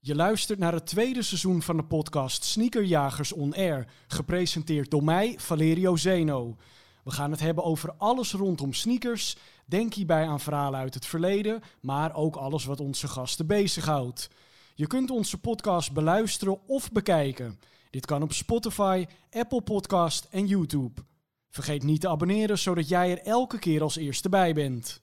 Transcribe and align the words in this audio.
Je 0.00 0.14
luistert 0.14 0.58
naar 0.58 0.72
het 0.72 0.86
tweede 0.86 1.22
seizoen 1.22 1.62
van 1.62 1.76
de 1.76 1.84
podcast 1.84 2.44
Sneakerjagers 2.44 3.32
On 3.32 3.54
Air, 3.54 3.86
gepresenteerd 4.06 4.90
door 4.90 5.04
mij, 5.04 5.34
Valerio 5.38 5.96
Zeno. 5.96 6.56
We 7.04 7.10
gaan 7.10 7.30
het 7.30 7.40
hebben 7.40 7.64
over 7.64 7.92
alles 7.96 8.32
rondom 8.32 8.72
sneakers. 8.72 9.36
Denk 9.66 9.94
hierbij 9.94 10.26
aan 10.26 10.40
verhalen 10.40 10.80
uit 10.80 10.94
het 10.94 11.06
verleden, 11.06 11.62
maar 11.80 12.14
ook 12.14 12.36
alles 12.36 12.64
wat 12.64 12.80
onze 12.80 13.08
gasten 13.08 13.46
bezighoudt. 13.46 14.30
Je 14.74 14.86
kunt 14.86 15.10
onze 15.10 15.38
podcast 15.38 15.92
beluisteren 15.92 16.66
of 16.66 16.92
bekijken. 16.92 17.60
Dit 17.90 18.06
kan 18.06 18.22
op 18.22 18.32
Spotify, 18.32 19.06
Apple 19.30 19.62
Podcast 19.62 20.26
en 20.30 20.46
YouTube. 20.46 21.00
Vergeet 21.50 21.82
niet 21.82 22.00
te 22.00 22.08
abonneren, 22.08 22.58
zodat 22.58 22.88
jij 22.88 23.10
er 23.10 23.22
elke 23.22 23.58
keer 23.58 23.82
als 23.82 23.96
eerste 23.96 24.28
bij 24.28 24.54
bent. 24.54 25.02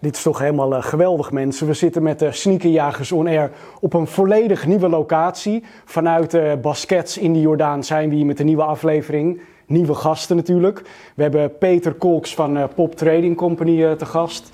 Dit 0.00 0.16
is 0.16 0.22
toch 0.22 0.38
helemaal 0.38 0.72
uh, 0.72 0.82
geweldig, 0.82 1.32
mensen. 1.32 1.66
We 1.66 1.74
zitten 1.74 2.02
met 2.02 2.18
de 2.18 2.32
Sneakerjagers 2.32 3.12
On 3.12 3.26
Air 3.26 3.50
op 3.80 3.94
een 3.94 4.06
volledig 4.06 4.66
nieuwe 4.66 4.88
locatie. 4.88 5.64
Vanuit 5.84 6.34
uh, 6.34 6.52
Baskets 6.62 7.18
in 7.18 7.32
de 7.32 7.40
Jordaan 7.40 7.84
zijn 7.84 8.08
we 8.08 8.14
hier 8.14 8.26
met 8.26 8.40
een 8.40 8.46
nieuwe 8.46 8.62
aflevering. 8.62 9.40
Nieuwe 9.66 9.94
gasten 9.94 10.36
natuurlijk. 10.36 10.82
We 11.14 11.22
hebben 11.22 11.58
Peter 11.58 11.94
Kolks 11.94 12.34
van 12.34 12.56
uh, 12.56 12.64
Pop 12.74 12.94
Trading 12.94 13.36
Company 13.36 13.96
te 13.96 14.06
gast. 14.06 14.50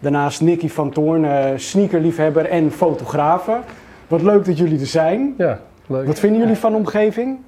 Daarnaast 0.00 0.40
Nicky 0.40 0.68
van 0.68 0.90
Toorn, 0.90 1.60
sneakerliefhebber 1.60 2.44
en 2.44 2.70
fotografe. 2.70 3.60
Wat 4.08 4.22
leuk 4.22 4.44
dat 4.44 4.58
jullie 4.58 4.80
er 4.80 4.86
zijn. 4.86 5.34
Ja, 5.38 5.60
leuk. 5.86 6.06
Wat 6.06 6.18
vinden 6.18 6.40
jullie 6.40 6.56
van 6.56 6.72
de 6.72 6.78
omgeving? 6.78 7.38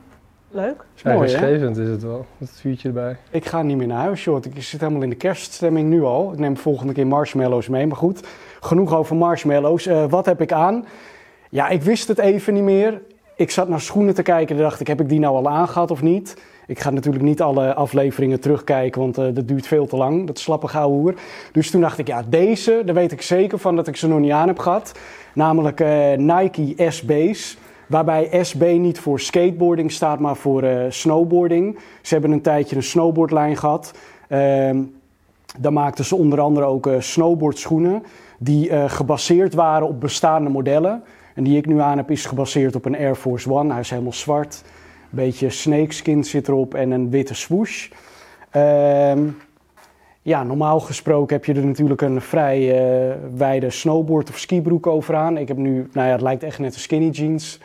Leuk. 0.50 0.84
Rustgevend 1.02 1.76
is 1.76 1.88
het 1.88 2.02
wel, 2.02 2.26
met 2.38 2.48
het 2.48 2.60
vuurtje 2.60 2.88
erbij. 2.88 3.16
Ik 3.30 3.45
ga 3.45 3.62
niet 3.62 3.76
meer 3.76 3.87
naar 3.87 4.01
huis, 4.01 4.24
joh. 4.24 4.45
Ik 4.45 4.62
zit 4.62 4.80
helemaal 4.80 5.02
in 5.02 5.10
de 5.10 5.16
kerststemming 5.16 5.88
nu 5.88 6.02
al. 6.02 6.32
Ik 6.32 6.38
neem 6.38 6.57
volgende 6.57 6.93
keer 6.93 7.07
marshmallows 7.07 7.68
mee. 7.68 7.87
Maar 7.87 7.96
goed, 7.96 8.26
genoeg 8.60 8.95
over 8.95 9.16
marshmallows. 9.16 9.87
Uh, 9.87 10.04
wat 10.09 10.26
heb 10.26 10.40
ik 10.40 10.52
aan? 10.52 10.84
Ja, 11.51 11.68
ik 11.68 11.82
wist 11.82 12.09
het 12.09 12.18
even 12.18 12.54
niet 12.54 12.62
meer. 12.62 13.02
Ik 13.37 13.51
zat 13.51 13.68
naar 13.68 13.80
schoenen 13.80 14.15
te 14.15 14.23
kijken 14.23 14.56
en 14.56 14.62
dacht 14.62 14.80
ik, 14.80 14.87
heb 14.87 15.01
ik 15.01 15.09
die 15.09 15.18
nou 15.18 15.37
al 15.37 15.48
aangehad 15.48 15.90
of 15.90 16.02
niet? 16.02 16.37
Ik 16.66 16.78
ga 16.80 16.90
natuurlijk 16.90 17.24
niet 17.24 17.43
alle 17.43 17.74
afleveringen 17.74 18.40
terugkijken, 18.40 19.01
want 19.01 19.18
uh, 19.18 19.24
dat 19.32 19.49
duurt 19.49 19.66
veel 19.66 19.87
te 19.87 19.96
lang. 19.96 20.26
Dat 20.26 20.38
slappe 20.38 20.68
gouden 20.68 21.01
hoer. 21.01 21.15
Dus 21.52 21.71
toen 21.71 21.80
dacht 21.80 21.99
ik, 21.99 22.06
ja, 22.06 22.23
deze, 22.28 22.82
daar 22.84 22.95
weet 22.95 23.12
ik 23.12 23.23
zeker 23.23 23.59
van 23.59 23.76
dat 23.76 23.87
ik 23.87 23.96
ze 23.96 24.09
nog 24.09 24.18
niet 24.18 24.32
aan 24.32 24.49
heb 24.49 24.59
gehad. 24.59 24.99
Namelijk 25.34 25.80
uh, 25.80 26.12
Nike 26.12 26.90
SB's. 26.90 27.59
Waarbij 27.87 28.45
SB 28.45 28.62
niet 28.79 28.98
voor 28.98 29.20
skateboarding 29.20 29.92
staat, 29.92 30.20
maar 30.20 30.37
voor 30.37 30.65
uh, 30.65 30.84
snowboarding. 30.88 31.79
Ze 32.02 32.12
hebben 32.12 32.32
een 32.32 32.40
tijdje 32.40 32.76
een 32.76 32.82
snowboardlijn 32.82 33.56
gehad. 33.56 33.93
Uh, 34.28 34.38
daar 35.59 35.73
maakten 35.73 36.04
ze 36.04 36.16
onder 36.16 36.40
andere 36.40 36.66
ook 36.66 36.87
uh, 36.87 37.01
snowboardschoenen. 37.01 38.02
Die 38.38 38.70
uh, 38.70 38.84
gebaseerd 38.90 39.54
waren 39.54 39.88
op 39.88 40.01
bestaande 40.01 40.51
modellen. 40.51 41.02
En 41.34 41.45
die 41.45 41.56
ik 41.56 41.66
nu 41.66 41.80
aan 41.80 41.96
heb, 41.96 42.10
is 42.10 42.26
gebaseerd 42.26 42.76
op 42.76 42.84
een 42.84 42.96
Air 42.96 43.15
Force 43.15 43.51
One. 43.51 43.73
Hij 43.73 43.80
is 43.80 43.90
helemaal 43.90 44.12
zwart. 44.12 44.62
Een 44.65 45.09
beetje 45.10 45.50
snakeskin 45.50 46.24
zit 46.24 46.48
erop 46.48 46.74
en 46.74 46.90
een 46.90 47.10
witte 47.10 47.34
swoosh. 47.34 47.88
Ehm, 48.50 49.28
ja, 50.23 50.43
normaal 50.43 50.80
gesproken 50.80 51.37
heb 51.37 51.45
je 51.45 51.54
er 51.54 51.66
natuurlijk 51.66 52.00
een 52.00 52.21
vrij 52.21 53.18
wijde 53.37 53.71
snowboard 53.71 54.28
of 54.28 54.38
skibroek 54.38 54.87
over 54.87 55.15
aan. 55.15 55.37
Ik 55.37 55.48
heb 55.48 55.56
nu, 55.56 55.88
nou 55.93 56.06
ja, 56.06 56.12
het 56.12 56.23
lijkt 56.23 56.43
echt 56.43 56.59
net 56.59 56.74
een 56.74 56.80
skinny 56.80 57.09
jeans. 57.09 57.60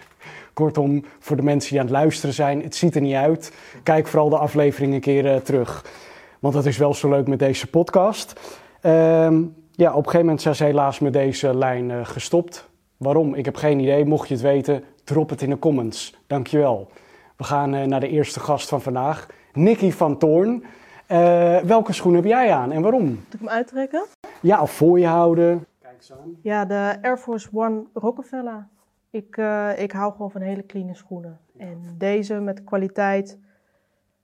Kortom, 0.53 1.05
voor 1.19 1.35
de 1.35 1.41
mensen 1.41 1.69
die 1.69 1.80
aan 1.80 1.85
het 1.85 1.95
luisteren 1.95 2.35
zijn, 2.35 2.61
het 2.61 2.75
ziet 2.75 2.95
er 2.95 3.02
niet 3.02 3.16
uit. 3.16 3.53
Kijk 3.83 4.07
vooral 4.07 4.30
de 4.30 4.38
aflevering 4.38 4.94
een 4.94 4.99
keer 4.99 5.25
uh, 5.25 5.35
terug. 5.35 5.85
Want 6.39 6.53
dat 6.53 6.66
is 6.66 6.77
wel 6.77 6.94
zo 6.94 7.09
leuk 7.09 7.28
met 7.28 7.39
deze 7.39 7.67
podcast. 7.67 8.39
Um, 8.84 9.56
ja, 9.72 9.90
op 9.90 9.97
een 9.97 10.03
gegeven 10.03 10.19
moment 10.19 10.41
zijn 10.41 10.56
ze 10.56 10.63
helaas 10.63 11.00
met 11.00 11.13
deze 11.13 11.57
lijn 11.57 11.90
uh, 11.90 12.06
gestopt. 12.06 12.69
Waarom? 12.97 13.35
Ik 13.35 13.45
heb 13.45 13.56
geen 13.56 13.79
idee. 13.79 14.06
Mocht 14.06 14.28
je 14.28 14.34
het 14.34 14.44
weten, 14.44 14.84
drop 15.03 15.29
het 15.29 15.41
in 15.41 15.50
de 15.50 15.59
comments. 15.59 16.16
Dankjewel. 16.28 16.90
We 17.38 17.44
gaan 17.44 17.75
uh, 17.75 17.84
naar 17.84 18.00
de 18.00 18.09
eerste 18.09 18.40
gast 18.40 18.69
van 18.69 18.81
vandaag, 18.81 19.28
Nicky 19.53 19.91
van 19.91 20.17
Toorn. 20.17 20.63
welke 21.63 21.94
schoen 21.94 22.13
heb 22.13 22.25
jij 22.25 22.51
aan 22.51 22.72
en 22.72 22.81
waarom? 22.81 23.06
Moet 23.06 23.34
ik 23.34 23.40
hem 23.40 23.50
uittrekken? 23.50 24.06
Ja, 24.41 24.61
of 24.61 24.72
voor 24.72 25.00
je 25.00 25.07
houden. 25.07 25.66
Kijk 25.81 25.95
eens 25.97 26.11
aan. 26.11 26.38
Ja, 26.41 26.66
de 26.66 26.97
Air 27.01 27.17
Force 27.17 27.47
One 27.53 27.84
Rockefeller. 27.94 28.67
Ik, 29.11 29.38
uh, 29.38 29.79
ik 29.79 29.91
hou 29.91 30.11
gewoon 30.11 30.31
van 30.31 30.41
hele 30.41 30.66
clean 30.66 30.95
schoenen. 30.95 31.39
En 31.57 31.95
deze 31.97 32.33
met 32.33 32.63
kwaliteit. 32.63 33.39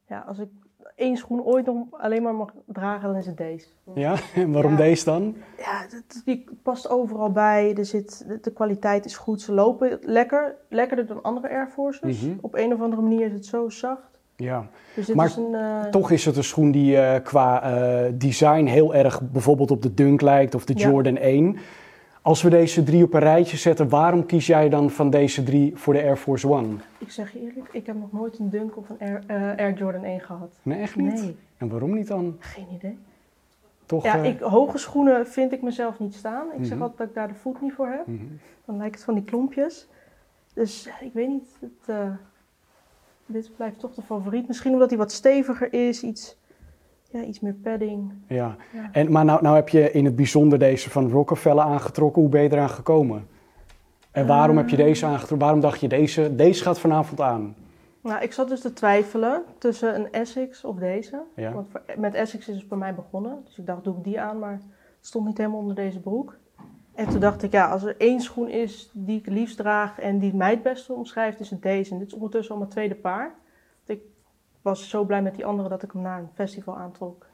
Ja, 0.07 0.19
als 0.27 0.39
ik 0.39 0.49
één 0.95 1.17
schoen 1.17 1.43
ooit 1.43 1.65
nog 1.65 1.77
alleen 1.91 2.23
maar 2.23 2.35
mag 2.35 2.53
dragen, 2.65 3.07
dan 3.07 3.17
is 3.17 3.25
het 3.25 3.37
deze. 3.37 3.67
Ja, 3.93 4.15
en 4.35 4.51
waarom 4.51 4.71
ja. 4.71 4.77
deze 4.77 5.05
dan? 5.05 5.35
Ja, 5.57 5.85
die 6.25 6.43
past 6.63 6.89
overal 6.89 7.31
bij. 7.31 7.73
Er 7.75 7.85
zit, 7.85 8.25
de, 8.41 8.51
kwaliteit 8.51 9.05
is 9.05 9.17
goed. 9.17 9.41
Ze 9.41 9.53
lopen 9.53 9.99
lekker. 10.01 10.55
Lekkerder 10.69 11.05
dan 11.05 11.21
andere 11.21 11.49
Air 11.49 11.67
Forces. 11.67 12.21
Mm 12.21 12.29
-hmm. 12.29 12.37
Op 12.41 12.55
een 12.55 12.73
of 12.73 12.81
andere 12.81 13.01
manier 13.01 13.25
is 13.25 13.33
het 13.33 13.45
zo 13.45 13.69
zacht. 13.69 14.19
Ja, 14.35 14.67
dus 14.95 15.07
maar 15.07 15.25
is 15.25 15.35
een, 15.35 15.51
uh... 15.51 15.83
toch 15.83 16.11
is 16.11 16.25
het 16.25 16.37
een 16.37 16.43
schoen 16.43 16.71
die 16.71 16.95
uh, 16.95 17.15
qua 17.23 17.61
design 18.13 18.65
heel 18.65 18.95
erg 18.95 19.21
bijvoorbeeld 19.21 19.71
op 19.71 19.81
de 19.81 19.93
Dunk 19.93 20.21
lijkt 20.21 20.55
of 20.55 20.65
de 20.65 20.73
Jordan 20.73 21.13
ja. 21.13 21.19
1. 21.19 21.57
Als 22.27 22.41
we 22.41 22.49
deze 22.49 22.83
drie 22.83 23.03
op 23.03 23.13
een 23.13 23.19
rijtje 23.19 23.57
zetten, 23.57 23.89
waarom 23.89 24.25
kies 24.25 24.47
jij 24.47 24.69
dan 24.69 24.89
van 24.89 25.09
deze 25.09 25.43
drie 25.43 25.75
voor 25.75 25.93
de 25.93 26.01
Air 26.03 26.17
Force 26.17 26.49
One? 26.49 26.75
Ik 26.97 27.11
zeg 27.11 27.33
je 27.33 27.39
eerlijk, 27.39 27.69
ik 27.71 27.85
heb 27.85 27.95
nog 27.95 28.11
nooit 28.11 28.39
een 28.39 28.49
Dunk 28.49 28.77
of 28.77 28.89
een 28.89 28.99
Air, 28.99 29.23
uh, 29.27 29.57
Air 29.57 29.73
Jordan 29.73 30.03
1 30.03 30.19
gehad. 30.19 30.53
Nee, 30.61 30.79
echt 30.79 30.95
niet? 30.95 31.13
Nee. 31.13 31.35
En 31.57 31.69
waarom 31.69 31.93
niet 31.93 32.07
dan? 32.07 32.35
Geen 32.39 32.67
idee. 32.73 32.97
Toch, 33.85 34.03
ja, 34.03 34.17
uh... 34.17 34.25
ik, 34.25 34.39
hoge 34.39 34.77
schoenen 34.77 35.27
vind 35.27 35.51
ik 35.51 35.61
mezelf 35.61 35.99
niet 35.99 36.13
staan. 36.13 36.45
Ik 36.45 36.51
mm 36.51 36.57
-hmm. 36.57 36.65
zeg 36.65 36.79
altijd 36.79 36.97
dat 36.97 37.07
ik 37.07 37.13
daar 37.13 37.27
de 37.27 37.33
voet 37.33 37.61
niet 37.61 37.73
voor 37.73 37.87
heb. 37.87 38.07
Mm 38.07 38.17
-hmm. 38.17 38.39
Dan 38.65 38.77
lijkt 38.77 38.95
het 38.95 39.03
van 39.03 39.13
die 39.13 39.23
klompjes. 39.23 39.87
Dus 40.53 40.89
ik 40.99 41.13
weet 41.13 41.27
niet, 41.27 41.57
het, 41.59 41.95
uh, 41.95 42.11
dit 43.25 43.49
blijft 43.55 43.79
toch 43.79 43.93
de 43.93 44.01
favoriet. 44.01 44.47
Misschien 44.47 44.73
omdat 44.73 44.89
hij 44.89 44.97
wat 44.97 45.11
steviger 45.11 45.73
is, 45.73 46.03
iets 46.03 46.37
ja, 47.11 47.23
iets 47.23 47.39
meer 47.39 47.53
padding. 47.53 48.11
Ja, 48.27 48.55
ja. 48.73 48.89
En, 48.91 49.11
maar 49.11 49.25
nou, 49.25 49.41
nou 49.41 49.55
heb 49.55 49.69
je 49.69 49.91
in 49.91 50.05
het 50.05 50.15
bijzonder 50.15 50.59
deze 50.59 50.89
van 50.89 51.09
Rockefeller 51.09 51.63
aangetrokken. 51.63 52.21
Hoe 52.21 52.31
ben 52.31 52.41
je 52.41 52.51
eraan 52.51 52.69
gekomen? 52.69 53.27
En 54.11 54.27
waarom 54.27 54.55
uh, 54.55 54.61
heb 54.61 54.69
je 54.69 54.75
deze 54.75 55.05
aangetrokken? 55.05 55.39
Waarom 55.39 55.59
dacht 55.59 55.79
je 55.79 55.87
deze, 55.87 56.35
deze 56.35 56.63
gaat 56.63 56.79
vanavond 56.79 57.21
aan? 57.21 57.55
Nou, 58.01 58.21
ik 58.21 58.33
zat 58.33 58.49
dus 58.49 58.61
te 58.61 58.73
twijfelen 58.73 59.43
tussen 59.57 59.95
een 59.95 60.11
Essex 60.11 60.63
of 60.63 60.75
deze. 60.75 61.21
Ja. 61.35 61.53
Want 61.53 61.67
met 61.97 62.13
Essex 62.13 62.47
is 62.47 62.55
het 62.55 62.67
bij 62.67 62.77
mij 62.77 62.95
begonnen. 62.95 63.41
Dus 63.45 63.57
ik 63.57 63.65
dacht, 63.65 63.83
doe 63.83 63.97
ik 63.97 64.03
die 64.03 64.21
aan, 64.21 64.39
maar 64.39 64.51
het 64.51 64.65
stond 65.01 65.25
niet 65.25 65.37
helemaal 65.37 65.59
onder 65.59 65.75
deze 65.75 65.99
broek. 65.99 66.37
En 66.95 67.09
toen 67.09 67.19
dacht 67.19 67.43
ik, 67.43 67.51
ja, 67.51 67.69
als 67.69 67.83
er 67.83 67.95
één 67.97 68.21
schoen 68.21 68.49
is 68.49 68.89
die 68.93 69.19
ik 69.19 69.27
liefst 69.27 69.57
draag 69.57 69.99
en 69.99 70.19
die 70.19 70.35
mij 70.35 70.51
het 70.51 70.63
beste 70.63 70.93
omschrijft, 70.93 71.39
is 71.39 71.49
het 71.49 71.61
deze. 71.61 71.91
En 71.91 71.99
dit 71.99 72.07
is 72.07 72.13
ondertussen 72.13 72.53
al 72.53 72.59
mijn 72.59 72.71
tweede 72.71 72.95
paar. 72.95 73.35
Ik 74.67 74.73
was 74.73 74.89
zo 74.89 75.03
blij 75.03 75.21
met 75.21 75.35
die 75.35 75.45
andere 75.45 75.69
dat 75.69 75.83
ik 75.83 75.91
hem 75.91 76.01
naar 76.01 76.19
een 76.19 76.29
festival 76.33 76.77
aantrok. 76.77 77.25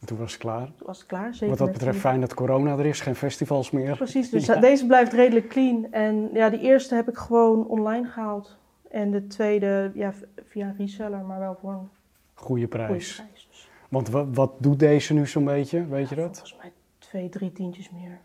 En 0.00 0.06
toen 0.06 0.18
was 0.18 0.32
het 0.32 0.40
klaar? 0.40 0.66
Toen 0.76 0.86
was 0.86 0.98
het 0.98 1.06
klaar, 1.06 1.34
zeker. 1.34 1.48
Wat 1.48 1.58
dat 1.58 1.72
betreft 1.72 1.98
fijn 1.98 2.20
dat 2.20 2.34
corona 2.34 2.78
er 2.78 2.86
is, 2.86 3.00
geen 3.00 3.14
festivals 3.14 3.70
meer. 3.70 3.96
Precies, 3.96 4.30
dus 4.30 4.46
ja. 4.54 4.56
deze 4.56 4.86
blijft 4.86 5.12
redelijk 5.12 5.48
clean. 5.48 5.92
En 5.92 6.30
ja, 6.32 6.50
die 6.50 6.60
eerste 6.60 6.94
heb 6.94 7.08
ik 7.08 7.16
gewoon 7.16 7.66
online 7.66 8.08
gehaald. 8.08 8.56
En 8.90 9.10
de 9.10 9.26
tweede 9.26 9.90
ja, 9.94 10.12
via 10.46 10.66
een 10.66 10.76
reseller, 10.78 11.24
maar 11.24 11.38
wel 11.38 11.56
voor 11.60 11.72
een 11.72 11.88
goede 12.34 12.66
prijs. 12.66 13.14
Goede 13.14 13.28
prijs 13.28 13.48
dus. 13.50 13.70
Want 13.88 14.08
wat, 14.08 14.26
wat 14.30 14.52
doet 14.58 14.78
deze 14.78 15.14
nu 15.14 15.26
zo'n 15.26 15.44
beetje, 15.44 15.86
weet 15.86 16.08
je 16.08 16.14
dat? 16.14 16.38
Volgens 16.38 16.56
mij 16.56 16.72
twee, 16.98 17.28
drie 17.28 17.52
tientjes 17.52 17.90
meer. 17.90 18.20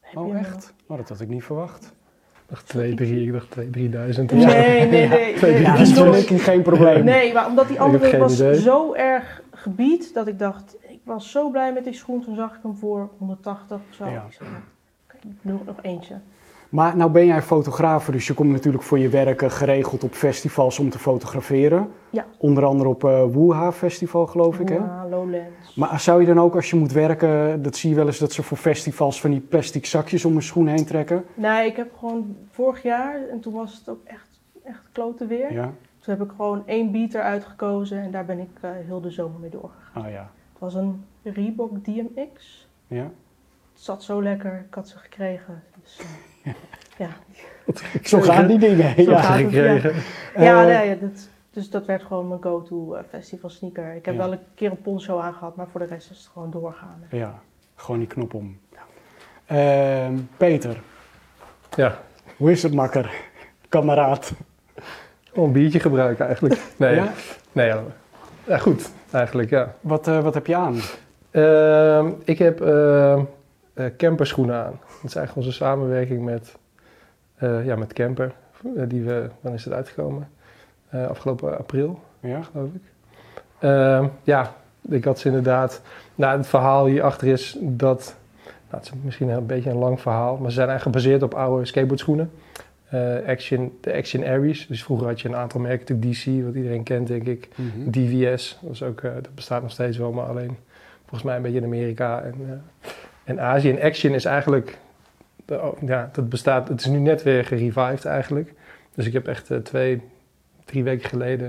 Heb 0.00 0.16
oh 0.16 0.38
echt? 0.38 0.74
Oh, 0.86 0.96
dat 0.96 1.08
had 1.08 1.20
ik 1.20 1.28
niet 1.28 1.44
verwacht. 1.44 1.96
Ik 2.48 2.54
dacht 2.54 2.68
2, 2.68 2.94
3, 2.94 3.26
ik 3.26 3.32
dacht 3.32 3.50
2, 3.50 3.70
3000. 3.70 4.32
Nee, 4.32 4.44
nee, 4.44 4.88
nee. 4.88 5.08
nee. 5.40 5.60
Ja, 5.60 5.76
dat 5.76 6.30
is 6.30 6.42
geen 6.42 6.62
probleem. 6.62 7.04
Nee, 7.04 7.32
maar 7.32 7.46
omdat 7.46 7.68
die 7.68 7.80
andere 7.80 8.18
was 8.18 8.34
idee. 8.34 8.60
zo 8.60 8.94
erg 8.94 9.42
gebied 9.50 10.14
dat 10.14 10.26
ik 10.26 10.38
dacht, 10.38 10.76
ik 10.80 11.00
was 11.04 11.30
zo 11.30 11.50
blij 11.50 11.72
met 11.72 11.84
die 11.84 11.92
schoen. 11.92 12.24
Toen 12.24 12.34
zag 12.34 12.54
ik 12.56 12.62
hem 12.62 12.76
voor 12.76 13.10
180 13.18 13.76
of 13.88 13.94
zo. 13.94 14.04
Ja. 14.04 14.24
Ik 14.28 14.32
zei, 14.32 14.48
okay, 15.04 15.20
nog, 15.40 15.64
nog 15.64 15.76
eentje. 15.82 16.14
Maar 16.68 16.96
nou 16.96 17.10
ben 17.10 17.26
jij 17.26 17.42
fotograaf, 17.42 18.06
dus 18.06 18.26
je 18.26 18.34
komt 18.34 18.50
natuurlijk 18.50 18.84
voor 18.84 18.98
je 18.98 19.08
werk 19.08 19.52
geregeld 19.52 20.04
op 20.04 20.12
festivals 20.12 20.78
om 20.78 20.90
te 20.90 20.98
fotograferen. 20.98 21.90
Ja. 22.10 22.26
Onder 22.38 22.64
andere 22.64 22.88
op 22.88 23.04
uh, 23.04 23.24
Wuha 23.24 23.72
Festival, 23.72 24.26
geloof 24.26 24.58
ik, 24.58 24.68
hè? 24.68 24.74
Ja, 24.74 25.06
Lowlands. 25.10 25.74
Maar 25.74 26.00
zou 26.00 26.20
je 26.20 26.26
dan 26.26 26.40
ook 26.40 26.54
als 26.54 26.70
je 26.70 26.76
moet 26.76 26.92
werken, 26.92 27.62
dat 27.62 27.76
zie 27.76 27.90
je 27.90 27.96
wel 27.96 28.06
eens 28.06 28.18
dat 28.18 28.32
ze 28.32 28.42
voor 28.42 28.56
festivals 28.56 29.20
van 29.20 29.30
die 29.30 29.40
plastic 29.40 29.86
zakjes 29.86 30.24
om 30.24 30.36
een 30.36 30.42
schoen 30.42 30.66
heen 30.66 30.84
trekken? 30.84 31.24
Nee, 31.34 31.66
ik 31.66 31.76
heb 31.76 31.96
gewoon 31.98 32.36
vorig 32.50 32.82
jaar, 32.82 33.28
en 33.30 33.40
toen 33.40 33.54
was 33.54 33.78
het 33.78 33.88
ook 33.88 34.04
echt, 34.04 34.40
echt 34.64 34.82
klote 34.92 35.26
weer. 35.26 35.52
Ja. 35.52 35.72
Toen 35.98 36.16
heb 36.18 36.22
ik 36.22 36.30
gewoon 36.36 36.62
één 36.66 36.92
beater 36.92 37.22
uitgekozen 37.22 38.02
en 38.02 38.10
daar 38.10 38.24
ben 38.24 38.38
ik 38.38 38.58
uh, 38.64 38.70
heel 38.86 39.00
de 39.00 39.10
zomer 39.10 39.40
mee 39.40 39.50
doorgegaan. 39.50 40.04
Oh 40.04 40.10
ja. 40.10 40.30
Het 40.52 40.58
was 40.58 40.74
een 40.74 41.04
Reebok 41.22 41.84
DMX. 41.84 42.68
Ja. 42.86 43.10
Het 43.72 43.82
zat 43.86 44.02
zo 44.02 44.22
lekker, 44.22 44.64
ik 44.68 44.74
had 44.74 44.88
ze 44.88 44.98
gekregen. 44.98 45.62
Dus, 45.82 46.00
uh, 46.00 46.06
Ja. 46.98 47.08
Zo 48.02 48.20
gaan 48.20 48.46
die 48.46 48.58
dingen. 48.58 48.94
Zo 49.04 49.10
ja. 49.10 49.16
het, 49.16 49.26
ja. 49.26 49.32
gekregen. 49.36 49.92
Ja, 50.36 50.60
Eh, 50.60 50.66
nee, 50.66 50.98
dat, 50.98 51.28
dus 51.50 51.70
dat 51.70 51.86
werd 51.86 52.02
gewoon 52.02 52.28
mijn 52.28 52.42
go-to 52.42 52.94
eh, 52.94 53.02
festival 53.10 53.50
sneaker. 53.50 53.94
Ik 53.94 54.04
heb 54.04 54.14
Ja. 54.14 54.20
wel 54.20 54.32
een 54.32 54.38
keer 54.54 54.70
een 54.70 54.82
poncho 54.82 55.18
aangehad, 55.18 55.56
maar 55.56 55.66
voor 55.70 55.80
de 55.80 55.86
rest 55.86 56.10
is 56.10 56.16
het 56.18 56.28
gewoon 56.32 56.50
doorgaan. 56.50 57.02
Ja, 57.10 57.38
gewoon 57.74 57.98
die 57.98 58.08
knop 58.08 58.34
om. 58.34 58.58
Ehm, 59.46 60.14
Peter, 60.36 60.80
Ja, 61.76 61.98
hoe 62.36 62.50
is 62.50 62.62
het 62.62 62.74
makker? 62.74 63.10
Kameraad. 63.68 64.32
gewoon 65.24 65.46
een 65.46 65.52
biertje 65.54 65.80
gebruiken 65.80 66.26
eigenlijk. 66.26 66.60
Nee, 66.76 66.94
Ja? 66.94 67.12
nee 67.52 67.66
ja. 67.66 67.82
ja, 68.46 68.58
goed 68.58 68.90
eigenlijk, 69.10 69.50
ja. 69.50 69.74
Wat, 69.80 70.08
eh, 70.08 70.22
wat 70.22 70.34
heb 70.34 70.46
je 70.46 70.56
aan? 70.56 70.76
Ehm, 71.30 72.10
ik 72.24 72.38
heb 72.38 72.60
ehm, 72.60 73.20
eh, 73.74 73.86
camperschoenen 73.96 74.56
aan. 74.64 74.80
Dat 75.02 75.10
is 75.10 75.16
eigenlijk 75.16 75.46
onze 75.46 75.52
samenwerking 75.58 76.24
met, 76.24 76.56
eh, 77.36 77.66
ja, 77.66 77.76
met 77.76 77.92
Camper. 77.92 78.32
eh, 78.76 78.82
die 78.88 79.02
we, 79.02 79.28
wanneer 79.40 79.58
is 79.58 79.64
het 79.64 79.74
uitgekomen? 79.74 80.28
Eh, 80.88 81.06
afgelopen 81.06 81.58
april, 81.58 82.00
Ja? 82.20 82.42
geloof 82.42 82.68
ik. 82.74 82.82
Ehm, 83.58 84.06
ja, 84.22 84.54
ik 84.88 85.04
had 85.04 85.18
ze 85.18 85.26
inderdaad... 85.28 85.82
Nou, 86.14 86.36
het 86.36 86.46
verhaal 86.46 86.86
hierachter 86.86 87.28
is 87.28 87.56
dat... 87.60 88.16
Nou, 88.44 88.82
het 88.82 88.84
is 88.84 88.92
misschien 89.02 89.28
een 89.28 89.46
beetje 89.46 89.70
een 89.70 89.76
lang 89.76 90.00
verhaal, 90.00 90.36
maar 90.36 90.48
ze 90.50 90.56
zijn 90.56 90.68
eigenlijk 90.68 90.96
gebaseerd 90.96 91.22
op 91.22 91.34
oude 91.38 91.64
skateboardschoenen. 91.64 92.30
Eh, 92.88 93.26
Action, 93.26 93.78
de 93.80 93.94
Action 93.94 94.24
Aries. 94.24 94.66
Dus 94.66 94.84
vroeger 94.84 95.06
had 95.06 95.20
je 95.20 95.28
een 95.28 95.36
aantal 95.36 95.60
merken, 95.60 95.94
natuurlijk 95.96 96.18
DC, 96.40 96.44
wat 96.44 96.54
iedereen 96.54 96.82
kent 96.82 97.06
denk 97.06 97.26
ik. 97.26 97.48
Mhm. 97.54 97.90
DVS, 97.90 98.58
dat, 98.62 98.72
is 98.72 98.82
ook, 98.82 99.02
dat 99.02 99.34
bestaat 99.34 99.62
nog 99.62 99.70
steeds 99.70 99.96
wel, 99.96 100.12
maar 100.12 100.26
alleen 100.26 100.56
volgens 101.00 101.22
mij 101.22 101.36
een 101.36 101.42
beetje 101.42 101.58
in 101.58 101.64
Amerika 101.64 102.20
en, 102.22 102.62
en 103.24 103.40
Azië. 103.40 103.70
En 103.70 103.82
Action 103.82 104.12
is 104.14 104.24
eigenlijk, 104.24 104.78
ja, 105.86 106.10
dat 106.12 106.28
bestaat, 106.28 106.68
het 106.68 106.80
is 106.80 106.86
nu 106.86 106.98
net 106.98 107.22
weer 107.22 107.44
gerevived 107.44 108.04
eigenlijk. 108.04 108.54
Dus 108.94 109.06
ik 109.06 109.12
heb 109.12 109.28
echt 109.28 109.50
eh, 109.50 109.58
twee, 109.58 110.02
drie 110.64 110.84
weken 110.84 111.08
geleden 111.08 111.46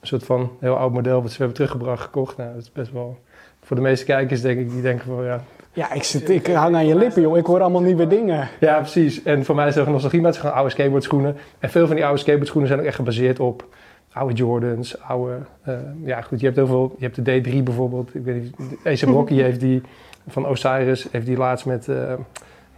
een 0.00 0.06
soort 0.06 0.24
van 0.24 0.50
heel 0.60 0.76
oud 0.76 0.92
model 0.92 1.22
wat 1.22 1.30
ze 1.30 1.36
hebben 1.36 1.54
teruggebracht 1.54 2.02
gekocht. 2.02 2.36
Nou, 2.36 2.52
dat 2.52 2.62
is 2.62 2.72
best 2.72 2.92
wel, 2.92 3.18
voor 3.62 3.76
de 3.76 3.82
meeste 3.82 4.04
kijkers 4.04 4.40
denk 4.40 4.58
ik, 4.58 4.70
die 4.70 4.82
denken 4.82 5.06
van 5.06 5.24
ja, 5.24 5.44
Ja, 5.72 5.92
ik, 5.92 6.02
zit, 6.02 6.28
ik 6.28 6.46
hang 6.46 6.74
aan 6.74 6.86
je 6.86 6.96
lippen, 6.96 7.22
joh. 7.22 7.36
Ik 7.36 7.46
hoor 7.46 7.60
allemaal 7.60 7.82
nieuwe 7.82 8.06
dingen. 8.06 8.48
ja, 8.60 8.78
precies. 8.78 9.22
En 9.22 9.44
voor 9.44 9.54
mij 9.54 9.68
is 9.68 9.76
er 9.76 9.90
nostalgie, 9.90 10.20
maar 10.20 10.30
het 10.30 10.40
zijn 10.40 10.46
gewoon 10.46 10.62
oude 10.64 10.70
skateboardschoenen. 10.70 11.36
En 11.58 11.70
veel 11.70 11.86
van 11.86 11.96
die 11.96 12.04
oude 12.04 12.20
skateboardschoenen 12.20 12.68
zijn 12.68 12.80
ook 12.80 12.86
echt 12.86 12.96
gebaseerd 12.96 13.40
op 13.40 13.64
oude 14.12 14.34
Jordans, 14.34 15.00
oude... 15.00 15.38
eh, 15.62 15.74
ja, 16.04 16.20
goed, 16.20 16.40
je 16.40 16.44
hebt 16.44 16.56
heel 16.56 16.66
veel... 16.66 16.94
Je 16.98 17.04
hebt 17.04 17.24
de 17.24 17.40
D3 17.40 17.62
bijvoorbeeld. 17.62 18.14
Ik 18.14 18.24
weet 18.24 18.42
niet... 18.42 18.54
A$AP 18.86 19.14
Rocky 19.14 19.34
heeft 19.42 19.60
die... 19.60 19.82
Van 20.28 20.46
Osiris 20.46 21.08
heeft 21.10 21.26
die 21.26 21.36
laatst 21.36 21.66
met... 21.66 21.88
eh 21.88 22.12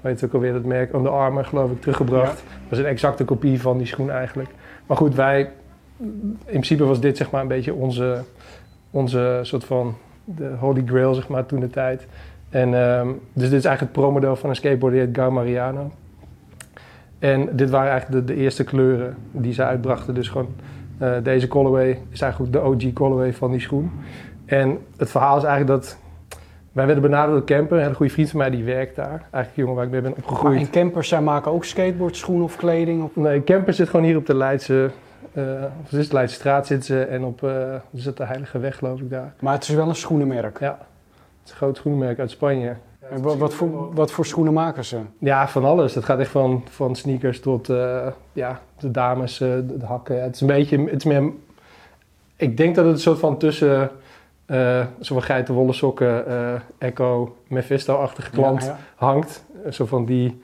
weet 0.09 0.25
ook 0.25 0.33
alweer 0.33 0.53
dat 0.53 0.65
merk 0.65 0.93
Under 0.93 1.13
Armour, 1.13 1.45
geloof 1.45 1.71
ik, 1.71 1.81
teruggebracht. 1.81 2.43
Dat 2.69 2.79
is 2.79 2.85
een 2.85 2.91
exacte 2.91 3.25
kopie 3.25 3.61
van 3.61 3.79
die 3.79 3.87
schoen 3.87 4.11
eigenlijk. 4.11 4.51
Maar 4.87 4.97
goed, 4.97 5.15
wij... 5.15 5.51
In 5.99 6.37
principe 6.45 6.85
was 6.85 7.01
dit 7.01 7.17
zeg 7.17 7.31
maar 7.31 7.41
een 7.41 7.49
beetje 7.49 7.75
onze... 7.75 8.23
Onze 8.91 9.41
soort 9.43 9.65
van... 9.65 9.95
De 10.25 10.55
holy 10.59 10.83
grail, 10.87 11.15
zeg 11.15 11.29
maar, 11.29 11.47
toen 11.47 11.61
de 11.61 11.71
tijd. 11.71 12.07
En 12.49 12.75
ehm, 12.75 13.09
dus 13.33 13.51
dit 13.51 13.59
is 13.59 13.65
eigenlijk 13.65 13.81
het 13.81 13.93
pro-model 13.93 14.37
van 14.37 14.51
een 14.51 14.57
skateboard 14.57 14.93
die 14.93 15.03
heet 15.03 15.31
Mariano. 15.31 15.91
En 17.19 17.57
dit 17.57 17.71
waren 17.71 17.91
eigenlijk 17.91 18.27
de, 18.27 18.35
de 18.35 18.41
eerste 18.41 18.65
kleuren 18.65 19.17
die 19.31 19.53
ze 19.53 19.65
uitbrachten. 19.65 20.15
Dus 20.15 20.29
gewoon 20.29 20.49
eh, 20.99 21.13
deze 21.23 21.49
colorway 21.49 21.99
is 22.11 22.21
eigenlijk 22.21 22.53
de 22.53 22.61
OG 22.61 22.93
colorway 22.93 23.33
van 23.33 23.51
die 23.51 23.61
schoen. 23.61 23.91
En 24.45 24.79
het 24.97 25.11
verhaal 25.11 25.37
is 25.37 25.45
eigenlijk 25.45 25.83
dat 25.83 25.99
wij 26.79 26.87
werden 26.87 27.11
benaderd 27.11 27.33
door 27.39 27.57
Camper, 27.57 27.77
een 27.77 27.83
hele 27.83 27.95
goede 27.95 28.13
vriend 28.13 28.31
van 28.31 28.39
mij 28.39 28.51
die 28.51 28.65
werkt 28.65 28.97
daar. 28.97 29.09
Eigenlijk 29.31 29.55
jongen 29.55 29.75
waar 29.75 29.85
ik 29.85 29.91
mee 29.91 30.01
ben 30.01 30.11
Maar 30.11 30.19
opgegroeid. 30.21 30.61
en 30.61 30.71
campers, 30.71 31.09
zij 31.09 31.21
maken 31.21 31.51
ook 31.53 31.65
skateboardschoenen 31.65 32.45
of 32.45 32.57
kleding? 32.57 33.03
Of... 33.03 33.17
Nee, 33.17 33.45
Camper 33.45 33.75
zit 33.75 33.89
gewoon 33.89 34.05
hier 34.07 34.17
op 34.17 34.27
de 34.27 34.35
Leidse, 34.37 34.91
eh 35.33 35.43
of 35.83 35.91
het 35.91 35.99
is 36.01 36.09
de 36.09 36.15
Leidse 36.15 36.35
straat 36.37 36.67
zitten 36.67 36.87
ze 36.87 37.03
en 37.03 37.25
op 37.25 37.43
eh 37.43 37.75
is 37.93 38.05
het 38.05 38.17
de 38.17 38.25
Heilige 38.25 38.59
Weg 38.59 38.77
geloof 38.77 39.01
ik 39.01 39.11
daar. 39.11 39.33
Maar 39.41 39.53
het 39.55 39.63
is 39.63 39.69
wel 39.75 39.89
een 39.89 39.95
schoenenmerk. 39.95 40.61
Ja, 40.61 40.79
het 40.79 41.45
is 41.45 41.51
een 41.51 41.57
groot 41.57 41.77
schoenenmerk 41.77 42.19
uit 42.19 42.31
Spanje. 42.31 42.75
En 43.11 43.23
wa- 43.23 43.37
wat, 43.37 43.55
voor, 43.55 43.95
wat 43.95 44.11
voor 44.11 44.27
schoenen 44.27 44.53
maken 44.53 44.85
ze? 44.85 44.99
Ja, 45.19 45.49
van 45.49 45.65
alles. 45.65 45.95
Het 45.95 46.05
gaat 46.05 46.19
echt 46.19 46.31
van, 46.31 46.65
van 46.71 46.97
sneakers 46.97 47.41
tot 47.41 47.69
eh, 47.69 48.07
ja, 48.33 48.61
de 48.79 48.91
dames, 48.91 49.39
de, 49.39 49.65
de 49.79 49.87
hakken. 49.87 50.23
Het 50.23 50.35
is 50.35 50.41
een 50.41 50.47
beetje, 50.47 50.79
het 50.85 50.97
is 50.97 51.05
meer, 51.05 51.31
ik 52.37 52.57
denk 52.57 52.75
dat 52.75 52.85
het 52.85 52.95
een 52.95 53.01
soort 53.01 53.19
van 53.19 53.39
tussen 53.39 53.91
eh 54.49 54.87
zo'n 55.01 55.23
geitenwolle 55.23 55.73
sokken, 55.73 56.27
eh, 56.27 56.53
Echo, 56.79 57.37
Mephisto-achtige 57.49 58.31
klant 58.31 58.63
Ja, 58.63 58.69
ja. 58.69 58.79
hangt. 58.95 59.45
Zo 59.71 59.87
van 59.87 60.05
die 60.05 60.43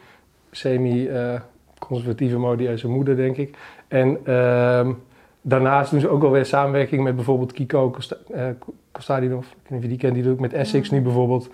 semi-conservatieve 0.50 2.38
modieuze 2.38 2.88
moeder, 2.88 3.16
denk 3.16 3.36
ik. 3.36 3.56
En 3.88 4.18
ehm, 4.24 4.92
daarnaast 5.40 5.90
doen 5.90 6.00
ze 6.00 6.08
ook 6.08 6.20
wel 6.22 6.30
weer 6.30 6.46
samenwerking 6.46 7.02
met 7.02 7.14
bijvoorbeeld 7.16 7.52
Kiko 7.52 7.90
Kosta- 7.90 8.16
eh, 8.32 8.46
Kostadinov. 8.92 9.44
Ik 9.44 9.48
weet 9.62 9.70
niet 9.70 9.76
of 9.78 9.82
je 9.82 9.88
die 9.88 9.98
kent, 9.98 10.14
die 10.14 10.22
doet 10.22 10.32
ook 10.32 10.40
met 10.40 10.52
Essex 10.52 10.90
nu 10.90 11.00
bijvoorbeeld 11.00 11.50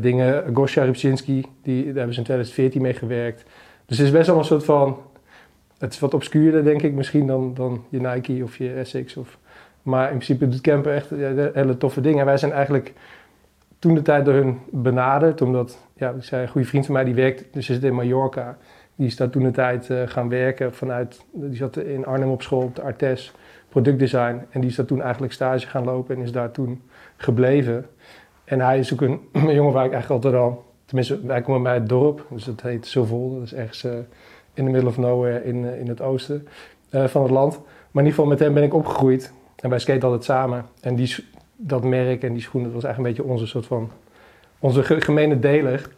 dingen. 0.00 0.44
Gosja 0.54 0.84
Rybczynski, 0.84 1.44
die, 1.62 1.84
daar 1.84 1.94
hebben 1.94 2.12
ze 2.14 2.18
in 2.18 2.24
2014 2.24 2.82
mee 2.82 2.94
gewerkt. 2.94 3.44
Dus 3.86 3.98
het 3.98 4.06
is 4.06 4.12
best 4.12 4.26
wel 4.26 4.38
een 4.38 4.44
soort 4.44 4.64
van... 4.64 4.98
Het 5.78 5.92
is 5.92 5.98
wat 5.98 6.14
obscuurder, 6.14 6.64
denk 6.64 6.82
ik, 6.82 6.92
misschien 6.92 7.26
dan, 7.26 7.54
dan 7.54 7.84
je 7.88 8.00
Nike 8.00 8.40
of 8.42 8.56
je 8.58 8.72
Essex. 8.72 9.16
Of, 9.16 9.38
maar 9.86 10.04
in 10.04 10.18
principe 10.18 10.48
doet 10.48 10.60
Camper 10.60 10.94
echt 10.94 11.10
hele 11.54 11.76
toffe 11.76 12.00
dingen. 12.00 12.18
En 12.18 12.26
wij 12.26 12.36
zijn 12.36 12.52
eigenlijk 12.52 12.92
toen 13.78 13.94
de 13.94 14.02
tijd 14.02 14.24
door 14.24 14.34
hun 14.34 14.58
benaderd, 14.70 15.42
omdat, 15.42 15.78
ja, 15.94 16.10
ik 16.10 16.22
zei, 16.22 16.42
een 16.42 16.48
goede 16.48 16.66
vriend 16.66 16.84
van 16.84 16.94
mij 16.94 17.04
die 17.04 17.14
werkt, 17.14 17.44
dus 17.52 17.66
zit 17.66 17.84
in 17.84 17.94
Mallorca. 17.94 18.56
Die 18.94 19.06
is 19.06 19.16
daar 19.16 19.30
toen 19.30 19.42
de 19.42 19.50
tijd 19.50 19.90
eh, 19.90 20.02
gaan 20.06 20.28
werken 20.28 20.74
vanuit, 20.74 21.24
die 21.32 21.56
zat 21.56 21.76
in 21.76 22.06
Arnhem 22.06 22.30
op 22.30 22.42
school, 22.42 22.62
op 22.62 22.74
de 22.74 22.82
Artes, 22.82 23.32
productdesign. 23.68 24.40
En 24.50 24.60
die 24.60 24.70
is 24.70 24.76
daar 24.76 24.86
toen 24.86 25.02
eigenlijk 25.02 25.32
stage 25.32 25.66
gaan 25.66 25.84
lopen 25.84 26.16
en 26.16 26.22
is 26.22 26.32
daar 26.32 26.50
toen 26.50 26.82
gebleven. 27.16 27.86
En 28.44 28.60
hij 28.60 28.78
is 28.78 28.92
ook 28.92 29.00
een, 29.00 29.20
jongen 29.58 29.72
waar 29.72 29.84
ik 29.84 29.92
eigenlijk 29.92 30.24
altijd 30.24 30.42
al, 30.42 30.64
tenminste, 30.84 31.26
wij 31.26 31.42
komen 31.42 31.62
bij 31.62 31.74
het 31.74 31.88
dorp, 31.88 32.26
dus 32.30 32.44
dat 32.44 32.60
heet 32.60 32.86
Zovol, 32.86 33.34
dat 33.34 33.42
is 33.42 33.54
ergens 33.54 33.84
eh, 33.84 33.92
in 34.54 34.64
the 34.64 34.70
middle 34.70 34.88
of 34.88 34.98
nowhere 34.98 35.44
in, 35.44 35.66
eh, 35.66 35.80
in 35.80 35.88
het 35.88 36.00
oosten 36.00 36.48
van 36.90 37.22
het 37.22 37.30
land. 37.30 37.52
Maar 37.90 38.04
in 38.04 38.10
ieder 38.10 38.12
geval 38.12 38.26
met 38.26 38.38
hem 38.38 38.54
ben 38.54 38.62
ik 38.62 38.74
opgegroeid 38.74 39.32
en 39.56 39.70
wij 39.70 39.78
skaten 39.78 40.02
altijd 40.02 40.24
samen. 40.24 40.64
En 40.80 40.94
die, 40.94 41.14
dat 41.56 41.84
merk 41.84 42.22
en 42.22 42.32
die 42.32 42.42
schoenen, 42.42 42.72
dat 42.72 42.82
was 42.82 42.84
eigenlijk 42.90 43.18
een 43.18 43.24
beetje 43.24 43.32
onze 43.34 43.46
soort 43.50 43.66
van, 43.66 43.90
onze 44.58 44.82
ge- 44.82 45.00
gemene 45.00 45.38
deler. 45.38 45.88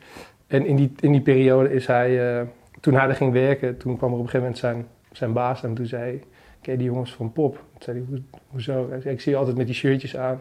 En 0.46 0.66
in 0.66 0.76
die, 0.76 0.92
in 1.00 1.12
die 1.12 1.20
periode 1.20 1.72
is 1.72 1.86
hij, 1.86 2.38
eh, 2.38 2.46
toen 2.80 2.94
hij 2.94 3.08
er 3.08 3.14
ging 3.14 3.32
werken, 3.32 3.76
toen 3.76 3.96
kwam 3.96 4.08
er 4.12 4.16
op 4.18 4.24
een 4.24 4.30
gegeven 4.30 4.46
moment 4.46 4.58
zijn, 4.58 4.86
zijn 5.12 5.32
baas 5.32 5.62
en 5.62 5.74
toen 5.74 5.86
zei 5.86 6.02
hij, 6.02 6.22
ken 6.60 6.72
je 6.72 6.78
die 6.78 6.86
jongens 6.88 7.14
van 7.14 7.32
Pop? 7.32 7.52
Toen 7.54 7.82
zei 7.82 7.96
hij, 7.98 8.06
"Hoe- 8.08 8.22
hoezo? 8.48 8.86
Hij 8.90 9.00
zei, 9.00 9.14
ik 9.14 9.20
zie 9.20 9.32
je 9.32 9.38
altijd 9.38 9.56
met 9.56 9.66
die 9.66 9.74
shirtjes 9.74 10.16
aan. 10.16 10.40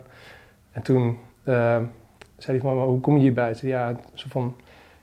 En 0.71 0.81
toen 0.81 1.17
eh, 1.43 1.53
zei 2.37 2.57
hij 2.57 2.59
van, 2.59 2.75
maar 2.75 2.85
hoe 2.85 2.99
kom 2.99 3.15
je 3.15 3.21
hierbij? 3.21 3.53
Zei, 3.53 3.71
ja, 3.71 3.89
een 3.89 3.97
soort 4.13 4.31
van 4.31 4.55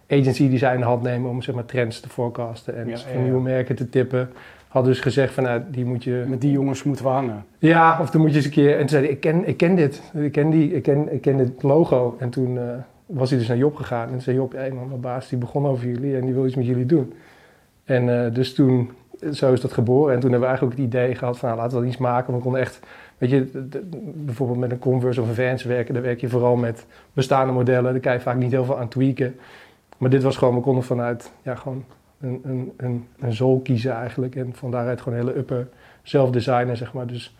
agency 0.09 0.49
die 0.49 0.59
zij 0.59 0.75
in 0.75 0.81
de 0.81 0.87
hand 0.87 1.03
nemen 1.03 1.31
om 1.31 1.43
zeg 1.43 1.55
maar, 1.55 1.65
trends 1.65 2.01
te 2.01 2.09
forecasten 2.09 2.77
en 2.77 2.89
Ja, 2.89 2.97
van 2.99 3.13
ja, 3.13 3.19
ja. 3.19 3.25
nieuwe 3.25 3.41
merken 3.41 3.77
te 3.77 3.89
tippen. 3.89 4.31
Had 4.75 4.85
dus 4.85 5.01
gezegd 5.01 5.35
van, 5.35 5.43
nou, 5.45 5.63
die 5.71 5.85
moet 5.85 6.05
je... 6.05 6.25
Met 6.27 6.41
die 6.41 6.51
jongens 6.51 6.83
moeten 6.83 7.05
we 7.05 7.11
hangen. 7.11 7.45
Ja, 7.59 7.99
of 8.01 8.11
dan 8.11 8.21
moet 8.21 8.31
je 8.31 8.37
eens 8.37 8.45
een 8.45 8.51
keer... 8.51 8.73
En 8.73 8.79
toen 8.79 8.89
zei 8.89 9.05
hij, 9.05 9.13
ik 9.13 9.21
ken, 9.21 9.49
ik 9.49 9.57
ken 9.57 9.75
dit. 9.75 10.03
Ik 10.15 10.33
ken, 10.33 10.51
die, 10.51 10.75
ik, 10.75 10.83
ken, 10.83 11.13
ik 11.13 11.21
ken 11.21 11.37
dit 11.37 11.63
logo. 11.63 12.17
En 12.19 12.31
toen 12.31 12.59
eh, 12.59 12.65
was 13.07 13.31
hij 13.31 13.39
dus 13.39 13.49
naar 13.49 13.57
Job 13.57 13.77
gegaan. 13.77 14.05
En 14.07 14.11
toen 14.13 14.21
zei 14.21 14.37
Job, 14.37 14.53
hé 14.53 14.71
man, 14.71 14.89
mijn 14.89 15.01
baas 15.01 15.29
die 15.29 15.39
begon 15.39 15.67
over 15.67 15.87
jullie 15.87 16.17
en 16.17 16.25
die 16.25 16.35
wil 16.35 16.47
iets 16.47 16.55
met 16.55 16.67
jullie 16.67 16.87
doen. 16.87 17.13
En 17.85 18.25
eh, 18.25 18.35
dus 18.35 18.55
toen, 18.55 18.91
zo 19.33 19.53
is 19.53 19.61
dat 19.61 19.73
geboren. 19.73 20.15
En 20.15 20.21
toen 20.21 20.31
hebben 20.31 20.49
we 20.49 20.55
eigenlijk 20.57 20.79
ook 20.81 20.85
het 20.85 20.95
idee 20.95 21.15
gehad 21.15 21.39
van, 21.39 21.49
nou, 21.49 21.61
laten 21.61 21.75
we 21.77 21.83
wel 21.83 21.93
iets 21.93 22.01
maken. 22.01 22.27
Want 22.33 22.37
we 22.37 22.43
konden 22.43 22.61
echt, 22.61 22.81
weet 23.19 23.31
je, 23.31 23.51
de- 23.53 23.69
de- 23.69 23.87
bijvoorbeeld 24.15 24.59
met 24.59 24.71
een 24.71 24.79
Converse 24.79 25.21
of 25.21 25.29
een 25.29 25.35
Vans 25.49 25.63
werken. 25.65 25.95
Daar 25.95 26.03
werk 26.03 26.21
je 26.21 26.29
vooral 26.29 26.57
met 26.57 26.87
bestaande 27.13 27.53
modellen. 27.53 27.93
Daar 27.93 28.01
kan 28.01 28.13
je 28.13 28.21
vaak 28.21 28.37
niet 28.37 28.51
heel 28.51 28.65
veel 28.65 28.79
aan 28.79 28.89
tweaken. 28.89 29.37
Maar 29.99 30.11
dit 30.11 30.23
was 30.23 30.37
gewoon, 30.37 30.55
we 30.55 30.61
konden 30.61 30.85
vanuit, 30.85 31.33
ja, 31.43 31.55
gewoon 31.55 31.85
een, 32.25 32.41
een, 32.45 32.73
een, 32.77 33.07
een 33.19 33.33
zool 33.33 33.61
kiezen 33.61 33.93
eigenlijk. 33.93 34.37
En 34.37 34.53
van 34.55 34.71
daaruit 34.71 35.01
gewoon 35.01 35.19
een 35.19 35.25
hele 35.27 35.39
upper 35.39 35.69
zelf 36.03 36.31
designen, 36.31 36.77
zeg 36.77 36.93
maar. 36.93 37.07
Dus 37.07 37.35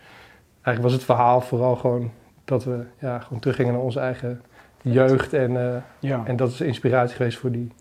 eigenlijk 0.51 0.81
was 0.81 0.93
het 0.93 1.03
verhaal 1.03 1.41
vooral 1.41 1.75
gewoon 1.75 2.11
dat 2.45 2.63
we 2.63 2.79
ja, 2.99 3.19
gewoon 3.19 3.39
teruggingen 3.39 3.73
naar 3.73 3.81
onze 3.81 3.99
eigen 3.99 4.41
jeugd. 4.81 5.33
En, 5.33 5.57
eh, 5.57 5.75
Ja. 5.99 6.21
en 6.25 6.35
dat 6.35 6.51
is 6.51 6.61
inspiratie 6.61 7.15
geweest 7.15 7.37
voor, 7.37 7.51
die, 7.51 7.71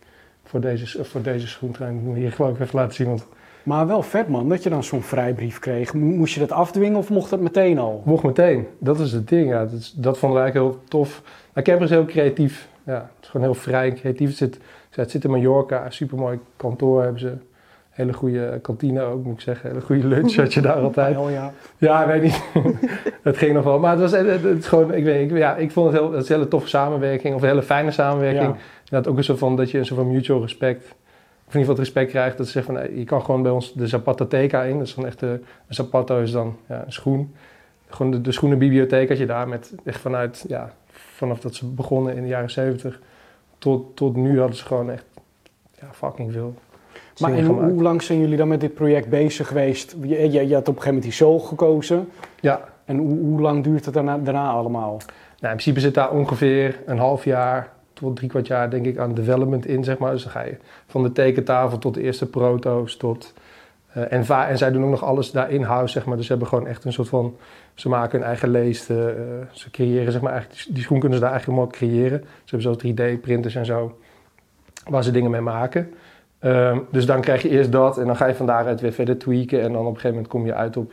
voor, 0.45 0.61
deze, 0.61 1.05
voor 1.05 1.23
deze 1.23 1.47
schoentrein. 1.47 1.97
Ik 1.97 2.03
moet 2.03 2.17
hier 2.17 2.33
geloof 2.33 2.55
ik 2.55 2.61
even 2.61 2.79
laten 2.79 2.95
zien, 2.95 3.07
want 3.07 3.27
Maar 3.63 3.87
wel 3.87 4.03
vet 4.03 4.29
man, 4.29 4.49
dat 4.49 4.63
je 4.63 4.71
dan 4.71 4.85
zo'n 4.85 5.03
vrijbrief 5.03 5.59
kreeg. 5.59 5.95
Mo- 5.95 6.01
Moest 6.17 6.35
je 6.35 6.41
dat 6.41 6.53
afdwingen 6.53 6.99
of 6.99 7.11
mocht 7.11 7.31
dat 7.31 7.41
meteen 7.41 7.79
al? 7.79 8.03
mocht 8.05 8.23
meteen. 8.25 8.67
Dat 8.79 8.99
is 9.01 9.13
het 9.13 9.29
ding, 9.29 9.49
ja. 9.49 9.59
Dat, 9.65 9.73
is- 9.73 9.93
dat 9.97 10.19
vonden 10.19 10.39
wij 10.39 10.47
eigenlijk 10.51 10.75
heel 10.77 10.85
tof. 10.89 11.23
Maar 11.53 11.63
Camper 11.63 11.85
is 11.85 11.91
heel 11.91 12.05
creatief. 12.05 12.69
Ja, 12.87 12.95
het 12.95 13.23
is 13.25 13.29
gewoon 13.29 13.47
heel 13.47 13.55
vrij 13.55 13.89
en 13.89 13.95
creatief. 13.95 14.29
Het 14.29 14.37
zit, 14.39 14.59
het 14.95 15.11
zit 15.11 15.25
in 15.25 15.31
Mallorca, 15.31 15.91
supermooi 15.91 16.39
kantoor 16.57 17.03
hebben 17.03 17.21
ze. 17.21 17.33
Hele 17.91 18.13
goede 18.13 18.59
kantine 18.63 19.03
ook, 19.03 19.25
moet 19.25 19.35
ik 19.35 19.41
zeggen. 19.41 19.69
Hele 19.69 19.81
goede 19.81 20.07
lunch 20.07 20.35
had 20.37 20.55
je 20.55 20.61
daar 20.61 20.81
altijd. 20.87 21.17
Ja. 21.29 21.53
Ja, 21.79 22.07
weet 22.07 22.23
niet. 22.23 22.43
het 23.23 23.37
ging 23.37 23.55
nog 23.55 23.65
wel. 23.65 23.79
Maar 23.79 23.91
het 23.91 24.01
was 24.01 24.13
het, 24.43 24.67
gewoon, 24.67 24.95
ik 24.95 25.05
weet 25.05 25.31
ik, 25.31 25.37
ja, 25.37 25.57
ik 25.57 25.71
vond 25.71 25.93
het 25.93 26.01
heel, 26.01 26.13
het 26.13 26.23
is 26.23 26.29
een 26.29 26.35
hele 26.35 26.49
toffe 26.49 26.69
samenwerking. 26.69 27.35
Of 27.35 27.43
een 27.43 27.49
hele 27.49 27.63
fijne 27.63 27.91
samenwerking. 27.91 28.55
Ja. 28.55 28.57
Dat 28.85 29.09
ook 29.09 29.17
een 29.17 29.25
soort 29.25 29.39
van, 29.39 29.57
dat 29.57 29.71
je 29.71 29.79
een 29.79 29.87
soort 29.87 30.01
van 30.01 30.13
mutual 30.13 30.41
respect 30.41 30.95
in 31.55 31.61
ieder 31.61 31.75
geval 31.75 31.85
het 31.85 31.95
respect 31.95 32.11
krijgt 32.11 32.37
dat 32.37 32.47
ze 32.47 32.53
zeggen 32.53 32.75
van 32.75 32.99
je 32.99 33.05
kan 33.05 33.25
gewoon 33.25 33.43
bij 33.43 33.53
ons 33.53 33.73
de 33.73 33.87
Zapateca 33.87 34.63
in. 34.63 34.79
Dat 34.79 34.87
is 34.87 34.95
dan 34.95 35.07
echt 35.07 35.21
de, 35.21 35.41
een 35.69 35.75
Zapato 35.75 36.21
is 36.21 36.31
dan 36.31 36.57
ja, 36.69 36.85
een 36.85 36.93
schoen. 36.93 37.35
Gewoon 37.89 38.13
de, 38.13 38.21
de 38.21 38.33
schoenenbibliotheek 38.33 39.09
had 39.09 39.19
je 39.19 39.27
daar 39.27 39.49
met 39.49 39.75
echt 39.85 40.01
vanuit, 40.01 40.45
ja, 40.49 40.73
vanaf 40.91 41.41
dat 41.41 41.55
ze 41.55 41.67
begonnen 41.67 42.17
in 42.17 42.23
de 42.23 42.29
jaren 42.29 42.51
70 42.51 43.01
tot, 43.64 43.97
tot 43.97 44.16
nu 44.16 44.38
hadden 44.38 44.56
ze 44.56 44.64
gewoon 44.64 44.90
echt 44.90 45.04
ja, 45.80 45.87
fucking 45.92 46.33
veel. 46.33 46.54
Maar 47.21 47.33
en 47.33 47.47
hoe, 47.47 47.62
hoe, 47.62 47.83
lang 47.83 48.02
zijn 48.02 48.21
jullie 48.21 48.37
dan 48.37 48.49
met 48.49 48.61
dit 48.61 48.75
project 48.75 49.09
bezig 49.09 49.49
geweest? 49.49 49.97
Je, 50.02 50.30
je, 50.30 50.49
je 50.49 50.54
had 50.54 50.68
op 50.68 50.76
een 50.76 50.83
gegeven 50.83 50.87
moment 50.87 51.02
die 51.02 51.12
Soul 51.12 51.38
gekozen. 51.38 52.09
Ja. 52.40 52.68
En 52.85 52.97
hoe, 52.97 53.18
hoe 53.18 53.40
lang 53.40 53.64
duurt 53.64 53.85
het 53.85 53.94
daarna, 53.94 54.18
daarna 54.18 54.50
allemaal? 54.50 54.97
Nou, 54.97 55.56
in 55.56 55.61
principe 55.61 55.80
zit 55.80 55.94
daar 55.94 56.11
ongeveer 56.11 56.83
een 56.87 56.99
half 56.99 57.25
jaar 57.25 57.73
tot 57.92 58.16
drie 58.16 58.28
kwart 58.28 58.47
jaar 58.47 58.71
denk 58.71 58.87
ik 58.87 58.99
aan 58.99 59.14
development 59.14 59.66
in, 59.66 59.85
zeg 59.85 59.99
maar. 59.99 60.12
Dus 60.12 60.23
dan 60.23 60.33
ga 60.33 60.42
je 60.42 60.56
van 60.87 61.02
de 61.02 61.12
tekentafel 61.12 61.78
tot 61.78 61.94
de 61.94 62.02
eerste 62.02 62.26
proto's 62.26 62.97
tot... 62.97 63.33
Uh, 63.97 64.13
en, 64.13 64.27
en 64.49 64.59
zij 64.59 64.71
doen 64.71 64.85
ook 64.85 64.91
nog 64.91 65.05
alles 65.05 65.31
daar 65.31 65.51
in-house, 65.51 65.93
zeg 65.93 66.05
maar. 66.05 66.17
Dus 66.17 66.27
ze 66.27 66.31
hebben 66.31 66.49
gewoon 66.49 66.67
echt 66.67 66.85
een 66.85 66.93
soort 66.93 67.09
van... 67.09 67.37
Ze 67.75 67.89
maken 67.89 68.19
hun 68.19 68.29
eigen 68.29 68.49
leest. 68.49 68.91
Uh, 68.91 68.97
ze 69.51 69.71
creëren, 69.71 70.13
zeg 70.13 70.21
maar, 70.21 70.33
eigenlijk... 70.33 70.67
Die, 70.75 70.83
schoen 70.83 70.99
kunnen 70.99 71.19
ze 71.19 71.25
daar 71.25 71.33
eigenlijk 71.33 71.61
helemaal 71.61 71.79
creëren. 71.79 72.25
Ze 72.45 72.57
hebben 72.57 72.81
zo 72.81 72.89
3D-printers 72.89 73.57
en 73.57 73.67
zo. 73.67 73.99
Waar 74.89 75.05
ze 75.05 75.11
dingen 75.11 75.31
mee 75.31 75.41
maken. 75.41 75.91
Um, 76.41 76.87
dus 76.91 77.07
dan 77.07 77.21
krijg 77.21 77.43
je 77.43 77.49
eerst 77.49 77.73
dat. 77.73 77.99
En 77.99 78.07
dan 78.07 78.17
ga 78.17 78.27
je 78.27 78.35
van 78.35 78.47
daaruit 78.47 78.81
weer 78.81 78.93
verder 78.93 79.19
tweaken. 79.19 79.61
En 79.61 79.73
dan 79.73 79.81
op 79.81 79.87
een 79.87 79.95
gegeven 79.95 80.11
moment 80.11 80.29
kom 80.29 80.47
je 80.47 80.55
uit 80.55 80.77
op 80.77 80.93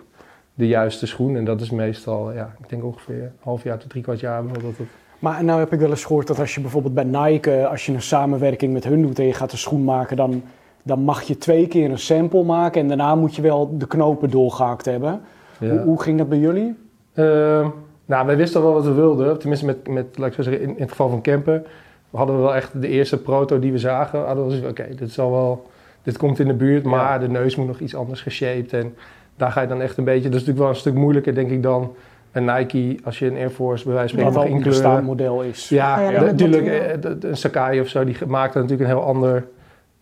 de 0.53 0.67
juiste 0.67 1.08
schoen. 1.08 1.36
En 1.36 1.46
dat 1.46 1.62
is 1.62 1.70
meestal, 1.70 2.31
ja, 2.31 2.55
ik 2.60 2.70
denk 2.70 2.84
ongeveer 2.84 3.24
een 3.24 3.31
half 3.39 3.63
jaar 3.63 3.77
tot 3.77 3.89
drie 3.89 4.03
kwart 4.03 4.20
jaar. 4.20 4.48
Dat 4.48 4.62
het 4.62 4.88
maar 5.22 5.43
nou 5.43 5.60
heb 5.60 5.74
ik 5.74 5.79
wel 5.79 5.89
eens 5.89 6.05
gehoord 6.05 6.27
dat 6.27 6.39
als 6.39 6.55
je 6.55 6.62
bijvoorbeeld 6.62 6.93
bij 6.93 7.03
Nike, 7.03 7.67
als 7.67 7.86
je 7.86 7.93
een 7.93 8.01
samenwerking 8.01 8.74
met 8.74 8.84
hun 8.84 9.01
doet 9.01 9.20
en 9.20 9.25
je 9.25 9.34
gaat 9.34 9.51
een 9.51 9.58
schoen 9.58 9.84
maken, 9.84 10.17
dan, 10.17 10.43
dan 10.83 11.00
mag 11.00 11.21
je 11.21 11.38
twee 11.38 11.67
keer 11.67 11.89
een 11.89 12.00
sample 12.00 12.43
maken 12.43 12.81
en 12.81 12.88
daarna 12.88 13.15
moet 13.15 13.35
je 13.35 13.41
wel 13.41 13.77
de 13.77 13.88
knopen 13.88 14.29
doorgehakt 14.29 14.85
hebben. 14.85 15.21
Hoe, 15.57 15.79
hoe, 15.79 16.01
ging 16.01 16.17
dat 16.17 16.29
bij 16.29 16.38
jullie? 16.38 16.75
Uh, 17.13 17.67
nou, 18.05 18.25
wij 18.25 18.38
wisten 18.38 18.59
al 18.59 18.65
wel 18.65 18.75
wat 18.75 18.85
we 18.85 18.93
wilden. 18.93 19.39
Tenminste, 19.39 19.65
met, 19.65 19.88
met 19.88 20.17
laat 20.17 20.27
ik 20.27 20.33
zo 20.33 20.41
zeggen, 20.41 20.61
in, 20.61 20.69
in 20.69 20.81
het 20.81 20.89
geval 20.89 21.09
van 21.09 21.21
Kempen 21.21 21.65
hadden 22.11 22.35
we 22.35 22.41
wel 22.41 22.55
echt 22.55 22.81
de 22.81 22.88
eerste 22.88 23.21
proto 23.21 23.59
die 23.59 23.71
we 23.71 23.77
zagen. 23.77 24.25
Hadden 24.25 24.61
we 24.61 24.67
oké, 24.67 24.88
dit 24.89 25.09
is 25.09 25.19
al 25.19 25.31
wel, 25.31 25.69
dit 26.03 26.17
komt 26.17 26.39
in 26.39 26.47
de 26.47 26.53
buurt, 26.53 26.83
maar 26.83 27.19
de 27.19 27.29
neus 27.29 27.55
moet 27.55 27.67
nog 27.67 27.79
iets 27.79 27.95
anders 27.95 28.21
geshaped. 28.21 28.73
En 28.73 28.95
daar 29.35 29.51
ga 29.51 29.61
je 29.61 29.67
dan 29.67 29.81
echt 29.81 29.97
een 29.97 30.03
beetje, 30.03 30.29
dat 30.29 30.39
is 30.39 30.45
natuurlijk 30.45 30.59
wel 30.59 30.69
een 30.69 30.75
stuk 30.75 30.93
moeilijker 30.93 31.35
denk 31.35 31.50
ik 31.51 31.63
dan 31.63 31.95
een 32.31 32.45
Nike, 32.45 33.00
als 33.03 33.19
je 33.19 33.25
een 33.25 33.35
Air 33.35 33.50
Force 33.50 33.85
bij 33.85 33.93
wijze 33.93 34.17
van 34.17 34.31
spreken 34.31 34.83
nog 34.83 34.97
een 34.97 35.03
model 35.03 35.41
is. 35.41 35.69
Ja, 35.69 36.09
ja 36.09 36.21
natuurlijk. 36.21 36.67
Eh, 36.67 37.11
een 37.29 37.38
Sakai 37.38 37.79
of 37.79 37.88
zo, 37.88 38.03
die 38.03 38.15
maakt 38.27 38.55
er 38.55 38.61
natuurlijk 38.61 38.89
een 38.89 38.95
heel 38.95 39.05
ander, 39.05 39.47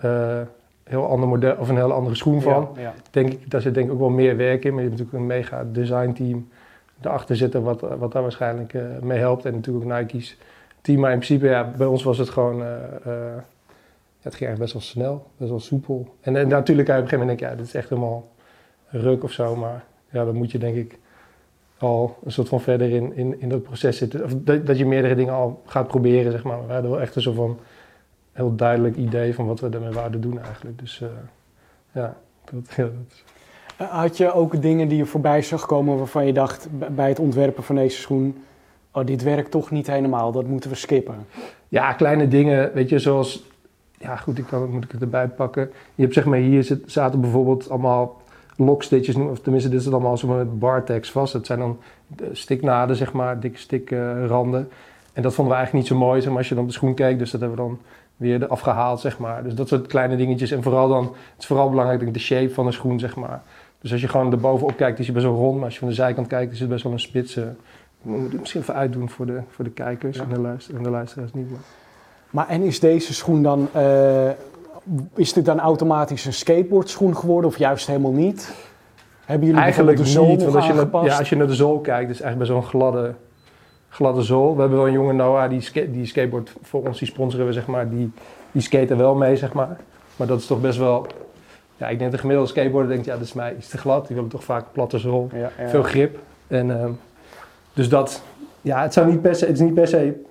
uh, 0.05 0.37
heel 0.89 1.07
ander 1.07 1.29
model 1.29 1.55
of 1.59 1.69
een 1.69 1.75
heel 1.75 1.91
andere 1.91 2.15
schoen 2.15 2.41
van. 2.41 2.69
Ja, 2.77 2.93
Denk 3.11 3.31
ik, 3.31 3.51
daar 3.51 3.61
zit 3.61 3.73
denk 3.73 3.85
ik 3.87 3.93
ook 3.93 3.99
wel 3.99 4.09
meer 4.09 4.37
werk 4.37 4.65
in, 4.65 4.73
maar 4.73 4.83
je 4.83 4.89
hebt 4.89 4.99
natuurlijk 4.99 5.17
een 5.17 5.37
mega 5.37 5.65
design 5.71 6.11
team 6.11 6.47
erachter 7.01 7.35
zitten 7.35 7.63
wat, 7.63 7.81
wat 7.81 8.11
daar 8.11 8.21
waarschijnlijk 8.21 8.73
uh, 8.73 8.81
mee 9.01 9.19
helpt. 9.19 9.45
En 9.45 9.53
natuurlijk 9.53 9.85
ook 9.85 9.99
Nike's 9.99 10.37
team. 10.81 10.99
Maar 10.99 11.11
in 11.11 11.17
principe, 11.17 11.47
ja, 11.47 11.71
bij 11.77 11.87
ons 11.87 12.03
was 12.03 12.17
het 12.17 12.29
gewoon, 12.29 12.59
uh, 12.59 12.67
het 14.21 14.35
ging 14.35 14.49
eigenlijk 14.49 14.59
best 14.59 14.73
wel 14.73 14.81
snel, 14.81 15.25
best 15.37 15.49
wel 15.49 15.59
soepel. 15.59 16.15
En, 16.21 16.35
en 16.35 16.47
natuurlijk 16.47 16.87
op 16.87 16.95
een 16.95 17.01
gegeven 17.01 17.19
moment 17.19 17.39
denken, 17.39 17.55
ja, 17.57 17.61
dit 17.61 17.73
is 17.73 17.79
echt 17.79 17.89
helemaal 17.89 18.27
ruk 18.87 19.23
of 19.23 19.31
zo, 19.31 19.55
maar 19.55 19.83
ja, 20.09 20.25
dan 20.25 20.35
moet 20.35 20.51
je 20.51 20.57
denk 20.57 20.75
ik 20.75 20.99
al 21.77 22.17
een 22.23 22.31
soort 22.31 22.47
van 22.47 22.61
verder 22.61 22.89
in, 22.89 23.15
in, 23.15 23.41
in 23.41 23.49
dat 23.49 23.63
proces 23.63 23.97
zitten. 23.97 24.23
Of 24.23 24.31
dat, 24.35 24.65
dat 24.65 24.77
je 24.77 24.85
meerdere 24.85 25.15
dingen 25.15 25.33
al 25.33 25.61
gaat 25.65 25.87
proberen, 25.87 26.31
zeg 26.31 26.43
maar. 26.43 26.67
We 26.67 26.73
hadden 26.73 26.91
wel 26.91 27.01
echt 27.01 27.15
een 27.15 27.21
soort 27.21 27.35
van 27.35 27.59
heel 28.39 28.55
duidelijk 28.55 28.95
idee 28.95 29.35
van 29.35 29.45
wat 29.45 29.59
we 29.59 29.69
ermee 29.69 29.91
wouden 29.91 30.21
doen 30.21 30.39
eigenlijk. 30.41 30.79
Dus 30.79 30.99
uh, 30.99 31.09
ja, 31.91 32.15
dat, 32.51 32.73
ja, 32.75 32.83
dat 32.83 33.23
eh, 33.77 33.87
Had 33.87 34.17
je 34.17 34.33
ook 34.33 34.61
dingen 34.61 34.87
die 34.87 34.97
je 34.97 35.05
voorbij 35.05 35.41
zag 35.41 35.65
komen 35.65 35.97
waarvan 35.97 36.25
je 36.25 36.33
dacht 36.33 36.67
bij 36.95 37.09
het 37.09 37.19
ontwerpen 37.19 37.63
van 37.63 37.75
deze 37.75 37.97
schoen... 37.97 38.43
Oh, 38.91 39.05
dit 39.05 39.23
werkt 39.23 39.51
toch 39.51 39.71
niet 39.71 39.87
helemaal, 39.87 40.31
dat 40.31 40.47
moeten 40.47 40.69
we 40.69 40.75
skippen? 40.75 41.15
Ja, 41.67 41.93
kleine 41.93 42.27
dingen, 42.27 42.71
weet 42.73 42.89
je, 42.89 42.99
zoals... 42.99 43.43
Ja, 43.97 44.15
goed, 44.15 44.37
ik 44.37 44.45
kan, 44.45 44.69
moet 44.69 44.83
ik 44.83 44.91
het 44.91 45.01
erbij 45.01 45.27
pakken. 45.27 45.71
Je 45.95 46.01
hebt 46.01 46.13
zeg 46.13 46.25
maar, 46.25 46.37
hier 46.37 46.63
zit, 46.63 46.91
zaten 46.91 47.21
bijvoorbeeld 47.21 47.69
allemaal 47.69 48.21
lockstitches 48.55 49.15
noemen, 49.15 49.33
of 49.33 49.39
tenminste 49.39 49.69
dit 49.69 49.79
is 49.79 49.91
allemaal 49.91 50.17
zo 50.17 50.27
met 50.27 50.59
bartex 50.59 51.11
vast. 51.11 51.33
Dat 51.33 51.45
zijn 51.45 51.59
dan 51.59 51.79
stiknaden, 52.31 52.95
zeg 52.95 53.13
maar, 53.13 53.39
dikke 53.39 53.57
stikranden. 53.57 54.69
en 55.13 55.21
dat 55.21 55.33
vonden 55.33 55.53
we 55.53 55.59
eigenlijk 55.59 55.73
niet 55.73 55.99
zo 55.99 56.05
mooi, 56.05 56.21
zeg 56.21 56.29
maar, 56.29 56.37
als 56.37 56.49
je 56.49 56.55
dan 56.55 56.63
op 56.63 56.69
de 56.69 56.75
schoen 56.75 56.93
keek. 56.93 57.19
Dus 57.19 57.31
dat 57.31 57.41
hebben 57.41 57.57
we 57.57 57.63
dan 57.63 57.79
weer 58.19 58.47
afgehaald, 58.47 58.99
zeg 58.99 59.19
maar. 59.19 59.43
Dus 59.43 59.55
dat 59.55 59.67
soort 59.67 59.87
kleine 59.87 60.15
dingetjes. 60.15 60.51
En 60.51 60.63
vooral 60.63 60.89
dan, 60.89 61.03
het 61.03 61.39
is 61.39 61.45
vooral 61.45 61.69
belangrijk, 61.69 61.99
denk 61.99 62.11
ik, 62.11 62.17
de 62.17 62.23
shape 62.23 62.53
van 62.53 62.65
een 62.65 62.73
schoen, 62.73 62.99
zeg 62.99 63.15
maar. 63.15 63.41
Dus 63.81 63.91
als 63.91 64.01
je 64.01 64.07
gewoon 64.07 64.31
er 64.31 64.37
bovenop 64.37 64.77
kijkt, 64.77 64.99
is 64.99 65.05
hij 65.05 65.15
best 65.15 65.25
wel 65.25 65.35
rond. 65.35 65.55
Maar 65.55 65.65
als 65.65 65.73
je 65.73 65.79
van 65.79 65.87
de 65.87 65.93
zijkant 65.93 66.27
kijkt, 66.27 66.51
is 66.51 66.59
het 66.59 66.69
best 66.69 66.83
wel 66.83 66.91
een 66.91 66.99
spitse. 66.99 67.53
moet 68.01 68.33
ik 68.33 68.39
misschien 68.39 68.61
even 68.61 68.75
uitdoen 68.75 69.09
voor 69.09 69.25
de, 69.25 69.41
voor 69.49 69.63
de 69.63 69.71
kijkers 69.71 70.17
en, 70.17 70.29
de 70.29 70.39
luister, 70.39 70.75
en 70.75 70.83
de 70.83 70.89
luisteraars 70.89 71.33
niet. 71.33 71.49
Maar. 71.49 71.59
maar 72.29 72.47
en 72.47 72.61
is 72.61 72.79
deze 72.79 73.13
schoen 73.13 73.43
dan... 73.43 73.67
Uh 73.75 74.29
is 75.15 75.33
dit 75.33 75.45
dan 75.45 75.59
automatisch 75.59 76.25
een 76.25 76.33
skateboardschoen 76.33 77.17
geworden 77.17 77.49
of 77.49 77.57
juist 77.57 77.87
helemaal 77.87 78.11
niet? 78.11 78.53
Hebben 79.25 79.47
jullie 79.47 79.61
eigenlijk 79.61 79.97
de 79.97 80.05
zool 80.05 80.27
niet, 80.27 80.43
want 80.43 80.55
als 80.55 80.67
je, 80.67 80.73
naar, 80.73 81.05
ja, 81.05 81.17
als 81.17 81.29
je 81.29 81.35
naar 81.35 81.47
de 81.47 81.55
zool 81.55 81.79
kijkt, 81.79 82.09
is 82.09 82.17
het 82.17 82.25
eigenlijk 82.25 82.37
best 82.37 82.49
wel 82.49 82.57
een 82.57 82.81
gladde, 82.81 83.13
gladde 83.89 84.21
zool. 84.21 84.53
We 84.53 84.59
hebben 84.59 84.77
wel 84.77 84.87
een 84.87 84.93
jonge 84.93 85.13
Noah 85.13 85.49
die, 85.49 85.91
die 85.91 86.05
skateboard 86.05 86.53
voor 86.61 86.87
ons, 86.87 86.99
die 86.99 87.07
sponsoren 87.07 87.45
we 87.45 87.53
zeg 87.53 87.67
maar, 87.67 87.89
die, 87.89 88.11
die 88.51 88.61
skaten 88.61 88.97
wel 88.97 89.15
mee 89.15 89.35
zeg 89.35 89.53
maar. 89.53 89.77
Maar 90.15 90.27
dat 90.27 90.39
is 90.39 90.45
toch 90.45 90.61
best 90.61 90.77
wel, 90.77 91.07
ja 91.77 91.87
ik 91.87 91.99
denk 91.99 92.11
de 92.11 92.17
gemiddelde 92.17 92.49
skateboarder 92.49 92.91
denkt 92.91 93.05
ja 93.05 93.13
dat 93.13 93.25
is 93.25 93.33
mij 93.33 93.55
iets 93.55 93.67
te 93.67 93.77
glad. 93.77 94.07
Die 94.07 94.15
willen 94.15 94.31
toch 94.31 94.43
vaak 94.43 94.65
platte 94.71 94.97
zool, 94.97 95.29
veel 95.67 95.83
grip. 95.83 96.19
En 96.47 96.69
uh, 96.69 96.85
dus 97.73 97.89
dat, 97.89 98.21
ja 98.61 98.81
het, 98.81 98.93
zou 98.93 99.07
niet 99.07 99.21
per 99.21 99.35
se, 99.35 99.45
het 99.45 99.53
is 99.53 99.61
niet 99.61 99.73
per 99.73 99.87
se 99.87 100.23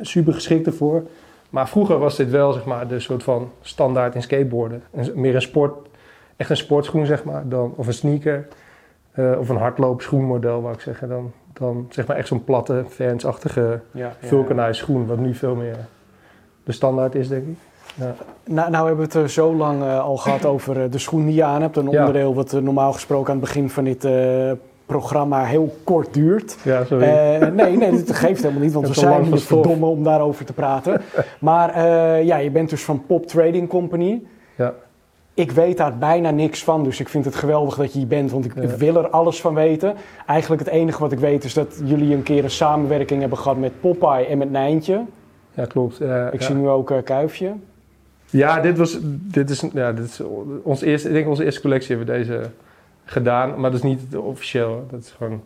super 0.00 0.32
geschikt 0.32 0.66
ervoor. 0.66 1.02
Maar 1.50 1.68
vroeger 1.68 1.98
was 1.98 2.16
dit 2.16 2.30
wel 2.30 2.52
zeg 2.52 2.64
maar, 2.64 2.88
de 2.88 3.00
soort 3.00 3.22
van 3.22 3.50
standaard 3.60 4.14
in 4.14 4.22
skateboarden. 4.22 4.82
meer 5.14 5.34
een 5.34 5.42
sport, 5.42 5.88
echt 6.36 6.50
een 6.50 6.56
sportschoen 6.56 7.06
zeg 7.06 7.24
maar, 7.24 7.48
dan, 7.48 7.72
of 7.76 7.86
een 7.86 7.92
sneaker. 7.92 8.48
Uh, 9.14 9.38
of 9.38 9.48
een 9.48 9.56
hardloopschoenmodel, 9.56 10.62
wou 10.62 10.74
ik 10.74 10.80
zeggen. 10.80 11.08
Dan, 11.08 11.32
dan 11.58 11.86
zeg 11.90 12.06
maar 12.06 12.16
echt 12.16 12.28
zo'n 12.28 12.44
platte, 12.44 12.84
fansachtige 12.88 13.80
ja, 13.90 14.12
vulcanized 14.20 14.76
schoen. 14.76 15.06
Wat 15.06 15.18
nu 15.18 15.34
veel 15.34 15.54
meer 15.54 15.76
de 16.64 16.72
standaard 16.72 17.14
is, 17.14 17.28
denk 17.28 17.46
ik. 17.46 17.56
Ja. 17.94 18.14
Nou, 18.44 18.70
nou 18.70 18.86
hebben 18.86 19.08
we 19.08 19.12
het 19.12 19.22
er 19.22 19.30
zo 19.30 19.54
lang 19.54 19.82
uh, 19.82 20.00
al 20.00 20.16
gehad 20.16 20.44
over 20.54 20.76
uh, 20.76 20.90
de 20.90 20.98
schoen 20.98 21.26
die 21.26 21.34
je 21.34 21.44
aan 21.44 21.62
hebt. 21.62 21.76
Een 21.76 21.88
onderdeel 21.88 22.34
wat 22.34 22.52
normaal 22.52 22.92
gesproken 22.92 23.32
aan 23.32 23.38
het 23.38 23.44
begin 23.44 23.70
van 23.70 23.84
dit 23.84 24.08
programma 24.86 25.44
heel 25.44 25.76
kort 25.84 26.14
duurt. 26.14 26.56
Ja, 26.64 26.84
sorry. 26.84 27.06
Nee, 27.50 27.76
nee, 27.76 27.90
dat 27.90 28.16
geeft 28.16 28.42
helemaal 28.42 28.62
niet, 28.62 28.72
want 28.72 28.88
we 28.88 28.94
zijn 28.94 29.24
hier 29.24 29.38
verdomme 29.38 29.86
om 29.86 30.04
daarover 30.04 30.44
te 30.44 30.52
praten. 30.52 31.00
maar 31.38 31.84
ja, 32.24 32.36
je 32.36 32.50
bent 32.50 32.70
dus 32.70 32.84
van 32.84 33.06
Pop 33.06 33.26
Trading 33.26 33.68
Company. 33.68 34.22
Ik 35.38 35.50
weet 35.50 35.76
daar 35.76 35.98
bijna 35.98 36.30
niks 36.30 36.64
van, 36.64 36.84
dus 36.84 37.00
ik 37.00 37.08
vind 37.08 37.24
het 37.24 37.34
geweldig 37.34 37.76
dat 37.76 37.92
je 37.92 37.98
hier 37.98 38.08
bent, 38.08 38.30
want 38.30 38.44
ik 38.44 38.52
wil 38.52 38.96
er 38.96 39.08
alles 39.08 39.40
van 39.40 39.54
weten. 39.54 39.94
Eigenlijk 40.26 40.64
het 40.64 40.72
enige 40.72 41.00
wat 41.00 41.12
ik 41.12 41.18
weet 41.18 41.44
is 41.44 41.54
dat 41.54 41.80
jullie 41.84 42.14
een 42.14 42.22
keer 42.22 42.44
een 42.44 42.50
samenwerking 42.50 43.20
hebben 43.20 43.38
gehad 43.38 43.58
met 43.58 43.80
Popeye 43.80 44.26
en 44.26 44.38
met 44.38 44.50
Nijntje. 44.50 45.04
Ja, 45.54 45.64
klopt. 45.64 46.00
Uh, 46.00 46.26
ik 46.32 46.42
zie 46.42 46.54
nu 46.54 46.68
ook 46.68 46.92
Kuifje. 47.04 47.52
Ja, 48.30 48.60
dit 48.60 48.78
was, 48.78 48.98
dit 49.02 49.50
is, 49.50 49.64
ja, 49.72 49.92
dit 49.92 50.04
is 50.04 50.22
ons 50.62 50.80
eerste, 50.80 51.08
ik 51.08 51.14
denk 51.14 51.28
onze 51.28 51.44
eerste 51.44 51.60
collectie 51.60 51.96
hebben 51.96 52.14
we 52.14 52.20
deze 52.20 52.50
gedaan, 53.04 53.60
maar 53.60 53.70
dat 53.70 53.84
is 53.84 53.88
niet 53.90 54.16
officieel. 54.16 54.86
Dat 54.90 55.00
is 55.00 55.14
gewoon. 55.16 55.42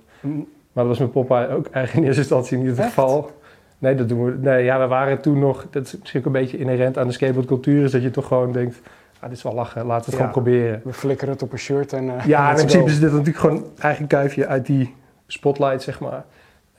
Maar 0.73 0.85
dat 0.85 0.87
was 0.87 0.99
met 0.99 1.13
Popeye 1.13 1.49
ook 1.49 1.67
eigenlijk 1.67 1.95
in 1.95 2.05
eerste 2.05 2.21
instantie 2.21 2.59
niet 2.59 2.77
het 2.77 2.87
geval. 2.87 3.31
Nee, 3.79 3.95
dat 3.95 4.09
doen 4.09 4.25
we. 4.25 4.37
Nee, 4.41 4.65
ja, 4.65 4.81
we 4.81 4.87
waren 4.87 5.21
toen 5.21 5.39
nog. 5.39 5.67
Dat 5.71 5.85
is 5.87 5.99
misschien 5.99 6.21
ook 6.21 6.27
een 6.27 6.33
beetje 6.33 6.59
inherent 6.59 6.99
aan 6.99 7.07
de 7.07 7.13
skateboardcultuur, 7.13 7.85
is 7.85 7.91
dat 7.91 8.03
je 8.03 8.11
toch 8.11 8.27
gewoon 8.27 8.53
denkt. 8.53 8.81
Ah, 9.23 9.29
dit 9.29 9.37
is 9.37 9.43
wel 9.43 9.55
lachen, 9.55 9.87
laten 9.87 10.05
we 10.05 10.11
het 10.11 10.15
gewoon 10.15 10.31
proberen. 10.31 10.81
We 10.85 10.93
flikkeren 10.93 11.33
het 11.33 11.43
op 11.43 11.53
een 11.53 11.59
shirt 11.59 11.93
en. 11.93 12.05
Uh, 12.05 12.27
ja, 12.27 12.49
in 12.51 12.55
principe 12.55 12.85
is 12.85 13.01
dit 13.01 13.11
natuurlijk 13.11 13.37
gewoon 13.37 13.65
een 13.79 14.07
kuifje 14.07 14.47
uit 14.47 14.67
die 14.67 14.95
spotlight, 15.27 15.83
zeg 15.83 16.01
maar. 16.01 16.25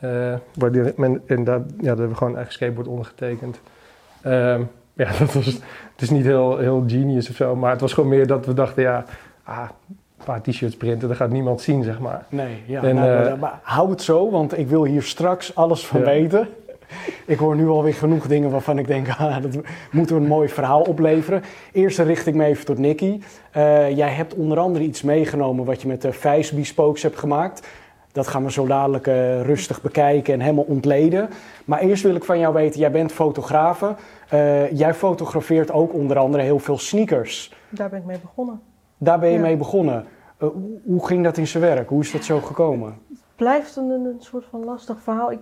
Uh, 0.03 0.33
waar 0.53 0.71
die, 0.71 0.93
men, 0.95 1.21
en 1.25 1.43
daar, 1.43 1.59
ja, 1.59 1.65
daar 1.77 1.85
hebben 1.85 2.09
we 2.09 2.15
gewoon 2.15 2.35
eigen 2.35 2.53
skateboard 2.53 2.87
ondergetekend. 2.87 3.59
Um, 4.25 4.69
ja, 4.93 5.11
dat 5.19 5.33
was, 5.33 5.45
het 5.45 6.01
is 6.01 6.09
niet 6.09 6.25
heel, 6.25 6.57
heel 6.57 6.83
genius 6.87 7.29
of 7.29 7.35
zo, 7.35 7.55
maar 7.55 7.71
het 7.71 7.81
was 7.81 7.93
gewoon 7.93 8.09
meer 8.09 8.27
dat 8.27 8.45
we 8.45 8.53
dachten, 8.53 8.83
ja, 8.83 9.05
ah, 9.43 9.69
paar 10.25 10.41
t-shirts 10.41 10.77
printen, 10.77 11.07
dat 11.07 11.17
gaat 11.17 11.29
niemand 11.29 11.61
zien, 11.61 11.83
zeg 11.83 11.99
maar. 11.99 12.25
Nee, 12.29 12.63
ja, 12.65 12.83
en, 12.83 12.95
nou, 12.95 13.25
uh, 13.25 13.39
maar 13.39 13.59
hou 13.61 13.89
het 13.89 14.01
zo, 14.01 14.31
want 14.31 14.57
ik 14.57 14.67
wil 14.67 14.83
hier 14.83 15.03
straks 15.03 15.55
alles 15.55 15.87
van 15.87 16.01
weten. 16.01 16.47
Ik 17.25 17.37
hoor 17.37 17.55
nu 17.55 17.67
alweer 17.67 17.93
genoeg 17.93 18.27
dingen 18.27 18.51
waarvan 18.51 18.77
ik 18.77 18.87
denk, 18.87 19.07
ah, 19.17 19.41
dat 19.41 19.57
moeten 19.91 20.15
we 20.15 20.21
een 20.21 20.27
mooi 20.27 20.49
verhaal 20.49 20.81
opleveren. 20.81 21.41
Eerst 21.71 21.99
richt 21.99 22.27
ik 22.27 22.35
me 22.35 22.45
even 22.45 22.65
tot 22.65 22.77
Nicky. 22.77 23.21
Uh, 23.57 23.97
jij 23.97 24.09
hebt 24.09 24.35
onder 24.35 24.59
andere 24.59 24.83
iets 24.83 25.01
meegenomen 25.01 25.65
wat 25.65 25.81
je 25.81 25.87
met 25.87 26.01
de 26.01 26.13
Vijs 26.13 26.51
Bespokes 26.51 27.03
hebt 27.03 27.19
gemaakt. 27.19 27.67
Dat 28.11 28.27
gaan 28.27 28.43
we 28.43 28.51
zo 28.51 28.67
dadelijk 28.67 29.07
uh, 29.07 29.41
rustig 29.41 29.81
bekijken 29.81 30.33
en 30.33 30.39
helemaal 30.39 30.63
ontleden. 30.63 31.29
Maar 31.65 31.79
eerst 31.79 32.03
wil 32.03 32.15
ik 32.15 32.23
van 32.23 32.39
jou 32.39 32.53
weten, 32.53 32.79
jij 32.79 32.91
bent 32.91 33.11
fotografe. 33.11 33.95
Uh, 34.33 34.71
jij 34.71 34.93
fotografeert 34.93 35.71
ook 35.71 35.93
onder 35.93 36.17
andere 36.17 36.43
heel 36.43 36.59
veel 36.59 36.77
sneakers. 36.77 37.55
Daar 37.69 37.89
ben 37.89 37.99
ik 37.99 38.05
mee 38.05 38.19
begonnen. 38.19 38.61
Daar 38.97 39.19
ben 39.19 39.29
je 39.29 39.39
mee 39.39 39.57
begonnen. 39.57 40.05
Uh, 40.39 40.49
hoe 40.85 41.07
ging 41.07 41.23
dat 41.23 41.37
in 41.37 41.47
zijn 41.47 41.63
werk? 41.63 41.89
Hoe 41.89 42.01
is 42.01 42.11
dat 42.11 42.23
zo 42.23 42.39
gekomen? 42.39 42.97
Het 43.09 43.19
blijft 43.35 43.75
een, 43.75 43.89
een 43.89 44.15
soort 44.19 44.45
van 44.49 44.63
lastig 44.63 45.01
verhaal. 45.01 45.31
Ik, 45.31 45.39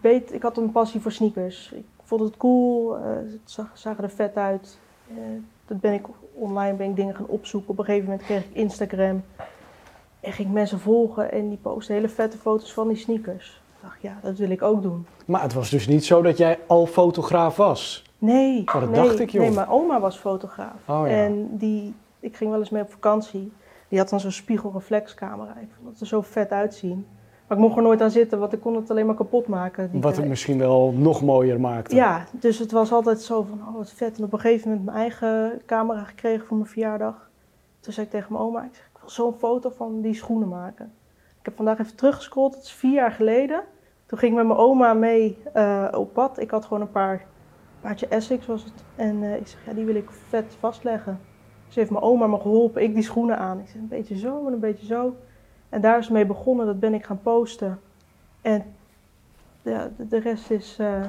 weet, 0.00 0.32
ik 0.32 0.42
had 0.42 0.56
een 0.56 0.72
passie 0.72 1.00
voor 1.00 1.12
sneakers. 1.12 1.72
Ik 1.72 1.84
vond 2.02 2.20
het 2.20 2.36
cool, 2.36 2.98
het 3.02 3.40
zag, 3.44 3.70
zagen 3.72 4.04
er 4.04 4.10
vet 4.10 4.36
uit. 4.36 4.78
dat 5.66 5.80
ben 5.80 5.92
ik 5.92 6.06
online 6.34 6.76
ben 6.76 6.88
ik 6.88 6.96
dingen 6.96 7.14
gaan 7.14 7.26
opzoeken. 7.26 7.70
Op 7.70 7.78
een 7.78 7.84
gegeven 7.84 8.08
moment 8.08 8.26
kreeg 8.26 8.44
ik 8.44 8.54
Instagram. 8.54 9.22
En 10.20 10.32
ging 10.32 10.52
mensen 10.52 10.80
volgen 10.80 11.32
en 11.32 11.48
die 11.48 11.58
posten 11.58 11.94
hele 11.94 12.08
vette 12.08 12.38
foto's 12.38 12.72
van 12.72 12.88
die 12.88 12.96
sneakers. 12.96 13.62
Ik 13.76 13.82
dacht, 13.82 14.02
ja, 14.02 14.18
dat 14.22 14.38
wil 14.38 14.50
ik 14.50 14.62
ook 14.62 14.82
doen. 14.82 15.06
Maar 15.26 15.42
het 15.42 15.52
was 15.52 15.70
dus 15.70 15.86
niet 15.86 16.04
zo 16.04 16.22
dat 16.22 16.36
jij 16.36 16.58
al 16.66 16.86
fotograaf 16.86 17.56
was? 17.56 18.04
Nee. 18.18 18.62
Oh, 18.66 18.80
dat 18.80 18.94
dacht 18.94 19.18
ik, 19.18 19.30
joh. 19.30 19.42
Nee, 19.42 19.52
mijn 19.52 19.68
oma 19.68 20.00
was 20.00 20.18
fotograaf. 20.18 20.88
Oh, 20.88 21.02
ja. 21.06 21.06
En 21.06 21.48
die, 21.50 21.94
ik 22.20 22.36
ging 22.36 22.50
wel 22.50 22.58
eens 22.58 22.70
mee 22.70 22.82
op 22.82 22.90
vakantie. 22.90 23.52
Die 23.88 23.98
had 23.98 24.08
dan 24.08 24.20
zo'n 24.20 24.30
spiegelreflexcamera. 24.30 25.56
Ik 25.60 25.68
vond 25.76 25.88
het 25.90 26.00
er 26.00 26.06
zo 26.06 26.20
vet 26.20 26.50
uitzien. 26.50 27.06
Maar 27.48 27.56
ik 27.58 27.64
mocht 27.64 27.76
er 27.76 27.82
nooit 27.82 28.02
aan 28.02 28.10
zitten, 28.10 28.38
want 28.38 28.52
ik 28.52 28.60
kon 28.60 28.74
het 28.74 28.90
alleen 28.90 29.06
maar 29.06 29.14
kapot 29.14 29.46
maken. 29.46 29.90
Wat 30.00 30.16
het 30.16 30.28
misschien 30.28 30.58
wel 30.58 30.92
nog 30.92 31.22
mooier 31.22 31.60
maakte. 31.60 31.94
Ja, 31.94 32.24
dus 32.30 32.58
het 32.58 32.72
was 32.72 32.92
altijd 32.92 33.20
zo 33.20 33.42
van, 33.42 33.60
oh 33.68 33.76
wat 33.76 33.92
vet. 33.92 34.18
En 34.18 34.24
op 34.24 34.32
een 34.32 34.40
gegeven 34.40 34.68
moment 34.68 34.86
mijn 34.86 34.98
eigen 34.98 35.60
camera 35.66 36.04
gekregen 36.04 36.46
voor 36.46 36.56
mijn 36.56 36.68
verjaardag. 36.68 37.30
Toen 37.80 37.92
zei 37.92 38.06
ik 38.06 38.12
tegen 38.12 38.32
mijn 38.32 38.44
oma, 38.44 38.64
ik, 38.64 38.74
zeg, 38.74 38.84
ik 38.84 39.00
wil 39.00 39.10
zo'n 39.10 39.34
foto 39.38 39.70
van 39.70 40.00
die 40.00 40.14
schoenen 40.14 40.48
maken. 40.48 40.92
Ik 41.38 41.44
heb 41.44 41.56
vandaag 41.56 41.78
even 41.78 41.96
teruggescrolld, 41.96 42.54
het 42.54 42.64
is 42.64 42.72
vier 42.72 42.92
jaar 42.92 43.12
geleden. 43.12 43.62
Toen 44.06 44.18
ging 44.18 44.32
ik 44.32 44.38
met 44.38 44.46
mijn 44.46 44.58
oma 44.58 44.94
mee 44.94 45.38
uh, 45.56 45.88
op 45.92 46.12
pad. 46.12 46.38
Ik 46.38 46.50
had 46.50 46.64
gewoon 46.64 46.82
een 46.82 46.90
paar, 46.90 47.26
paardje 47.80 48.08
Essex 48.08 48.46
was 48.46 48.64
het. 48.64 48.84
En 48.96 49.22
uh, 49.22 49.36
ik 49.36 49.46
zeg, 49.46 49.60
ja 49.66 49.72
die 49.72 49.84
wil 49.84 49.94
ik 49.94 50.10
vet 50.10 50.56
vastleggen. 50.58 51.20
Ze 51.68 51.78
heeft 51.78 51.90
mijn 51.90 52.02
oma 52.02 52.26
me 52.26 52.40
geholpen, 52.40 52.82
ik 52.82 52.94
die 52.94 53.02
schoenen 53.02 53.38
aan. 53.38 53.58
Ik 53.58 53.66
zeg, 53.66 53.76
een 53.76 53.88
beetje 53.88 54.16
zo 54.16 54.46
en 54.46 54.52
een 54.52 54.60
beetje 54.60 54.86
zo. 54.86 55.14
En 55.68 55.80
daar 55.80 55.98
is 55.98 56.08
mee 56.08 56.26
begonnen, 56.26 56.66
dat 56.66 56.80
ben 56.80 56.94
ik 56.94 57.04
gaan 57.04 57.22
posten. 57.22 57.80
En 58.42 58.64
ja, 59.62 59.90
de, 59.96 60.18
rest 60.18 60.50
is 60.50 60.76
uh, 60.80 61.00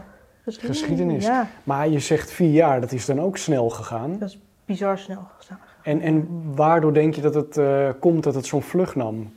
geschiedenis. 0.43 0.79
geschiedenis. 0.79 1.25
Ja. 1.25 1.47
Maar 1.63 1.89
je 1.89 1.99
zegt 1.99 2.31
vier 2.31 2.51
jaar, 2.51 2.81
dat 2.81 2.91
is 2.91 3.05
dan 3.05 3.19
ook 3.21 3.37
snel 3.37 3.69
gegaan? 3.69 4.19
Dat 4.19 4.29
is 4.29 4.39
bizar 4.65 4.97
snel 4.97 5.27
gegaan. 5.37 5.59
En, 5.83 6.01
en 6.01 6.41
waardoor 6.55 6.93
denk 6.93 7.13
je 7.13 7.21
dat 7.21 7.33
het 7.33 7.57
uh, 7.57 7.89
komt 7.99 8.23
dat 8.23 8.35
het 8.35 8.45
zo'n 8.45 8.61
vlucht 8.61 8.95
nam? 8.95 9.31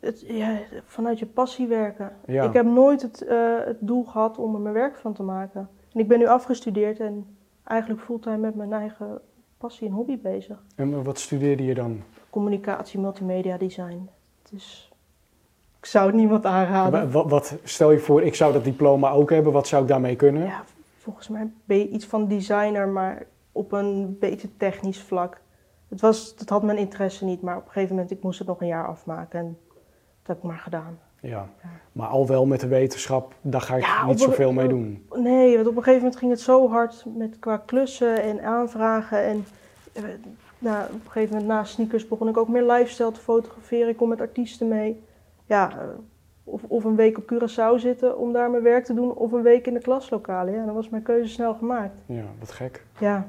Het, 0.00 0.24
ja, 0.26 0.58
vanuit 0.86 1.18
je 1.18 1.26
passie 1.26 1.66
werken. 1.66 2.12
Ja. 2.26 2.44
Ik 2.44 2.52
heb 2.52 2.66
nooit 2.66 3.02
het, 3.02 3.24
uh, 3.28 3.58
het 3.64 3.76
doel 3.80 4.04
gehad 4.04 4.38
om 4.38 4.54
er 4.54 4.60
mijn 4.60 4.74
werk 4.74 4.96
van 4.96 5.12
te 5.12 5.22
maken. 5.22 5.68
En 5.92 6.00
ik 6.00 6.08
ben 6.08 6.18
nu 6.18 6.26
afgestudeerd 6.26 7.00
en 7.00 7.26
eigenlijk 7.64 8.00
fulltime 8.00 8.36
met 8.36 8.54
mijn 8.54 8.72
eigen 8.72 9.20
passie 9.58 9.88
en 9.88 9.94
hobby 9.94 10.18
bezig. 10.18 10.62
En 10.74 11.02
wat 11.02 11.18
studeerde 11.18 11.64
je 11.64 11.74
dan? 11.74 12.02
Communicatie, 12.30 13.00
multimedia 13.00 13.56
design. 13.56 14.08
Dus 14.50 14.92
ik 15.78 15.86
zou 15.86 16.06
het 16.06 16.14
niemand 16.14 16.44
aanraden. 16.44 17.10
Wat, 17.10 17.30
wat, 17.30 17.54
stel 17.64 17.90
je 17.90 17.98
voor, 17.98 18.22
ik 18.22 18.34
zou 18.34 18.52
dat 18.52 18.64
diploma 18.64 19.10
ook 19.10 19.30
hebben, 19.30 19.52
wat 19.52 19.66
zou 19.66 19.82
ik 19.82 19.88
daarmee 19.88 20.16
kunnen? 20.16 20.44
Ja, 20.44 20.64
volgens 20.98 21.28
mij 21.28 21.50
ben 21.64 21.78
je 21.78 21.88
iets 21.88 22.06
van 22.06 22.28
designer, 22.28 22.88
maar 22.88 23.22
op 23.52 23.72
een 23.72 24.16
beetje 24.20 24.48
technisch 24.56 25.00
vlak. 25.00 25.40
Het, 25.88 26.00
was, 26.00 26.36
dat 26.36 26.48
had 26.48 26.62
mijn 26.62 26.78
interesse 26.78 27.24
niet, 27.24 27.42
maar 27.42 27.56
op 27.56 27.64
een 27.64 27.70
gegeven 27.70 27.94
moment 27.94 28.12
ik 28.12 28.22
moest 28.22 28.38
het 28.38 28.48
nog 28.48 28.60
een 28.60 28.66
jaar 28.66 28.86
afmaken 28.86 29.38
en 29.38 29.58
dat 30.22 30.26
heb 30.26 30.36
ik 30.36 30.42
maar 30.42 30.58
gedaan. 30.58 30.98
Ja, 31.20 31.48
maar 31.92 32.08
al 32.08 32.26
wel 32.26 32.46
met 32.46 32.60
de 32.60 32.66
wetenschap, 32.66 33.34
daar 33.40 33.60
ga 33.60 33.76
ik 33.76 33.82
ja, 33.82 34.06
niet 34.06 34.20
zoveel 34.20 34.52
mee 34.52 34.68
doen. 34.68 35.06
Nee, 35.14 35.54
want 35.54 35.66
op 35.66 35.76
een 35.76 35.82
gegeven 35.82 36.02
moment 36.02 36.16
ging 36.16 36.30
het 36.30 36.40
zo 36.40 36.68
hard 36.68 37.04
met 37.16 37.38
qua 37.38 37.56
klussen 37.56 38.22
en 38.22 38.44
aanvragen 38.44 39.24
en 39.24 39.46
eh, 39.92 40.02
nou, 40.58 40.84
op 40.84 41.04
een 41.04 41.10
gegeven 41.10 41.36
moment 41.36 41.52
na 41.52 41.64
sneakers 41.64 42.08
begon 42.08 42.28
ik 42.28 42.36
ook 42.36 42.48
meer 42.48 42.66
lifestyle 42.66 43.12
te 43.12 43.20
fotograferen. 43.20 43.88
Ik 43.88 43.96
kom 43.96 44.08
met 44.08 44.20
artiesten 44.20 44.68
mee. 44.68 45.02
Ja, 45.46 45.70
eh, 45.70 45.88
of, 46.44 46.62
of 46.66 46.84
een 46.84 46.96
week 46.96 47.18
op 47.18 47.32
Curaçao 47.34 47.80
zitten 47.80 48.18
om 48.18 48.32
daar 48.32 48.50
mijn 48.50 48.62
werk 48.62 48.84
te 48.84 48.94
doen, 48.94 49.14
of 49.14 49.32
een 49.32 49.42
week 49.42 49.66
in 49.66 49.74
de 49.74 49.80
klaslokalen. 49.80 50.54
Ja, 50.54 50.64
dan 50.64 50.74
was 50.74 50.88
mijn 50.88 51.02
keuze 51.02 51.28
snel 51.28 51.54
gemaakt. 51.54 51.94
Ja, 52.06 52.24
wat 52.38 52.52
gek. 52.52 52.84
Ja. 52.98 53.26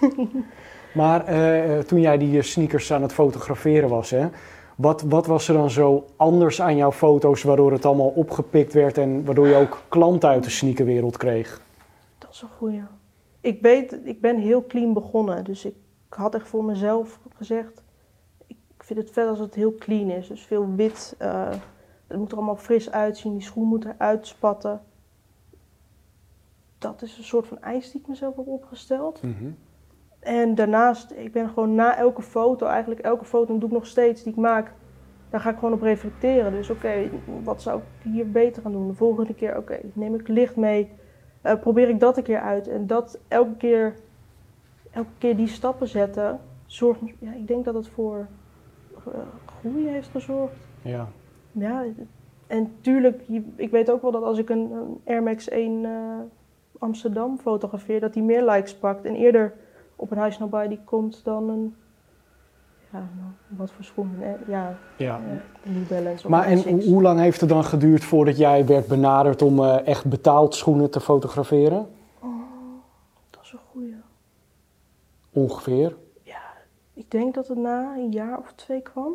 maar 0.94 1.34
uh, 1.34 1.78
toen 1.78 2.00
jij 2.00 2.18
die 2.18 2.42
sneakers 2.42 2.92
aan 2.92 3.02
het 3.02 3.12
fotograferen 3.12 3.88
was, 3.88 4.10
hè, 4.10 4.28
wat, 4.76 5.02
wat 5.02 5.26
was 5.26 5.48
er 5.48 5.54
dan 5.54 5.70
zo 5.70 6.04
anders 6.16 6.60
aan 6.60 6.76
jouw 6.76 6.92
foto's 6.92 7.42
waardoor 7.42 7.72
het 7.72 7.86
allemaal 7.86 8.12
opgepikt 8.14 8.72
werd 8.72 8.98
en 8.98 9.24
waardoor 9.24 9.48
je 9.48 9.54
ook 9.54 9.82
klanten 9.88 10.28
uit 10.28 10.44
de 10.44 10.50
sneakerwereld 10.50 11.16
kreeg? 11.16 11.60
Dat 12.18 12.30
is 12.30 12.42
een 12.42 12.48
goeie. 12.56 12.82
Ik 13.40 13.62
weet, 13.62 13.98
ik 14.04 14.20
ben 14.20 14.38
heel 14.38 14.66
clean 14.66 14.92
begonnen, 14.92 15.44
dus 15.44 15.64
ik 15.64 15.74
ik 16.12 16.18
had 16.18 16.34
echt 16.34 16.48
voor 16.48 16.64
mezelf 16.64 17.20
gezegd, 17.34 17.82
ik 18.46 18.56
vind 18.78 18.98
het 18.98 19.10
vet 19.10 19.28
als 19.28 19.38
het 19.38 19.54
heel 19.54 19.74
clean 19.74 20.10
is. 20.10 20.28
Dus 20.28 20.46
veel 20.46 20.74
wit, 20.74 21.16
uh, 21.22 21.50
het 22.06 22.18
moet 22.18 22.30
er 22.30 22.36
allemaal 22.36 22.56
fris 22.56 22.90
uitzien, 22.90 23.32
die 23.32 23.42
schoen 23.42 23.66
moet 23.66 23.84
eruit 23.84 24.26
spatten. 24.26 24.80
Dat 26.78 27.02
is 27.02 27.18
een 27.18 27.24
soort 27.24 27.46
van 27.46 27.60
eis 27.60 27.90
die 27.90 28.00
ik 28.00 28.08
mezelf 28.08 28.36
heb 28.36 28.46
opgesteld. 28.46 29.22
Mhm. 29.22 29.50
En 30.18 30.54
daarnaast, 30.54 31.10
ik 31.10 31.32
ben 31.32 31.48
gewoon 31.48 31.74
na 31.74 31.96
elke 31.96 32.22
foto, 32.22 32.66
eigenlijk 32.66 33.00
elke 33.00 33.24
foto 33.24 33.58
doe 33.58 33.68
ik 33.68 33.74
nog 33.74 33.86
steeds 33.86 34.22
die 34.22 34.32
ik 34.32 34.38
maak, 34.38 34.72
daar 35.30 35.40
ga 35.40 35.50
ik 35.50 35.58
gewoon 35.58 35.74
op 35.74 35.82
reflecteren. 35.82 36.52
Dus 36.52 36.70
oké, 36.70 37.10
wat 37.42 37.62
zou 37.62 37.78
ik 37.78 38.12
hier 38.12 38.30
beter 38.30 38.64
aan 38.64 38.72
doen? 38.72 38.88
De 38.88 38.94
volgende 38.94 39.34
keer, 39.34 39.56
oké, 39.56 39.80
neem 39.92 40.14
ik 40.14 40.28
licht 40.28 40.56
mee, 40.56 40.90
uh, 41.42 41.54
probeer 41.60 41.88
ik 41.88 42.00
dat 42.00 42.16
een 42.16 42.22
keer 42.22 42.40
uit. 42.40 42.68
En 42.68 42.86
dat 42.86 43.18
elke 43.28 43.56
keer 43.56 43.94
elke 44.92 45.10
keer 45.18 45.36
die 45.36 45.46
stappen 45.46 45.88
zetten, 45.88 46.40
zorgt, 46.66 47.00
ja, 47.18 47.32
ik 47.32 47.46
denk 47.46 47.64
dat 47.64 47.74
het 47.74 47.88
voor 47.88 48.26
uh, 49.08 49.14
groei 49.60 49.88
heeft 49.88 50.08
gezorgd. 50.08 50.56
Ja. 50.82 51.08
Ja, 51.52 51.84
en 52.46 52.72
tuurlijk, 52.80 53.22
ik 53.56 53.70
weet 53.70 53.90
ook 53.90 54.02
wel 54.02 54.10
dat 54.10 54.22
als 54.22 54.38
ik 54.38 54.48
een, 54.50 54.70
een 54.70 55.00
Air 55.04 55.22
Max 55.22 55.48
1 55.48 55.72
uh, 55.72 55.90
eh, 55.90 56.18
Amsterdam 56.78 57.38
fotografeer, 57.38 58.00
dat 58.00 58.12
die 58.12 58.22
meer 58.22 58.44
likes 58.44 58.74
pakt 58.74 59.04
en 59.04 59.14
eerder 59.14 59.54
op 59.96 60.10
een 60.10 60.22
High 60.22 60.34
Snow 60.36 60.68
die 60.68 60.80
komt 60.84 61.24
dan 61.24 61.48
een 61.48 61.74
ja, 62.92 63.08
wat 63.48 63.70
voor 63.70 63.84
schoenen. 63.84 64.38
Ja, 64.48 64.78
ja. 64.96 65.20
Uh, 65.20 65.74
New 65.74 65.88
Balance. 65.88 66.28
Maar 66.28 66.46
en 66.46 66.82
hoe 66.82 67.02
lang 67.02 67.20
heeft 67.20 67.40
het 67.40 67.48
dan 67.48 67.64
geduurd 67.64 68.04
voordat 68.04 68.36
jij 68.36 68.66
werd 68.66 68.86
benaderd 68.86 69.42
om 69.42 69.58
uh, 69.58 69.86
echt 69.86 70.04
betaald 70.04 70.54
schoenen 70.54 70.90
te 70.90 71.00
fotograferen? 71.00 71.86
Ongeveer? 75.32 75.96
Ja, 76.22 76.42
ik 76.94 77.10
denk 77.10 77.34
dat 77.34 77.48
het 77.48 77.58
na 77.58 77.94
een 77.96 78.10
jaar 78.10 78.38
of 78.38 78.52
twee 78.52 78.80
kwam. 78.80 79.12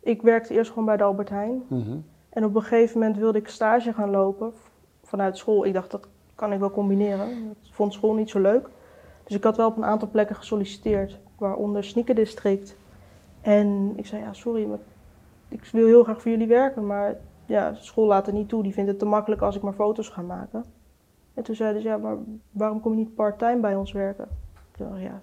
Ik 0.00 0.22
werkte 0.22 0.54
eerst 0.54 0.70
gewoon 0.70 0.84
bij 0.84 0.96
de 0.96 1.02
Albert 1.02 1.28
Heijn. 1.28 1.62
Mhm. 1.68 1.96
En 2.28 2.44
op 2.44 2.54
een 2.54 2.62
gegeven 2.62 2.98
moment 2.98 3.18
wilde 3.18 3.38
ik 3.38 3.48
stage 3.48 3.92
gaan 3.92 4.10
lopen 4.10 4.52
vanuit 5.02 5.36
school. 5.36 5.64
Ik 5.64 5.72
dacht, 5.72 5.90
dat 5.90 6.08
kan 6.34 6.52
ik 6.52 6.58
wel 6.58 6.70
combineren. 6.70 7.28
Ik 7.62 7.72
vond 7.72 7.92
school 7.92 8.14
niet 8.14 8.30
zo 8.30 8.40
leuk. 8.40 8.68
Dus 9.24 9.36
ik 9.36 9.44
had 9.44 9.56
wel 9.56 9.68
op 9.68 9.76
een 9.76 9.84
aantal 9.84 10.08
plekken 10.08 10.36
gesolliciteerd, 10.36 11.18
waaronder 11.38 11.84
Sneaker 11.84 12.14
District. 12.14 12.76
En 13.40 13.92
ik 13.96 14.06
zei, 14.06 14.22
ja, 14.22 14.32
sorry, 14.32 14.66
maar 14.66 14.78
ik 15.48 15.64
wil 15.72 15.86
heel 15.86 16.04
graag 16.04 16.22
voor 16.22 16.30
jullie 16.30 16.46
werken, 16.46 16.86
maar 16.86 17.16
ja, 17.46 17.74
school 17.74 18.06
laat 18.06 18.26
het 18.26 18.34
niet 18.34 18.48
toe. 18.48 18.62
Die 18.62 18.72
vindt 18.72 18.90
het 18.90 18.98
te 18.98 19.04
makkelijk 19.04 19.42
als 19.42 19.56
ik 19.56 19.62
maar 19.62 19.72
foto's 19.72 20.08
ga 20.08 20.22
maken. 20.22 20.64
En 21.34 21.42
toen 21.42 21.54
zeiden 21.54 21.82
ze, 21.82 21.88
ja, 21.88 21.96
maar 21.96 22.16
waarom 22.50 22.80
kom 22.80 22.92
je 22.92 22.98
niet 22.98 23.14
part-time 23.14 23.60
bij 23.60 23.76
ons 23.76 23.92
werken? 23.92 24.28
Ik 24.72 24.78
dacht, 24.78 25.00
ja, 25.00 25.22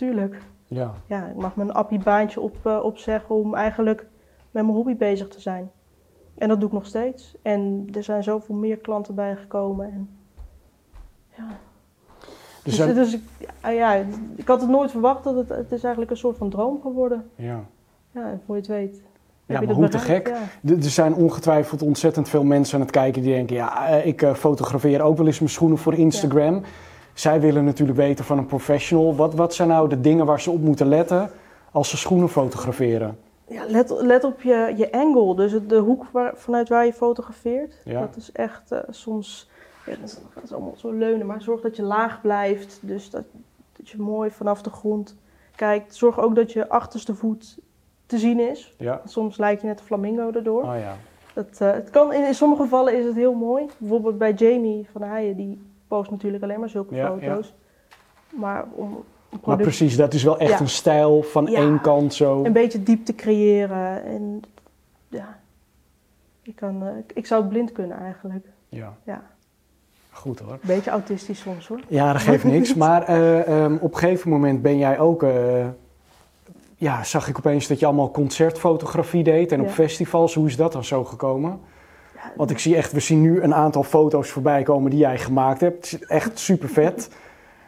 tuurlijk. 0.00 0.38
Ja. 0.66 0.94
ja 1.06 1.26
ik 1.26 1.36
mag 1.36 1.56
mijn 1.56 1.72
appie 1.72 1.98
baantje 1.98 2.40
op, 2.40 2.56
uh, 2.66 2.80
opzeggen 2.82 3.34
om 3.34 3.54
eigenlijk 3.54 4.06
met 4.50 4.62
mijn 4.62 4.76
hobby 4.76 4.96
bezig 4.96 5.28
te 5.28 5.40
zijn. 5.40 5.70
En 6.38 6.48
dat 6.48 6.60
doe 6.60 6.68
ik 6.68 6.74
nog 6.74 6.86
steeds. 6.86 7.34
En 7.42 7.88
er 7.92 8.02
zijn 8.02 8.22
zoveel 8.22 8.54
meer 8.54 8.76
klanten 8.76 9.14
bijgekomen. 9.14 9.92
En, 9.92 10.08
ja. 11.36 11.46
Dus, 12.64 12.76
dus, 12.76 12.94
dus 12.94 13.14
ik, 13.14 13.22
ja, 13.62 13.94
ik 14.36 14.46
had 14.46 14.60
het 14.60 14.70
nooit 14.70 14.90
verwacht 14.90 15.24
dat 15.24 15.34
het, 15.34 15.48
het 15.48 15.72
is 15.72 15.82
eigenlijk 15.82 16.10
een 16.10 16.16
soort 16.16 16.36
van 16.36 16.50
droom 16.50 16.80
geworden. 16.80 17.30
Ja. 17.34 17.64
Ja, 18.10 18.38
voor 18.46 18.54
je 18.54 18.60
het 18.60 18.70
weet. 18.70 19.02
Ja, 19.46 19.60
maar 19.60 19.74
hoe 19.74 19.88
te 19.88 19.98
gek. 19.98 20.28
Er 20.62 20.82
zijn 20.82 21.14
ongetwijfeld 21.14 21.82
ontzettend 21.82 22.28
veel 22.28 22.44
mensen 22.44 22.74
aan 22.74 22.80
het 22.80 22.90
kijken 22.90 23.22
die 23.22 23.34
denken... 23.34 23.56
ja, 23.56 23.88
eh, 23.88 24.06
ik 24.06 24.22
uh, 24.22 24.34
fotografeer 24.34 25.02
ook 25.02 25.16
wel 25.16 25.26
eens 25.26 25.38
mijn 25.38 25.50
schoenen 25.50 25.78
voor 25.78 25.94
Instagram. 25.94 26.54
Ja 26.54 26.60
zij 27.20 27.40
willen 27.40 27.64
natuurlijk 27.64 27.98
weten 27.98 28.24
van 28.24 28.38
een 28.38 28.46
professional. 28.46 29.14
Wat, 29.14 29.34
wat 29.34 29.54
zijn 29.54 29.68
nou 29.68 29.88
de 29.88 30.00
dingen 30.00 30.26
waar 30.26 30.40
ze 30.40 30.50
op 30.50 30.60
moeten 30.60 30.88
letten 30.88 31.30
als 31.72 31.88
ze 31.88 31.96
schoenen 31.96 32.28
fotograferen? 32.28 33.18
Ja, 33.46 33.64
let, 33.68 33.90
let 33.90 34.24
op 34.24 34.42
je, 34.42 34.74
je 34.76 34.92
angle, 34.92 35.36
dus 35.36 35.52
de 35.66 35.76
hoek 35.78 36.06
waar, 36.12 36.32
vanuit 36.36 36.68
waar 36.68 36.86
je 36.86 36.92
fotografeert. 36.92 37.80
Ja. 37.84 38.00
Dat 38.00 38.16
is 38.16 38.32
echt 38.32 38.72
uh, 38.72 38.78
soms, 38.90 39.50
ja, 39.86 39.94
dat 40.00 40.18
is 40.44 40.52
allemaal 40.52 40.74
zo 40.76 40.92
leunen, 40.92 41.26
maar 41.26 41.42
zorg 41.42 41.60
dat 41.60 41.76
je 41.76 41.82
laag 41.82 42.20
blijft. 42.20 42.78
Dus 42.82 43.10
dat, 43.10 43.24
dat 43.76 43.88
je 43.88 43.98
mooi 43.98 44.30
vanaf 44.30 44.62
de 44.62 44.70
grond 44.70 45.16
kijkt. 45.56 45.94
Zorg 45.94 46.20
ook 46.20 46.34
dat 46.34 46.52
je 46.52 46.68
achterste 46.68 47.14
voet 47.14 47.58
te 48.06 48.18
zien 48.18 48.40
is. 48.40 48.74
Ja. 48.78 49.00
Soms 49.04 49.38
lijkt 49.38 49.60
je 49.60 49.66
net 49.66 49.78
een 49.78 49.86
flamingo 49.86 50.30
erdoor. 50.32 50.62
Oh 50.62 50.78
ja. 50.78 50.96
Dat, 51.34 51.58
eh, 51.58 51.72
het 51.72 51.90
kan, 51.90 52.12
in, 52.12 52.26
in 52.26 52.34
sommige 52.34 52.62
gevallen 52.62 52.98
is 52.98 53.04
het 53.04 53.14
heel 53.14 53.34
mooi. 53.34 53.66
Bijvoorbeeld 53.78 54.18
bij 54.18 54.32
Jamie 54.32 54.88
van 54.92 55.02
Heijen, 55.02 55.36
die 55.36 55.69
post 55.90 56.10
natuurlijk 56.10 56.42
alleen 56.42 56.60
maar 56.60 56.68
zulke 56.68 56.94
Ja, 56.94 57.06
foto's. 57.06 57.54
Maar 58.36 58.64
om 58.74 58.86
een 58.86 58.94
Maar 59.30 59.40
product 59.40 59.62
precies, 59.62 59.96
dat 59.96 60.14
is 60.14 60.22
wel 60.22 60.38
echt 60.38 60.50
Ja. 60.50 60.60
een 60.60 60.68
stijl 60.68 61.22
van 61.22 61.48
één 61.48 61.80
kant 61.80 62.14
zo. 62.14 62.44
een 62.44 62.52
beetje 62.52 62.82
diep 62.82 63.04
te 63.04 63.14
creëren. 63.14 64.04
En 64.04 64.42
ja, 65.08 65.38
ik, 66.42 66.56
kan, 66.56 66.86
eh, 66.86 66.96
ik- 66.98 67.12
ik 67.14 67.26
zou 67.26 67.40
het 67.40 67.50
blind 67.50 67.72
kunnen 67.72 67.98
eigenlijk. 67.98 68.46
Ja, 68.68 68.94
Ja, 69.04 69.22
goed 70.10 70.38
hoor. 70.38 70.52
een 70.52 70.58
beetje 70.62 70.90
autistisch 70.90 71.40
soms 71.40 71.68
hoor. 71.68 71.80
Ja, 71.88 72.12
dat 72.12 72.22
geeft 72.22 72.44
niks. 72.54 72.74
Maar 72.74 73.02
eh, 73.02 73.64
ehm, 73.64 73.74
op 73.80 73.92
een 73.92 73.98
gegeven 73.98 74.30
moment 74.30 74.62
ben 74.62 74.78
jij 74.78 74.98
ook... 74.98 75.22
eh, 75.22 75.66
ja, 76.76 77.04
zag 77.04 77.28
ik 77.28 77.38
opeens 77.38 77.66
dat 77.66 77.78
je 77.78 77.86
allemaal 77.86 78.10
concertfotografie 78.10 79.22
deed 79.24 79.52
en 79.52 79.60
op 79.60 79.68
festivals. 79.70 80.34
Hoe 80.34 80.46
is 80.46 80.56
dat 80.56 80.72
dan 80.72 80.84
zo 80.84 81.04
gekomen? 81.04 81.60
Want 82.36 82.50
ik 82.50 82.58
zie 82.58 82.76
echt, 82.76 82.92
we 82.92 83.00
zien 83.00 83.20
nu 83.20 83.42
een 83.42 83.54
aantal 83.54 83.82
foto's 83.82 84.30
voorbij 84.30 84.62
komen 84.62 84.90
die 84.90 85.00
jij 85.00 85.18
gemaakt 85.18 85.60
hebt. 85.60 85.90
Het 85.90 86.00
is 86.00 86.06
echt 86.08 86.38
super 86.38 86.68
vet. 86.68 87.10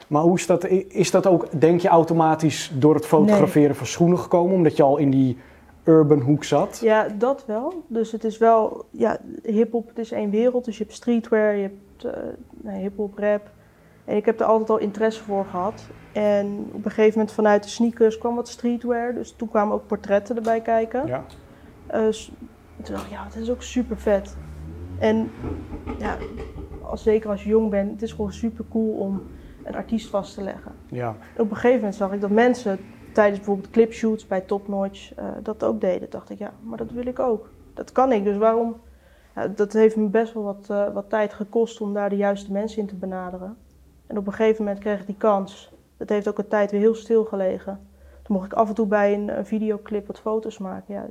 Maar 0.07 0.23
hoe 0.23 0.37
is 0.37 0.47
dat, 0.47 0.67
is 0.89 1.11
dat 1.11 1.27
ook, 1.27 1.61
denk 1.61 1.81
je, 1.81 1.89
automatisch 1.89 2.73
door 2.75 2.95
het 2.95 3.07
fotograferen 3.07 3.77
van 3.77 3.87
schoenen 3.87 4.19
gekomen? 4.19 4.55
Omdat 4.55 4.77
je 4.77 4.83
al 4.83 4.97
in 4.97 5.11
die 5.11 5.39
urban 5.85 6.21
hoek 6.21 6.45
zat? 6.45 6.79
Ja, 6.83 7.09
dat 7.19 7.45
wel. 7.47 7.85
Dus 7.87 8.13
het 8.13 8.25
is 8.25 8.39
wel, 8.39 8.85
ja, 8.91 9.19
hip-hop, 9.43 9.89
het 9.89 9.99
is 9.99 10.13
één 10.13 10.31
wereld. 10.31 10.65
Dus 10.65 10.79
je 10.79 10.83
hebt 10.83 10.97
streetwear, 10.97 11.57
je 11.57 11.63
hebt 11.63 12.17
nou, 12.63 12.79
hip-hop, 12.79 13.19
rap. 13.19 13.51
En 14.05 14.17
ik 14.17 14.25
heb 14.25 14.41
er 14.41 14.47
altijd 14.47 14.71
al 14.71 14.79
interesse 14.79 15.23
voor 15.23 15.45
gehad. 15.45 15.83
En 16.13 16.71
op 16.73 16.85
een 16.85 16.91
gegeven 16.91 17.19
moment 17.19 17.35
vanuit 17.35 17.63
de 17.63 17.69
sneakers 17.69 18.19
kwam 18.19 18.35
wat 18.35 18.49
streetwear. 18.49 19.15
Dus 19.15 19.35
toen 19.37 19.49
kwamen 19.49 19.75
ook 19.75 19.87
portretten 19.87 20.37
erbij 20.37 20.61
kijken. 20.61 21.07
Ja. 21.07 21.25
Eh, 21.87 22.01
s- 22.83 22.87
toen 22.87 22.95
dacht 22.95 23.07
ik, 23.07 23.13
ja, 23.13 23.25
het 23.25 23.37
is 23.37 23.51
ook 23.51 23.63
super 23.63 23.97
vet. 23.99 24.37
En 24.99 25.31
ja, 25.99 26.17
als, 26.83 27.03
zeker 27.03 27.31
als 27.31 27.43
je 27.43 27.49
jong 27.49 27.71
bent, 27.71 27.91
het 27.91 28.03
is 28.03 28.13
gewoon 28.13 28.33
super 28.33 28.65
cool 28.71 28.93
om 28.99 29.23
een 29.65 29.75
artiest 29.75 30.09
vast 30.11 30.35
te 30.35 30.43
leggen. 30.43 30.73
Ja. 30.87 31.09
En 31.37 31.43
op 31.43 31.51
een 31.51 31.57
gegeven 31.57 31.77
moment 31.77 31.95
zag 31.95 32.13
ik 32.13 32.21
dat 32.21 32.31
mensen 32.31 32.79
tijdens 33.13 33.37
bijvoorbeeld 33.39 33.71
clipshoots 33.71 34.27
bij 34.27 34.41
Top 34.41 34.69
Notch 34.69 35.15
eh, 35.15 35.25
dat 35.43 35.65
ook 35.65 35.81
deden. 35.81 36.11
dacht 36.11 36.31
ik, 36.31 36.39
ja, 36.39 36.53
maar 36.61 36.79
dat 36.79 36.91
wil 36.91 37.07
ik 37.07 37.19
ook. 37.19 37.51
Dat 37.75 37.93
kan 37.93 38.13
ik, 38.13 38.25
dus 38.25 38.37
waarom? 38.37 38.77
Ja, 39.35 39.49
dat 39.49 39.73
heeft 39.73 39.97
me 39.97 40.07
best 40.09 40.33
wel 40.35 40.43
wat, 40.43 40.67
eh, 40.71 40.93
wat 40.93 41.11
tijd 41.11 41.33
gekost 41.33 41.81
om 41.81 41.95
daar 41.95 42.09
de 42.11 42.17
juiste 42.17 42.53
mensen 42.53 42.81
in 42.81 42.87
te 42.87 42.95
benaderen. 42.97 43.57
En 44.07 44.19
op 44.19 44.27
een 44.27 44.33
gegeven 44.33 44.65
moment 44.65 44.81
kreeg 44.83 45.01
ik 45.01 45.07
die 45.07 45.17
kans. 45.17 45.73
Dat 45.97 46.09
heeft 46.09 46.29
ook 46.29 46.39
een 46.39 46.49
tijd 46.49 46.71
weer 46.71 46.81
heel 46.81 46.95
stil 46.95 47.25
gelegen. 47.25 47.81
Toen 48.23 48.37
mocht 48.37 48.47
ik 48.47 48.53
af 48.53 48.69
en 48.69 48.75
toe 48.75 48.87
bij 48.87 49.15
een, 49.15 49.39
een 49.39 49.47
videoclip 49.47 50.07
wat 50.07 50.21
foto's 50.21 50.59
maken. 50.59 50.95
Ja, 50.95 51.07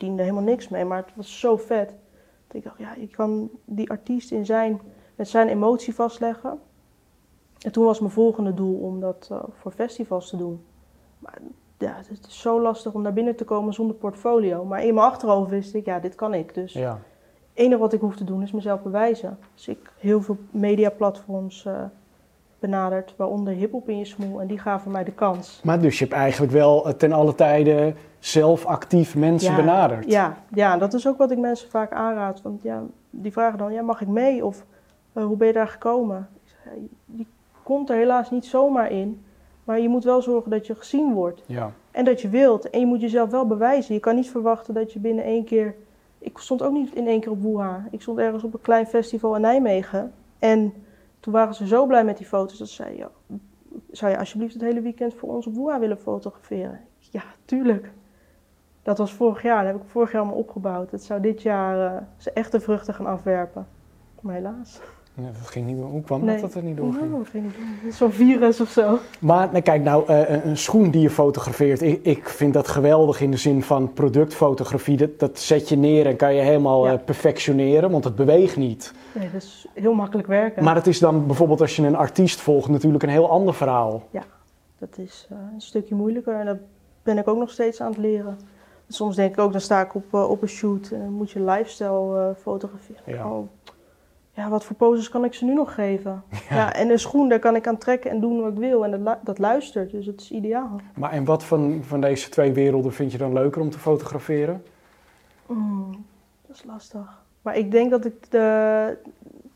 verdiende 0.00 0.22
helemaal 0.22 0.52
niks 0.52 0.68
mee, 0.68 0.84
maar 0.84 0.98
het 0.98 1.16
was 1.16 1.40
zo 1.40 1.56
vet. 1.56 1.88
Dat 2.46 2.56
ik 2.56 2.64
dacht, 2.64 2.78
ja, 2.78 2.94
ik 2.94 3.12
kan 3.12 3.50
die 3.64 3.90
artiest 3.90 4.30
in 4.30 4.46
zijn, 4.46 4.80
met 5.14 5.28
zijn 5.28 5.48
emotie 5.48 5.94
vastleggen. 5.94 6.58
En 7.58 7.72
toen 7.72 7.84
was 7.84 8.00
mijn 8.00 8.12
volgende 8.12 8.54
doel 8.54 8.74
om 8.74 9.00
dat 9.00 9.28
eh, 9.30 9.38
voor 9.50 9.72
festivals 9.72 10.28
te 10.28 10.36
doen. 10.36 10.64
Maar 11.18 11.38
ja, 11.78 11.94
het 11.96 12.26
is 12.28 12.40
zo 12.40 12.60
lastig 12.60 12.92
om 12.92 13.02
daar 13.02 13.12
binnen 13.12 13.36
te 13.36 13.44
komen 13.44 13.74
zonder 13.74 13.96
portfolio. 13.96 14.64
Maar 14.64 14.84
in 14.84 14.94
mijn 14.94 15.06
achterhoofd 15.06 15.50
wist 15.50 15.74
ik, 15.74 15.84
ja, 15.84 15.98
dit 15.98 16.14
kan 16.14 16.34
ik. 16.34 16.54
Dus 16.54 16.74
het 16.74 16.82
ja. 16.82 16.98
enige 17.54 17.80
wat 17.80 17.92
ik 17.92 18.00
hoef 18.00 18.16
te 18.16 18.24
doen 18.24 18.42
is 18.42 18.52
mezelf 18.52 18.82
bewijzen. 18.82 19.38
Dus 19.54 19.68
ik 19.68 19.92
heel 19.98 20.22
veel 20.22 20.36
mediaplatforms 20.50 21.64
eh 21.64 21.84
benaderd, 22.58 23.14
waaronder 23.16 23.54
Hiphop 23.54 23.88
in 23.88 23.98
je 23.98 24.04
smoel. 24.04 24.40
En 24.40 24.46
die 24.46 24.58
gaven 24.58 24.90
mij 24.90 25.04
de 25.04 25.12
kans. 25.12 25.60
Maar 25.64 25.80
dus 25.80 25.98
je 25.98 26.04
hebt 26.04 26.16
eigenlijk 26.16 26.52
wel 26.52 26.86
eh, 26.86 26.92
ten 26.92 27.12
alle 27.12 27.34
tijde 27.34 27.94
zelf 28.20 28.66
actief 28.66 29.16
mensen 29.16 29.50
Ja, 29.50 29.56
benaderd. 29.56 30.10
Ja, 30.10 30.36
ja, 30.54 30.76
dat 30.78 30.94
is 30.94 31.08
ook 31.08 31.18
wat 31.18 31.30
ik 31.30 31.38
mensen 31.38 31.68
vaak 31.68 31.92
aanraad. 31.92 32.42
Want 32.42 32.62
ja, 32.62 32.82
die 33.10 33.32
vragen 33.32 33.58
dan, 33.58 33.72
ja, 33.72 33.82
mag 33.82 34.00
ik 34.00 34.08
mee? 34.08 34.44
Of 34.44 34.64
eh, 35.12 35.24
hoe 35.24 35.36
ben 35.36 35.46
je 35.46 35.52
daar 35.52 35.68
gekomen? 35.68 36.28
Je 37.04 37.26
komt 37.62 37.90
er 37.90 37.96
helaas 37.96 38.30
niet 38.30 38.46
zomaar 38.46 38.90
in. 38.90 39.24
Maar 39.64 39.80
je 39.80 39.88
moet 39.88 40.04
wel 40.04 40.22
zorgen 40.22 40.50
dat 40.50 40.66
je 40.66 40.74
gezien 40.74 41.12
wordt. 41.12 41.42
Ja. 41.46 41.72
En 41.90 42.04
dat 42.04 42.20
je 42.20 42.28
wilt. 42.28 42.70
En 42.70 42.80
je 42.80 42.86
moet 42.86 43.00
jezelf 43.00 43.30
wel 43.30 43.46
bewijzen. 43.46 43.94
Je 43.94 44.00
kan 44.00 44.14
niet 44.14 44.30
verwachten 44.30 44.74
dat 44.74 44.92
je 44.92 44.98
binnen 44.98 45.24
één 45.24 45.44
keer... 45.44 45.74
Ik 46.18 46.38
stond 46.38 46.62
ook 46.62 46.72
niet 46.72 46.94
in 46.94 47.06
één 47.06 47.20
keer 47.20 47.30
op 47.30 47.42
Woeha. 47.42 47.86
Ik 47.90 48.02
stond 48.02 48.18
ergens 48.18 48.44
op 48.44 48.54
een 48.54 48.60
klein 48.60 48.86
festival 48.86 49.34
in 49.34 49.40
Nijmegen. 49.40 50.12
En 50.38 50.72
toen 51.20 51.32
waren 51.32 51.54
ze 51.54 51.66
zo 51.66 51.86
blij 51.86 52.04
met 52.04 52.16
die 52.16 52.26
foto's 52.26 52.58
dat 52.58 52.68
ze 52.68 52.74
zeiden... 52.74 52.98
Ja, 52.98 53.10
zou 53.90 54.12
je 54.12 54.18
alsjeblieft 54.18 54.52
het 54.52 54.62
hele 54.62 54.80
weekend 54.80 55.14
voor 55.14 55.34
ons 55.34 55.46
op 55.46 55.54
Woeha 55.54 55.78
willen 55.78 55.98
fotograferen? 55.98 56.80
Ja, 56.98 57.22
tuurlijk. 57.44 57.90
Dat 58.82 58.98
was 58.98 59.12
vorig 59.12 59.42
jaar. 59.42 59.64
Dat 59.64 59.72
heb 59.72 59.82
ik 59.82 59.88
vorig 59.88 60.12
jaar 60.12 60.20
allemaal 60.20 60.38
opgebouwd. 60.38 60.90
Het 60.90 61.02
zou 61.02 61.20
dit 61.20 61.42
jaar 61.42 61.86
eh, 61.96 62.02
ze 62.16 62.30
echte 62.32 62.60
vruchten 62.60 62.94
gaan 62.94 63.06
afwerpen. 63.06 63.66
Maar 64.20 64.34
helaas. 64.34 64.80
Ja, 65.14 65.26
dat 65.26 65.46
ging 65.48 65.66
niet, 65.66 65.80
hoe 65.82 66.02
kwam 66.02 66.24
Nee. 66.24 66.32
dat 66.40 66.40
dat 66.52 66.54
er 66.54 66.68
niet 66.68 66.76
doorging? 66.76 67.10
Nou, 67.10 67.24
geen 67.26 67.52
idee. 67.80 67.92
Zo'n 67.92 68.12
virus 68.12 68.60
of 68.60 68.68
zo. 68.68 68.98
Maar 69.20 69.48
nou, 69.50 69.62
kijk, 69.62 69.82
nou, 69.82 70.06
eh, 70.06 70.30
een- 70.30 70.48
een 70.48 70.56
schoen 70.56 70.90
die 70.90 71.00
je 71.02 71.10
fotografeert, 71.10 71.82
ik, 71.82 72.04
ik 72.04 72.28
vind 72.28 72.54
dat 72.54 72.68
geweldig 72.68 73.20
in 73.20 73.30
de 73.30 73.36
zin 73.36 73.62
van 73.62 73.92
productfotografie. 73.92 74.96
Dat, 74.96 75.18
dat 75.18 75.38
zet 75.38 75.68
je 75.68 75.76
neer 75.76 76.06
en 76.06 76.16
kan 76.16 76.34
je 76.34 76.40
helemaal 76.42 76.86
Ja. 76.86 76.92
eh, 76.92 76.98
perfectioneren, 77.04 77.90
want 77.90 78.04
het 78.04 78.14
beweegt 78.14 78.56
niet. 78.56 78.94
Nee, 79.14 79.30
dat 79.32 79.42
is 79.42 79.66
heel 79.74 79.94
makkelijk 79.94 80.28
werken. 80.28 80.64
Maar 80.64 80.74
het 80.74 80.86
is 80.86 80.98
dan 80.98 81.26
bijvoorbeeld 81.26 81.60
als 81.60 81.76
je 81.76 81.82
een 81.86 81.96
artiest 81.96 82.40
volgt 82.40 82.68
natuurlijk 82.68 83.02
een 83.02 83.08
heel 83.08 83.30
ander 83.30 83.54
verhaal. 83.54 84.02
Dat 84.78 84.98
is 84.98 85.26
eh, 85.30 85.36
een 85.54 85.60
stukje 85.60 85.94
moeilijker 85.94 86.34
en 86.34 86.46
dat 86.46 86.56
ben 87.02 87.18
ik 87.18 87.28
ook 87.28 87.38
nog 87.38 87.50
steeds 87.50 87.80
aan 87.80 87.88
het 87.90 87.98
leren. 87.98 88.38
Soms 88.92 89.16
denk 89.16 89.32
ik 89.32 89.40
ook, 89.40 89.52
dan 89.52 89.60
sta 89.60 89.80
ik 89.80 89.94
op, 89.94 90.14
eh, 90.14 90.30
op 90.30 90.42
een 90.42 90.48
shoot 90.48 90.90
en 90.90 90.98
dan 90.98 91.12
moet 91.12 91.30
je 91.30 91.40
lifestyle 91.40 92.18
eh, 92.18 92.42
fotograferen. 92.42 93.02
Ja. 93.06 93.30
Oh, 93.30 93.48
ja, 94.32 94.48
wat 94.48 94.64
voor 94.64 94.76
poses 94.76 95.08
kan 95.08 95.24
ik 95.24 95.34
ze 95.34 95.44
nu 95.44 95.54
nog 95.54 95.74
geven? 95.74 96.22
Ja. 96.50 96.74
en 96.74 96.90
een 96.90 96.98
schoen, 96.98 97.28
daar 97.28 97.38
kan 97.38 97.56
ik 97.56 97.66
aan 97.66 97.78
trekken 97.78 98.10
en 98.10 98.20
doen 98.20 98.40
wat 98.40 98.52
ik 98.52 98.58
wil 98.58 98.84
en 98.84 99.04
dat, 99.04 99.18
dat 99.22 99.38
luistert, 99.38 99.90
dus 99.90 100.06
het 100.06 100.20
is 100.20 100.30
ideaal. 100.30 100.80
Maar 100.94 101.10
en 101.10 101.24
wat 101.24 101.44
van, 101.44 101.80
van 101.82 102.00
deze 102.00 102.28
twee 102.28 102.52
werelden 102.52 102.92
vind 102.92 103.12
je 103.12 103.18
dan 103.18 103.32
leuker 103.32 103.60
om 103.60 103.70
te 103.70 103.78
fotograferen? 103.78 104.62
Mm, 105.46 106.04
dat 106.46 106.56
is 106.56 106.64
lastig. 106.64 107.22
Maar 107.42 107.56
ik 107.56 107.70
denk 107.70 107.90
dat 107.90 108.04
ik 108.04 108.30
de, 108.30 108.96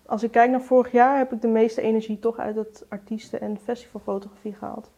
als 0.07 0.23
ik 0.23 0.31
kijk 0.31 0.51
naar 0.51 0.62
vorig 0.62 0.92
jaar, 0.92 1.18
heb 1.18 1.33
ik 1.33 1.40
de 1.42 1.49
meeste 1.49 1.81
energie 1.81 2.18
toch 2.18 2.38
uit 2.38 2.57
het 2.57 2.85
artiesten- 2.88 3.40
en 3.40 3.59
festivalfotografie 3.64 4.55
gehaald. 4.55 4.90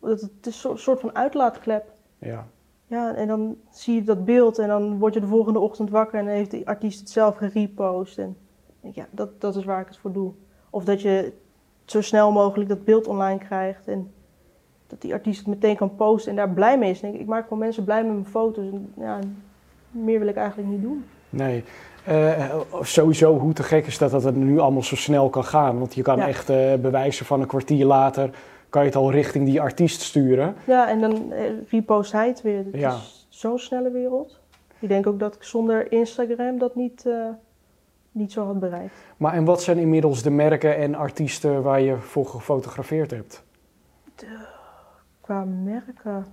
Dat 0.00 0.20
het 0.20 0.46
is 0.46 0.64
een 0.64 0.78
soort 0.78 1.00
van 1.00 1.14
uitlaatklep. 1.14 1.92
Ja. 2.18 2.46
Ja, 2.86 3.14
en 3.14 3.28
dan 3.28 3.56
zie 3.70 3.94
je 3.94 4.02
dat 4.02 4.24
beeld 4.24 4.58
en 4.58 4.68
dan 4.68 4.98
word 4.98 5.14
je 5.14 5.20
de 5.20 5.26
volgende 5.26 5.58
ochtend 5.58 5.90
wakker 5.90 6.18
en 6.18 6.24
dan 6.24 6.34
heeft 6.34 6.50
die 6.50 6.68
artiest 6.68 7.00
het 7.00 7.10
zelf 7.10 7.36
gerepost. 7.36 8.18
En 8.18 8.36
ja, 8.80 9.06
dat, 9.10 9.40
dat 9.40 9.56
is 9.56 9.64
waar 9.64 9.80
ik 9.80 9.86
het 9.86 9.96
voor 9.96 10.12
doe. 10.12 10.32
Of 10.70 10.84
dat 10.84 11.02
je 11.02 11.32
zo 11.84 12.00
snel 12.00 12.32
mogelijk 12.32 12.68
dat 12.68 12.84
beeld 12.84 13.06
online 13.06 13.38
krijgt 13.38 13.88
en 13.88 14.12
dat 14.86 15.00
die 15.00 15.12
artiest 15.12 15.38
het 15.38 15.46
meteen 15.48 15.76
kan 15.76 15.94
posten 15.94 16.30
en 16.30 16.36
daar 16.36 16.50
blij 16.50 16.78
mee 16.78 16.90
is. 16.90 17.02
Ik, 17.02 17.14
ik 17.14 17.26
maak 17.26 17.42
gewoon 17.42 17.58
mensen 17.58 17.84
blij 17.84 18.02
met 18.04 18.12
mijn 18.12 18.26
foto's. 18.26 18.64
En, 18.66 18.92
ja, 18.96 19.18
meer 19.90 20.18
wil 20.18 20.28
ik 20.28 20.36
eigenlijk 20.36 20.68
niet 20.68 20.82
doen. 20.82 21.04
Nee. 21.30 21.64
Eh, 22.04 22.54
sowieso, 22.80 23.38
hoe 23.38 23.52
te 23.52 23.62
gek 23.62 23.86
is 23.86 23.98
dat 23.98 24.10
dat 24.10 24.24
het 24.24 24.36
nu 24.36 24.58
allemaal 24.58 24.82
zo 24.82 24.96
snel 24.96 25.28
kan 25.30 25.44
gaan? 25.44 25.78
Want 25.78 25.94
je 25.94 26.02
kan 26.02 26.16
Ja. 26.16 26.28
echt 26.28 26.50
eh, 26.50 26.74
bewijzen 26.74 27.26
van 27.26 27.40
een 27.40 27.46
kwartier 27.46 27.86
later, 27.86 28.30
kan 28.74 28.82
je 28.82 28.88
het 28.88 28.98
al 28.98 29.10
richting 29.10 29.44
die 29.46 29.60
artiest 29.60 30.00
sturen. 30.00 30.54
Ja, 30.66 30.88
en 30.88 31.00
dan 31.00 31.32
eh, 31.32 31.44
repost 31.68 32.12
hij 32.12 32.28
het 32.28 32.42
weer. 32.42 32.64
Het 32.64 32.74
Ja. 32.74 32.94
is 32.94 33.26
zo'n 33.28 33.58
snelle 33.58 33.90
wereld. 33.90 34.40
Ik 34.78 34.88
denk 34.88 35.06
ook 35.06 35.18
dat 35.18 35.34
ik 35.34 35.42
zonder 35.42 35.92
Instagram 35.92 36.58
dat 36.58 36.74
niet, 36.74 37.06
eh, 37.06 37.28
niet 38.10 38.32
zo 38.32 38.44
had 38.46 38.60
bereikt. 38.60 38.94
Maar 39.16 39.32
en 39.32 39.44
wat 39.44 39.62
zijn 39.62 39.78
inmiddels 39.78 40.22
de 40.22 40.30
merken 40.30 40.76
en 40.76 40.94
artiesten 40.94 41.62
waar 41.62 41.80
je 41.80 41.96
voor 41.96 42.26
gefotografeerd 42.26 43.10
hebt? 43.10 43.44
Qua 45.20 45.44
merken. 45.44 46.26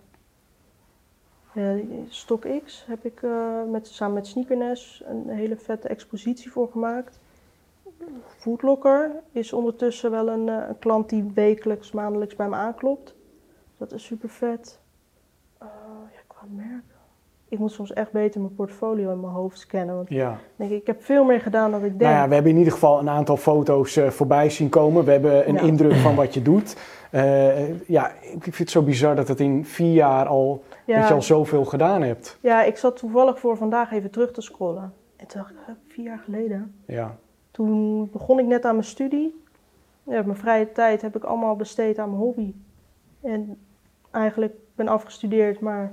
Ja, 1.54 1.76
StockX 2.08 2.86
heb 2.88 3.06
ik 3.06 3.22
eh, 3.24 3.62
met, 3.72 3.88
samen 3.88 4.14
met 4.14 4.28
Sneakerness 4.28 5.04
een 5.06 5.30
hele 5.30 5.56
vette 5.58 5.88
expositie 5.88 6.52
voor 6.52 6.68
gemaakt. 6.72 7.20
Foodlocker 8.38 9.12
is 9.32 9.54
ondertussen 9.54 10.12
wel 10.12 10.30
een, 10.30 10.50
eh, 10.50 10.56
een 10.68 10.80
klant 10.80 11.10
die 11.10 11.32
wekelijks, 11.34 11.92
maandelijks 11.92 12.36
bij 12.36 12.50
me 12.50 12.56
aanklopt. 12.56 13.16
Dat 13.78 13.92
is 13.92 14.04
super 14.06 14.30
vet. 14.30 14.80
Eh, 15.58 15.68
ja, 16.14 16.20
qua 16.28 16.42
merken. 16.56 16.84
Ik 17.48 17.60
moet 17.60 17.72
soms 17.72 17.94
echt 17.94 18.12
beter 18.12 18.42
mijn 18.42 18.56
portfolio 18.56 19.12
in 19.12 19.20
mijn 19.20 19.34
hoofd 19.34 19.60
scannen. 19.60 19.96
Want 19.96 20.10
Ja. 20.10 20.32
ik 20.32 20.38
denk, 20.56 20.72
ik 20.72 20.88
heb 20.88 21.04
veel 21.04 21.24
meer 21.24 21.42
gedaan 21.42 21.72
dan 21.72 21.80
ik 21.84 21.90
denk. 21.90 22.02
Nou 22.02 22.14
ja, 22.14 22.28
we 22.28 22.34
hebben 22.34 22.52
in 22.52 22.58
ieder 22.58 22.74
geval 22.74 23.00
een 23.00 23.10
aantal 23.10 23.38
foto's 23.38 23.96
eh, 23.98 24.10
voorbij 24.10 24.50
zien 24.50 24.70
komen. 24.70 25.06
We 25.06 25.12
hebben 25.12 25.48
een 25.48 25.54
Ja. 25.56 25.62
indruk 25.62 25.94
van 25.96 26.16
wat 26.16 26.34
je 26.34 26.42
doet. 26.42 26.76
Eh, 27.12 27.88
ja, 27.90 28.12
ik 28.22 28.42
vind 28.44 28.58
het 28.58 28.70
zo 28.70 28.82
bizar 28.82 29.16
dat 29.16 29.28
het 29.28 29.40
in 29.40 29.66
vier 29.66 29.94
jaar 29.94 30.26
al, 30.26 30.64
Ja. 30.86 31.00
dat 31.00 31.08
je 31.08 31.14
al 31.14 31.22
zoveel 31.22 31.66
gedaan 31.66 32.02
hebt. 32.02 32.38
Ja, 32.42 32.64
ik 32.64 32.78
zat 32.78 32.98
toevallig 32.98 33.40
voor 33.40 33.58
vandaag 33.58 33.92
even 33.92 34.12
terug 34.12 34.32
te 34.32 34.42
scrollen. 34.42 34.94
En 35.16 35.28
toen 35.28 35.42
dacht 35.42 35.52
ik, 35.52 35.76
vier 35.88 36.06
jaar 36.06 36.22
geleden. 36.26 36.76
Ja. 36.86 37.16
Toen 37.52 38.10
begon 38.12 38.40
ik 38.40 38.46
net 38.46 38.66
aan 38.66 38.76
mijn 38.76 38.88
studie. 38.88 39.42
Ja, 40.04 40.22
mijn 40.22 40.38
vrije 40.38 40.72
tijd 40.72 41.02
heb 41.02 41.16
ik 41.16 41.24
allemaal 41.24 41.56
besteed 41.56 42.00
aan 42.00 42.10
mijn 42.10 42.22
hobby. 42.22 42.54
En 43.22 43.58
eigenlijk 44.12 44.54
ben 44.76 44.88
afgestudeerd, 44.88 45.60
maar 45.60 45.92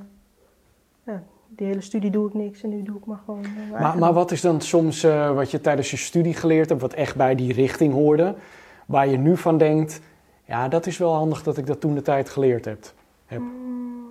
ja, 1.06 1.22
die 1.48 1.66
hele 1.66 1.80
studie 1.80 2.10
doe 2.10 2.28
ik 2.28 2.34
niks 2.34 2.62
en 2.62 2.68
nu 2.68 2.82
doe 2.82 2.96
ik 2.96 3.04
maar 3.06 3.20
gewoon. 3.24 3.44
eh, 3.44 3.80
Maar, 3.80 3.98
maar 3.98 4.12
wat 4.12 4.30
is 4.30 4.40
dan 4.40 4.60
soms 4.60 5.02
eh, 5.04 5.34
wat 5.34 5.50
je 5.50 5.60
tijdens 5.60 5.90
je 5.90 5.96
studie 5.96 6.34
geleerd 6.34 6.68
hebt, 6.68 6.80
wat 6.80 6.92
echt 6.92 7.16
bij 7.16 7.34
die 7.34 7.52
richting 7.52 7.92
hoorde, 7.92 8.34
waar 8.86 9.08
je 9.08 9.16
nu 9.18 9.36
van 9.36 9.58
denkt, 9.58 10.00
ja, 10.44 10.68
dat 10.68 10.86
is 10.86 10.98
wel 10.98 11.12
handig 11.14 11.42
dat 11.42 11.56
ik 11.56 11.66
dat 11.66 11.80
toen 11.80 11.94
de 11.94 12.02
tijd 12.02 12.28
geleerd 12.28 12.64
heb. 12.64 12.92
heb. 13.26 13.40
Mm, 13.40 14.06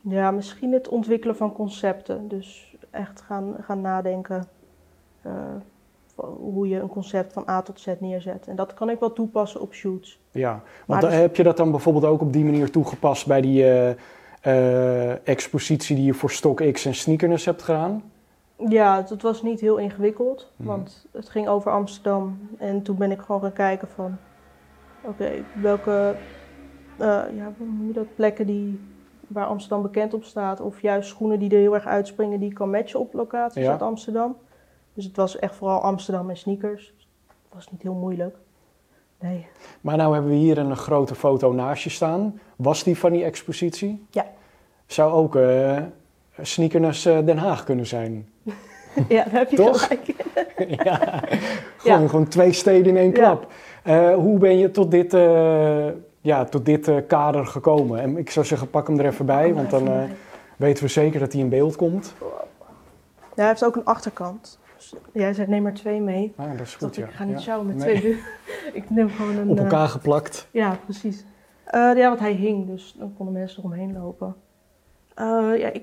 Ja, 0.00 0.30
misschien 0.30 0.72
het 0.72 0.88
ontwikkelen 0.88 1.36
van 1.36 1.52
concepten. 1.52 2.28
Dus 2.28 2.76
echt 2.90 3.20
gaan, 3.20 3.56
gaan 3.60 3.80
nadenken 3.80 4.48
eh, 5.22 5.32
hoe 6.16 6.68
je 6.68 6.80
een 6.80 6.88
concept 6.88 7.32
van 7.32 7.44
A 7.48 7.62
tot 7.62 7.80
Z 7.80 7.86
neerzet. 8.00 8.46
En 8.46 8.56
dat 8.56 8.74
kan 8.74 8.90
ik 8.90 9.00
wel 9.00 9.12
toepassen 9.12 9.60
op 9.60 9.74
shoots. 9.74 10.20
Ja, 10.30 10.50
want 10.50 10.62
Maar 10.86 11.00
dan 11.00 11.10
dus- 11.10 11.18
heb 11.18 11.36
je 11.36 11.42
dat 11.42 11.56
dan 11.56 11.70
bijvoorbeeld 11.70 12.04
ook 12.04 12.20
op 12.20 12.32
die 12.32 12.44
manier 12.44 12.70
toegepast 12.70 13.26
bij 13.26 13.40
die 13.40 13.64
eh, 13.64 13.90
eh, 14.40 15.28
expositie 15.28 15.96
die 15.96 16.04
je 16.04 16.14
voor 16.14 16.30
StockX 16.30 16.84
en 16.84 16.94
Sneakers 16.94 17.44
hebt 17.44 17.62
gedaan? 17.62 18.02
Ja, 18.68 19.02
dat 19.02 19.22
was 19.22 19.42
niet 19.42 19.60
heel 19.60 19.76
ingewikkeld, 19.76 20.52
Mhm. 20.56 20.68
want 20.68 21.06
het 21.12 21.28
ging 21.28 21.48
over 21.48 21.70
Amsterdam. 21.72 22.38
En 22.58 22.82
toen 22.82 22.96
ben 22.96 23.10
ik 23.10 23.20
gewoon 23.20 23.40
gaan 23.40 23.52
kijken 23.52 23.88
van, 23.88 24.16
oké, 25.04 25.30
welke 25.62 26.14
eh, 26.98 27.06
ja, 27.36 27.52
hoe 27.58 27.92
dat, 27.92 28.06
plekken 28.14 28.46
die, 28.46 28.80
waar 29.26 29.46
Amsterdam 29.46 29.82
bekend 29.82 30.14
op 30.14 30.24
staat. 30.24 30.60
Of 30.60 30.82
juist 30.82 31.08
schoenen 31.08 31.38
die 31.38 31.50
er 31.50 31.58
heel 31.58 31.74
erg 31.74 31.86
uitspringen 31.86 32.40
die 32.40 32.48
ik 32.48 32.54
kan 32.54 32.70
matchen 32.70 33.00
op 33.00 33.12
locaties 33.14 33.62
Ja. 33.62 33.70
uit 33.70 33.82
Amsterdam. 33.82 34.36
Dus 34.96 35.04
het 35.04 35.16
was 35.16 35.38
echt 35.38 35.54
vooral 35.54 35.80
Amsterdam 35.80 36.30
en 36.30 36.36
sneakers. 36.36 36.94
Het 37.26 37.54
was 37.54 37.70
niet 37.70 37.82
heel 37.82 37.94
moeilijk. 37.94 38.36
Nee. 39.20 39.46
Maar 39.80 39.96
nou 39.96 40.12
hebben 40.12 40.30
we 40.30 40.36
hier 40.36 40.58
een 40.58 40.76
grote 40.76 41.14
foto 41.14 41.52
naast 41.52 41.82
je 41.82 41.90
staan. 41.90 42.40
Was 42.56 42.82
die 42.82 42.98
van 42.98 43.12
die 43.12 43.24
expositie? 43.24 44.06
Ja. 44.10 44.26
Zou 44.86 45.12
ook 45.12 45.36
eh 45.36 45.78
Sneakers 46.40 47.04
eh, 47.04 47.18
Den 47.24 47.38
Haag 47.38 47.64
kunnen 47.64 47.86
zijn. 47.86 48.28
ja, 49.08 49.24
daar 49.24 49.32
heb 49.32 49.50
je 49.50 49.56
Toch? 49.56 49.86
gelijk. 49.86 50.14
ja. 50.84 51.22
Gewoon, 51.76 52.08
gewoon 52.08 52.28
twee 52.28 52.52
steden 52.52 52.86
in 52.86 52.96
één 52.96 53.10
Ja. 53.10 53.12
klap. 53.12 53.52
Eh, 53.82 54.14
hoe 54.14 54.38
ben 54.38 54.58
je 54.58 54.70
tot 54.70 54.90
dit, 54.90 55.12
ja, 56.20 56.44
tot 56.44 56.64
dit 56.64 56.90
kader 57.06 57.46
gekomen? 57.46 58.00
En 58.00 58.16
ik 58.16 58.30
zou 58.30 58.46
zeggen, 58.46 58.70
pak 58.70 58.86
hem 58.86 58.98
er 58.98 59.06
even 59.06 59.26
bij, 59.26 59.54
want 59.54 59.70
dan 59.70 59.88
weten 60.56 60.84
we 60.84 60.90
zeker 60.90 61.20
dat 61.20 61.32
hij 61.32 61.40
in 61.40 61.48
beeld 61.48 61.76
komt. 61.76 62.14
Ja, 62.18 63.42
hij 63.42 63.46
heeft 63.46 63.64
ook 63.64 63.76
een 63.76 63.84
achterkant. 63.84 64.58
Dus 64.90 65.00
jij 65.12 65.32
zei 65.34 65.46
neem 65.48 65.66
er 65.66 65.74
twee 65.74 66.00
mee. 66.00 66.32
Ah, 66.36 66.50
dat 66.50 66.60
is 66.60 66.72
Ik 66.72 66.78
goed, 66.78 66.96
ja. 66.96 67.04
ik 67.06 67.12
ga 67.12 67.24
niet 67.24 67.34
Ja. 67.36 67.40
sjouwen 67.40 67.66
met 67.66 67.76
Nee. 67.76 67.98
twee 67.98 68.18
Ik 68.82 68.90
neem 68.90 69.08
gewoon 69.10 69.36
een... 69.36 69.48
Op 69.50 69.56
eh, 69.56 69.62
elkaar 69.62 69.88
geplakt. 69.88 70.48
Ja, 70.50 70.76
precies. 70.84 71.24
Eh, 71.64 71.80
ja, 71.96 72.08
want 72.08 72.20
hij 72.20 72.32
hing, 72.32 72.66
dus 72.66 72.94
dan 72.98 73.14
konden 73.16 73.34
mensen 73.34 73.58
eromheen 73.58 73.92
lopen. 73.92 74.34
Eh, 75.14 75.24
ja, 75.58 75.68
ik 75.72 75.82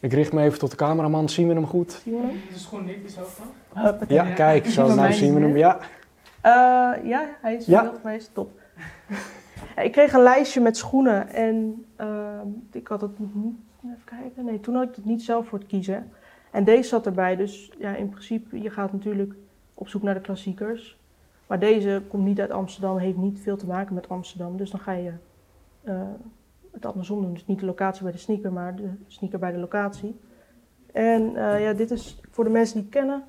Ik 0.00 0.12
richt 0.12 0.32
me 0.32 0.42
even 0.42 0.58
tot 0.58 0.70
de 0.70 0.76
cameraman. 0.76 1.28
Zien 1.28 1.48
we 1.48 1.54
hem 1.54 1.66
goed? 1.66 1.92
zie 2.04 2.16
hem. 2.16 2.28
Is 2.48 2.54
de 2.54 2.58
schoen 2.60 2.84
niet 2.84 3.12
zo 3.12 3.22
van? 3.24 3.46
Ja, 4.08 4.24
kijk, 4.24 4.66
zo, 4.66 4.86
nou 4.86 5.00
mij 5.00 5.12
zien 5.12 5.34
we 5.34 5.40
hem. 5.40 5.56
Ja, 5.56 5.78
Eh, 6.40 6.52
ja, 7.04 7.28
hij 7.40 7.54
is 7.54 7.66
Ja. 7.66 7.92
geweest. 8.02 8.34
Top. 8.34 8.50
Ik 9.82 9.92
kreeg 9.92 10.12
een 10.12 10.22
lijstje 10.22 10.60
met 10.60 10.76
schoenen 10.76 11.28
en 11.28 11.84
ehm, 11.96 12.46
ik 12.72 12.88
had 12.88 13.00
het. 13.00 13.10
Even 13.84 14.04
kijken. 14.04 14.44
Nee, 14.44 14.60
toen 14.60 14.74
had 14.74 14.88
ik 14.88 14.94
het 14.94 15.04
niet 15.04 15.22
zelf 15.22 15.46
voor 15.48 15.58
het 15.58 15.68
kiezen. 15.68 16.10
En 16.52 16.64
deze 16.64 16.88
zat 16.88 17.06
erbij, 17.06 17.36
dus 17.36 17.72
ja, 17.78 17.94
in 17.94 18.08
principe, 18.08 18.60
je 18.60 18.70
gaat 18.70 18.92
natuurlijk 18.92 19.34
op 19.74 19.88
zoek 19.88 20.02
naar 20.02 20.14
de 20.14 20.20
klassiekers. 20.20 20.98
Maar 21.46 21.58
deze 21.58 22.02
komt 22.08 22.24
niet 22.24 22.40
uit 22.40 22.50
Amsterdam, 22.50 22.96
heeft 22.96 23.16
niet 23.16 23.40
veel 23.40 23.56
te 23.56 23.66
maken 23.66 23.94
met 23.94 24.08
Amsterdam. 24.08 24.56
Dus 24.56 24.70
dan 24.70 24.80
ga 24.80 24.92
je 24.92 25.12
eh, 25.82 26.02
het 26.70 26.86
andersom 26.86 27.22
doen. 27.22 27.32
Dus 27.32 27.46
niet 27.46 27.60
de 27.60 27.66
locatie 27.66 28.02
bij 28.02 28.12
de 28.12 28.18
sneaker, 28.18 28.52
maar 28.52 28.76
de 28.76 28.90
sneaker 29.06 29.38
bij 29.38 29.52
de 29.52 29.58
locatie. 29.58 30.20
En 30.92 31.36
eh, 31.36 31.62
ja, 31.62 31.72
dit 31.72 31.90
is 31.90 32.20
voor 32.30 32.44
de 32.44 32.50
mensen 32.50 32.74
die 32.74 32.82
het 32.82 32.92
kennen, 32.92 33.24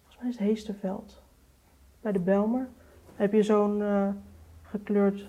volgens 0.00 0.18
mij 0.20 0.28
is 0.28 0.38
het 0.38 0.46
Heesterveld. 0.46 1.22
Bij 2.00 2.12
de 2.12 2.18
Belmer 2.18 2.68
heb 3.14 3.32
je 3.32 3.42
zo'n 3.42 3.82
eh, 3.82 4.08
gekleurd 4.62 5.28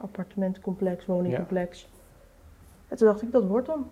appartementencomplex, 0.00 1.06
woningcomplex. 1.06 1.88
En 2.88 2.96
toen 2.96 3.06
dacht 3.06 3.22
ik, 3.22 3.32
dat 3.32 3.46
wordt 3.46 3.66
hem. 3.66 3.86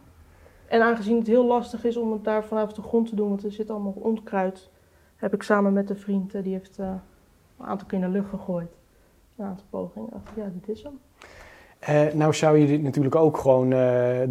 En 0.66 0.82
aangezien 0.82 1.18
het 1.18 1.26
heel 1.26 1.44
lastig 1.44 1.84
is 1.84 1.96
om 1.96 2.12
het 2.12 2.24
daar 2.24 2.44
vanaf 2.44 2.72
de 2.72 2.82
grond 2.82 3.08
te 3.08 3.14
doen, 3.14 3.28
want 3.28 3.44
er 3.44 3.52
zit 3.52 3.70
allemaal 3.70 3.96
onkruid, 3.96 4.70
heb 5.16 5.34
ik 5.34 5.42
samen 5.42 5.72
met 5.72 5.90
een 5.90 5.98
vriend, 5.98 6.34
eh, 6.34 6.42
die 6.42 6.52
heeft 6.52 6.78
eh, 6.78 6.86
een 7.58 7.66
aantal 7.66 7.86
keer 7.86 7.98
in 7.98 8.04
de 8.04 8.10
lucht 8.10 8.28
gegooid. 8.28 8.76
Een 9.36 9.44
aantal 9.44 9.66
pogingen. 9.70 10.08
dacht 10.12 10.36
ja, 10.36 10.50
dit 10.52 10.76
is 10.76 10.82
hem. 10.82 10.98
Eh, 11.78 12.14
nou 12.14 12.34
zou 12.34 12.58
je 12.58 12.66
dit 12.66 12.82
natuurlijk 12.82 13.14
ook 13.14 13.36
gewoon 13.36 13.68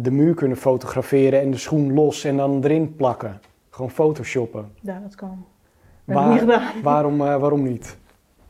de 0.02 0.10
muur 0.10 0.34
kunnen 0.34 0.56
fotograferen 0.56 1.40
en 1.40 1.50
de 1.50 1.56
schoen 1.56 1.94
los 1.94 2.24
en 2.24 2.36
dan 2.36 2.64
erin 2.64 2.94
plakken. 2.96 3.40
Gewoon 3.70 3.90
photoshoppen. 3.90 4.72
Ja, 4.80 4.98
dat 5.00 5.14
kan. 5.14 5.44
Waar- 6.04 6.32
niet. 6.32 6.82
Waarom, 6.82 7.18
waarom 7.18 7.62
niet? 7.62 7.98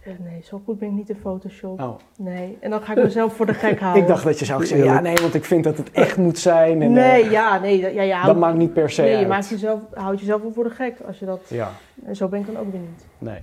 Eh, 0.04 0.12
Nee, 0.24 0.40
zo 0.44 0.60
goed 0.64 0.78
ben 0.78 0.88
ik 0.88 0.94
niet 0.94 1.08
in 1.08 1.16
Photoshop. 1.20 1.80
Oh. 1.80 1.94
Nee, 2.16 2.58
en 2.60 2.70
dan 2.70 2.80
ga 2.82 2.96
ik 2.96 3.02
mezelf 3.02 3.34
voor 3.34 3.46
de 3.46 3.54
gek 3.54 3.80
houden. 3.80 4.02
Ik 4.02 4.08
dacht 4.08 4.24
dat 4.24 4.38
je 4.38 4.44
zou 4.44 4.66
zeggen, 4.66 4.86
ja 4.86 5.00
nee, 5.00 5.14
want 5.20 5.34
ik 5.34 5.44
vind 5.44 5.64
dat 5.64 5.76
het 5.76 5.90
echt 5.90 6.16
moet 6.16 6.38
zijn. 6.38 6.82
En, 6.82 6.88
eh, 6.88 6.94
Nee, 7.10 7.30
ja, 7.30 7.58
nee, 7.58 7.80
dat- 7.82 7.92
ja, 7.94 8.02
ja, 8.02 8.24
dat 8.24 8.36
maakt 8.36 8.56
niet 8.56 8.72
per 8.72 8.90
se 8.90 9.00
nee, 9.02 9.10
je 9.10 9.16
uit. 9.16 9.28
maakt 9.28 9.48
jezelf, 9.48 9.80
houdt 9.94 10.20
jezelf 10.20 10.42
wel 10.42 10.52
voor 10.52 10.64
de 10.64 10.70
gek 10.70 10.96
als 11.06 11.18
je 11.18 11.26
dat... 11.26 11.40
Ja, 11.48 11.68
En 12.06 12.16
zo 12.16 12.28
ben 12.28 12.40
ik 12.40 12.46
dan 12.46 12.56
ook 12.58 12.70
weer 12.70 12.80
niet. 12.80 13.04
nee. 13.18 13.40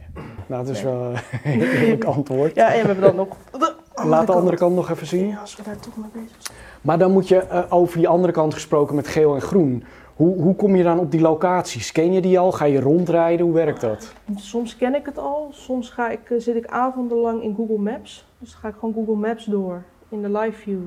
Nou, 0.47 0.65
dat 0.65 0.75
is 0.75 0.83
Nee. 0.83 0.93
wel 0.93 1.11
een 1.43 1.61
eerlijk 1.61 2.03
antwoord. 2.03 2.55
Ja, 2.55 2.65
en 2.73 2.79
we 2.81 2.85
hebben 2.87 3.01
dan 3.05 3.15
nog... 3.15 3.27
De 3.51 4.07
Laat 4.07 4.27
de 4.27 4.33
andere 4.33 4.57
kant 4.57 4.75
nog 4.75 4.89
even 4.89 5.07
zien. 5.07 5.27
Ja, 5.27 5.37
als 5.37 5.55
we 5.55 5.63
daar 5.63 5.79
toch 5.79 5.97
mee 5.97 6.09
bezig 6.13 6.35
zijn. 6.39 6.57
Maar 6.81 6.97
dan 6.97 7.11
moet 7.11 7.27
je 7.27 7.37
eh, 7.37 7.63
over 7.69 7.97
die 7.97 8.07
andere 8.07 8.33
kant 8.33 8.53
gesproken 8.53 8.95
met 8.95 9.07
geel 9.07 9.35
en 9.35 9.41
groen. 9.41 9.83
Hoe, 10.21 10.41
hoe 10.41 10.55
kom 10.55 10.75
je 10.75 10.83
dan 10.83 10.99
op 10.99 11.11
die 11.11 11.21
locaties? 11.21 11.91
Ken 11.91 12.13
je 12.13 12.21
die 12.21 12.39
al? 12.39 12.51
Ga 12.51 12.65
je 12.65 12.79
rondrijden? 12.79 13.45
Hoe 13.45 13.55
werkt 13.55 13.81
dat? 13.81 14.13
Soms 14.35 14.77
ken 14.77 14.95
ik 14.95 15.05
het 15.05 15.17
al, 15.17 15.47
soms 15.51 15.89
ga 15.89 16.09
ik, 16.09 16.29
eh, 16.29 16.39
zit 16.39 16.55
ik 16.55 16.67
avondenlang 16.67 17.43
in 17.43 17.55
Google 17.55 17.77
Maps. 17.77 18.25
Dus 18.37 18.53
ga 18.53 18.67
ik 18.67 18.73
gewoon 18.79 18.93
Google 18.93 19.15
Maps 19.15 19.45
door 19.45 19.83
in 20.09 20.21
de 20.21 20.29
live 20.31 20.59
view 20.59 20.79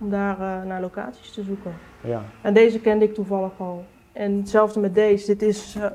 om 0.00 0.10
daar 0.10 0.40
eh, 0.40 0.66
naar 0.68 0.80
locaties 0.80 1.32
te 1.32 1.42
zoeken. 1.42 1.72
Ja. 2.00 2.22
En 2.42 2.54
deze 2.54 2.80
kende 2.80 3.04
ik 3.04 3.14
toevallig 3.14 3.52
al. 3.56 3.84
En 4.12 4.36
hetzelfde 4.36 4.80
met 4.80 4.94
deze. 4.94 5.26
Dit 5.26 5.42
is 5.42 5.76
eh, 5.80 5.86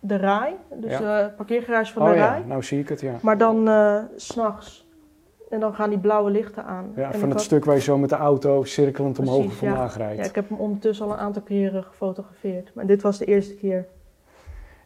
de 0.00 0.16
RAI, 0.16 0.52
dus 0.74 0.90
Ja. 0.90 0.98
de 0.98 1.30
parkeergarage 1.36 1.92
van 1.92 2.02
Oh 2.02 2.08
de 2.08 2.14
ja, 2.14 2.26
RAI. 2.28 2.44
nou 2.46 2.62
zie 2.62 2.78
ik 2.80 2.88
het, 2.88 3.00
ja. 3.00 3.14
Maar 3.22 3.38
dan 3.38 3.68
s 4.16 4.26
s'nachts. 4.26 4.85
En 5.56 5.62
dan 5.62 5.74
gaan 5.74 5.90
die 5.90 5.98
blauwe 5.98 6.30
lichten 6.30 6.64
aan. 6.64 6.92
Ja, 6.96 7.12
En 7.12 7.18
van 7.18 7.28
het 7.28 7.32
had- 7.38 7.40
stuk 7.46 7.64
waar 7.64 7.74
je 7.74 7.80
zo 7.80 7.98
met 7.98 8.08
de 8.08 8.16
auto 8.16 8.64
cirkelend 8.64 9.18
omhoog 9.18 9.44
of 9.44 9.60
ja. 9.60 9.68
vandaag 9.68 9.96
rijdt. 9.96 10.18
Ja, 10.20 10.24
ik 10.24 10.34
heb 10.34 10.48
hem 10.48 10.58
ondertussen 10.58 11.06
al 11.06 11.12
een 11.12 11.18
aantal 11.18 11.42
keren 11.42 11.84
gefotografeerd. 11.84 12.70
Maar 12.74 12.86
dit 12.86 13.02
was 13.02 13.18
de 13.18 13.24
eerste 13.24 13.54
keer. 13.54 13.86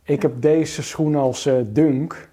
Ik 0.02 0.22
heb 0.22 0.32
deze 0.42 0.82
schoen 0.82 1.14
als 1.14 1.46
eh, 1.46 1.54
Dunk, 1.66 2.28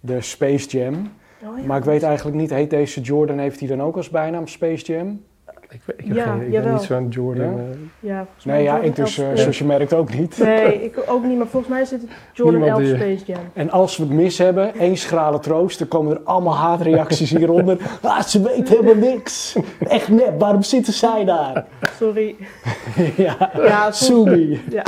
de 0.00 0.20
Space 0.20 0.68
Jam. 0.78 0.94
Oh, 0.94 1.58
ja. 1.58 1.64
Maar 1.66 1.78
ik 1.78 1.84
weet 1.84 2.02
eigenlijk 2.02 2.36
niet, 2.36 2.50
heet 2.50 2.70
deze 2.70 3.00
Jordan, 3.00 3.38
heeft 3.38 3.58
hij 3.60 3.68
dan 3.68 3.82
ook 3.82 3.96
als 3.96 4.10
bijnaam 4.10 4.46
Space 4.46 4.92
Jam? 4.92 5.22
Ik, 5.70 5.80
heb 5.86 6.00
Ja, 6.16 6.24
geen, 6.24 6.32
ik 6.34 6.40
ben 6.40 6.50
jawel. 6.50 6.72
niet 6.72 6.82
zo'n 6.82 7.08
Jordan. 7.08 7.44
Ja? 7.46 7.50
eh, 7.58 7.78
Ja, 8.00 8.16
volgens 8.24 8.44
mij 8.44 8.54
Nee, 8.54 8.64
ja, 8.64 8.70
Jordan 8.72 8.88
ik 8.90 8.96
dus, 8.96 9.18
11 9.18 9.30
eh, 9.32 9.36
zoals 9.38 9.58
je 9.58 9.64
merkt 9.64 9.92
ook 9.94 10.14
niet. 10.14 10.38
Nee, 10.38 10.82
ik 10.84 11.02
ook 11.06 11.24
niet, 11.24 11.38
maar 11.38 11.46
volgens 11.46 11.72
mij 11.72 11.84
zit 11.84 12.00
het 12.00 12.10
Jordan 12.32 12.60
Niemand 12.60 12.80
11 12.82 12.90
die- 12.98 12.98
Space 13.16 13.32
Jam. 13.32 13.42
En 13.52 13.70
als 13.70 13.96
we 13.96 14.02
het 14.02 14.12
mis 14.12 14.38
hebben, 14.38 14.74
één 14.74 14.96
schrale 14.96 15.38
troost, 15.38 15.78
dan 15.78 15.88
komen 15.88 16.12
er 16.12 16.20
allemaal 16.24 16.56
haatreacties 16.56 17.30
hieronder. 17.30 17.76
Ah, 18.02 18.20
ze 18.20 18.42
weet 18.42 18.68
helemaal 18.68 18.94
niks. 18.94 19.56
Echt 19.88 20.08
nep, 20.08 20.40
waarom 20.40 20.62
zitten 20.62 20.92
zij 20.92 21.24
daar? 21.24 21.66
Sorry. 21.98 22.36
ja, 23.16 23.50
Ja, 23.56 23.90
Subi. 23.92 24.60
ja. 24.70 24.82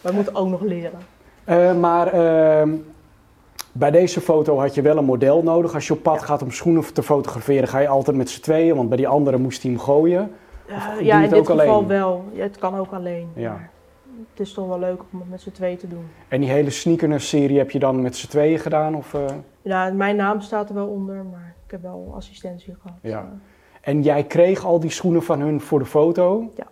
Wij 0.00 0.12
moeten 0.12 0.34
ook 0.34 0.48
nog 0.48 0.60
leren. 0.62 0.98
Eh, 1.44 1.74
maar 1.78 2.06
ehm, 2.12 2.70
bij 3.72 3.90
deze 3.90 4.20
foto 4.20 4.58
had 4.58 4.74
je 4.74 4.82
wel 4.82 4.96
een 4.96 5.04
model 5.04 5.42
nodig. 5.42 5.74
Als 5.74 5.86
je 5.86 5.92
op 5.92 6.02
pad 6.02 6.22
gaat 6.22 6.42
om 6.42 6.50
schoenen 6.50 6.94
te 6.94 7.02
fotograferen, 7.02 7.68
ga 7.68 7.78
je 7.78 7.88
altijd 7.88 8.16
met 8.16 8.30
z'n 8.30 8.40
tweeën. 8.40 8.76
Want 8.76 8.88
bij 8.88 8.96
die 8.96 9.08
andere 9.08 9.38
moest 9.38 9.62
hij 9.62 9.70
hem 9.70 9.80
gooien. 9.80 10.30
Je 10.98 11.04
ja, 11.04 11.22
in 11.22 11.30
dit 11.30 11.38
geval 11.46 11.60
alleen? 11.70 11.86
wel. 11.86 12.24
Ja, 12.32 12.42
het 12.42 12.58
kan 12.58 12.76
ook 12.78 12.92
alleen. 12.92 13.28
Ja. 13.34 13.70
Het 14.30 14.40
is 14.40 14.52
toch 14.52 14.68
wel 14.68 14.78
leuk 14.78 15.00
om 15.12 15.18
het 15.20 15.30
met 15.30 15.40
z'n 15.40 15.50
tweeën 15.50 15.76
te 15.76 15.88
doen. 15.88 16.04
En 16.28 16.40
die 16.40 16.50
hele 16.50 16.70
sneakers-serie 16.70 17.58
heb 17.58 17.70
je 17.70 17.78
dan 17.78 18.02
met 18.02 18.16
z'n 18.16 18.28
tweeën 18.28 18.58
gedaan? 18.58 18.94
Of, 18.94 19.14
eh? 19.14 19.20
Ja, 19.62 19.90
mijn 19.92 20.16
naam 20.16 20.40
staat 20.40 20.68
er 20.68 20.74
wel 20.74 20.86
onder, 20.86 21.24
maar 21.24 21.54
ik 21.64 21.70
heb 21.70 21.82
wel 21.82 22.12
assistentie 22.16 22.74
gehad. 22.82 22.98
Ja. 23.02 23.18
Eh, 23.18 23.26
En 23.80 24.02
jij 24.02 24.24
kreeg 24.24 24.64
al 24.64 24.80
die 24.80 24.90
schoenen 24.90 25.22
van 25.22 25.40
hun 25.40 25.60
voor 25.60 25.78
de 25.78 25.84
foto? 25.84 26.50
Ja. 26.56 26.66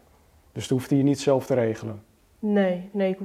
Dus 0.52 0.68
dat 0.68 0.78
hoefde 0.78 0.96
je 0.96 1.02
niet 1.02 1.20
zelf 1.20 1.46
te 1.46 1.54
regelen? 1.54 2.02
nee, 2.38 2.88
nee, 2.92 3.10
ik, 3.10 3.18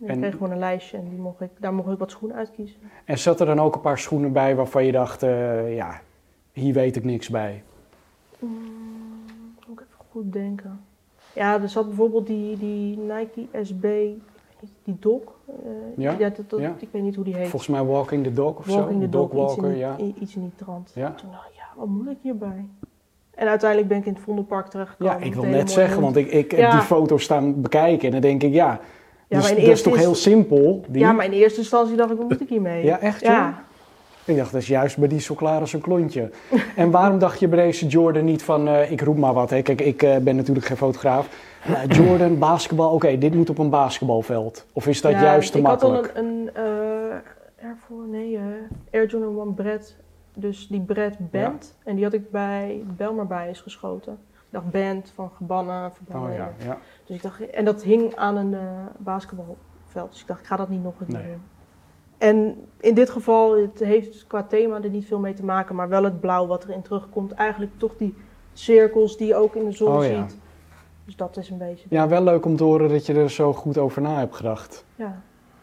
nee. 0.00 0.08
Ik 0.08 0.14
En- 0.14 0.20
kreeg 0.20 0.32
gewoon 0.32 0.50
een 0.50 0.58
lijstje 0.58 0.96
en 0.96 1.08
die 1.08 1.18
mocht 1.18 1.40
ik, 1.40 1.50
daar 1.58 1.74
mocht 1.74 1.92
ik 1.92 1.98
wat 1.98 2.10
schoenen 2.10 2.36
uitkiezen. 2.36 2.76
En 3.04 3.18
zat 3.18 3.40
er 3.40 3.46
dan 3.46 3.60
ook 3.60 3.74
een 3.74 3.80
paar 3.80 3.98
schoenen 3.98 4.32
bij 4.32 4.56
waarvan 4.56 4.84
je 4.84 4.92
dacht, 4.92 5.22
eh, 5.22 5.74
ja, 5.76 6.00
hier 6.52 6.74
weet 6.74 6.96
ik 6.96 7.04
niks 7.04 7.28
bij? 7.28 7.62
Mm, 8.38 8.50
moet 9.66 9.78
ik 9.80 9.84
even 9.86 10.04
goed 10.10 10.32
denken. 10.32 10.80
Ja, 11.34 11.60
er 11.62 11.68
zat 11.68 11.86
bijvoorbeeld 11.86 12.26
die, 12.26 12.56
die 12.58 12.98
Nike 12.98 13.46
SB, 13.62 13.82
die 14.84 14.96
Doc. 15.00 15.20
eh, 15.46 15.54
Ja? 15.96 16.12
dat, 16.14 16.36
dat, 16.50 16.60
Ja. 16.60 16.74
Ik 16.78 16.88
weet 16.90 17.02
niet 17.02 17.14
hoe 17.14 17.24
die 17.24 17.34
heet. 17.36 17.48
Volgens 17.48 17.70
mij 17.70 17.84
Walking 17.84 18.24
the 18.24 18.32
Dog 18.32 18.58
of 18.58 18.66
Walking 18.66 19.00
zo? 19.02 19.08
the 19.08 19.08
Dog, 19.08 19.24
iets 19.24 19.32
in, 19.32 19.38
Dogwalker, 19.38 19.68
die, 19.68 19.78
ja. 19.78 19.96
iets 20.20 20.34
in 20.36 20.40
die 20.40 20.52
trant. 20.56 20.92
Ja. 20.94 21.10
Toen 21.12 21.30
dacht 21.30 21.48
ik, 21.48 21.54
ja, 21.56 21.64
wat 21.76 21.86
moet 21.86 22.06
ik 22.08 22.16
hierbij? 22.22 22.64
En 23.34 23.48
uiteindelijk 23.48 23.88
ben 23.88 23.98
ik 23.98 24.06
in 24.06 24.12
het 24.12 24.22
Vondelpark 24.22 24.66
terechtgekomen. 24.66 25.18
Ja, 25.18 25.24
ik 25.24 25.34
wil 25.34 25.44
net 25.44 25.70
zeggen, 25.70 26.02
want 26.02 26.16
ik, 26.16 26.26
ik 26.30 26.50
heb 26.50 26.70
die 26.70 26.80
foto's 26.80 27.22
staan 27.22 27.60
bekijken 27.60 28.06
en 28.06 28.12
dan 28.12 28.20
denk 28.20 28.42
ik, 28.42 28.52
ja, 28.52 28.80
Ja, 29.30 29.36
dus, 29.36 29.48
maar 29.48 29.58
in 29.58 29.64
dat 29.64 29.74
is 29.74 29.82
toch 29.82 29.92
eerste 29.92 30.08
heel 30.08 30.14
simpel? 30.14 30.84
Die... 30.88 31.00
Ja, 31.00 31.12
maar 31.12 31.24
in 31.24 31.32
eerste 31.32 31.58
instantie 31.58 31.96
dacht 31.96 32.10
ik, 32.10 32.16
wat 32.16 32.28
moet 32.28 32.40
ik 32.40 32.48
hiermee? 32.48 32.84
Ja, 32.84 33.00
echt, 33.00 33.20
Ja. 33.20 33.64
Ik 34.24 34.36
dacht, 34.36 34.52
dat 34.52 34.60
is 34.60 34.66
juist 34.66 34.98
bij 34.98 35.08
die 35.08 35.20
zo 35.20 35.34
klaar 35.34 35.60
als 35.60 35.72
een 35.72 35.80
klontje. 35.80 36.30
en 36.76 36.90
waarom 36.90 37.18
dacht 37.18 37.40
je 37.40 37.48
bij 37.48 37.64
deze 37.64 37.86
Jordan 37.86 38.24
niet 38.24 38.42
van, 38.42 38.68
eh, 38.68 38.90
ik 38.90 39.00
roep 39.00 39.16
maar 39.16 39.32
wat. 39.32 39.50
Hè? 39.50 39.62
Kijk, 39.62 39.80
ik 39.80 40.02
eh, 40.02 40.16
ben 40.16 40.36
natuurlijk 40.36 40.66
geen 40.66 40.76
fotograaf. 40.76 41.28
Eh, 41.64 41.84
Jordan, 41.96 42.38
basketbal, 42.38 42.90
oké, 42.92 43.18
dit 43.18 43.34
moet 43.34 43.50
op 43.50 43.58
een 43.58 43.70
basketbalveld. 43.70 44.66
Of 44.72 44.86
is 44.86 45.00
dat 45.00 45.12
Ja, 45.12 45.22
juist 45.22 45.52
te 45.52 45.58
ik 45.58 45.64
makkelijk? 45.64 46.06
had 46.06 46.16
al 46.16 46.22
een, 46.22 46.50
een 46.54 47.22
Air 47.62 47.76
nee, 48.10 48.38
Air 48.92 49.06
Jordan 49.06 49.38
1 49.38 49.54
Brad, 49.54 49.94
dus 50.34 50.66
die 50.68 50.80
Brad 50.80 51.30
Band. 51.30 51.74
En 51.84 51.94
die 51.94 52.04
had 52.04 52.12
ik 52.12 52.30
bij 52.30 52.82
Belmar 52.96 53.26
bij 53.26 53.50
is 53.50 53.60
geschoten. 53.60 54.18
Ik 54.50 54.56
dacht 54.56 54.70
band 54.70 55.12
van 55.14 55.30
gebannen, 55.36 55.92
verbannen. 55.92 56.30
Oh 56.30 56.36
ja, 56.36 56.52
ja. 56.64 56.78
Dus 57.04 57.16
ik 57.16 57.22
dacht, 57.22 57.50
en 57.50 57.64
dat 57.64 57.82
hing 57.82 58.14
aan 58.14 58.36
een 58.36 58.54
eh, 58.54 58.60
basketbalveld. 58.98 60.10
Dus 60.10 60.20
ik 60.20 60.26
dacht, 60.26 60.40
ik 60.40 60.46
ga 60.46 60.56
dat 60.56 60.68
niet 60.68 60.82
nog 60.82 61.00
een 61.00 61.06
keer 61.06 61.18
Nee. 61.18 61.26
doen. 61.30 61.42
En 62.18 62.56
in 62.80 62.94
dit 62.94 63.10
geval, 63.10 63.56
het 63.60 63.78
heeft 63.78 64.26
qua 64.26 64.42
thema 64.42 64.82
er 64.82 64.90
niet 64.90 65.06
veel 65.06 65.18
mee 65.18 65.34
te 65.34 65.44
maken, 65.44 65.74
maar 65.74 65.88
wel 65.88 66.04
het 66.04 66.20
blauw 66.20 66.46
wat 66.46 66.64
erin 66.64 66.82
terugkomt. 66.82 67.32
Eigenlijk 67.32 67.72
toch 67.76 67.96
die 67.96 68.14
cirkels 68.52 69.16
die 69.16 69.26
je 69.26 69.34
ook 69.34 69.54
in 69.54 69.64
de 69.64 69.72
zon 69.72 69.96
Oh 69.96 70.04
ja. 70.04 70.28
ziet. 70.28 70.38
Dus 71.04 71.16
dat 71.16 71.36
is 71.36 71.50
een 71.50 71.58
beetje. 71.58 71.86
Ja, 71.90 72.08
wel 72.08 72.22
leuk 72.22 72.44
om 72.44 72.56
te 72.56 72.64
horen 72.64 72.88
dat 72.88 73.06
je 73.06 73.14
er 73.14 73.30
zo 73.30 73.52
goed 73.52 73.78
over 73.78 74.02
na 74.02 74.18
hebt 74.18 74.34
gedacht. 74.36 74.84
Ja, 74.94 75.22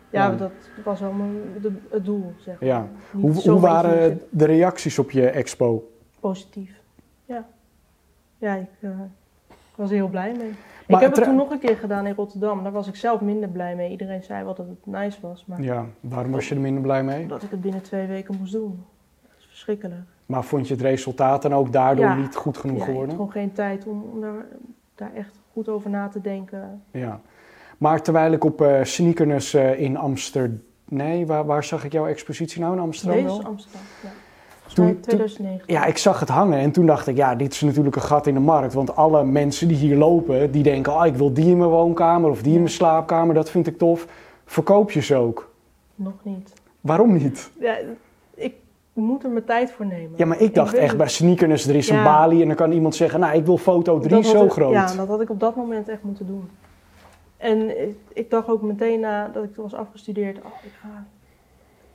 ja, 0.09 0.25
Ja. 0.31 0.35
dat 0.35 0.51
was 0.83 0.99
wel 0.99 1.11
mijn, 1.11 1.41
de- 1.61 1.71
het 1.89 2.05
doel, 2.05 2.33
zeg 2.37 2.59
maar. 2.59 2.69
Ja. 2.69 2.87
Niet 3.11 3.45
Hoe, 3.45 3.59
waren 3.59 4.21
de 4.29 4.45
reacties 4.45 4.99
op 4.99 5.11
je 5.11 5.27
expo? 5.29 5.91
Positief. 6.19 6.76
Ja. 8.37 8.53
Ja, 8.53 8.55
ik 8.61 8.67
eh, 8.79 8.89
was 9.75 9.89
er 9.89 9.95
heel 9.95 10.07
blij 10.07 10.31
mee. 10.37 10.51
Maar 10.87 11.01
ik 11.01 11.07
heb 11.07 11.15
het 11.15 11.23
toen 11.25 11.35
nog 11.35 11.49
een 11.51 11.59
keer 11.59 11.77
gedaan 11.77 12.05
in 12.05 12.13
Rotterdam. 12.15 12.63
Daar 12.63 12.71
was 12.71 12.87
ik 12.87 12.95
zelf 12.95 13.21
minder 13.21 13.49
blij 13.49 13.75
mee. 13.75 13.91
Iedereen 13.91 14.23
zei 14.23 14.43
wel 14.43 14.55
dat 14.55 14.67
het 14.67 14.85
nice 14.85 15.17
was, 15.21 15.45
maar 15.45 15.61
Ja, 15.61 15.85
waarom 15.99 16.31
was 16.31 16.49
je 16.49 16.55
er 16.55 16.61
minder 16.61 16.81
blij 16.81 17.03
mee? 17.03 17.27
dat 17.27 17.43
ik 17.43 17.51
het 17.51 17.61
binnen 17.61 17.81
twee 17.81 18.07
weken 18.07 18.35
moest 18.39 18.51
doen. 18.53 18.85
Dat 19.21 19.31
is 19.39 19.45
verschrikkelijk. 19.45 20.01
Maar 20.25 20.43
vond 20.43 20.67
je 20.67 20.73
het 20.73 20.83
resultaat 20.83 21.41
dan 21.41 21.53
ook 21.53 21.71
daardoor 21.73 22.05
Ja. 22.05 22.15
niet 22.15 22.35
goed 22.35 22.57
genoeg 22.57 22.77
Ja, 22.77 22.83
geworden? 22.85 23.11
gewoon 23.15 23.31
geen 23.31 23.51
tijd 23.53 23.85
om, 23.87 24.03
om 24.13 24.21
daar, 24.21 24.45
daar 24.95 25.13
echt 25.13 25.39
goed 25.53 25.69
over 25.69 25.89
na 25.89 26.07
te 26.07 26.21
denken. 26.21 26.81
Ja. 26.91 27.19
Maar 27.77 28.01
terwijl 28.01 28.31
ik 28.31 28.43
op 28.43 28.61
eh 28.61 28.83
Sneakerness 28.83 29.53
eh, 29.53 29.79
in 29.79 29.97
Amsterdam... 29.97 30.61
Nee, 30.89 31.25
waar, 31.25 31.45
waar 31.45 31.63
zag 31.63 31.83
ik 31.83 31.91
jouw 31.91 32.07
expositie 32.07 32.61
nou 32.61 32.73
in 32.73 32.79
Amsterdam 32.79 33.23
Deze 33.23 33.43
Amsterdam. 33.43 33.81
Ja. 34.03 34.09
Volgens 34.67 34.73
Toen- 34.75 34.85
mij 34.85 34.93
toen- 34.93 35.01
2009. 35.01 35.73
Ja, 35.73 35.85
ik 35.85 35.97
zag 35.97 36.19
het 36.19 36.29
hangen 36.29 36.59
en 36.59 36.71
toen 36.71 36.85
dacht 36.85 37.07
ik, 37.07 37.15
ja, 37.17 37.35
dit 37.35 37.53
is 37.53 37.61
natuurlijk 37.61 37.95
een 37.95 38.01
gat 38.01 38.27
in 38.27 38.33
de 38.33 38.39
markt. 38.39 38.73
Want 38.73 38.95
alle 38.95 39.23
mensen 39.23 39.67
die 39.67 39.77
hier 39.77 39.97
lopen, 39.97 40.51
die 40.51 40.63
denken, 40.63 40.93
ah, 40.93 41.05
ik 41.05 41.15
wil 41.15 41.33
die 41.33 41.49
in 41.49 41.57
mijn 41.57 41.69
woonkamer 41.69 42.29
of 42.29 42.41
die 42.41 42.53
in 42.53 42.59
mijn 42.59 42.71
slaapkamer, 42.71 43.35
dat 43.35 43.49
vind 43.49 43.67
ik 43.67 43.77
tof. 43.77 44.07
Verkoop 44.45 44.91
je 44.91 45.01
ze 45.01 45.15
ook? 45.15 45.51
Nog 45.95 46.13
niet. 46.23 46.53
Waarom 46.81 47.13
niet? 47.13 47.51
Ja, 47.59 47.77
ik 48.35 48.53
moet 48.93 49.23
er 49.23 49.29
mijn 49.29 49.45
tijd 49.45 49.71
voor 49.71 49.85
nemen. 49.85 50.11
Ja, 50.15 50.25
maar 50.25 50.39
ik 50.41 50.53
dacht 50.55 50.73
echt 50.73 50.87
het. 50.89 50.97
bij 50.97 51.07
Sneakerness, 51.09 51.67
er 51.67 51.75
is 51.75 51.89
een 51.89 51.95
Ja. 51.97 52.03
balie 52.03 52.41
en 52.41 52.47
dan 52.47 52.55
kan 52.55 52.71
iemand 52.71 52.95
zeggen, 52.95 53.19
nou, 53.19 53.37
ik 53.37 53.45
wil 53.45 53.57
foto 53.57 53.99
3 53.99 54.09
Dat 54.15 54.25
had 54.25 54.35
zo 54.35 54.45
ik- 54.45 54.51
groot. 54.51 54.71
Ja, 54.71 54.93
dat 54.95 55.07
had 55.07 55.21
ik 55.21 55.29
op 55.29 55.39
dat 55.39 55.55
moment 55.55 55.89
echt 55.89 56.03
moeten 56.03 56.27
doen. 56.27 56.49
En 57.37 57.81
ik, 57.87 57.95
ik 58.13 58.29
dacht 58.29 58.47
ook 58.47 58.61
meteen 58.61 58.99
nadat 58.99 59.43
ik 59.43 59.53
toen 59.53 59.63
was 59.63 59.73
afgestudeerd, 59.73 60.37
oh, 60.37 60.45
ik 60.63 60.71
ga 60.81 61.05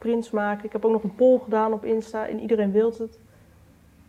prints 0.03 0.31
maken. 0.31 0.65
Ik 0.65 0.73
heb 0.73 0.85
ook 0.85 0.93
nog 0.93 1.03
een 1.03 1.15
poll 1.15 1.39
gedaan 1.45 1.73
op 1.73 1.85
Insta 1.85 2.27
en 2.29 2.41
iedereen 2.41 2.73
wil 2.73 2.95
het. 2.99 3.19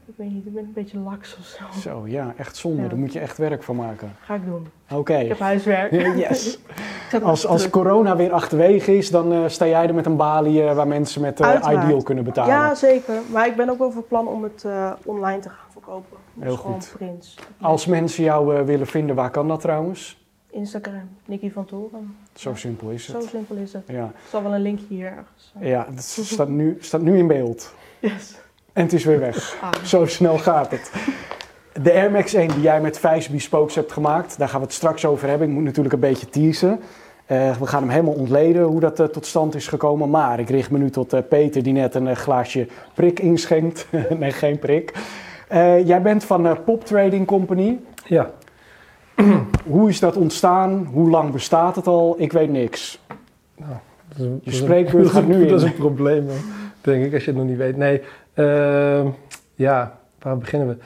Ik 0.05 0.13
weet 0.15 0.31
niet, 0.31 0.45
ik 0.45 0.53
ben 0.53 0.63
een 0.63 0.73
beetje 0.73 0.99
laks 0.99 1.37
of 1.39 1.45
zo. 1.45 1.79
Zo, 1.89 2.07
ja, 2.07 2.33
echt 2.37 2.55
zonde. 2.55 2.81
Ja. 2.81 2.87
Daar 2.87 2.97
moet 2.97 3.13
je 3.13 3.19
echt 3.19 3.37
werk 3.37 3.63
van 3.63 3.75
maken. 3.75 4.15
Ga 4.21 4.35
ik 4.35 4.45
doen. 4.45 4.67
Oké. 4.91 5.17
Ik 5.17 5.27
heb 5.27 5.39
huiswerk. 5.39 5.91
Yes. 6.27 6.59
Als, 7.23 7.45
als 7.47 7.69
corona 7.69 8.15
weer 8.15 8.31
achterwege 8.31 8.97
is, 8.97 9.09
dan 9.09 9.33
eh, 9.33 9.39
sta 9.47 9.67
jij 9.67 9.87
er 9.87 9.93
met 9.93 10.05
een 10.05 10.15
balie 10.15 10.63
eh, 10.63 10.75
waar 10.75 10.87
mensen 10.87 11.21
met 11.21 11.41
Uiteraard. 11.41 11.83
Ideal 11.83 12.01
kunnen 12.01 12.23
betalen. 12.23 12.53
Ja, 12.53 12.75
zeker. 12.75 13.13
Maar 13.31 13.47
ik 13.47 13.55
ben 13.55 13.69
ook 13.69 13.77
wel 13.77 13.91
van 13.91 14.07
plan 14.07 14.27
om 14.27 14.43
het 14.43 14.65
online 15.05 15.39
te 15.39 15.49
gaan 15.49 15.71
verkopen. 15.71 16.17
Dus 16.33 16.43
Heel 16.43 16.55
gewoon 16.55 16.73
goed. 16.73 16.93
prints. 16.97 17.35
Als 17.61 17.85
mensen 17.85 18.23
jou 18.23 18.65
willen 18.65 18.87
vinden, 18.87 19.15
waar 19.15 19.29
kan 19.29 19.47
dat 19.47 19.61
trouwens? 19.61 20.22
Instagram, 20.53 21.09
Nicky 21.25 21.51
van 21.51 21.65
Toren. 21.65 22.15
Zo 22.35 22.49
Ja. 22.49 22.55
simpel 22.55 22.89
is 22.89 23.05
Zo 23.05 23.17
het. 23.17 23.29
simpel 23.29 23.55
is 23.55 23.73
het. 23.73 23.83
Ja, 23.87 23.95
Er 24.03 24.11
zal 24.29 24.43
wel 24.43 24.53
een 24.53 24.61
linkje 24.61 24.85
hier 24.89 25.05
ergens. 25.05 25.51
zijn. 25.53 25.65
ja 25.69 25.87
het 25.95 26.03
staat 26.03 26.49
nu, 26.49 26.77
staat 26.79 27.01
nu 27.01 27.17
in 27.17 27.27
beeld. 27.27 27.73
Yes. 27.99 28.35
En 28.73 28.83
het 28.83 28.93
is 28.93 29.03
weer 29.05 29.19
weg. 29.19 29.57
Ah. 29.61 29.83
Zo 29.83 30.05
snel 30.05 30.37
gaat 30.37 30.71
het. 30.71 30.91
De 31.81 31.91
Air 31.93 32.11
Max 32.11 32.33
1 32.33 32.47
die 32.47 32.61
jij 32.61 32.81
met 32.81 32.99
Vijs 32.99 33.27
Bespokes 33.29 33.75
hebt 33.75 33.91
gemaakt, 33.91 34.37
daar 34.37 34.47
gaan 34.49 34.59
we 34.59 34.65
het 34.65 34.75
straks 34.75 35.05
over 35.05 35.27
hebben. 35.29 35.47
Ik 35.47 35.53
moet 35.53 35.63
natuurlijk 35.63 35.93
een 35.93 35.99
beetje 35.99 36.29
teasen. 36.29 36.79
Eh, 37.25 37.57
we 37.57 37.65
gaan 37.67 37.81
hem 37.81 37.89
helemaal 37.91 38.13
ontleden 38.13 38.63
hoe 38.63 38.79
dat 38.79 38.99
eh, 38.99 39.05
tot 39.05 39.25
stand 39.25 39.55
is 39.55 39.67
gekomen. 39.67 40.09
Maar 40.09 40.39
ik 40.39 40.49
richt 40.49 40.71
me 40.71 40.77
nu 40.77 40.89
tot 40.89 41.13
eh, 41.13 41.19
Peter 41.29 41.63
die 41.63 41.73
net 41.73 41.95
een 41.95 42.15
glaasje 42.15 42.67
prik 42.93 43.19
inschenkt. 43.19 43.87
nee, 44.19 44.31
geen 44.31 44.59
prik. 44.59 44.93
Eh, 45.47 45.87
jij 45.87 46.01
bent 46.01 46.23
van 46.23 46.47
eh, 46.47 46.55
Pop 46.65 46.85
Trading 46.85 47.27
Company. 47.27 47.79
Ja, 48.05 48.31
Hoe 49.63 49.89
is 49.89 49.99
dat 49.99 50.15
ontstaan? 50.17 50.85
Hoe 50.93 51.09
lang 51.09 51.31
bestaat 51.31 51.75
het 51.75 51.87
al? 51.87 52.15
Ik 52.17 52.31
weet 52.31 52.49
niks. 52.49 52.99
dat 53.55 53.67
is 54.17 54.23
een- 54.23 54.29
dat 54.43 54.53
is 54.53 54.59
een- 54.59 54.65
spreekbeurt 54.65 55.09
gaat 55.09 55.27
nu 55.35 55.45
Dat 55.47 55.57
is 55.59 55.63
in. 55.65 55.67
een 55.71 55.75
probleem, 55.77 56.27
denk 56.81 57.05
ik, 57.05 57.13
als 57.13 57.23
je 57.25 57.29
het 57.29 57.39
nog 57.39 57.47
niet 57.49 57.57
weet. 57.57 57.77
Nee, 57.77 58.01
ehm, 58.33 59.07
ja, 59.55 59.99
waar 60.19 60.37
beginnen 60.37 60.67
we? 60.67 60.77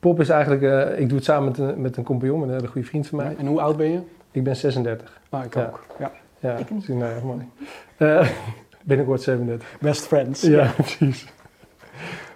Pop 0.00 0.20
is 0.20 0.28
eigenlijk, 0.28 0.62
eh, 0.62 1.00
ik 1.00 1.08
doe 1.08 1.16
het 1.16 1.26
samen 1.26 1.48
met 1.48 1.58
een, 1.58 1.80
met 1.80 1.96
een 1.96 2.04
compagnon, 2.04 2.42
een 2.42 2.50
hele 2.50 2.66
goede 2.66 2.86
vriend 2.86 3.06
van 3.06 3.18
mij. 3.18 3.34
En 3.38 3.46
hoe 3.46 3.60
oud 3.60 3.76
ben 3.76 3.90
je? 3.90 4.00
Ik 4.30 4.44
ben 4.44 4.56
36. 4.56 5.20
Nou, 5.30 5.44
ik 5.44 5.54
Ja. 5.54 5.62
ook. 5.66 5.84
Ja. 5.98 6.12
Ja, 6.38 6.56
Ik 6.56 6.70
niet. 6.70 6.88
nou 6.88 7.04
ja, 7.14 7.24
mooi. 7.24 7.48
Eh, 7.96 8.28
binnenkort 8.84 9.22
37. 9.22 9.76
Best 9.80 10.06
friends. 10.06 10.42
Ja, 10.42 10.70
precies. 10.76 11.26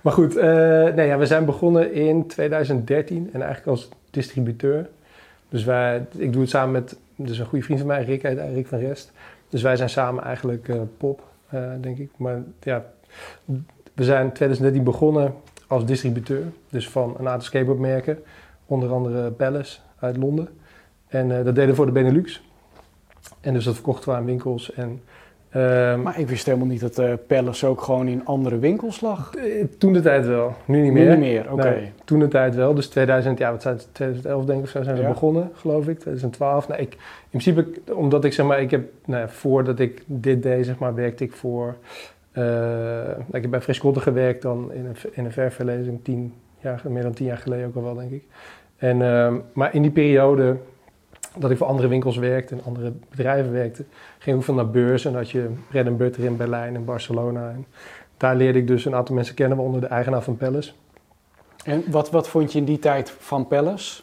Maar 0.00 0.12
goed, 0.12 0.36
eh, 0.36 0.48
nee, 0.94 1.06
ja, 1.06 1.18
we 1.18 1.26
zijn 1.26 1.44
begonnen 1.44 1.92
in 1.92 2.26
2013 2.26 3.28
en 3.32 3.40
eigenlijk 3.42 3.66
als 3.70 3.88
distributeur. 4.10 4.88
Dus 5.54 5.64
wij, 5.64 6.06
ik 6.16 6.32
doe 6.32 6.40
het 6.40 6.50
samen 6.50 6.72
met 6.72 6.96
dus 7.16 7.38
een 7.38 7.46
goede 7.46 7.64
vriend 7.64 7.78
van 7.78 7.88
mij, 7.88 8.04
Rick, 8.04 8.22
Rick 8.54 8.66
van 8.66 8.78
Rest. 8.78 9.12
Dus 9.48 9.62
wij 9.62 9.76
zijn 9.76 9.90
samen 9.90 10.24
eigenlijk 10.24 10.68
eh, 10.68 10.80
pop, 10.96 11.22
eh, 11.48 11.70
denk 11.80 11.98
ik. 11.98 12.10
Maar 12.16 12.42
ja, 12.60 12.84
we 13.94 14.04
zijn 14.04 14.24
in 14.24 14.32
2013 14.32 14.84
begonnen 14.84 15.34
als 15.66 15.86
distributeur. 15.86 16.44
Dus 16.70 16.88
van 16.88 17.16
een 17.18 17.28
aantal 17.28 17.46
skateboardmerken, 17.46 18.18
onder 18.66 18.92
andere 18.92 19.30
Palace 19.30 19.78
uit 19.98 20.16
Londen. 20.16 20.48
En 21.06 21.38
eh, 21.38 21.44
dat 21.44 21.54
deden 21.54 21.70
we 21.70 21.74
voor 21.74 21.86
de 21.86 21.92
Benelux. 21.92 22.42
En 23.40 23.52
dus 23.52 23.64
dat 23.64 23.74
verkochten 23.74 24.10
we 24.10 24.16
aan 24.16 24.24
winkels 24.24 24.72
en... 24.72 25.02
ehm, 25.54 26.02
Maar 26.02 26.18
ik 26.20 26.28
wist 26.28 26.46
helemaal 26.46 26.66
niet 26.66 26.80
dat 26.94 27.26
Palace 27.26 27.66
ook 27.66 27.80
gewoon 27.80 28.08
in 28.08 28.24
andere 28.26 28.58
winkels 28.58 29.00
lag. 29.00 29.34
eh, 29.34 29.64
Toen 29.78 29.92
de 29.92 30.00
tijd 30.00 30.26
wel, 30.26 30.52
nu 30.64 30.80
niet 30.82 30.92
Nu 30.92 31.00
meer. 31.00 31.10
niet 31.10 31.18
meer, 31.18 31.52
oké. 31.52 31.62
Nee, 31.70 31.92
toen 32.04 32.18
de 32.18 32.28
tijd 32.28 32.54
wel. 32.54 32.74
Dus 32.74 32.88
2000, 32.88 33.38
ja, 33.38 33.50
wat 33.50 33.62
zijn 33.62 33.74
het, 33.74 33.88
2011 33.92 34.44
denk 34.44 34.58
ik 34.58 34.64
of 34.64 34.70
zo 34.70 34.82
zijn 34.82 34.96
we 34.96 35.02
Ja. 35.02 35.08
begonnen, 35.08 35.50
geloof 35.54 35.88
ik. 35.88 35.98
2012. 35.98 36.68
Nou, 36.68 36.80
ik, 36.80 36.92
in 37.30 37.40
principe, 37.40 37.66
omdat 37.92 38.24
ik 38.24 38.32
zeg 38.32 38.46
maar, 38.46 38.60
ik 38.60 38.70
heb, 38.70 38.82
nou, 39.04 39.20
ja, 39.20 39.28
voordat 39.28 39.78
ik 39.78 40.02
dit 40.06 40.42
deed, 40.42 40.66
zeg 40.66 40.78
maar, 40.78 40.94
werkte 40.94 41.24
ik 41.24 41.32
voor, 41.32 41.74
eh, 42.32 42.42
nou, 42.44 43.24
ik 43.32 43.42
heb 43.42 43.50
bij 43.50 43.60
Friscotte 43.60 44.00
gewerkt 44.00 44.42
dan 44.42 44.72
in 44.72 44.84
een, 44.86 44.96
in 45.12 45.24
een 45.24 45.32
ver 45.32 45.52
verleden, 45.52 46.02
tien 46.02 46.32
jaar, 46.60 46.82
meer 46.88 47.02
dan 47.02 47.12
tien 47.12 47.26
jaar 47.26 47.38
geleden 47.38 47.66
ook 47.66 47.76
al 47.76 47.82
wel, 47.82 47.94
denk 47.94 48.10
ik. 48.10 48.22
En, 48.76 49.02
ehm, 49.02 49.34
maar 49.52 49.74
in 49.74 49.82
die 49.82 49.90
periode 49.90 50.56
dat 51.38 51.50
ik 51.50 51.56
voor 51.56 51.66
andere 51.66 51.88
winkels 51.88 52.16
werkte 52.16 52.54
en 52.54 52.60
andere 52.64 52.92
bedrijven 53.10 53.52
werkte, 53.52 53.84
ging 54.18 54.30
ik 54.30 54.34
ook 54.36 54.42
veel 54.44 54.54
naar 54.54 54.70
beurzen. 54.70 55.10
En 55.10 55.16
had 55.16 55.30
je 55.30 55.48
bread 55.68 55.86
and 55.86 55.96
butter 55.96 56.24
in 56.24 56.36
Berlijn 56.36 56.74
en 56.74 56.84
Barcelona. 56.84 57.48
En 57.50 57.66
daar 58.16 58.36
leerde 58.36 58.58
ik 58.58 58.66
dus 58.66 58.84
een 58.84 58.94
aantal 58.94 59.14
mensen 59.14 59.34
kennen, 59.34 59.56
waaronder 59.56 59.80
de 59.82 59.94
eigenaar 59.94 60.22
van 60.22 60.36
Palace. 60.36 60.72
En 61.64 61.84
wat, 61.90 62.10
wat 62.10 62.28
vond 62.28 62.52
je 62.52 62.58
in 62.58 62.64
die 62.64 62.78
tijd 62.78 63.10
van 63.18 63.46
Palace? 63.46 64.02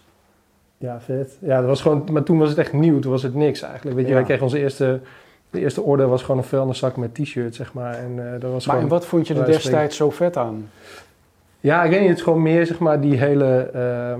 Ja, 0.77 1.01
vet. 1.01 1.37
Ja, 1.39 1.57
dat 1.59 1.67
was 1.67 1.81
gewoon, 1.81 2.07
maar 2.11 2.23
toen 2.23 2.37
was 2.37 2.49
het 2.49 2.57
echt 2.57 2.73
nieuw, 2.73 2.99
toen 2.99 3.11
was 3.11 3.23
het 3.23 3.35
niks 3.35 3.61
eigenlijk. 3.61 3.95
Weet 3.95 4.05
je, 4.05 4.11
Ja. 4.11 4.17
wij 4.17 4.25
kregen 4.25 4.43
onze 4.43 4.59
eerste, 4.59 4.99
de 5.49 5.59
eerste 5.59 5.81
order 5.81 6.07
was 6.07 6.21
gewoon 6.21 6.37
een 6.37 6.47
vuilniszak 6.47 6.97
met 6.97 7.15
t-shirts, 7.15 7.57
zeg 7.57 7.73
maar. 7.73 7.93
En 7.93 8.33
eh, 8.33 8.39
dat 8.39 8.51
was 8.51 8.65
Maar 8.65 8.75
gewoon, 8.75 8.81
en 8.91 8.97
wat 8.97 9.05
vond 9.05 9.27
je 9.27 9.33
er 9.33 9.45
destijds 9.45 9.97
zo 9.97 10.09
vet 10.09 10.37
aan? 10.37 10.69
Ja, 11.59 11.83
ik 11.83 11.89
weet 11.89 11.99
niet, 11.99 12.09
het 12.09 12.17
is 12.17 12.23
gewoon 12.23 12.41
meer, 12.41 12.65
zeg 12.65 12.79
maar, 12.79 13.01
die 13.01 13.17
hele... 13.17 13.69
eh, 13.73 14.13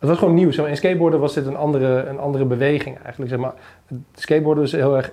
het 0.00 0.08
was 0.08 0.18
gewoon 0.18 0.34
nieuw. 0.34 0.50
Zeg 0.50 0.60
maar. 0.60 0.70
In 0.70 0.76
skateboarden 0.76 1.20
was 1.20 1.34
dit 1.34 1.46
een 1.46 1.56
andere, 1.56 2.04
een 2.06 2.18
andere 2.18 2.44
beweging 2.44 2.98
eigenlijk, 3.02 3.30
zeg 3.30 3.40
maar. 3.40 3.54
Skateboarden 4.14 4.64
is 4.64 4.72
heel 4.72 4.96
erg 4.96 5.12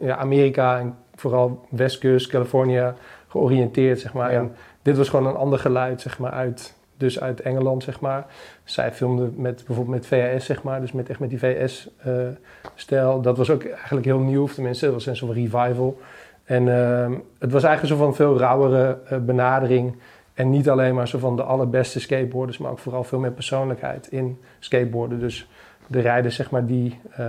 ja, 0.00 0.16
Amerika 0.16 0.78
en 0.78 0.96
vooral 1.14 1.66
Westkust, 1.68 2.28
California 2.28 2.94
georiënteerd, 3.28 4.00
zeg 4.00 4.12
maar. 4.12 4.32
Ja. 4.32 4.38
En 4.38 4.52
dit 4.82 4.96
was 4.96 5.08
gewoon 5.08 5.26
een 5.26 5.36
ander 5.36 5.58
geluid, 5.58 6.00
zeg 6.00 6.18
maar, 6.18 6.32
uit, 6.32 6.74
dus 6.96 7.20
uit 7.20 7.40
Engeland, 7.40 7.82
zeg 7.82 8.00
maar. 8.00 8.26
Zij 8.64 8.92
filmden 8.92 9.34
met, 9.36 9.64
bijvoorbeeld 9.66 9.96
met 9.96 10.06
VHS, 10.06 10.44
zeg 10.44 10.62
maar, 10.62 10.80
dus 10.80 10.92
met, 10.92 11.08
echt 11.08 11.18
met 11.18 11.30
die 11.30 11.38
VS-stijl. 11.38 13.20
dat 13.20 13.36
was 13.36 13.50
ook 13.50 13.64
eigenlijk 13.64 14.06
heel 14.06 14.18
nieuw, 14.18 14.42
of 14.42 14.54
tenminste, 14.54 14.84
dat 14.84 14.94
was 14.94 15.06
een 15.06 15.16
soort 15.16 15.36
revival. 15.36 15.98
En 16.44 16.68
ehm, 16.68 17.12
het 17.38 17.52
was 17.52 17.62
eigenlijk 17.62 17.94
zo 17.94 17.98
van 18.00 18.06
een 18.08 18.14
veel 18.14 18.38
rauwere 18.38 18.98
eh, 19.08 19.18
benadering 19.18 19.96
En 20.34 20.50
niet 20.50 20.68
alleen 20.68 20.94
maar 20.94 21.08
zo 21.08 21.18
van 21.18 21.36
de 21.36 21.42
allerbeste 21.42 22.00
skateboarders, 22.00 22.58
maar 22.58 22.70
ook 22.70 22.78
vooral 22.78 23.04
veel 23.04 23.18
meer 23.18 23.30
persoonlijkheid 23.30 24.08
in 24.10 24.38
skateboarden. 24.58 25.20
Dus 25.20 25.48
de 25.86 26.00
rijders 26.00 26.36
zeg 26.36 26.50
maar, 26.50 26.66
die, 26.66 26.98
uh, 27.20 27.26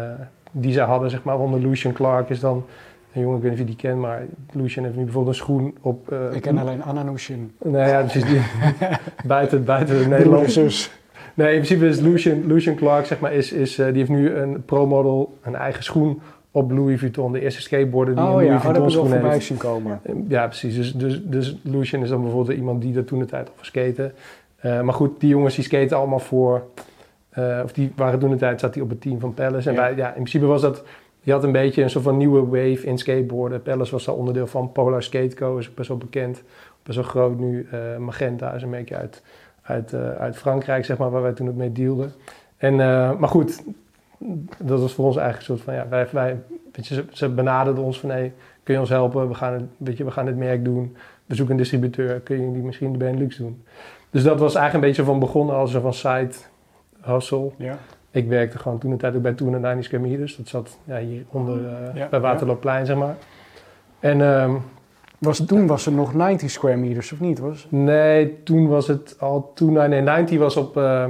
die 0.51 0.74
zij 0.74 0.86
hadden, 0.86 1.10
zeg 1.10 1.24
maar, 1.24 1.39
onder 1.39 1.60
Lucian 1.60 1.93
Clark 1.93 2.30
is 2.30 2.39
dan 2.39 2.66
een 3.14 3.22
jongen, 3.22 3.38
ik 3.38 3.43
weet 3.43 3.51
niet 3.51 3.62
of 3.62 3.68
je 3.68 3.76
die 3.76 3.89
kent, 3.89 3.99
maar 3.99 4.22
Lucian 4.51 4.86
heeft 4.86 4.97
nu 4.97 5.03
bijvoorbeeld 5.03 5.36
een 5.36 5.41
schoen 5.41 5.78
op... 5.82 6.12
Uh, 6.12 6.34
ik 6.34 6.41
ken 6.41 6.58
alleen 6.58 6.84
Anna 6.84 7.03
Lucian. 7.03 7.51
Nee, 7.64 7.88
ja, 7.88 8.01
precies. 8.01 8.26
Die, 8.26 8.41
buiten, 9.26 9.64
buiten 9.64 9.99
de 9.99 10.08
Nederlandse... 10.08 10.89
Nee, 11.34 11.47
in 11.47 11.62
principe 11.62 11.88
is 11.88 11.99
Lucian, 11.99 12.45
Lucian 12.45 12.76
Clark, 12.76 13.06
zeg 13.06 13.20
maar, 13.20 13.34
is, 13.34 13.51
is, 13.51 13.80
uh, 13.80 13.86
die 13.86 13.95
heeft 13.95 14.10
nu 14.10 14.36
een 14.36 14.64
pro-model, 14.66 15.38
een 15.41 15.56
eigen 15.56 15.84
schoen 15.84 16.22
op 16.56 16.72
Louis 16.72 16.99
Vuitton. 16.99 17.32
De 17.32 17.39
eerste 17.39 17.62
skateboarder 17.62 18.16
die 18.16 18.24
oh, 18.24 18.30
Louis 18.30 18.47
ja, 18.47 18.60
Vuitton 18.60 18.91
schoen 18.91 19.12
heeft. 19.12 19.28
heeft. 19.28 19.45
zien 19.45 19.58
komen. 19.58 20.01
Ja, 20.28 20.45
precies. 20.45 20.76
Dus, 20.76 20.93
dus, 20.93 21.22
dus 21.24 21.58
Lucian 21.62 22.03
is 22.03 22.10
dan 22.10 22.22
bijvoorbeeld 22.22 22.58
iemand 22.58 22.82
die 22.82 22.97
er 22.97 23.06
toen 23.06 23.20
de 23.20 23.26
tijd 23.26 23.49
over 23.53 23.66
skaten. 23.66 24.14
Uh, 24.66 24.82
maar 24.82 24.93
goed, 24.93 25.20
die 25.20 25.30
jongens 25.30 25.56
die 25.56 25.64
skaten 25.64 25.97
allemaal 25.97 26.20
voor... 26.20 26.64
Uh, 27.38 27.60
of 27.64 27.74
die 27.74 27.91
waren 27.95 28.20
toen 28.20 28.30
de 28.30 28.36
tijd, 28.36 28.60
zat 28.60 28.74
hij 28.74 28.84
op 28.84 28.89
het 28.89 29.01
team 29.01 29.20
van 29.20 29.34
Palace. 29.34 29.70
En 29.70 29.76
ja. 29.76 29.82
Wij, 29.82 29.95
ja, 29.95 30.08
in 30.08 30.14
principe 30.14 30.45
was 30.45 30.62
dat... 30.62 30.84
Je 31.22 31.32
had 31.32 31.43
een 31.43 31.51
beetje 31.51 31.84
een 31.84 31.89
soort 31.89 32.03
van 32.03 32.18
nieuwe 32.18 32.45
wave 32.45 32.86
in 32.86 32.97
skateboarden. 32.97 33.62
Palace 33.62 33.91
was 33.91 34.06
daar 34.06 34.16
onderdeel 34.16 34.47
van. 34.47 34.72
Polar 34.72 35.03
Skateco 35.03 35.58
is 35.58 35.74
best 35.74 35.88
wel 35.88 35.97
bekend. 35.97 36.43
Best 36.84 36.97
wel 36.97 37.08
groot 37.08 37.39
nu. 37.39 37.68
Uh, 37.74 37.97
Magenta 37.97 38.53
is 38.53 38.62
een 38.62 38.70
beetje 38.70 38.95
uit, 38.95 39.22
uit, 39.62 39.93
uit 39.93 40.38
Frankrijk, 40.38 40.86
zeg 40.86 40.97
maar, 40.97 41.12
waar 41.12 41.22
wij 41.22 41.34
toen 41.34 41.47
het 41.47 41.56
mee 41.56 41.72
dealden. 41.72 42.12
En, 42.58 42.76
maar 42.76 43.30
goed, 43.30 43.64
dat 44.58 44.80
was 44.80 44.94
voor 44.94 45.06
ons 45.06 45.18
eigenlijk 45.18 45.50
een 45.50 45.56
soort 45.58 45.68
van... 45.68 45.74
Ja, 45.74 45.88
wij, 45.90 46.08
wij, 46.12 46.38
weet 46.72 46.88
je, 46.88 46.94
ze, 46.94 47.06
ze 47.12 47.30
benaderden 47.30 47.84
ons 47.84 48.00
van... 48.00 48.10
Hey, 48.10 48.34
kun 48.64 48.74
je 48.74 48.80
ons 48.80 48.90
helpen? 48.90 49.28
We 49.28 49.34
gaan, 49.34 49.54
het, 49.54 49.64
weet 49.78 49.98
je, 49.98 50.04
we 50.04 50.12
gaan 50.12 50.26
dit 50.26 50.38
merk 50.38 50.64
doen. 50.64 50.96
We 51.26 51.36
zoeken 51.36 51.54
een 51.54 51.60
distributeur. 51.60 52.20
Kun 52.20 52.46
je 52.46 52.52
die 52.54 52.64
misschien 52.64 52.92
de 52.92 52.98
Benelux 52.98 53.38
doen? 53.38 53.64
Dus 54.10 54.24
dat 54.24 54.40
was 54.40 54.56
eigenlijk 54.56 54.74
een 54.74 54.90
beetje 54.90 55.12
van 55.12 55.20
begonnen 55.20 55.56
als 55.56 55.74
een 55.74 55.82
van 55.82 55.94
side 55.94 56.32
hustle. 57.02 57.52
Ja. 57.58 57.78
Ik 58.12 58.28
werkte 58.28 58.58
gewoon 58.58 58.78
toen 58.78 58.92
de 58.92 58.98
tijd 58.98 59.16
ook 59.16 59.22
bij 59.22 59.34
Toen 59.34 59.54
en 59.54 59.62
90 59.62 59.86
Square 59.86 60.04
Meters. 60.04 60.36
Dat 60.36 60.48
zat 60.48 60.78
ja, 60.84 61.00
hier 61.00 61.24
onder 61.30 61.60
uh, 61.60 61.72
ja, 61.94 62.08
bij 62.08 62.20
Waterloopplein, 62.20 62.86
zeg 62.86 62.98
maar. 62.98 63.16
En... 64.00 64.22
Um, 64.22 64.62
was, 65.18 65.46
toen 65.46 65.68
was 65.68 65.86
er 65.86 65.92
nog 65.92 66.14
90 66.14 66.52
square 66.52 66.76
meters, 66.76 67.12
of 67.12 67.20
niet? 67.20 67.40
Was? 67.40 67.68
Nee, 67.70 68.44
toen 68.44 68.68
was 68.68 68.88
het 68.88 69.16
al... 69.20 69.52
Toen, 69.54 69.74
nee, 69.74 70.02
90 70.02 70.40
was 70.40 70.58
op 70.58 70.78
uh, 70.78 71.06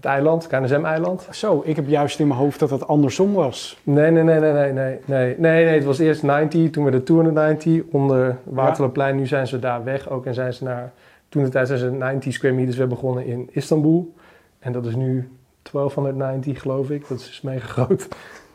het 0.00 0.10
eiland, 0.10 0.46
KNSM-eiland. 0.46 1.28
Zo, 1.30 1.62
ik 1.64 1.76
heb 1.76 1.88
juist 1.88 2.20
in 2.20 2.26
mijn 2.26 2.40
hoofd 2.40 2.58
dat 2.58 2.70
het 2.70 2.86
andersom 2.86 3.32
was. 3.32 3.78
Nee, 3.82 4.10
nee, 4.10 4.22
nee, 4.22 4.40
nee, 4.40 4.52
nee, 4.52 4.72
nee. 4.72 4.98
Nee, 5.04 5.34
nee, 5.38 5.64
nee 5.64 5.74
het 5.74 5.84
was 5.84 5.98
eerst 5.98 6.22
90, 6.22 6.70
toen 6.70 6.84
werd 6.84 6.96
het 6.96 7.06
290 7.06 7.82
onder 7.90 8.36
Waterloopplein. 8.42 9.16
Nu 9.16 9.26
zijn 9.26 9.46
ze 9.46 9.58
daar 9.58 9.84
weg 9.84 10.08
ook 10.08 10.26
en 10.26 10.34
zijn 10.34 10.52
ze 10.52 10.64
naar... 10.64 10.92
Toen 11.28 11.44
de 11.44 11.48
tijd 11.48 11.66
zijn 11.66 11.78
ze 11.78 11.90
90 11.90 12.32
square 12.32 12.54
meters 12.54 12.76
weer 12.76 12.86
begonnen 12.86 13.26
in 13.26 13.48
Istanbul. 13.52 14.14
En 14.58 14.72
dat 14.72 14.86
is 14.86 14.94
nu 14.94 15.28
1290 15.72 16.60
geloof 16.60 16.90
ik. 16.90 17.08
Dat 17.08 17.18
is 17.18 17.40
mega 17.42 17.66
groot. 17.66 18.08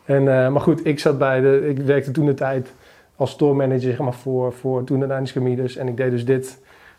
En, 0.04 0.22
uh, 0.22 0.48
maar 0.48 0.60
goed, 0.60 0.86
ik 0.86 0.98
zat 0.98 1.18
bij 1.18 1.40
de... 1.40 1.68
Ik 1.68 1.78
werkte 1.78 2.10
toen 2.10 2.26
de 2.26 2.34
tijd 2.34 2.72
als 3.16 3.30
store 3.30 3.54
manager 3.54 3.80
zeg 3.80 3.98
maar, 3.98 4.14
voor, 4.14 4.52
voor 4.52 4.84
toen 4.84 5.00
de 5.00 5.06
90 5.06 5.28
square 5.28 5.48
meters. 5.48 5.76
En 5.76 5.88
ik 5.88 5.96
deed 5.96 6.10
dus 6.10 6.24
dit 6.24 6.58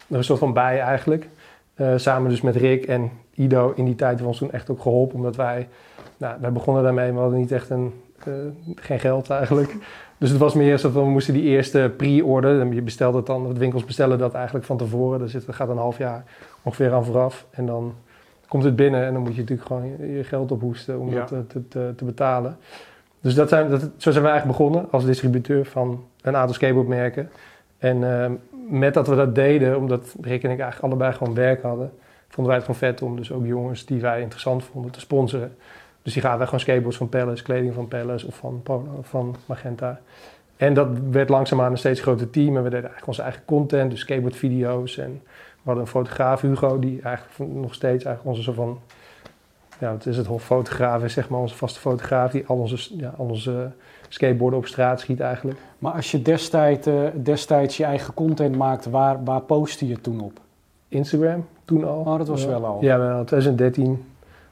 een 0.10 0.24
soort 0.24 0.40
van 0.40 0.54
bij 0.54 0.80
eigenlijk. 0.80 1.28
Uh, 1.76 1.94
samen 1.96 2.30
dus 2.30 2.42
met 2.42 2.56
Rick 2.56 2.86
en 2.86 3.12
Ido 3.38 3.74
in 3.76 3.86
die 3.86 3.96
tijd 3.96 4.22
ons 4.22 4.38
toen 4.38 4.52
echt 4.52 4.70
ook 4.70 4.82
geholpen. 4.82 5.16
Omdat 5.16 5.36
wij... 5.36 5.68
Nou, 6.18 6.38
wij 6.42 6.52
begonnen 6.52 6.84
daarmee, 6.84 7.12
we 7.12 7.20
hadden 7.20 7.40
niet 7.40 7.52
echt 7.52 7.70
een... 7.70 7.94
Uh, 8.28 8.34
geen 8.76 9.00
geld 9.00 9.30
eigenlijk. 9.30 9.76
Dus 10.18 10.30
het 10.30 10.40
was 10.40 10.54
meer 10.54 10.78
zo 10.78 10.90
van, 10.90 11.04
we 11.04 11.10
moesten 11.10 11.34
die 11.34 11.44
eerste 11.44 11.94
pre-order, 11.98 12.74
je 12.74 12.82
bestelt 12.82 13.14
het 13.14 13.26
dan, 13.26 13.54
de 13.54 13.60
winkels 13.60 13.86
bestellen 13.86 14.18
dat 14.18 14.34
eigenlijk 14.34 14.66
van 14.66 14.78
tevoren. 14.78 15.20
Dus 15.20 15.34
het 15.34 15.46
gaat 15.50 15.70
een 15.70 15.78
half 15.78 15.98
jaar 15.98 16.24
ongeveer 16.62 16.94
aan 16.94 17.06
vooraf. 17.06 17.46
En 17.50 17.66
dan 17.66 17.94
komt 18.48 18.64
het 18.64 18.76
binnen 18.76 19.06
en 19.06 19.14
dan 19.14 19.22
moet 19.22 19.36
je 19.36 19.42
natuurlijk 19.42 19.68
gewoon 19.68 20.16
je 20.16 20.24
geld 20.24 20.52
ophoesten 20.52 21.00
om 21.00 21.10
Ja. 21.10 21.26
dat 21.30 21.50
te, 21.50 21.68
te, 21.68 21.94
te 21.96 22.06
betalen. 22.06 22.58
Dus 23.22 23.36
dat 23.36 23.50
zijn, 23.50 23.70
dat, 23.70 23.82
zo 23.82 24.12
zijn 24.12 24.24
we 24.24 24.30
eigenlijk 24.30 24.58
begonnen 24.58 24.92
als 24.92 25.06
distributeur 25.06 25.66
van 25.66 26.04
een 26.22 26.36
aantal 26.36 26.54
skateboardmerken. 26.56 27.30
En 27.78 28.22
eh, 28.22 28.32
met 28.70 28.94
dat 28.94 29.08
we 29.08 29.16
dat 29.16 29.36
deden, 29.36 29.78
omdat 29.78 30.16
Rick 30.22 30.44
en 30.44 30.52
ik 30.52 30.60
eigenlijk 30.60 30.82
allebei 30.82 31.14
gewoon 31.14 31.34
werk 31.34 31.62
hadden, 31.62 31.92
vonden 32.38 32.56
wij 32.56 32.56
het 32.56 32.66
gewoon 32.66 32.94
vet 32.94 33.02
om 33.02 33.16
dus 33.16 33.32
ook 33.32 33.46
jongens 33.46 33.86
die 33.86 34.02
wij 34.02 34.22
interessant 34.22 34.64
vonden 34.64 34.92
te 34.92 35.00
sponsoren. 35.00 35.56
Dus 36.02 36.14
die 36.14 36.22
gaven 36.22 36.38
wij 36.38 36.46
gewoon 36.46 36.62
skateboards 36.62 36.98
van 36.98 37.10
Palace, 37.10 37.44
kleding 37.44 37.74
van 37.74 37.88
Palace 37.88 38.28
of 38.28 38.36
van 38.36 38.62
Polo 38.64 39.00
van 39.02 39.36
Magenta. 39.46 40.00
En 40.58 40.74
dat 40.74 40.88
werd 41.12 41.30
langzaamaan 41.30 41.72
een 41.72 41.78
steeds 41.78 42.02
groter 42.02 42.30
team 42.30 42.58
en 42.58 42.64
we 42.64 42.70
deden 42.70 42.74
eigenlijk 42.74 43.08
onze 43.08 43.22
eigen 43.22 43.42
content, 43.46 43.92
dus 43.92 44.00
skateboardvideo's. 44.00 44.98
En 44.98 45.22
we 45.32 45.62
hadden 45.64 45.84
een 45.84 45.90
fotograaf, 45.90 46.42
Hugo, 46.42 46.80
die 46.80 47.02
eigenlijk 47.02 47.54
nog 47.54 47.74
steeds 47.74 48.04
eigenlijk 48.04 48.26
onze 48.26 48.42
soort 48.42 48.56
van, 48.56 48.80
ja, 49.80 49.92
wat 49.92 50.06
is 50.06 50.18
het, 50.18 50.26
hoffotograaf 50.26 51.04
is 51.04 51.14
zeg 51.14 51.30
maar 51.30 51.40
onze 51.40 51.56
vaste 51.56 51.80
fotograaf, 51.80 52.32
die 52.32 52.48
al 52.48 52.58
onze, 52.58 52.98
ja, 52.98 53.14
al 53.18 53.26
onze 53.26 53.72
skateboarden 54.08 54.60
op 54.60 54.66
straat 54.66 55.00
schiet 55.00 55.20
eigenlijk. 55.20 55.60
Maar 55.80 55.94
als 55.94 56.12
je 56.12 56.22
destijds, 56.22 56.88
uh, 56.88 57.08
destijds 57.16 57.78
je 57.78 57.84
eigen 57.84 58.14
content 58.14 58.56
maakte, 58.56 58.90
waar, 58.90 59.24
waar 59.24 59.42
postte 59.42 59.88
je 59.88 60.02
toen 60.02 60.20
op? 60.20 60.40
Instagram, 60.88 61.46
toen 61.68 61.84
al. 61.84 62.00
Oh, 62.00 62.18
dat 62.18 62.28
was 62.28 62.46
wel 62.46 62.66
al. 62.66 62.78
Ja, 62.82 62.98
wel, 63.00 63.24
2013 63.24 64.04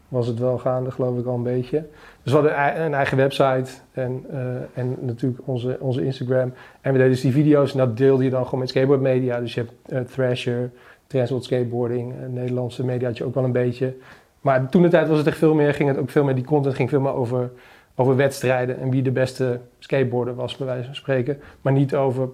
was 0.07 0.27
het 0.27 0.39
wel 0.39 0.57
gaande, 0.57 0.91
geloof 0.91 1.17
ik 1.17 1.25
al 1.25 1.35
een 1.35 1.43
beetje. 1.43 1.83
Dus 2.23 2.33
we 2.33 2.39
hadden 2.39 2.81
een 2.85 2.93
eigen 2.93 3.17
website 3.17 3.71
en, 3.91 4.25
uh, 4.31 4.39
en 4.73 4.95
natuurlijk 4.99 5.41
onze, 5.45 5.77
onze 5.79 6.05
Instagram. 6.05 6.53
En 6.81 6.91
we 6.91 6.97
deden 6.97 7.09
dus 7.09 7.21
die 7.21 7.31
video's 7.31 7.71
en 7.71 7.77
dat 7.77 7.97
deelde 7.97 8.23
je 8.23 8.29
dan 8.29 8.43
gewoon 8.43 8.59
met 8.59 8.69
skateboard 8.69 9.01
media. 9.01 9.39
Dus 9.39 9.53
je 9.53 9.59
hebt 9.59 9.73
uh, 9.93 9.99
Thrasher, 9.99 10.71
Transworld 11.07 11.43
Skateboarding, 11.43 12.13
uh, 12.13 12.27
Nederlandse 12.29 12.85
media 12.85 13.07
had 13.07 13.17
je 13.17 13.23
ook 13.23 13.33
wel 13.33 13.43
een 13.43 13.51
beetje. 13.51 13.93
Maar 14.41 14.69
toen 14.69 14.81
de 14.81 14.87
tijd 14.87 15.07
was 15.07 15.17
het 15.17 15.27
echt 15.27 15.37
veel 15.37 15.53
meer, 15.53 15.73
ging 15.73 15.89
het 15.89 15.97
ook 15.97 16.09
veel 16.09 16.23
meer, 16.23 16.35
die 16.35 16.43
content 16.43 16.75
ging 16.75 16.89
veel 16.89 17.01
meer 17.01 17.13
over, 17.13 17.51
over 17.95 18.15
wedstrijden 18.15 18.79
en 18.79 18.89
wie 18.89 19.01
de 19.01 19.11
beste 19.11 19.59
skateboarder 19.79 20.35
was, 20.35 20.57
bij 20.57 20.67
wijze 20.67 20.85
van 20.85 20.95
spreken. 20.95 21.39
Maar 21.61 21.73
niet 21.73 21.95
over, 21.95 22.29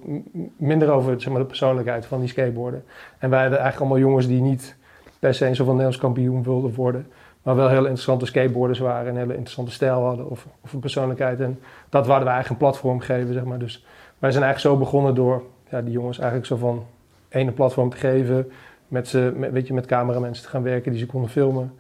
minder 0.58 0.92
over 0.92 1.22
zeg 1.22 1.32
maar, 1.32 1.42
de 1.42 1.48
persoonlijkheid 1.48 2.06
van 2.06 2.20
die 2.20 2.30
skateboarder. 2.30 2.82
En 3.18 3.30
wij 3.30 3.42
hadden 3.42 3.60
eigenlijk 3.60 3.92
allemaal 3.92 4.08
jongens 4.10 4.28
die 4.28 4.42
niet 4.42 4.76
per 5.20 5.34
se 5.34 5.46
een 5.46 5.56
soort 5.56 5.68
van 5.68 5.78
Nederlands 5.78 5.98
kampioen 5.98 6.44
wilden 6.44 6.74
worden. 6.74 7.08
Maar 7.44 7.56
wel 7.56 7.70
heel 7.70 7.78
interessante 7.78 8.26
skateboarders 8.26 8.80
waren, 8.80 9.10
een 9.10 9.18
hele 9.18 9.34
interessante 9.34 9.72
stijl 9.72 10.02
hadden 10.02 10.30
of, 10.30 10.48
of 10.62 10.74
een 10.74 10.80
persoonlijkheid. 10.80 11.40
En 11.40 11.60
dat 11.90 12.06
wilden 12.06 12.26
wij 12.26 12.34
eigenlijk 12.34 12.50
een 12.50 12.68
platform 12.68 13.00
geven, 13.00 13.34
zeg 13.34 13.44
maar. 13.44 13.60
Dus 13.60 13.86
wij 14.20 14.32
zijn 14.32 14.44
eigenlijk 14.44 14.76
zo 14.76 14.84
begonnen 14.84 15.16
door 15.16 15.44
ja, 15.70 15.82
die 15.82 15.92
jongens 15.92 16.18
eigenlijk 16.18 16.48
zo 16.48 16.56
van 16.56 16.86
ene 17.30 17.52
platform 17.52 17.90
te 17.90 17.98
geven. 17.98 18.52
Met, 18.88 19.08
ze, 19.08 19.34
met, 19.36 19.52
weet 19.52 19.68
je, 19.68 19.74
met 19.74 19.86
cameramensen 19.86 20.44
te 20.44 20.50
gaan 20.50 20.64
werken 20.64 20.92
die 20.92 21.00
ze 21.00 21.06
konden 21.06 21.30
filmen. 21.30 21.74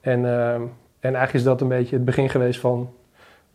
En, 0.00 0.20
uh, 0.20 0.54
en 0.54 0.70
eigenlijk 1.00 1.34
is 1.34 1.42
dat 1.42 1.60
een 1.60 1.68
beetje 1.68 1.96
het 1.96 2.04
begin 2.04 2.28
geweest 2.28 2.60
van 2.60 2.90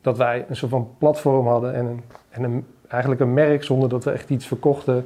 dat 0.02 0.18
wij 0.18 0.46
een 0.50 0.56
soort 0.56 0.72
van 0.72 0.90
platform 0.98 1.48
hadden 1.48 1.74
en, 1.74 1.86
een, 1.86 2.02
en 2.30 2.44
een, 2.44 2.66
eigenlijk 2.88 3.22
een 3.22 3.34
merk 3.34 3.64
zonder 3.64 3.90
dat 3.90 4.04
we 4.04 4.12
echt 4.12 4.30
iets 4.30 4.48
verkochten 4.48 5.06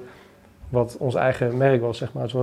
wat 0.70 0.98
ons 1.00 1.16
eigen 1.16 1.58
merk 1.58 1.82
was, 1.82 1.98
zeg 1.98 2.14
maar. 2.14 2.24
Dus 2.24 2.34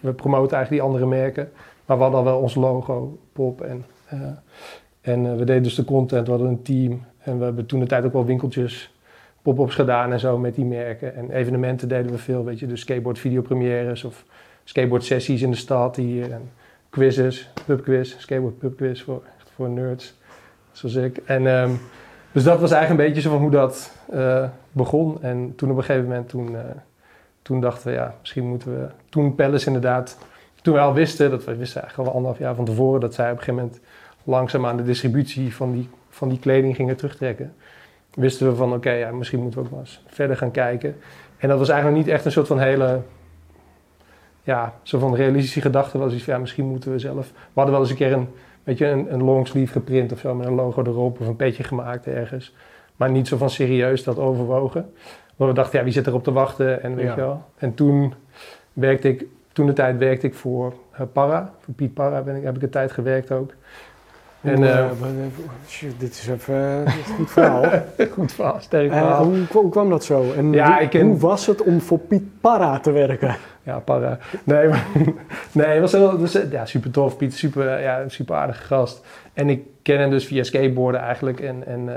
we, 0.00 0.12
promoten 0.12 0.56
eigenlijk 0.56 0.70
die 0.70 0.82
andere 0.82 1.06
merken. 1.06 1.50
Maar 1.86 1.96
we 1.96 2.02
hadden 2.02 2.20
al 2.20 2.26
wel 2.26 2.38
ons 2.38 2.54
logo, 2.54 3.18
pop. 3.32 3.60
En, 3.60 3.84
uh, 4.14 4.20
en 5.00 5.24
uh, 5.24 5.36
we 5.36 5.44
deden 5.44 5.62
dus 5.62 5.74
de 5.74 5.84
content, 5.84 6.24
we 6.24 6.30
hadden 6.30 6.50
een 6.50 6.62
team. 6.62 7.04
En 7.18 7.38
we 7.38 7.44
hebben 7.44 7.66
toen 7.66 7.80
de 7.80 7.86
tijd 7.86 8.04
ook 8.04 8.12
wel 8.12 8.24
winkeltjes, 8.24 8.94
pop-ups 9.42 9.74
gedaan 9.74 10.12
en 10.12 10.20
zo 10.20 10.38
met 10.38 10.54
die 10.54 10.64
merken. 10.64 11.14
En 11.14 11.30
evenementen 11.30 11.88
deden 11.88 12.12
we 12.12 12.18
veel, 12.18 12.44
weet 12.44 12.58
je. 12.58 12.66
Dus 12.66 12.80
skateboard 12.80 13.18
videopremières 13.18 14.04
of 14.04 14.24
skateboard 14.64 15.04
sessies 15.04 15.42
in 15.42 15.50
de 15.50 15.56
stad 15.56 15.96
hier. 15.96 16.32
En 16.32 16.50
quizzes, 16.90 17.50
pubquiz, 17.66 18.18
skateboard 18.18 18.58
pubquiz 18.58 19.02
voor, 19.02 19.22
voor 19.54 19.68
nerds, 19.68 20.14
zoals 20.72 20.94
ik. 20.94 21.16
En 21.16 21.46
um, 21.46 21.80
dus 22.32 22.44
dat 22.44 22.60
was 22.60 22.70
eigenlijk 22.70 23.00
een 23.00 23.06
beetje 23.06 23.28
zo 23.28 23.30
van 23.30 23.40
hoe 23.40 23.50
dat 23.50 23.92
uh, 24.12 24.44
begon. 24.72 25.22
En 25.22 25.52
toen 25.56 25.70
op 25.70 25.76
een 25.76 25.84
gegeven 25.84 26.08
moment, 26.08 26.28
toen, 26.28 26.56
toen 27.42 27.60
dachten 27.60 27.86
we, 27.88 27.94
ja, 27.94 28.14
misschien 28.20 28.44
moeten 28.44 28.80
we... 28.80 28.86
Toen 29.08 29.34
Palace 29.34 29.66
inderdaad 29.66 30.16
toen 30.62 30.74
we 30.74 30.80
al 30.80 30.94
wisten, 30.94 31.30
dat 31.30 31.44
we 31.44 31.56
wisten 31.56 31.80
eigenlijk 31.80 32.08
al 32.10 32.16
anderhalf 32.16 32.42
jaar 32.42 32.54
van 32.54 32.64
tevoren, 32.64 33.00
dat 33.00 33.14
zij 33.14 33.30
op 33.30 33.38
een 33.38 33.44
gegeven 33.44 33.62
moment 33.62 33.80
langzaam 34.24 34.66
aan 34.66 34.76
de 34.76 34.82
distributie 34.82 35.54
van 35.54 35.72
die, 35.72 35.88
van 36.08 36.28
die 36.28 36.38
kleding 36.38 36.76
gingen 36.76 36.96
terugtrekken, 36.96 37.54
wisten 38.14 38.48
we 38.48 38.54
van 38.54 38.72
oké, 38.72 38.90
ja, 38.90 39.10
misschien 39.10 39.40
moeten 39.40 39.60
we 39.60 39.66
ook 39.66 39.72
maar 39.72 39.80
eens 39.80 40.02
verder 40.06 40.36
gaan 40.36 40.50
kijken. 40.50 40.96
En 41.36 41.48
dat 41.48 41.58
was 41.58 41.68
eigenlijk 41.68 42.04
niet 42.04 42.14
echt 42.14 42.24
een 42.24 42.32
soort 42.32 42.46
van 42.46 42.58
hele, 42.58 43.00
ja, 44.42 44.74
zo 44.82 44.98
van 44.98 45.14
realistische 45.14 45.60
gedachte, 45.60 45.98
was 45.98 46.12
iets 46.12 46.22
van 46.22 46.34
ja, 46.34 46.40
misschien 46.40 46.66
moeten 46.66 46.92
we 46.92 46.98
zelf. 46.98 47.30
We 47.30 47.34
hadden 47.54 47.72
wel 47.72 47.82
eens 47.82 47.90
een 47.90 47.96
keer 47.96 48.12
een, 48.12 48.28
weet 48.68 48.78
je, 48.78 48.86
een, 48.86 49.12
een 49.12 49.22
longsleeve 49.24 49.72
geprint 49.72 50.12
of 50.12 50.18
zo 50.18 50.34
met 50.34 50.46
een 50.46 50.54
logo 50.54 50.82
erop 50.82 51.20
of 51.20 51.26
een 51.26 51.36
petje 51.36 51.62
gemaakt 51.64 52.06
ergens. 52.06 52.54
Maar 52.96 53.10
niet 53.10 53.28
zo 53.28 53.36
van 53.36 53.50
serieus 53.50 54.04
dat 54.04 54.18
overwogen. 54.18 54.92
Maar 55.36 55.48
we 55.48 55.54
dachten, 55.54 55.78
ja, 55.78 55.84
wie 55.84 55.92
zit 55.92 56.06
erop 56.06 56.24
te 56.24 56.32
wachten 56.32 56.82
en 56.82 56.94
weet 56.94 57.04
Ja. 57.04 57.14
je 57.14 57.20
wel. 57.20 57.42
En 57.58 57.74
toen 57.74 58.14
werkte 58.72 59.08
ik 59.08 59.24
toen 59.52 59.66
de 59.66 59.72
tijd 59.72 59.98
werkte 59.98 60.26
ik 60.26 60.34
voor 60.34 60.72
uh, 60.94 61.00
Para. 61.12 61.52
Voor 61.60 61.74
Piet 61.74 61.94
Para 61.94 62.20
ben 62.22 62.36
ik, 62.36 62.42
heb 62.42 62.56
ik 62.56 62.62
een 62.62 62.70
tijd 62.70 62.92
gewerkt 62.92 63.32
ook. 63.32 63.50
En, 64.40 64.62
eh, 64.62 64.78
eh, 64.78 64.90
shit, 65.68 66.00
dit 66.00 66.10
is 66.10 66.28
even 66.28 66.54
een 66.54 66.90
goed 67.16 67.30
verhaal. 67.30 67.64
goed 68.14 68.32
verhaal, 68.32 68.56
sterk 68.60 68.90
Eh, 68.90 68.98
verhaal. 68.98 69.24
hoe, 69.24 69.38
hoe 69.52 69.70
kwam 69.70 69.90
dat 69.90 70.04
zo? 70.04 70.32
En 70.36 70.52
Ja, 70.52 70.78
hoe, 70.78 70.88
ken- 70.88 71.06
hoe 71.06 71.18
was 71.18 71.46
het 71.46 71.62
om 71.62 71.80
voor 71.80 71.98
Piet 71.98 72.40
Parra 72.40 72.78
te 72.80 72.90
werken? 72.90 73.36
Ja, 73.68 73.78
para. 73.78 74.18
Nee, 74.44 74.68
maar, 74.68 74.86
nee, 75.52 75.80
was, 75.80 75.92
heel, 75.92 76.18
was 76.18 76.38
ja, 76.50 76.66
super 76.66 76.90
tof. 76.90 77.16
Piet, 77.16 77.34
super, 77.34 77.80
ja, 77.80 78.08
super 78.08 78.36
aardige 78.36 78.62
gast. 78.62 79.06
En 79.32 79.48
ik 79.48 79.66
ken 79.82 79.98
hem 79.98 80.10
dus 80.10 80.26
via 80.26 80.42
skateboarden 80.42 81.00
eigenlijk 81.00 81.40
en, 81.40 81.66
en, 81.66 81.80
uh, 81.86 81.96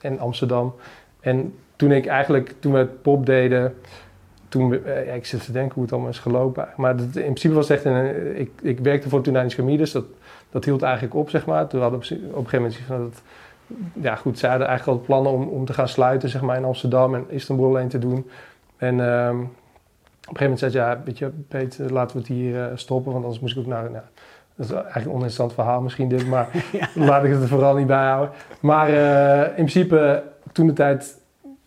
en 0.00 0.18
Amsterdam. 0.18 0.74
En 1.20 1.54
toen 1.76 1.92
ik 1.92 2.06
eigenlijk, 2.06 2.54
toen 2.58 2.72
we 2.72 2.78
het 2.78 3.02
pop 3.02 3.26
deden, 3.26 3.74
toen, 4.48 4.80
ja, 4.84 5.12
ik 5.12 5.26
zit 5.26 5.44
te 5.44 5.52
denken 5.52 5.74
hoe 5.74 5.82
het 5.82 5.92
allemaal 5.92 6.10
is 6.10 6.18
gelopen. 6.18 6.68
Maar 6.76 6.96
dat, 6.96 7.06
in 7.06 7.22
principe 7.22 7.54
was 7.54 7.68
het 7.68 7.76
echt 7.76 7.86
een, 7.86 8.38
ik, 8.38 8.50
ik 8.62 8.78
werkte 8.78 9.08
voor 9.08 9.22
Tunanisch 9.22 9.54
Camides, 9.54 9.92
dat, 9.92 10.04
dat 10.50 10.64
hield 10.64 10.82
eigenlijk 10.82 11.14
op, 11.14 11.30
zeg 11.30 11.46
maar. 11.46 11.66
Toen 11.66 11.80
hadden 11.80 11.98
op 11.98 12.10
een 12.10 12.18
gegeven 12.18 12.58
moment 12.58 12.76
van 12.86 12.98
dat, 12.98 13.22
ja 13.92 14.14
goed, 14.16 14.38
ze 14.38 14.46
hadden 14.46 14.66
eigenlijk 14.66 14.98
al 14.98 15.04
plannen 15.04 15.32
om, 15.32 15.48
om 15.48 15.64
te 15.64 15.72
gaan 15.72 15.88
sluiten, 15.88 16.28
zeg 16.28 16.42
maar, 16.42 16.56
in 16.56 16.64
Amsterdam 16.64 17.14
en 17.14 17.24
Istanbul 17.28 17.66
alleen 17.66 17.88
te 17.88 17.98
doen. 17.98 18.30
En 18.76 18.98
um, 18.98 19.50
op 20.28 20.30
een 20.30 20.36
gegeven 20.36 20.42
moment 20.42 20.58
zei 20.58 20.70
ze, 20.70 20.78
ja, 20.78 21.02
weet 21.04 21.18
je, 21.18 21.30
Peter, 21.48 21.92
laten 21.92 22.16
we 22.16 22.22
het 22.22 22.32
hier 22.32 22.54
uh, 22.54 22.66
stoppen, 22.74 23.12
want 23.12 23.24
anders 23.24 23.42
moest 23.42 23.56
ik 23.56 23.62
ook 23.62 23.66
naar, 23.66 23.90
nou, 23.90 24.04
dat 24.54 24.66
is 24.66 24.72
eigenlijk 24.72 25.04
een 25.04 25.10
oninteressant 25.10 25.52
verhaal 25.52 25.80
misschien 25.80 26.08
dit, 26.08 26.26
maar 26.26 26.48
ja. 26.72 26.88
laat 27.06 27.24
ik 27.24 27.32
het 27.32 27.42
er 27.42 27.48
vooral 27.48 27.76
niet 27.76 27.86
bij 27.86 28.06
houden. 28.06 28.34
Maar 28.60 28.90
uh, 28.90 29.42
in 29.42 29.54
principe, 29.54 30.22
toen 30.52 30.66
de 30.66 30.72
tijd 30.72 31.18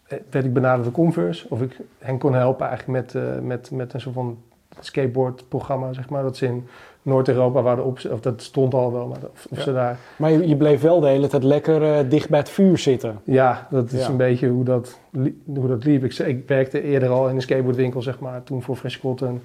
werd 0.08 0.46
ik 0.46 0.54
benaderd 0.54 0.84
door 0.84 0.94
Converse, 0.94 1.50
of 1.50 1.62
ik 1.62 1.78
hen 2.00 2.18
kon 2.18 2.34
helpen 2.34 2.68
eigenlijk 2.68 3.00
met, 3.06 3.24
uh, 3.24 3.40
met, 3.40 3.72
met 3.72 3.94
een 3.94 4.02
soort 4.02 4.16
van 4.16 4.38
skateboardprogramma, 4.80 5.94
zeg 5.94 6.10
maar, 6.10 6.24
dat 6.24 6.38
ze 6.38 6.46
in 6.46 6.68
Noord-Europa 7.08 7.62
waren 7.62 7.86
op, 7.86 8.00
of 8.12 8.20
dat 8.20 8.42
stond 8.42 8.74
al 8.74 8.92
wel, 8.94 9.08
maar 9.08 9.18
of, 9.34 9.48
of 9.50 9.58
ja. 9.58 9.64
ze 9.64 9.74
daar... 9.74 9.98
Maar 10.18 10.32
je, 10.32 10.48
je, 10.48 10.56
bleef 10.56 10.82
wel 10.82 11.00
de 11.00 11.08
hele 11.08 11.28
tijd 11.28 11.44
lekker 11.44 11.82
uh, 11.82 12.10
dicht 12.10 12.30
bij 12.30 12.40
het 12.40 12.50
vuur 12.50 12.78
zitten. 12.78 13.20
Ja, 13.24 13.68
dat 13.70 13.92
is 13.92 14.02
Ja. 14.02 14.10
een 14.10 14.18
beetje 14.18 14.48
hoe 14.48 14.64
dat, 14.64 15.00
hoe 15.46 15.68
dat 15.68 15.84
liep. 15.84 16.04
Ik, 16.04 16.14
ik 16.14 16.48
werkte 16.48 16.82
eerder 16.82 17.10
al 17.10 17.30
in 17.30 17.36
een 17.36 17.42
skateboardwinkel, 17.42 18.02
zeg 18.02 18.20
maar, 18.20 18.44
toen 18.44 18.62
voor 18.62 18.76
Fresh 18.76 19.00
Cotton. 19.00 19.42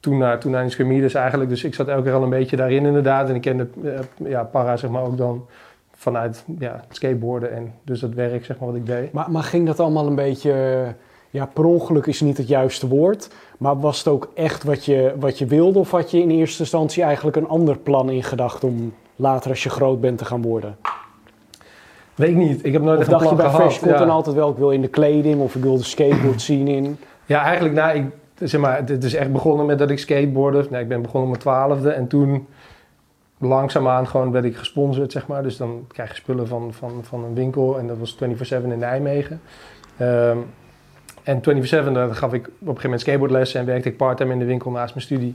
Toen 0.00 0.18
naar, 0.18 0.40
toen 0.40 0.52
naar 0.52 0.64
de 0.64 0.70
Schemides 0.70 1.14
eigenlijk, 1.14 1.50
dus 1.50 1.64
ik 1.64 1.74
zat 1.74 1.88
elke 1.88 2.02
keer 2.02 2.12
al 2.12 2.22
een 2.22 2.30
beetje 2.30 2.56
daarin 2.56 2.86
inderdaad. 2.86 3.28
En 3.28 3.34
ik 3.34 3.40
kende 3.40 3.68
eh, 3.84 4.00
ja, 4.16 4.44
para, 4.44 4.76
zeg 4.76 4.90
maar, 4.90 5.02
ook 5.02 5.16
dan 5.16 5.46
vanuit 5.94 6.44
ja, 6.58 6.84
skateboarden 6.90 7.52
en 7.52 7.74
dus 7.84 8.00
dat 8.00 8.14
werk, 8.14 8.44
zeg 8.44 8.58
maar, 8.58 8.68
wat 8.68 8.76
ik 8.76 8.86
deed. 8.86 9.12
Maar, 9.12 9.30
maar 9.30 9.42
ging 9.42 9.66
dat 9.66 9.80
allemaal 9.80 10.06
een 10.06 10.14
beetje... 10.14 10.84
Ja, 11.30 11.46
per 11.46 11.64
ongeluk 11.64 12.06
is 12.06 12.20
niet 12.20 12.36
het 12.36 12.48
juiste 12.48 12.88
woord. 12.88 13.30
Maar 13.58 13.80
was 13.80 13.98
het 13.98 14.08
ook 14.08 14.30
echt 14.34 14.64
wat 14.64 14.84
je, 14.84 15.14
wat 15.18 15.38
je 15.38 15.46
wilde? 15.46 15.78
Of 15.78 15.90
had 15.90 16.10
je 16.10 16.22
in 16.22 16.30
eerste 16.30 16.60
instantie 16.60 17.02
eigenlijk 17.02 17.36
een 17.36 17.48
ander 17.48 17.78
plan 17.78 18.10
in 18.10 18.22
gedachten... 18.22 18.68
om 18.68 18.94
later 19.16 19.50
als 19.50 19.62
je 19.62 19.70
groot 19.70 20.00
bent 20.00 20.18
te 20.18 20.24
gaan 20.24 20.42
worden? 20.42 20.76
Weet 22.14 22.28
ik 22.28 22.36
niet, 22.36 22.64
ik 22.64 22.72
heb 22.72 22.82
nooit 22.82 22.98
Of 22.98 23.04
echt 23.04 23.12
een 23.12 23.18
dacht 23.18 23.30
je 23.30 23.34
plan 23.34 23.46
bij 23.46 23.54
gehad. 23.54 23.72
Fresh 23.72 23.90
Cotton 23.90 24.06
ja. 24.06 24.12
altijd 24.12 24.36
wel... 24.36 24.50
ik 24.50 24.56
wil 24.56 24.70
in 24.70 24.82
de 24.82 24.88
kleding 24.88 25.40
of 25.40 25.54
ik 25.54 25.62
wil 25.62 25.76
de 25.76 25.84
skateboard 25.84 26.42
zien 26.42 26.68
in? 26.68 26.98
Ja, 27.26 27.42
eigenlijk, 27.42 27.74
nou, 27.74 27.98
ik, 27.98 28.04
zeg 28.48 28.60
maar, 28.60 28.76
het 28.86 29.04
is 29.04 29.14
echt 29.14 29.32
begonnen 29.32 29.66
met 29.66 29.78
dat 29.78 29.90
ik 29.90 29.98
skateboardde. 29.98 30.66
Nee, 30.70 30.82
ik 30.82 30.88
ben 30.88 31.02
begonnen 31.02 31.30
op 31.30 31.44
mijn 31.44 31.56
twaalfde 31.56 31.90
en 31.90 32.06
toen 32.06 32.46
langzaamaan 33.38 34.06
gewoon 34.06 34.32
werd 34.32 34.44
ik 34.44 34.56
gesponsord, 34.56 35.12
zeg 35.12 35.26
maar. 35.26 35.42
Dus 35.42 35.56
dan 35.56 35.84
krijg 35.88 36.10
je 36.10 36.16
spullen 36.16 36.48
van, 36.48 36.72
van, 36.72 37.00
van 37.02 37.24
een 37.24 37.34
winkel 37.34 37.78
en 37.78 37.86
dat 37.86 37.98
was 37.98 38.16
24-7 38.16 38.18
in 38.62 38.78
Nijmegen. 38.78 39.40
Ehm, 39.96 40.38
en 41.28 41.40
24-7, 41.40 41.92
daar 41.92 42.14
gaf 42.14 42.32
ik 42.32 42.46
op 42.46 42.50
een 42.50 42.58
gegeven 42.58 42.82
moment 42.82 43.00
skateboardlessen 43.00 43.60
en 43.60 43.66
werkte 43.66 43.88
ik 43.88 43.96
parttime 43.96 44.32
in 44.32 44.38
de 44.38 44.44
winkel 44.44 44.70
naast 44.70 44.94
mijn 44.94 45.06
studie. 45.06 45.34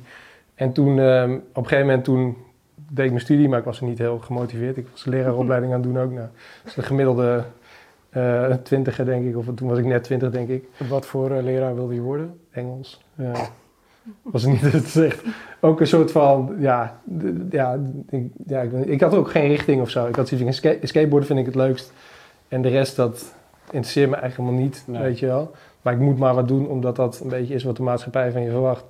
En 0.55 0.71
toen, 0.73 0.99
ehm, 0.99 1.33
op 1.33 1.39
een 1.57 1.63
gegeven 1.63 1.85
moment, 1.85 2.03
toen 2.03 2.37
deed 2.75 3.05
ik 3.05 3.11
mijn 3.11 3.23
studie, 3.23 3.49
maar 3.49 3.59
ik 3.59 3.65
was 3.65 3.79
er 3.79 3.85
niet 3.85 3.97
heel 3.97 4.17
gemotiveerd. 4.19 4.77
Ik 4.77 4.87
was 4.91 5.05
leraaropleiding 5.05 5.73
aan 5.73 5.81
het 5.81 5.93
doen 5.93 6.01
ook. 6.01 6.11
Nou, 6.11 6.27
dus 6.63 6.73
de 6.73 6.81
gemiddelde 6.81 7.43
eh 8.09 8.53
twintiger, 8.53 9.05
denk 9.05 9.25
ik, 9.25 9.37
of 9.37 9.45
toen 9.55 9.67
was 9.69 9.77
ik 9.77 9.85
net 9.85 10.03
twintig, 10.03 10.29
denk 10.31 10.49
ik. 10.49 10.63
Wat 10.89 11.05
voor 11.05 11.31
eh, 11.31 11.43
leraar 11.43 11.75
wilde 11.75 11.93
je 11.93 12.01
worden? 12.01 12.39
Engels. 12.51 13.01
Ja. 13.15 13.31
Was 14.21 14.45
niet 14.45 14.61
het 14.61 14.73
is 14.85 14.95
echt 14.95 15.23
ook 15.59 15.79
een 15.79 15.87
soort 15.87 16.11
van, 16.11 16.55
ja, 16.59 16.99
ja, 17.49 17.79
ik, 18.09 18.23
ja 18.47 18.61
ik, 18.85 19.01
had 19.01 19.13
ook 19.15 19.31
geen 19.31 19.47
richting 19.47 19.81
of 19.81 19.89
zo. 19.89 20.07
Ik 20.07 20.15
had 20.15 20.27
zoiets 20.27 20.45
van, 20.45 20.71
ska- 20.71 20.87
skateboarden 20.87 21.27
vind 21.27 21.39
ik 21.39 21.45
het 21.45 21.55
leukst. 21.55 21.93
En 22.47 22.61
de 22.61 22.69
rest, 22.69 22.95
dat 22.95 23.35
interesseert 23.71 24.09
me 24.09 24.15
eigenlijk 24.15 24.49
helemaal 24.49 24.67
niet, 24.69 24.83
Nee. 24.87 25.01
weet 25.01 25.19
je 25.19 25.25
wel. 25.25 25.51
Maar 25.83 25.93
ik 25.93 25.99
moet 25.99 26.17
maar 26.17 26.35
wat 26.35 26.47
doen, 26.47 26.67
omdat 26.67 26.95
dat 26.95 27.19
een 27.19 27.29
beetje 27.29 27.53
is 27.53 27.63
wat 27.63 27.77
de 27.77 27.83
maatschappij 27.83 28.31
van 28.31 28.41
je 28.41 28.49
verwacht. 28.49 28.85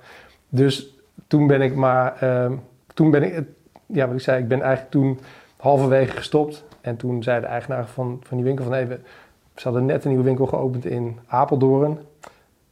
Dus 0.48 0.94
toen 1.26 1.46
ben 1.46 1.60
ik 1.60 1.74
maar, 1.74 2.16
ehm, 2.20 2.52
toen 2.94 3.10
ben 3.10 3.22
ik, 3.22 3.44
ja, 3.86 4.06
wat 4.06 4.16
ik 4.16 4.22
zei, 4.22 4.42
ik 4.42 4.48
ben 4.48 4.60
eigenlijk 4.60 4.90
toen 4.90 5.18
halverwege 5.56 6.16
gestopt. 6.16 6.64
En 6.80 6.96
toen 6.96 7.22
zei 7.22 7.40
de 7.40 7.46
eigenaar 7.46 7.86
van, 7.86 8.20
van 8.22 8.36
die 8.36 8.46
winkel 8.46 8.64
van, 8.64 8.72
hey, 8.72 8.88
we, 8.88 8.98
ze 9.54 9.64
hadden 9.64 9.84
net 9.84 10.04
een 10.04 10.10
nieuwe 10.10 10.24
winkel 10.24 10.46
geopend 10.46 10.84
in 10.84 11.18
Apeldoorn. 11.26 11.98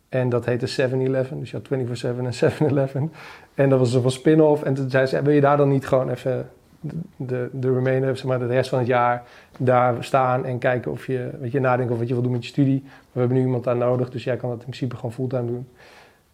En 0.08 0.28
dat 0.28 0.44
heette 0.44 0.90
7-Eleven, 0.90 1.38
dus 1.38 1.50
je 1.50 1.56
had 1.56 1.66
24-7 1.66 2.24
en 2.24 2.52
7-Eleven. 2.52 3.12
En 3.54 3.68
dat 3.68 3.78
was 3.78 3.94
een 3.94 4.10
spin-off. 4.10 4.62
En 4.62 4.74
toen 4.74 4.90
zei 4.90 5.06
ze, 5.06 5.22
wil 5.22 5.34
je 5.34 5.40
daar 5.40 5.56
dan 5.56 5.68
niet 5.68 5.86
gewoon 5.86 6.10
even 6.10 6.50
de, 6.82 6.94
de, 7.16 7.48
de 7.52 7.72
remainder, 7.72 8.16
zeg 8.16 8.26
maar, 8.26 8.38
de 8.38 8.46
rest 8.46 8.68
van 8.68 8.78
het 8.78 8.88
jaar 8.88 9.22
daar 9.58 10.04
staan 10.04 10.44
en 10.44 10.58
kijken 10.58 10.90
of 10.90 11.06
je, 11.06 11.30
weet 11.40 11.52
je, 11.52 11.60
nadenken 11.60 11.92
of 11.92 11.98
wat 11.98 12.08
je 12.08 12.14
wil 12.14 12.22
doen 12.22 12.32
met 12.32 12.42
je 12.42 12.48
studie. 12.48 12.82
We 13.12 13.18
hebben 13.18 13.36
nu 13.38 13.44
iemand 13.44 13.64
daar 13.64 13.76
nodig, 13.76 14.10
dus 14.10 14.24
jij 14.24 14.36
kan 14.36 14.48
dat 14.48 14.58
in 14.58 14.64
principe 14.64 14.96
gewoon 14.96 15.12
fulltime 15.12 15.46
doen. 15.46 15.66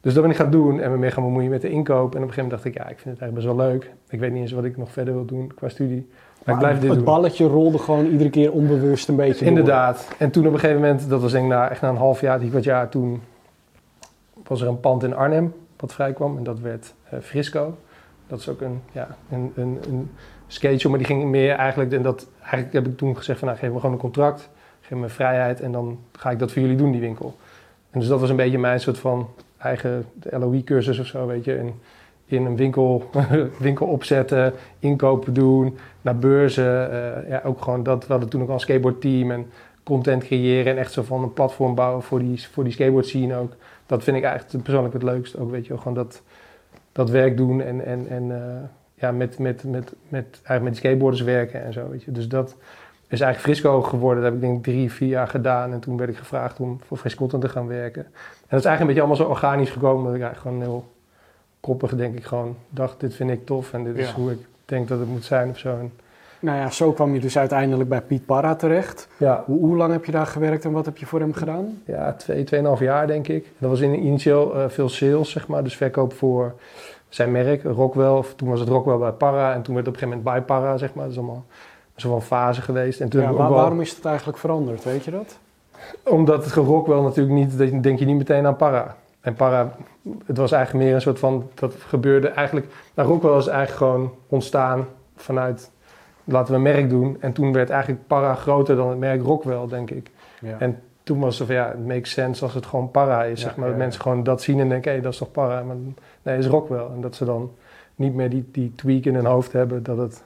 Dus 0.00 0.14
dat 0.14 0.22
ben 0.22 0.32
ik 0.32 0.38
gaan 0.38 0.50
doen 0.50 0.80
en 0.80 0.90
me 0.90 0.96
meer 0.96 1.12
gaan 1.12 1.22
bemoeien 1.22 1.50
met 1.50 1.60
de 1.60 1.70
inkoop. 1.70 2.14
En 2.14 2.22
op 2.22 2.28
een 2.28 2.34
gegeven 2.34 2.42
moment 2.42 2.50
dacht 2.50 2.64
ik, 2.64 2.74
ja, 2.74 2.88
ik 2.88 2.98
vind 2.98 3.14
het 3.14 3.22
eigenlijk 3.22 3.34
best 3.34 3.46
wel 3.46 3.66
leuk. 3.66 3.92
Ik 4.08 4.20
weet 4.20 4.32
niet 4.32 4.40
eens 4.40 4.52
wat 4.52 4.64
ik 4.64 4.76
nog 4.76 4.92
verder 4.92 5.14
wil 5.14 5.24
doen 5.24 5.52
qua 5.54 5.68
studie. 5.68 6.08
Maar, 6.44 6.54
ik 6.54 6.60
blijf 6.60 6.78
dit 6.78 6.88
het 6.88 6.98
doen. 6.98 7.04
balletje 7.04 7.46
rolde 7.46 7.78
gewoon 7.78 8.06
iedere 8.06 8.30
keer 8.30 8.52
onbewust 8.52 9.08
een 9.08 9.16
beetje 9.16 9.44
door. 9.44 9.48
Inderdaad. 9.48 10.08
En 10.18 10.30
toen 10.30 10.46
op 10.46 10.52
een 10.52 10.58
gegeven 10.58 10.80
moment, 10.80 11.08
dat 11.08 11.20
was 11.20 11.32
denk 11.32 11.44
ik 11.44 11.50
na, 11.50 11.70
echt 11.70 11.80
na 11.80 11.88
een 11.88 11.96
half 11.96 12.20
jaar, 12.20 12.38
drie 12.38 12.50
kwart 12.50 12.64
jaar, 12.64 12.88
toen 12.88 13.20
was 14.46 14.60
er 14.60 14.68
een 14.68 14.80
pand 14.80 15.02
in 15.02 15.14
Arnhem 15.14 15.52
wat 15.76 15.92
vrijkwam. 15.92 16.36
En 16.36 16.42
dat 16.42 16.60
werd 16.60 16.94
eh, 17.10 17.18
Frisco. 17.20 17.76
Dat 18.26 18.38
is 18.38 18.48
ook 18.48 18.60
een, 18.60 18.80
ja, 18.92 19.16
een, 19.30 19.52
een, 19.54 19.78
een 19.88 20.10
skateshop, 20.48 20.90
maar 20.90 20.98
die 20.98 21.08
ging 21.08 21.24
meer 21.24 21.54
eigenlijk, 21.54 21.92
en 21.92 22.02
dat, 22.02 22.28
eigenlijk 22.40 22.72
heb 22.72 22.86
ik 22.86 22.96
toen 22.96 23.16
gezegd 23.16 23.38
van, 23.38 23.48
nou, 23.48 23.60
geef 23.60 23.70
me 23.70 23.76
gewoon 23.76 23.92
een 23.92 24.00
contract, 24.00 24.48
geef 24.80 24.98
me 24.98 25.08
vrijheid 25.08 25.60
en 25.60 25.72
dan 25.72 25.98
ga 26.12 26.30
ik 26.30 26.38
dat 26.38 26.52
voor 26.52 26.62
jullie 26.62 26.76
doen, 26.76 26.92
die 26.92 27.00
winkel. 27.00 27.36
En 27.90 28.00
dus 28.00 28.08
dat 28.08 28.20
was 28.20 28.30
een 28.30 28.36
beetje 28.36 28.58
mijn 28.58 28.80
soort 28.80 28.98
van 28.98 29.28
eigen 29.58 30.04
LOE-cursus 30.20 30.98
of 30.98 31.06
zo, 31.06 31.26
weet 31.26 31.44
je. 31.44 31.70
In, 32.24 32.46
een 32.46 32.56
winkel, 32.56 33.10
winkel 33.58 33.86
opzetten, 33.86 34.52
inkopen 34.78 35.34
doen, 35.34 35.78
naar 36.00 36.18
beurzen. 36.18 36.90
eh, 36.90 37.28
ja, 37.28 37.42
ook 37.44 37.62
gewoon 37.62 37.82
dat, 37.82 38.06
we 38.06 38.12
hadden 38.12 38.30
toen 38.30 38.42
ook 38.42 38.48
al 38.48 38.54
een 38.54 38.60
skateboardteam 38.60 39.30
en 39.30 39.46
content 39.82 40.24
creëren 40.24 40.72
en 40.72 40.78
echt 40.78 40.92
zo 40.92 41.02
van 41.02 41.22
een 41.22 41.32
platform 41.32 41.74
bouwen 41.74 42.02
voor 42.02 42.18
die, 42.18 42.48
voor 42.52 42.64
die 42.64 42.72
skateboard 42.72 43.06
scene 43.06 43.36
ook. 43.36 43.52
Dat 43.86 44.04
vind 44.04 44.16
ik 44.16 44.22
eigenlijk 44.22 44.64
persoonlijk 44.64 44.94
het 44.94 45.02
leukst 45.02 45.38
ook, 45.38 45.50
weet 45.50 45.66
je. 45.66 45.78
Gewoon 45.78 45.94
dat, 45.94 46.22
dat 46.92 47.10
werk 47.10 47.36
doen 47.36 47.60
en, 47.60 47.84
en, 47.84 48.06
en 48.08 48.30
eh, 48.30 48.68
ja, 49.00 49.10
met, 49.10 49.38
met, 49.38 49.64
met, 49.64 49.94
met, 50.08 50.26
eigenlijk 50.30 50.62
met 50.62 50.76
skateboarders 50.76 51.22
werken 51.22 51.64
en 51.64 51.72
zo, 51.72 51.88
weet 51.90 52.02
je. 52.02 52.12
Dus 52.12 52.28
dat 52.28 52.56
is 53.08 53.20
eigenlijk 53.20 53.40
Frisco 53.40 53.82
geworden. 53.82 54.22
Dat 54.22 54.32
heb 54.32 54.42
ik 54.42 54.48
denk 54.48 54.64
drie, 54.64 54.92
vier 54.92 55.08
jaar 55.08 55.28
gedaan. 55.28 55.72
En 55.72 55.80
toen 55.80 55.96
werd 55.96 56.10
ik 56.10 56.16
gevraagd 56.16 56.60
om 56.60 56.80
voor 56.86 56.96
Frisco 56.96 57.26
te 57.26 57.48
gaan 57.48 57.66
werken. 57.66 58.04
En 58.04 58.48
dat 58.48 58.58
is 58.58 58.64
eigenlijk 58.66 58.80
een 58.80 58.86
beetje 58.86 59.00
allemaal 59.00 59.16
zo 59.16 59.28
organisch 59.28 59.70
gekomen. 59.70 60.04
Dat 60.04 60.14
ik 60.14 60.22
eigenlijk 60.22 60.40
gewoon 60.40 60.60
heel 60.60 60.92
koppig, 61.60 61.96
denk 61.96 62.16
ik, 62.16 62.24
gewoon 62.24 62.56
dacht, 62.70 63.00
dit 63.00 63.14
vind 63.14 63.30
ik 63.30 63.46
tof. 63.46 63.72
En 63.72 63.84
dit 63.84 63.96
is 63.96 64.10
hoe 64.10 64.30
ik 64.30 64.38
denk 64.64 64.88
dat 64.88 64.98
het 64.98 65.08
moet 65.08 65.24
zijn 65.24 65.48
of 65.48 65.58
zo. 65.58 65.68
En, 65.78 65.92
Nou 66.40 66.58
ja, 66.58 66.70
zo 66.70 66.92
kwam 66.92 67.14
je 67.14 67.20
dus 67.20 67.38
uiteindelijk 67.38 67.88
bij 67.88 68.00
Piet 68.00 68.26
Parra 68.26 68.54
terecht. 68.54 69.08
ja, 69.16 69.42
Hoe, 69.46 69.58
hoe 69.58 69.76
lang 69.76 69.92
heb 69.92 70.04
je 70.04 70.12
daar 70.12 70.26
gewerkt 70.26 70.64
en 70.64 70.72
wat 70.72 70.84
heb 70.84 70.96
je 70.96 71.06
voor 71.06 71.20
hem 71.20 71.32
gedaan? 71.32 71.82
ja, 71.84 72.12
twee, 72.12 72.44
tweeënhalf 72.44 72.80
jaar 72.80 73.06
denk 73.06 73.28
ik. 73.28 73.46
Dat 73.58 73.70
was 73.70 73.80
in, 73.80 74.04
initieel 74.04 74.54
eh, 74.54 74.68
veel 74.68 74.88
sales, 74.88 75.30
zeg 75.30 75.46
maar. 75.48 75.64
Dus 75.64 75.76
verkoop 75.76 76.12
voor 76.12 76.54
zijn 77.08 77.32
merk, 77.32 77.62
Rockwell. 77.62 78.08
Of 78.08 78.34
toen 78.34 78.48
was 78.48 78.60
het 78.60 78.68
Rockwell 78.68 78.96
bij 78.96 79.10
Parra. 79.12 79.54
En 79.54 79.62
toen 79.62 79.74
werd 79.74 79.86
het 79.86 79.94
op 79.96 80.02
een 80.02 80.08
gegeven 80.08 80.08
moment 80.24 80.46
bij 80.46 80.56
Parra, 80.56 80.76
zeg 80.76 80.94
maar. 80.94 81.02
Dat 81.04 81.12
is 81.12 81.18
allemaal 81.18 81.44
soort 81.96 82.12
van 82.12 82.22
fase 82.22 82.62
geweest. 82.62 83.00
En 83.00 83.08
toen 83.08 83.20
Ja, 83.22 83.32
waar- 83.32 83.50
waarom 83.50 83.80
is 83.80 83.94
het 83.96 84.04
eigenlijk 84.04 84.38
veranderd, 84.38 84.84
weet 84.84 85.04
je 85.04 85.10
dat? 85.10 85.38
Omdat 86.04 86.44
het 86.44 86.54
Rockwell 86.54 87.00
natuurlijk 87.00 87.34
niet, 87.36 87.82
denk 87.82 87.98
je 87.98 88.04
niet 88.04 88.16
meteen 88.16 88.46
aan 88.46 88.56
Parra. 88.56 88.96
En 89.20 89.34
Parra, 89.34 89.72
het 90.26 90.36
was 90.36 90.52
eigenlijk 90.52 90.84
meer 90.84 90.94
een 90.94 91.00
soort 91.00 91.18
van, 91.18 91.48
dat 91.54 91.74
gebeurde 91.78 92.28
eigenlijk, 92.28 92.66
nou 92.94 93.08
Rockwell 93.08 93.36
is 93.36 93.46
eigenlijk 93.46 93.78
gewoon 93.92 94.12
ontstaan 94.28 94.86
vanuit, 95.16 95.70
laten 96.24 96.50
we 96.50 96.56
een 96.56 96.62
merk 96.74 96.88
doen. 96.90 97.16
En 97.20 97.32
toen 97.32 97.52
werd 97.52 97.70
eigenlijk 97.70 98.06
Parra 98.06 98.34
groter 98.34 98.76
dan 98.76 98.88
het 98.88 98.98
merk 98.98 99.22
Rockwell, 99.22 99.66
denk 99.68 99.90
ik. 99.90 100.10
Ja. 100.40 100.56
En 100.58 100.80
toen 101.02 101.20
was 101.20 101.38
het 101.38 101.46
van, 101.46 101.56
ja, 101.56 101.68
het 101.68 101.86
makes 101.86 102.10
sense 102.10 102.44
als 102.44 102.54
het 102.54 102.66
gewoon 102.66 102.90
Parra 102.90 103.22
is, 103.24 103.40
Ja, 103.42 103.46
zeg 103.46 103.56
maar. 103.56 103.68
Dat 103.68 103.76
mensen 103.76 104.00
gewoon 104.02 104.22
dat 104.22 104.42
zien 104.42 104.60
en 104.60 104.68
denken, 104.68 104.92
hé, 104.92 105.00
dat 105.00 105.12
is 105.12 105.18
toch 105.18 105.30
Parra? 105.30 105.62
Maar 105.62 105.76
nee, 106.28 106.38
is 106.38 106.46
Rockwell. 106.46 106.86
En 106.94 107.00
dat 107.00 107.14
ze 107.14 107.24
dan 107.24 107.50
niet 107.94 108.14
meer 108.14 108.30
die, 108.30 108.44
die 108.52 108.72
tweak 108.76 109.04
in 109.04 109.14
hun 109.14 109.24
hoofd 109.26 109.52
hebben 109.52 109.82
dat 109.82 109.96
het, 109.96 110.22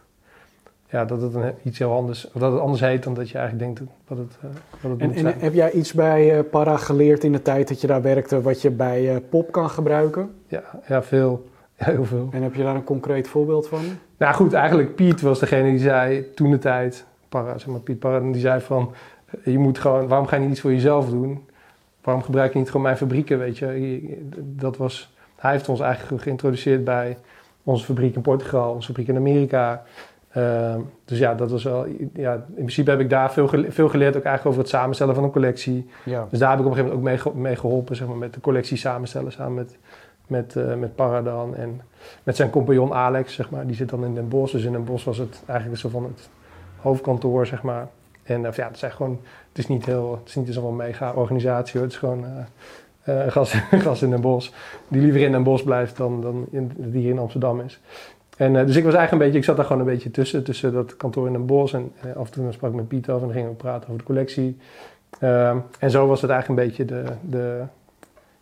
ja, 0.90 1.04
dat 1.04 1.20
het 1.22 1.34
een, 1.34 1.52
iets 1.62 1.78
heel 1.78 1.92
anders, 1.92 2.30
of 2.32 2.40
dat 2.40 2.52
het 2.52 2.60
anders 2.60 2.80
heet 2.80 3.02
dan 3.02 3.14
dat 3.14 3.30
je 3.30 3.38
eigenlijk 3.38 3.76
denkt 3.76 3.90
dat 4.08 4.18
het, 4.18 4.36
eh, 4.42 4.48
dat 4.82 4.90
het 4.90 5.00
En, 5.00 5.06
moet 5.06 5.16
en 5.16 5.22
zijn. 5.22 5.34
heb 5.38 5.54
jij 5.54 5.70
iets 5.72 5.92
bij 5.92 6.38
eh, 6.38 6.44
Parra 6.50 6.76
geleerd 6.76 7.24
in 7.24 7.32
de 7.32 7.42
tijd 7.42 7.68
dat 7.68 7.80
je 7.80 7.86
daar 7.86 8.02
werkte 8.02 8.42
wat 8.42 8.62
je 8.62 8.70
bij 8.70 9.14
eh, 9.14 9.20
Pop 9.30 9.52
kan 9.52 9.70
gebruiken? 9.70 10.30
Ja, 10.46 10.62
ja, 10.88 11.02
veel. 11.02 11.50
Ja, 11.78 11.84
heel 11.84 12.04
veel. 12.04 12.28
En 12.32 12.42
heb 12.42 12.54
je 12.54 12.62
daar 12.62 12.74
een 12.74 12.84
concreet 12.84 13.28
voorbeeld 13.28 13.68
van? 13.68 13.80
Nou 14.16 14.34
goed, 14.34 14.52
eigenlijk 14.52 14.94
Piet 14.94 15.20
was 15.20 15.38
degene 15.38 15.70
die 15.70 15.78
zei 15.78 16.32
toen 16.34 16.50
de 16.50 16.58
tijd, 16.58 17.04
Parra, 17.28 17.58
zeg 17.58 17.66
maar 17.68 17.80
Piet 17.80 17.98
Parra, 17.98 18.20
die 18.32 18.40
zei 18.40 18.60
van, 18.60 18.92
je 19.44 19.58
moet 19.58 19.78
gewoon, 19.78 20.08
waarom 20.08 20.26
ga 20.26 20.36
je 20.36 20.42
niet 20.42 20.50
iets 20.50 20.60
voor 20.60 20.72
jezelf 20.72 21.10
doen? 21.10 21.46
Waarom 22.02 22.22
gebruik 22.22 22.52
je 22.52 22.58
niet 22.58 22.66
gewoon 22.66 22.82
mijn 22.82 22.96
fabrieken, 22.96 23.38
weet? 23.38 23.58
Je- 23.58 24.26
Dat 24.36 24.76
was 24.76 25.11
hij 25.42 25.52
heeft 25.52 25.68
ons 25.68 25.80
eigenlijk 25.80 26.22
geïntroduceerd 26.22 26.84
bij 26.84 27.18
onze 27.62 27.84
fabriek 27.84 28.14
in 28.14 28.20
Portugal, 28.20 28.72
onze 28.72 28.86
fabriek 28.86 29.08
in 29.08 29.16
Amerika. 29.16 29.82
Ehm, 30.28 30.80
dus 31.04 31.18
ja, 31.18 31.34
dat 31.34 31.50
was 31.50 31.62
wel. 31.64 31.86
Ja, 32.12 32.34
in 32.34 32.54
principe 32.54 32.90
heb 32.90 33.00
ik 33.00 33.10
daar 33.10 33.32
veel, 33.32 33.48
veel 33.48 33.88
geleerd, 33.88 34.16
ook 34.16 34.22
eigenlijk 34.22 34.46
over 34.46 34.60
het 34.60 34.68
samenstellen 34.68 35.14
van 35.14 35.24
een 35.24 35.30
collectie. 35.30 35.90
Ja. 36.04 36.26
Dus 36.30 36.38
daar 36.38 36.50
heb 36.50 36.58
ik 36.58 36.64
op 36.64 36.70
een 36.70 36.76
gegeven 36.76 36.98
moment 36.98 37.26
ook 37.26 37.32
mee, 37.34 37.42
mee 37.42 37.56
geholpen, 37.56 37.96
zeg 37.96 38.08
maar, 38.08 38.16
met 38.16 38.34
de 38.34 38.40
collectie 38.40 38.76
samenstellen 38.76 39.32
samen 39.32 39.54
met, 39.54 39.78
met, 40.26 40.54
uh, 40.54 40.74
met 40.74 40.94
Paradan 40.94 41.56
en 41.56 41.80
met 42.22 42.36
zijn 42.36 42.50
compagnon 42.50 42.94
Alex, 42.94 43.34
zeg 43.34 43.50
maar. 43.50 43.66
Die 43.66 43.76
zit 43.76 43.88
dan 43.88 44.04
in 44.04 44.14
Den 44.14 44.28
Bosch. 44.28 44.52
Dus 44.52 44.64
in 44.64 44.72
Den 44.72 44.84
Bosch 44.84 45.04
was 45.04 45.18
het 45.18 45.42
eigenlijk 45.46 45.80
zo 45.80 45.88
van 45.88 46.04
het 46.04 46.28
hoofdkantoor, 46.76 47.46
zeg 47.46 47.62
maar. 47.62 47.88
En 48.22 48.40
uh, 48.40 48.52
ja, 48.52 48.66
het 48.66 48.82
is 48.82 48.92
gewoon, 48.92 49.20
het 49.48 49.58
is 49.58 49.68
niet 49.68 49.86
heel, 49.86 50.18
het 50.20 50.28
is 50.28 50.34
niet 50.34 50.54
zo'n 50.54 50.76
mega 50.76 51.12
organisatie 51.12 51.72
hoor. 51.72 51.82
Het 51.82 51.92
is 51.92 51.98
gewoon 51.98 52.24
uh, 53.08 53.22
gas, 53.28 53.52
gas 53.84 54.02
in 54.02 54.10
Den 54.10 54.20
Bosch. 54.20 54.50
Die 54.88 55.00
liever 55.00 55.20
in 55.20 55.32
Den 55.32 55.42
Bosch 55.42 55.64
blijft 55.64 55.96
dan, 55.96 56.20
dan 56.20 56.46
in, 56.50 56.72
die 56.76 57.00
hier 57.00 57.10
in 57.10 57.18
Amsterdam 57.18 57.60
is. 57.60 57.80
En, 58.36 58.54
uh, 58.54 58.66
dus 58.66 58.76
ik 58.76 58.84
was 58.84 58.94
eigenlijk 58.94 59.12
een 59.12 59.18
beetje, 59.18 59.38
ik 59.38 59.44
zat 59.44 59.56
daar 59.56 59.64
gewoon 59.64 59.80
een 59.80 59.92
beetje 59.92 60.10
tussen, 60.10 60.44
tussen 60.44 60.72
dat 60.72 60.96
kantoor 60.96 61.26
in 61.26 61.32
Den 61.32 61.46
Bosch. 61.46 61.74
En 61.74 61.92
uh, 62.06 62.16
af 62.16 62.26
en 62.26 62.32
toe 62.32 62.52
sprak 62.52 62.70
ik 62.70 62.76
met 62.76 62.88
Piet 62.88 63.08
af 63.08 63.20
en 63.20 63.26
dan 63.26 63.32
gingen 63.32 63.48
we 63.48 63.54
praten 63.54 63.88
over 63.88 63.98
de 63.98 64.04
collectie. 64.04 64.56
Uh, 65.20 65.56
en 65.78 65.90
zo 65.90 66.06
was 66.06 66.20
het 66.20 66.30
eigenlijk 66.30 66.60
een 66.60 66.66
beetje 66.66 66.84
de, 66.84 67.04
de, 67.20 67.62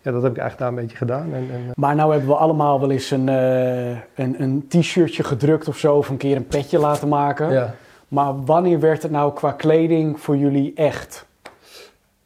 ja, 0.00 0.11
dat 0.11 0.22
heb 0.22 0.32
ik 0.32 0.38
eigenlijk 0.38 0.58
daar 0.58 0.68
een 0.68 0.86
beetje 0.86 0.96
gedaan. 0.96 1.34
En, 1.34 1.48
en, 1.52 1.72
maar 1.74 1.94
nou 1.94 2.11
hebben 2.11 2.28
we 2.28 2.36
allemaal 2.36 2.80
wel 2.80 2.90
eens 2.90 3.11
een, 3.11 3.28
een, 3.28 4.42
een 4.42 4.64
t-shirtje 4.68 5.24
gedrukt 5.24 5.68
of 5.68 5.76
zo, 5.76 5.96
of 5.96 6.08
een 6.08 6.16
keer 6.16 6.36
een 6.36 6.46
petje 6.46 6.78
laten 6.78 7.08
maken. 7.08 7.52
ja. 7.52 7.74
Maar 8.11 8.44
wanneer 8.44 8.80
werd 8.80 9.02
het 9.02 9.12
nou 9.12 9.32
qua 9.32 9.52
kleding 9.52 10.20
voor 10.20 10.36
jullie 10.36 10.72
echt? 10.74 11.26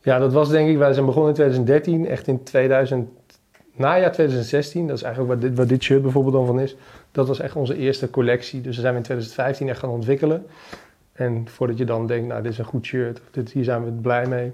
Ja, 0.04 0.18
dat 0.18 0.32
was 0.32 0.48
denk 0.48 0.68
ik, 0.68 0.78
wij 0.78 0.92
zijn 0.92 1.06
begonnen 1.06 1.30
in 1.30 1.36
2013, 1.36 2.08
echt 2.08 2.26
in 2.26 2.42
2000, 2.42 3.08
najaar 3.74 4.12
2016. 4.12 4.86
Dat 4.86 4.96
is 4.96 5.02
eigenlijk 5.02 5.32
waar 5.34 5.48
dit, 5.48 5.56
waar 5.58 5.66
dit 5.66 5.82
shirt 5.82 6.02
bijvoorbeeld 6.02 6.34
dan 6.34 6.46
van 6.46 6.60
is. 6.60 6.76
Dat 7.12 7.28
was 7.28 7.40
echt 7.40 7.56
onze 7.56 7.76
eerste 7.76 8.10
collectie. 8.10 8.60
Dus 8.60 8.72
daar 8.74 8.80
zijn 8.80 8.92
we 8.92 8.98
in 8.98 9.04
2015 9.04 9.68
echt 9.68 9.78
gaan 9.78 9.90
ontwikkelen. 9.90 10.46
En 11.12 11.48
voordat 11.48 11.78
je 11.78 11.84
dan 11.84 12.06
denkt, 12.06 12.28
nou 12.28 12.42
dit 12.42 12.52
is 12.52 12.58
een 12.58 12.64
goed 12.64 12.84
shirt, 12.84 13.20
of 13.20 13.30
dit, 13.30 13.52
hier 13.52 13.64
zijn 13.64 13.84
we 13.84 13.90
blij 13.90 14.26
mee. 14.26 14.52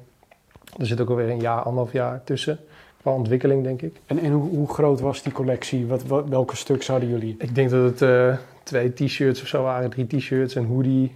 Er 0.79 0.87
zit 0.87 1.01
ook 1.01 1.09
alweer 1.09 1.29
een 1.29 1.41
jaar, 1.41 1.63
anderhalf 1.63 1.93
jaar 1.93 2.25
tussen. 2.25 2.59
Qua 3.01 3.13
ontwikkeling, 3.13 3.65
denk 3.65 3.83
ik. 3.83 3.97
En, 4.07 4.19
en 4.19 4.33
hoe, 4.33 4.49
hoe 4.49 4.69
groot 4.69 5.01
was 5.01 5.23
die 5.23 5.33
collectie? 5.33 5.87
Wat, 5.87 6.05
wat, 6.05 6.29
welke 6.29 6.57
stuks 6.57 6.87
hadden 6.87 7.09
jullie? 7.09 7.35
Ik 7.39 7.55
denk 7.55 7.71
dat 7.71 7.85
het 7.85 8.01
uh, 8.01 8.37
twee 8.63 8.93
t-shirts 8.93 9.43
of 9.43 9.47
zo 9.47 9.63
waren. 9.63 9.91
Drie 9.91 10.07
t-shirts, 10.07 10.55
een 10.55 10.67
hoodie, 10.67 11.13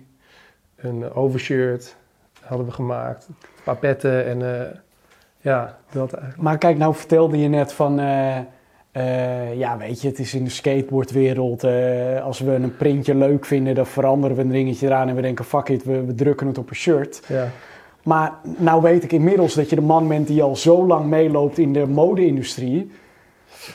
een 0.77 1.13
overshirt 1.13 1.97
hadden 2.41 2.67
we 2.67 2.73
gemaakt. 2.73 3.29
Een 3.65 3.73
paar 3.73 3.77
petten 3.77 4.27
en 4.27 4.41
uh, 4.41 4.61
ja, 5.41 5.79
dat 5.93 6.13
eigenlijk. 6.13 6.43
Maar 6.43 6.59
kijk, 6.59 6.79
nou 6.79 6.95
vertelde 6.95 7.39
je 7.39 7.49
net 7.49 7.73
van... 7.73 8.01
Uh, 8.01 8.37
uh, 8.97 9.55
ja, 9.59 9.77
weet 9.77 10.03
je, 10.03 10.09
het 10.09 10.19
is 10.19 10.35
in 10.35 10.45
de 10.45 10.51
skateboardwereld. 10.51 11.65
als 12.23 12.41
we 12.41 12.53
een 12.53 12.77
printje 12.77 13.15
leuk 13.15 13.45
vinden, 13.45 13.75
dan 13.75 13.87
veranderen 13.87 14.37
we 14.37 14.43
een 14.43 14.51
ringetje 14.51 14.87
eraan... 14.87 15.09
en 15.09 15.15
we 15.15 15.23
denken, 15.23 15.45
fuck 15.45 15.69
it, 15.69 15.85
we, 15.85 16.05
we 16.05 16.15
drukken 16.15 16.47
het 16.47 16.59
op 16.59 16.71
een 16.71 16.77
shirt. 16.77 17.23
Ja. 17.29 17.49
Maar 18.03 18.33
nou 18.43 18.83
weet 18.83 19.05
ik 19.05 19.13
inmiddels 19.13 19.55
dat 19.55 19.71
je 19.71 19.77
de 19.77 19.83
man 19.83 20.09
bent 20.09 20.27
die 20.27 20.43
al 20.43 20.57
zo 20.57 20.87
lang 20.87 21.07
meeloopt 21.07 21.59
in 21.59 21.73
de 21.73 21.87
mode-industrie. 21.87 22.91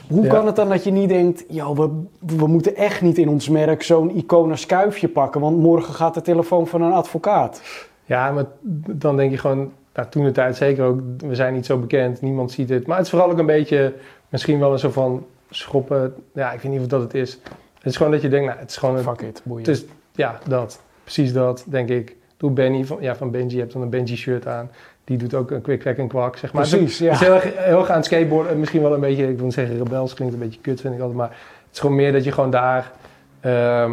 Hoe 0.08 0.24
Ja. 0.24 0.30
kan 0.30 0.46
het 0.46 0.56
dan 0.56 0.70
dat 0.70 0.84
je 0.84 0.92
niet 0.92 1.10
denkt, 1.10 1.44
joh, 1.48 1.78
we, 1.78 1.90
we 2.38 2.48
moeten 2.48 2.76
echt 2.76 3.02
niet 3.02 3.18
in 3.18 3.30
ons 3.30 3.50
merk 3.50 3.84
zo'n 3.84 4.16
icoon 4.16 4.52
als 4.52 4.66
kuifje 4.66 5.08
pakken, 5.08 5.42
want 5.42 5.58
morgen 5.58 5.94
gaat 5.94 6.14
de 6.14 6.22
telefoon 6.22 6.68
van 6.68 6.82
een 6.82 6.92
advocaat. 6.92 7.62
Ja, 8.10 8.32
maar 8.32 8.46
dan 8.92 9.18
denk 9.18 9.32
je 9.32 9.38
gewoon, 9.38 9.72
nou, 9.94 10.08
toen 10.10 10.24
de 10.24 10.32
tijd 10.32 10.56
zeker 10.56 10.84
ook, 10.86 11.00
we 11.18 11.36
zijn 11.36 11.54
niet 11.54 11.66
zo 11.66 11.78
bekend, 11.78 12.22
niemand 12.22 12.52
ziet 12.52 12.70
het. 12.70 12.88
Maar 12.88 12.96
het 12.98 13.06
is 13.06 13.12
vooral 13.12 13.32
ook 13.32 13.38
een 13.38 13.46
beetje, 13.46 13.94
misschien 14.30 14.60
wel 14.60 14.72
een 14.72 14.80
soort 14.80 14.94
van 14.94 15.26
schoppen. 15.50 16.14
Ja, 16.34 16.52
ik 16.52 16.60
weet 16.60 16.72
niet 16.72 16.82
of 16.82 16.88
dat 16.88 17.02
het 17.02 17.14
is. 17.14 17.32
Het 17.74 17.86
is 17.86 17.98
gewoon 17.98 18.12
dat 18.12 18.22
je 18.22 18.30
denkt, 18.30 18.46
nou, 18.48 18.60
het 18.60 18.70
is 18.70 18.78
gewoon 18.78 18.98
een, 18.98 19.04
Fuck 19.04 19.22
it, 19.22 19.42
boeien. 19.44 19.66
het 19.68 19.76
is, 19.78 19.86
ja, 20.12 20.40
dat. 20.48 20.82
Precies 21.04 21.34
dat, 21.34 21.64
denk 21.68 21.90
ik. 21.90 22.16
Doe 22.38 22.52
Benny 22.52 22.86
van, 22.86 22.98
ja, 23.02 23.16
van 23.16 23.32
Benji, 23.32 23.54
je 23.54 23.60
hebt 23.60 23.74
dan 23.74 23.82
een 23.82 23.90
Benji 23.90 24.16
shirt 24.16 24.48
aan. 24.48 24.72
Die 25.04 25.18
doet 25.18 25.34
ook 25.34 25.52
een 25.52 25.62
quick, 25.62 25.80
kwek 25.80 25.98
en 25.98 26.08
kwak, 26.08 26.38
zeg 26.38 26.54
maar. 26.54 26.68
Precies, 26.68 26.98
ja. 26.98 27.06
Het 27.12 27.22
is 27.22 27.28
heel, 27.28 27.36
erg- 27.36 27.58
heel 27.66 27.80
erg 27.80 27.90
aan 27.90 27.96
het 27.96 28.06
skateboarden. 28.06 28.60
Misschien 28.60 28.82
wel 28.82 28.94
een 28.94 29.00
beetje, 29.00 29.28
ik 29.30 29.36
wil 29.36 29.46
niet 29.46 29.54
zeggen 29.54 29.78
rebels, 29.78 30.14
klinkt 30.14 30.34
een 30.34 30.40
beetje 30.40 30.60
kut, 30.62 30.82
vind 30.82 30.94
ik 30.94 31.00
altijd. 31.00 31.18
Maar 31.18 31.30
het 31.30 31.74
is 31.74 31.80
gewoon 31.80 31.96
meer 31.96 32.12
dat 32.12 32.24
je 32.24 32.32
gewoon 32.32 32.50
daar, 32.52 32.92
ehm, 33.40 33.92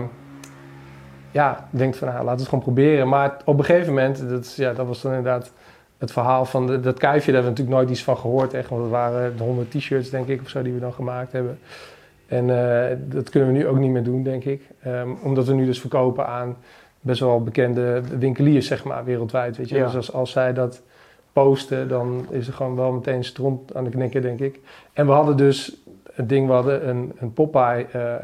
ja, 1.36 1.68
denkt 1.70 1.96
van, 1.96 2.08
nou, 2.08 2.18
laten 2.18 2.34
we 2.34 2.40
het 2.40 2.48
gewoon 2.48 2.64
proberen. 2.64 3.08
Maar 3.08 3.36
op 3.44 3.58
een 3.58 3.64
gegeven 3.64 3.88
moment, 3.94 4.28
dat, 4.28 4.44
is- 4.44 4.56
ja, 4.56 4.72
dat 4.72 4.86
was 4.86 5.02
dan 5.02 5.12
inderdaad 5.14 5.52
het 5.98 6.12
verhaal 6.12 6.44
van 6.44 6.66
de, 6.66 6.80
dat 6.80 6.98
kuifje. 6.98 7.32
Daar 7.32 7.42
hebben 7.42 7.42
we 7.42 7.48
natuurlijk 7.62 7.76
nooit 7.76 7.90
iets 7.90 8.04
van 8.04 8.16
gehoord, 8.16 8.54
echt. 8.54 8.68
Want 8.68 8.82
het 8.82 8.90
waren 8.90 9.36
de 9.36 9.42
100 9.42 9.70
t-shirts, 9.70 10.10
denk 10.10 10.26
ik, 10.28 10.40
of 10.42 10.48
zo, 10.48 10.62
die 10.62 10.72
we 10.72 10.80
dan 10.80 10.92
gemaakt 10.92 11.32
hebben. 11.32 11.58
En 12.26 12.50
eh, 12.90 12.96
dat 13.00 13.30
kunnen 13.30 13.52
we 13.52 13.58
nu 13.58 13.66
ook 13.66 13.78
niet 13.78 13.90
meer 13.90 14.02
doen, 14.04 14.22
denk 14.22 14.44
ik. 14.44 14.62
Ehm, 14.82 15.08
omdat 15.22 15.46
we 15.46 15.54
nu 15.54 15.64
dus 15.64 15.80
verkopen 15.80 16.26
aan 16.26 16.56
best 17.00 17.20
wel 17.20 17.42
bekende 17.42 18.00
winkeliers, 18.18 18.66
zeg 18.66 18.84
maar, 18.84 19.04
wereldwijd. 19.04 19.56
Weet 19.56 19.68
je? 19.68 19.76
Ja. 19.76 19.84
Dus 19.84 19.94
als, 19.94 20.12
als 20.12 20.30
zij 20.30 20.52
dat 20.52 20.82
posten, 21.32 21.88
dan 21.88 22.26
is 22.30 22.46
er 22.46 22.52
gewoon 22.52 22.76
wel 22.76 22.92
meteen 22.92 23.24
stront 23.24 23.74
aan 23.74 23.84
de 23.84 23.90
knikken, 23.90 24.22
denk 24.22 24.40
ik. 24.40 24.60
En 24.92 25.06
we 25.06 25.12
hadden 25.12 25.36
dus 25.36 25.76
het 26.12 26.28
ding, 26.28 26.46
we 26.46 26.52
hadden 26.52 26.88
een, 26.88 27.12
een 27.18 27.32
Popeye. 27.32 27.86
eh 27.92 28.14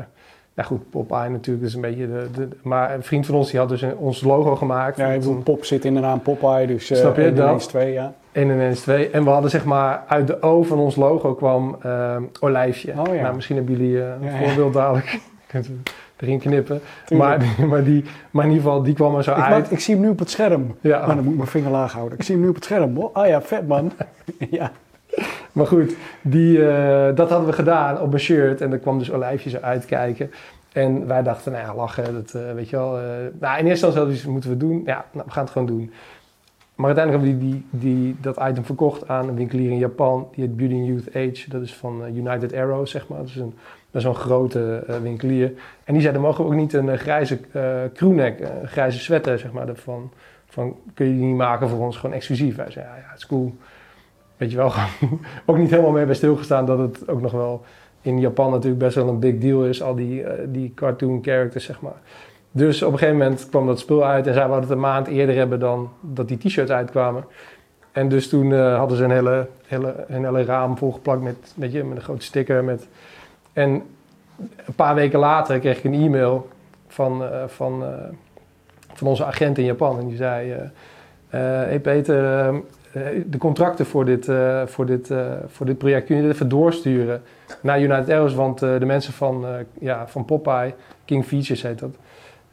nou 0.54 0.68
goed, 0.68 0.90
Popeye 0.90 1.28
natuurlijk, 1.28 1.66
is 1.66 1.74
een 1.74 1.80
beetje 1.80 2.06
de, 2.06 2.26
de... 2.34 2.48
Maar 2.62 2.94
een 2.94 3.02
vriend 3.02 3.26
van 3.26 3.34
ons, 3.34 3.50
die 3.50 3.60
had 3.60 3.68
dus 3.68 3.82
een, 3.82 3.96
ons 3.96 4.22
logo 4.22 4.56
gemaakt. 4.56 4.96
ja, 4.96 5.12
bedoel, 5.12 5.34
pop 5.42 5.64
zit 5.64 5.84
in 5.84 5.94
de 5.94 6.00
naam 6.00 6.20
Popeye, 6.20 6.66
dus 6.66 6.90
eh 6.90 6.98
Snap 6.98 7.16
je, 7.16 7.22
één 7.22 7.34
dat? 7.34 7.46
ineens 7.46 7.66
twee, 7.66 7.92
ja. 7.92 8.12
1 8.32 8.50
en 8.50 8.60
1 8.60 8.70
is 8.70 8.80
2. 8.80 9.10
En 9.10 9.24
we 9.24 9.30
hadden 9.30 9.50
zeg 9.50 9.64
maar, 9.64 10.02
uit 10.08 10.26
de 10.26 10.42
O 10.42 10.62
van 10.62 10.78
ons 10.78 10.96
logo 10.96 11.34
kwam 11.34 11.76
ehm 11.82 12.22
olijfje. 12.40 12.92
Oh 12.98 13.14
ja. 13.14 13.22
Nou, 13.22 13.34
misschien 13.34 13.56
hebben 13.56 13.76
jullie 13.76 14.00
eh, 14.02 14.06
een 14.20 14.22
Ja, 14.28 14.38
ja. 14.38 14.46
voorbeeld 14.46 14.72
dadelijk. 14.72 15.20
Kunt 15.46 15.68
u 15.68 15.80
erin 16.16 16.38
knippen. 16.38 16.80
Tuurlijk. 17.06 17.38
Maar, 17.58 17.66
maar, 17.68 17.84
die, 17.84 18.04
maar 18.30 18.44
in 18.44 18.50
ieder 18.50 18.64
geval, 18.64 18.82
die 18.82 18.94
kwam 18.94 19.16
er 19.16 19.22
zo 19.24 19.30
Ik, 19.30 19.36
uit. 19.36 19.50
maak- 19.50 19.70
ik 19.70 19.80
zie 19.80 19.94
hem 19.94 20.02
nu 20.04 20.10
op 20.10 20.18
het 20.18 20.30
scherm. 20.30 20.76
Ja, 20.80 20.98
Maar 21.06 21.14
dan 21.14 21.24
moet 21.24 21.32
ik 21.32 21.38
mijn 21.38 21.48
vinger 21.50 21.70
laag 21.70 21.92
houden. 21.92 22.18
Ik 22.18 22.24
zie 22.24 22.34
hem 22.34 22.42
nu 22.44 22.48
op 22.50 22.54
het 22.54 22.64
scherm. 22.64 22.98
Oh, 22.98 23.14
ah 23.14 23.26
ja, 23.26 23.42
vet 23.42 23.68
man. 23.68 23.92
ja. 24.50 24.72
Maar 25.52 25.66
goed, 25.66 25.96
die, 26.22 26.68
eh, 26.68 27.14
dat 27.14 27.30
hadden 27.30 27.48
we 27.48 27.54
gedaan 27.54 28.00
op 28.00 28.12
een 28.12 28.20
shirt. 28.20 28.60
En 28.60 28.72
er 28.72 28.78
kwam 28.78 28.98
dus 28.98 29.12
olijfje 29.12 29.62
uitkijken. 29.62 30.30
En 30.72 31.06
wij 31.06 31.22
dachten, 31.22 31.52
nou 31.52 31.64
ja, 31.64 31.74
lachen, 31.74 32.12
dat 32.12 32.34
eh, 32.34 32.52
weet 32.54 32.68
je 32.68 32.76
wel. 32.76 32.98
eh, 32.98 33.04
nou, 33.40 33.58
in 33.58 33.66
eerste 33.66 33.86
instantie 33.86 34.30
moeten 34.30 34.50
we 34.50 34.56
doen. 34.56 34.82
Ja, 34.84 35.04
nou, 35.12 35.26
we 35.26 35.32
gaan 35.32 35.42
het 35.42 35.52
gewoon 35.52 35.68
doen. 35.68 35.92
Maar 36.74 36.86
uiteindelijk 36.86 37.24
hebben 37.24 37.48
we 37.48 37.52
die, 37.52 37.66
die, 37.70 37.94
die, 37.94 38.16
dat 38.20 38.36
item 38.50 38.64
verkocht 38.64 39.08
aan 39.08 39.28
een 39.28 39.34
winkelier 39.34 39.70
in 39.70 39.78
Japan. 39.78 40.28
Die 40.34 40.44
heet 40.44 40.56
Beauty 40.56 40.74
Youth 40.74 41.08
Age. 41.08 41.50
Dat 41.50 41.62
is 41.62 41.74
van 41.74 42.02
United 42.14 42.54
Arrow, 42.54 42.86
zeg 42.86 43.08
maar. 43.08 43.18
Dat 43.18 43.26
is 43.26 43.36
een 43.36 43.54
best 43.90 44.04
wel 44.04 44.14
grote 44.14 44.84
winkelier. 45.02 45.52
En 45.84 45.92
die 45.92 46.02
zeiden, 46.02 46.22
mogen 46.22 46.44
we 46.44 46.50
ook 46.50 46.56
niet 46.56 46.72
een 46.72 46.98
grijze 46.98 47.40
crewneck, 47.94 48.48
grijze 48.64 48.98
sweater, 48.98 49.38
zeg 49.38 49.52
maar. 49.52 49.66
Van, 49.74 50.10
van, 50.46 50.76
kun 50.94 51.06
je 51.06 51.12
die 51.12 51.24
niet 51.24 51.36
maken 51.36 51.68
voor 51.68 51.78
ons, 51.78 51.96
gewoon 51.96 52.14
exclusief? 52.14 52.56
Wij 52.56 52.70
zeiden, 52.70 52.94
ja, 52.94 53.00
ja, 53.00 53.10
het 53.10 53.18
is 53.18 53.26
cool. 53.26 53.54
Weet 54.42 54.50
je 54.50 54.56
wel, 54.56 54.72
ook 55.46 55.58
niet 55.58 55.70
helemaal 55.70 55.90
mee 55.90 56.04
bij 56.04 56.14
stilgestaan 56.14 56.66
dat 56.66 56.78
het 56.78 57.08
ook 57.08 57.20
nog 57.20 57.32
wel 57.32 57.64
in 58.00 58.20
Japan 58.20 58.50
natuurlijk 58.50 58.78
best 58.78 58.94
wel 58.94 59.08
een 59.08 59.18
big 59.18 59.38
deal 59.38 59.64
is. 59.64 59.82
Al 59.82 59.94
die, 59.94 60.22
eh, 60.22 60.44
die 60.48 60.72
cartoon 60.74 61.18
characters, 61.22 61.64
zeg 61.64 61.80
maar. 61.80 62.00
Dus 62.50 62.82
op 62.82 62.92
een 62.92 62.98
gegeven 62.98 63.18
moment 63.18 63.48
kwam 63.48 63.66
dat 63.66 63.78
spul 63.78 64.04
uit 64.04 64.26
en 64.26 64.34
zij 64.34 64.48
wouden 64.48 64.68
het 64.68 64.76
een 64.76 64.82
maand 64.82 65.06
eerder 65.06 65.34
hebben 65.34 65.60
dan 65.60 65.90
dat 66.00 66.28
die 66.28 66.38
t-shirts 66.38 66.70
uitkwamen. 66.70 67.24
En 67.92 68.08
dus 68.08 68.28
toen 68.28 68.52
eh, 68.52 68.76
hadden 68.76 68.96
ze 68.96 69.04
een 69.04 69.10
hele, 69.10 69.46
hele, 69.66 70.04
een 70.08 70.24
hele 70.24 70.44
raam 70.44 70.78
volgeplakt 70.78 71.22
met, 71.22 71.54
weet 71.56 71.72
je, 71.72 71.84
met 71.84 71.96
een 71.96 72.02
grote 72.02 72.24
sticker. 72.24 72.64
Met... 72.64 72.88
En 73.52 73.70
een 74.66 74.74
paar 74.76 74.94
weken 74.94 75.18
later 75.18 75.58
kreeg 75.58 75.78
ik 75.78 75.84
een 75.84 76.02
e-mail 76.02 76.48
van, 76.88 77.24
eh, 77.24 77.44
van, 77.46 77.84
van 78.94 79.06
onze 79.06 79.24
agent 79.24 79.58
in 79.58 79.64
Japan. 79.64 79.98
En 79.98 80.06
die 80.06 80.16
zei, 80.16 80.54
hey 81.36 81.80
Peter, 81.80 82.24
eh, 82.24 82.48
eh, 82.48 82.54
de 83.26 83.38
contracten 83.38 83.86
voor 83.86 84.04
dit, 84.04 84.28
eh, 84.28 84.62
voor, 84.66 84.86
dit, 84.86 85.10
eh, 85.10 85.18
voor 85.46 85.66
dit 85.66 85.78
project 85.78 86.06
kun 86.06 86.16
je 86.16 86.22
dit 86.22 86.32
even 86.32 86.48
doorsturen 86.48 87.22
naar 87.60 87.80
United 87.80 88.08
Arrows. 88.10 88.34
Want 88.34 88.62
eh, 88.62 88.78
de 88.78 88.86
mensen 88.86 89.12
van, 89.12 89.44
eh, 89.46 89.50
ja, 89.80 90.06
van 90.08 90.24
Popeye, 90.24 90.74
King 91.04 91.24
Features 91.24 91.62
heet 91.62 91.78
dat, 91.78 91.90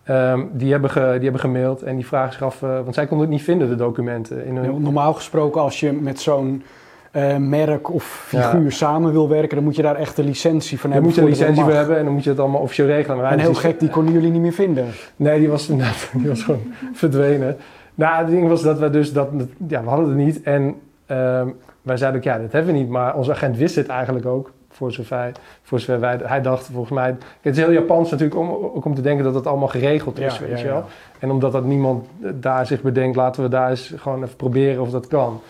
ehm, 0.04 0.40
die, 0.52 0.72
hebben 0.72 0.90
ge, 0.90 1.00
die 1.14 1.24
hebben 1.24 1.40
gemaild 1.40 1.82
en 1.82 1.96
die 1.96 2.06
vragen 2.06 2.34
zich 2.34 2.42
af, 2.44 2.64
eh, 2.64 2.70
want 2.70 2.94
zij 2.96 3.08
konden 3.08 3.26
het 3.28 3.36
niet 3.36 3.46
vinden, 3.46 3.70
de 3.70 3.76
documenten. 3.76 4.46
In 4.46 4.56
hun, 4.58 4.82
Normaal 4.82 5.14
gesproken, 5.14 5.62
als 5.62 5.80
je 5.80 5.92
met 5.92 6.20
zo'n 6.20 6.64
eh, 7.12 7.36
merk 7.38 7.94
of 7.94 8.04
figuur 8.28 8.72
samen 8.72 9.12
wil 9.12 9.30
werken, 9.30 9.56
dan 9.56 9.64
moet 9.64 9.76
je 9.76 9.82
daar 9.82 9.96
echt 9.96 10.18
een 10.18 10.26
licentie 10.26 10.80
van 10.80 10.90
hebben. 10.92 11.08
moet 11.10 11.18
je 11.18 11.24
een 11.24 11.30
licentie 11.30 11.64
voor 11.64 11.74
hebben 11.74 11.98
en 11.98 12.04
dan 12.04 12.14
moet 12.14 12.24
je 12.24 12.30
het 12.30 12.40
allemaal 12.40 12.62
officieel 12.62 12.88
regelen. 12.88 13.18
Maar 13.18 13.32
En 13.32 13.40
heel 13.40 13.50
dus- 13.50 13.60
gek, 13.60 13.80
die 13.80 13.90
konden 13.90 14.14
jullie 14.14 14.32
niet 14.32 14.42
meer 14.42 14.54
vinden. 14.54 14.86
Nee, 15.16 15.40
die 15.40 15.50
was, 15.50 15.70
inderdaad- 15.70 16.10
die 16.18 16.28
was 16.28 16.44
gewoon 16.44 16.74
verdwenen. 16.94 17.58
Nou, 18.00 18.18
het 18.18 18.28
ding 18.28 18.48
was 18.48 18.62
dat 18.62 18.80
we 18.80 18.90
dus 18.90 19.14
dat, 19.14 19.30
ja, 19.68 19.84
we 19.84 19.90
hadden 19.90 20.08
het 20.08 20.18
niet. 20.18 20.42
En 20.42 20.76
ehm, 21.06 21.48
wij 21.82 21.98
zeiden 21.98 22.20
ook, 22.20 22.26
ja, 22.26 22.38
dat 22.38 22.52
hebben 22.52 22.74
we 22.74 22.80
niet. 22.80 22.90
Maar 22.90 23.16
onze 23.16 23.32
agent 23.32 23.58
wist 23.58 23.76
het 23.76 23.88
eigenlijk 23.88 24.26
ook. 24.26 24.52
Voor 24.70 24.92
zover, 24.92 25.18
hij- 25.18 25.32
voor 25.64 25.80
zover 25.80 26.00
wij, 26.00 26.20
hij 26.24 26.42
dacht 26.42 26.66
volgens 26.66 26.94
mij, 26.94 27.16
het 27.42 27.58
is 27.58 27.64
heel 27.64 27.72
Japans 27.72 28.12
natuurlijk 28.12 28.40
om, 28.40 28.50
ook 28.50 28.86
om 28.86 28.96
te 28.96 29.02
denken 29.02 29.24
dat 29.24 29.36
het 29.36 29.48
allemaal 29.48 29.68
geregeld 29.68 30.20
is, 30.20 30.34
Ja, 30.38 30.46
weet 30.46 30.50
ja, 30.50 30.58
je 30.66 30.72
wel. 30.72 30.78
ja. 30.78 30.86
En 31.20 31.32
omdat 31.32 31.52
dat 31.52 31.64
niemand 31.66 32.06
daar 32.34 32.66
zich 32.66 32.82
bedenkt, 32.82 33.16
laten 33.16 33.44
we 33.44 33.50
daar 33.50 33.70
eens 33.70 33.94
gewoon 33.98 34.24
even 34.24 34.36
proberen 34.36 34.82
of 34.82 34.90
dat 34.90 35.08
kan. 35.08 35.42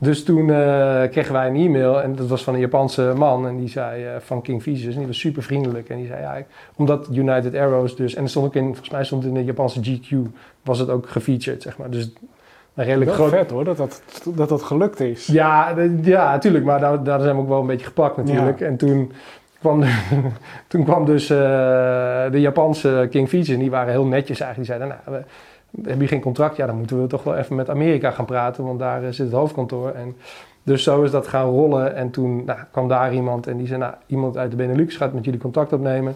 Dus 0.00 0.24
toen 0.24 0.48
uh, 0.48 1.02
kregen 1.10 1.32
wij 1.32 1.48
een 1.48 1.56
e-mail 1.56 2.02
en 2.02 2.16
dat 2.16 2.26
was 2.26 2.44
van 2.44 2.54
een 2.54 2.60
Japanse 2.60 3.12
man 3.16 3.46
en 3.46 3.56
die 3.56 3.68
zei 3.68 4.04
uh, 4.04 4.10
van 4.18 4.42
King 4.42 4.62
Visus 4.62 4.92
en 4.92 4.98
die 4.98 5.06
was 5.06 5.18
super 5.18 5.42
vriendelijk 5.42 5.88
en 5.88 5.96
die 5.96 6.06
zei 6.06 6.20
ja, 6.20 6.42
omdat 6.76 7.08
United 7.12 7.54
Arrows 7.54 7.96
dus 7.96 8.14
en 8.14 8.22
er 8.22 8.28
stond 8.28 8.46
ook 8.46 8.54
in, 8.54 8.64
volgens 8.64 8.90
mij 8.90 9.04
stond 9.04 9.24
in 9.24 9.34
de 9.34 9.44
Japanse 9.44 9.80
GQ 9.80 10.16
was 10.62 10.78
het 10.78 10.90
ook 10.90 11.08
gefeatured 11.08 11.62
zeg 11.62 11.78
maar, 11.78 11.90
dus 11.90 12.12
een 12.74 12.84
redelijk 12.84 13.12
groot... 13.12 13.30
vet 13.30 13.50
hoor, 13.50 13.64
dat 13.64 13.76
dat, 13.76 14.02
dat 14.24 14.48
dat 14.48 14.62
gelukt 14.62 15.00
is. 15.00 15.26
Ja, 15.26 15.74
ja, 16.02 16.30
natuurlijk, 16.30 16.64
maar 16.64 16.80
daar, 16.80 17.02
daar 17.02 17.20
zijn 17.20 17.34
we 17.34 17.42
ook 17.42 17.48
wel 17.48 17.60
een 17.60 17.66
beetje 17.66 17.86
gepakt 17.86 18.16
natuurlijk. 18.16 18.60
En 18.60 18.76
toen 18.76 19.12
kwam, 19.60 19.84
toen 20.68 20.84
kwam 20.84 21.04
dus 21.04 21.30
uh, 21.30 21.38
de 22.30 22.40
Japanse 22.40 23.06
King 23.10 23.28
Visus 23.28 23.54
en 23.54 23.60
die 23.60 23.70
waren 23.70 23.92
heel 23.92 24.06
netjes 24.06 24.40
eigenlijk, 24.40 24.70
die 24.70 24.78
zeiden 24.78 25.00
nou 25.06 25.24
heb 25.82 26.00
je 26.00 26.06
geen 26.06 26.20
contract? 26.20 26.56
Ja, 26.56 26.66
dan 26.66 26.76
moeten 26.76 27.02
we 27.02 27.06
toch 27.06 27.22
wel 27.22 27.36
even 27.36 27.56
met 27.56 27.70
Amerika 27.70 28.10
gaan 28.10 28.24
praten, 28.24 28.64
want 28.64 28.78
daar 28.78 29.14
zit 29.14 29.26
het 29.26 29.34
hoofdkantoor. 29.34 29.90
En 29.90 30.16
dus 30.62 30.82
zo 30.82 31.02
is 31.02 31.10
dat 31.10 31.26
gaan 31.26 31.50
rollen. 31.50 31.94
En 31.94 32.10
toen 32.10 32.44
nou, 32.44 32.58
kwam 32.70 32.88
daar 32.88 33.14
iemand 33.14 33.46
en 33.46 33.56
die 33.56 33.66
zei, 33.66 33.78
nou, 33.78 33.94
iemand 34.06 34.36
uit 34.36 34.50
de 34.50 34.56
Benelux 34.56 34.96
gaat 34.96 35.12
met 35.12 35.24
jullie 35.24 35.40
contact 35.40 35.72
opnemen. 35.72 36.14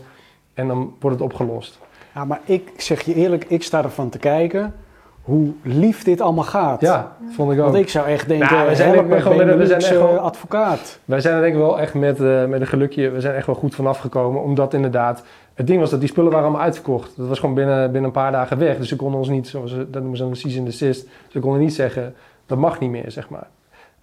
En 0.55 0.67
dan 0.69 0.95
wordt 1.01 1.19
het 1.19 1.27
opgelost. 1.27 1.79
Ja, 2.15 2.25
maar 2.25 2.41
ik 2.45 2.73
zeg 2.77 3.01
je 3.01 3.15
eerlijk, 3.15 3.45
ik 3.45 3.63
sta 3.63 3.83
ervan 3.83 4.09
te 4.09 4.19
kijken 4.19 4.75
hoe 5.23 5.53
lief 5.63 6.05
dit 6.05 6.21
allemaal 6.21 6.45
gaat. 6.45 6.81
Ja, 6.81 7.17
vond 7.31 7.53
ik 7.53 7.59
ook. 7.59 7.65
Want 7.65 7.77
ik 7.77 7.89
zou 7.89 8.07
echt 8.07 8.29
denken, 8.29 8.53
nou, 8.53 8.69
we 8.69 8.75
zijn 8.75 8.93
help, 8.93 9.09
met, 9.09 9.37
met, 9.37 9.57
we 9.57 9.67
zijn 9.67 9.81
echt 9.81 9.91
wel, 9.91 10.19
advocaat. 10.19 10.99
Wij 11.05 11.21
zijn 11.21 11.35
er 11.35 11.41
denk 11.41 11.53
ik 11.53 11.61
wel 11.61 11.81
echt 11.81 11.95
met, 11.95 12.21
uh, 12.21 12.45
met 12.45 12.61
een 12.61 12.67
gelukje, 12.67 13.11
we 13.11 13.21
zijn 13.21 13.35
echt 13.35 13.47
wel 13.47 13.55
goed 13.55 13.75
vanaf 13.75 13.99
gekomen. 13.99 14.43
Omdat 14.43 14.75
inderdaad, 14.75 15.23
het 15.55 15.67
ding 15.67 15.81
was 15.81 15.91
dat 15.91 16.01
die 16.01 16.09
spullen 16.09 16.31
waren 16.31 16.47
allemaal 16.47 16.65
uitverkocht. 16.65 17.17
Dat 17.17 17.29
was 17.29 17.39
gewoon 17.39 17.55
binnen, 17.55 17.85
binnen 17.85 18.05
een 18.05 18.11
paar 18.11 18.33
dagen 18.33 18.59
weg. 18.59 18.77
Dus 18.77 18.89
ze 18.89 18.97
konden 18.97 19.19
ons 19.19 19.29
niet, 19.29 19.49
zoals 19.49 19.75
dat 19.77 20.01
noemen 20.01 20.17
ze 20.17 20.25
een 20.25 20.37
cease 20.37 20.59
and 20.59 20.67
desist. 20.67 21.09
Ze 21.29 21.39
konden 21.39 21.61
niet 21.61 21.75
zeggen, 21.75 22.15
dat 22.47 22.59
mag 22.59 22.81
niet 22.81 22.91
meer, 22.91 23.11
zeg 23.11 23.29
maar. 23.29 23.47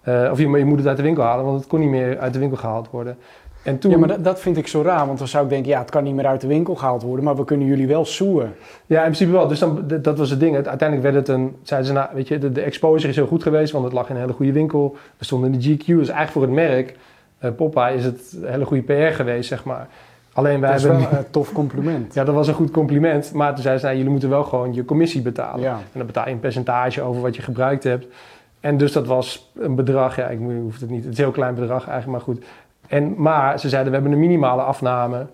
Uh, 0.08 0.30
of 0.30 0.38
je, 0.38 0.48
je 0.48 0.64
moet 0.64 0.78
het 0.78 0.86
uit 0.86 0.96
de 0.96 1.02
winkel 1.02 1.24
halen, 1.24 1.44
want 1.44 1.58
het 1.58 1.68
kon 1.68 1.80
niet 1.80 1.88
meer 1.88 2.18
uit 2.18 2.32
de 2.32 2.38
winkel 2.38 2.58
gehaald 2.58 2.90
worden. 2.90 3.18
En 3.62 3.78
toen... 3.78 3.90
Ja, 3.90 3.98
maar 3.98 4.08
dat, 4.08 4.24
dat, 4.24 4.40
vind 4.40 4.56
ik 4.56 4.66
zo 4.66 4.82
raar, 4.82 5.06
want 5.06 5.18
dan 5.18 5.28
zou 5.28 5.44
ik 5.44 5.50
denken, 5.50 5.70
ja, 5.70 5.78
het 5.78 5.90
kan 5.90 6.04
niet 6.04 6.14
meer 6.14 6.26
uit 6.26 6.40
de 6.40 6.46
winkel 6.46 6.74
gehaald 6.74 7.02
worden, 7.02 7.24
maar 7.24 7.36
we 7.36 7.44
kunnen 7.44 7.66
jullie 7.66 7.86
wel 7.86 8.04
soeën. 8.04 8.48
Ja, 8.86 8.98
in 8.98 9.04
principe 9.04 9.30
wel. 9.30 9.48
Dus 9.48 9.58
dan, 9.58 9.84
dat 10.02 10.18
was 10.18 10.30
het 10.30 10.40
ding. 10.40 10.54
Uiteindelijk 10.54 11.02
werd 11.02 11.14
het 11.14 11.28
een, 11.28 11.56
zeiden 11.62 11.88
ze, 11.88 11.94
nou, 11.94 12.08
weet 12.12 12.28
je, 12.28 12.38
de, 12.38 12.52
de, 12.52 12.60
exposure 12.60 13.08
is 13.08 13.16
heel 13.16 13.26
goed 13.26 13.42
geweest, 13.42 13.72
want 13.72 13.84
het 13.84 13.92
lag 13.92 14.08
in 14.08 14.14
een 14.14 14.20
hele 14.20 14.32
goede 14.32 14.52
winkel. 14.52 14.96
We 15.18 15.24
stonden 15.24 15.52
in 15.52 15.58
de 15.58 15.74
GQ, 15.74 15.84
dus 15.84 16.08
eigenlijk 16.08 16.30
voor 16.30 16.42
het 16.42 16.50
merk, 16.50 16.96
uh, 17.44 17.50
Popeye, 17.56 17.94
is 17.94 18.04
het 18.04 18.36
een 18.42 18.50
hele 18.50 18.64
goede 18.64 18.82
PR 18.82 19.14
geweest, 19.14 19.48
zeg 19.48 19.64
maar. 19.64 19.88
Alleen 20.32 20.60
wij 20.60 20.72
dat 20.72 20.82
hebben... 20.82 21.00
wel 21.00 21.18
een 21.18 21.30
tof 21.30 21.52
compliment. 21.52 22.14
ja, 22.14 22.24
dat 22.24 22.34
was 22.34 22.48
een 22.48 22.54
goed 22.54 22.70
compliment. 22.70 23.32
Maar 23.32 23.52
toen 23.54 23.62
zeiden 23.62 23.80
ze, 23.80 23.86
nou, 23.86 23.96
jullie 23.96 24.12
moeten 24.12 24.30
wel 24.30 24.44
gewoon 24.44 24.74
je 24.74 24.84
commissie 24.84 25.22
betalen. 25.22 25.60
Ja. 25.60 25.74
En 25.74 25.82
dan 25.92 26.06
betaal 26.06 26.26
je 26.26 26.32
een 26.32 26.40
percentage 26.40 27.02
over 27.02 27.22
wat 27.22 27.36
je 27.36 27.42
gebruikt 27.42 27.84
hebt. 27.84 28.06
En 28.60 28.76
dus 28.76 28.92
dat 28.92 29.06
was 29.06 29.52
een 29.58 29.74
bedrag, 29.74 30.16
ja, 30.16 30.28
ik 30.28 30.38
hoef 30.38 30.80
het 30.80 30.90
niet, 30.90 31.04
het 31.04 31.12
is 31.12 31.18
een 31.18 31.24
heel 31.24 31.32
klein 31.32 31.54
bedrag 31.54 31.88
eigenlijk, 31.88 32.06
maar 32.06 32.34
goed. 32.34 32.44
En, 32.90 33.14
maar 33.16 33.60
ze 33.60 33.68
zeiden, 33.68 33.92
we 33.92 33.98
hebben 33.98 34.12
een 34.12 34.26
minimale 34.26 34.62
afname. 34.62 35.26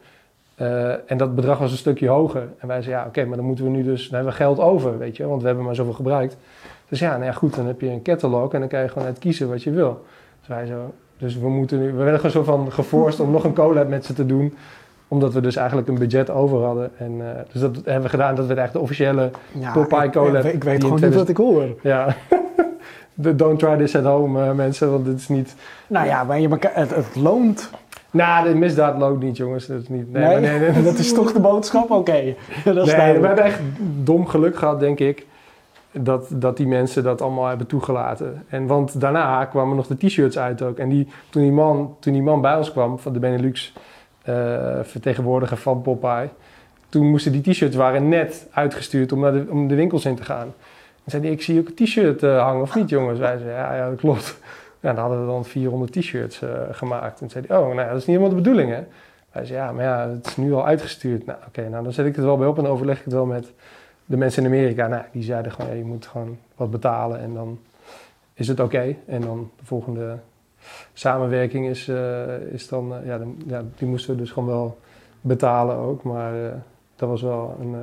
Uh, 0.61 1.11
en 1.11 1.17
dat 1.17 1.35
bedrag 1.35 1.59
was 1.59 1.71
een 1.71 1.77
stukje 1.77 2.09
hoger. 2.09 2.49
En 2.59 2.69
wij 2.69 2.83
zeiden, 2.83 3.03
ja, 3.03 3.09
oké, 3.09 3.25
maar 3.25 3.37
dan 3.37 3.47
moeten 3.47 3.65
we 3.65 3.71
nu 3.71 3.83
dus, 3.83 4.03
dan 4.09 4.15
hebben 4.15 4.33
we 4.33 4.39
geld 4.39 4.59
over, 4.59 4.99
weet 4.99 5.17
je, 5.17 5.27
want 5.27 5.41
we 5.41 5.47
hebben 5.47 5.65
maar 5.65 5.75
zoveel 5.75 5.93
gebruikt. 5.93 6.37
Dus 6.89 6.99
ja, 6.99 7.11
nou 7.11 7.25
ja, 7.25 7.33
goed, 7.33 7.55
dan 7.55 7.67
heb 7.67 7.81
je 7.81 7.91
een 7.91 8.03
catalog 8.03 8.53
en 8.53 8.61
dan 8.61 8.69
kan 8.69 8.81
je 8.81 8.89
gewoon 8.89 9.09
uit 9.09 9.19
kiezen 9.19 9.49
wat 9.49 9.63
je 9.63 9.71
wil. 9.71 10.05
Dus 10.39 10.49
wij 10.49 10.67
zo, 10.67 10.95
dus 11.19 11.39
we 11.39 11.49
moeten 11.49 11.81
nu, 11.81 11.93
we 11.93 12.03
werden 12.03 12.17
gewoon 12.17 12.31
zo 12.31 12.43
van 12.43 12.73
geforst 12.73 13.21
om 13.21 13.31
nog 13.31 13.45
een 13.45 13.55
collab 13.55 13.89
met 13.89 14.05
ze 14.05 14.13
te 14.13 14.27
doen 14.27 14.55
omdat 15.09 15.33
we 15.33 15.41
dus 15.41 15.57
eigenlijk 15.57 15.89
een 15.89 15.99
budget 15.99 16.31
over 16.31 16.63
hadden. 16.63 16.91
En, 16.99 17.13
uh, 17.13 17.27
dus 17.53 17.61
dat 17.61 17.77
hebben 17.85 18.03
we 18.03 18.09
gedaan. 18.09 18.35
Dat 18.35 18.47
werd 18.47 18.59
echt 18.59 18.73
de 18.73 18.79
officiële 18.79 19.31
ja, 19.59 19.73
Popeye 19.73 20.11
collab. 20.11 20.45
Ik, 20.45 20.53
ik 20.53 20.65
weet 20.65 20.85
gewoon 20.85 21.01
niet 21.01 21.15
wat 21.15 21.29
ik 21.29 21.37
hoor. 21.37 21.65
Ja. 21.83 22.17
Don't 23.17 23.59
try 23.59 23.77
this 23.77 23.97
at 23.97 24.05
home, 24.05 24.47
uh, 24.47 24.53
mensen, 24.53 24.91
want 24.91 25.07
het 25.07 25.19
is 25.19 25.29
niet... 25.29 25.55
Nou 25.87 26.07
ja, 26.07 26.25
maar 26.25 26.41
je, 26.41 26.49
het, 26.61 26.95
het 26.95 27.17
loont. 27.17 27.71
Nou, 28.11 28.49
de 28.49 28.55
misdaad 28.55 28.99
loont 28.99 29.23
niet, 29.23 29.37
jongens. 29.37 29.67
Dat 29.67 29.83
is 29.83 29.89
niet... 29.89 30.13
Nee, 30.13 30.39
nee, 30.39 30.59
nee, 30.59 30.83
dat 30.91 30.99
is 30.99 31.13
toch 31.13 31.33
de 31.33 31.41
boodschap? 31.41 31.91
Oké. 31.91 32.13
Okay. 32.65 32.97
nee, 33.13 33.21
we 33.21 33.27
hebben 33.27 33.45
echt 33.45 33.61
dom 34.03 34.27
geluk 34.27 34.57
gehad, 34.57 34.81
denk 34.81 34.99
ik. 34.99 35.27
Dat, 35.93 36.29
dat 36.33 36.57
die 36.57 36.67
mensen 36.67 37.03
dat 37.03 37.23
allemaal 37.23 37.47
hebben 37.47 37.67
toegelaten. 37.67 38.45
En, 38.49 38.67
want 38.67 39.01
daarna 39.01 39.45
kwamen 39.45 39.77
nog 39.77 39.87
de 39.87 39.97
t-shirts 39.97 40.39
uit 40.39 40.63
ook. 40.63 40.79
En 40.79 40.89
die, 40.89 41.09
toen, 41.31 41.43
die 41.43 41.53
man, 41.53 41.97
toen 42.01 42.13
die 42.13 42.23
man 42.23 42.41
bij 42.41 42.57
ons 42.57 42.73
kwam, 42.73 42.99
van 42.99 43.13
de 43.13 43.19
Benelux 43.19 43.73
uh, 44.29 44.35
vertegenwoordiger 44.83 45.57
van 45.57 45.83
Popeye... 45.83 46.29
Toen 46.89 47.11
moesten 47.11 47.33
die 47.33 47.43
t-shirts 47.43 47.77
waren 47.77 48.09
net 48.09 48.47
uitgestuurd 48.51 49.13
om, 49.13 49.21
naar 49.21 49.33
de, 49.33 49.47
om 49.51 49.69
de 49.69 49.75
winkels 49.75 50.05
in 50.05 50.15
te 50.15 50.25
gaan. 50.25 50.55
Zei 51.07 51.23
hij, 51.23 51.33
ik 51.33 51.43
zie 51.43 51.61
ook 51.61 51.69
een 51.69 51.75
t-shirt 51.75 52.23
uh, 52.23 52.43
hangen, 52.43 52.63
of 52.63 52.75
niet 52.75 52.89
jongens? 52.89 53.19
Wij 53.19 53.39
zeiden, 53.39 53.63
ja, 53.63 53.75
ja 53.75 53.89
dat 53.89 53.99
klopt. 53.99 54.37
Ja, 54.81 54.93
dan 54.93 55.01
hadden 55.01 55.21
we 55.21 55.33
dan 55.33 55.45
400 55.45 55.93
t-shirts 55.93 56.43
uh, 56.43 56.51
gemaakt. 56.71 57.21
En 57.21 57.31
zei 57.31 57.45
hij, 57.47 57.57
oh, 57.59 57.75
nou 57.75 57.89
dat 57.89 57.97
is 57.97 58.07
niet 58.07 58.07
helemaal 58.07 58.29
de 58.29 58.35
bedoeling, 58.35 58.71
hè? 58.71 58.83
Wij 59.33 59.45
zeiden, 59.45 59.67
ja, 59.67 59.73
maar 59.73 59.85
ja, 59.85 60.09
het 60.09 60.27
is 60.27 60.37
nu 60.37 60.53
al 60.53 60.67
uitgestuurd. 60.67 61.27
Nou, 61.27 61.39
oké, 61.47 61.69
nou 61.69 61.85
dan 61.85 61.93
zet 61.93 62.07
ik 62.07 62.17
het 62.17 62.25
wel 62.25 62.37
bij 62.37 62.47
op 62.47 62.59
en 62.59 62.67
overleg 62.67 62.99
ik 62.99 63.05
het 63.05 63.13
wel 63.13 63.27
met 63.27 63.53
de 64.05 64.17
mensen 64.17 64.43
in 64.43 64.49
Amerika. 64.49 64.87
Nou, 64.87 65.03
die 65.13 65.23
zeiden 65.23 65.53
gewoon, 65.53 65.71
ja, 65.71 65.77
je 65.77 65.85
moet 65.85 66.07
gewoon 66.07 66.39
wat 66.57 66.71
betalen 66.71 67.21
en 67.21 67.35
dan 67.35 67.59
is 68.35 68.49
het 68.49 68.61
oké. 68.61 68.97
En 69.07 69.21
dan 69.21 69.51
de 69.59 69.65
volgende 69.65 70.19
samenwerking 70.93 71.67
is, 71.67 71.89
uh, 71.89 72.39
is 72.39 72.69
dan, 72.69 72.95
ja, 73.05 73.21
ja, 73.47 73.63
die 73.77 73.89
moesten 73.89 74.15
we 74.15 74.21
dus 74.21 74.31
gewoon 74.31 74.49
wel 74.49 74.79
betalen 75.21 75.77
ook. 75.77 76.03
Maar 76.03 76.33
dat 76.97 77.09
was 77.09 77.23
wel 77.23 77.57
een 77.61 77.77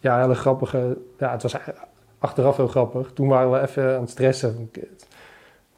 ja, 0.00 0.20
hele 0.20 0.34
grappige. 0.34 0.96
Ja, 1.18 1.30
het 1.32 1.42
was 1.42 1.56
achteraf 2.22 2.56
heel 2.56 2.68
grappig. 2.68 3.10
Toen 3.14 3.28
waren 3.28 3.50
we 3.50 3.60
even 3.60 3.94
aan 3.94 4.00
het 4.00 4.10
stressen. 4.10 4.70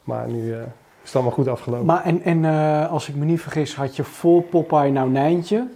Maar 0.03 0.29
nu 0.29 0.43
uh, 0.43 0.59
is 0.59 0.65
het 1.03 1.15
allemaal 1.15 1.33
goed 1.33 1.49
afgelopen. 1.49 1.87
Maar 1.87 2.05
en, 2.05 2.23
en 2.23 2.43
uh, 2.43 2.91
als 2.91 3.09
ik 3.09 3.15
me 3.15 3.25
niet 3.25 3.41
vergis, 3.41 3.75
had 3.75 3.97
je 3.97 4.05
voor 4.05 4.43
Popeye 4.43 4.91
nou 4.91 5.11
Nijntje? 5.11 5.67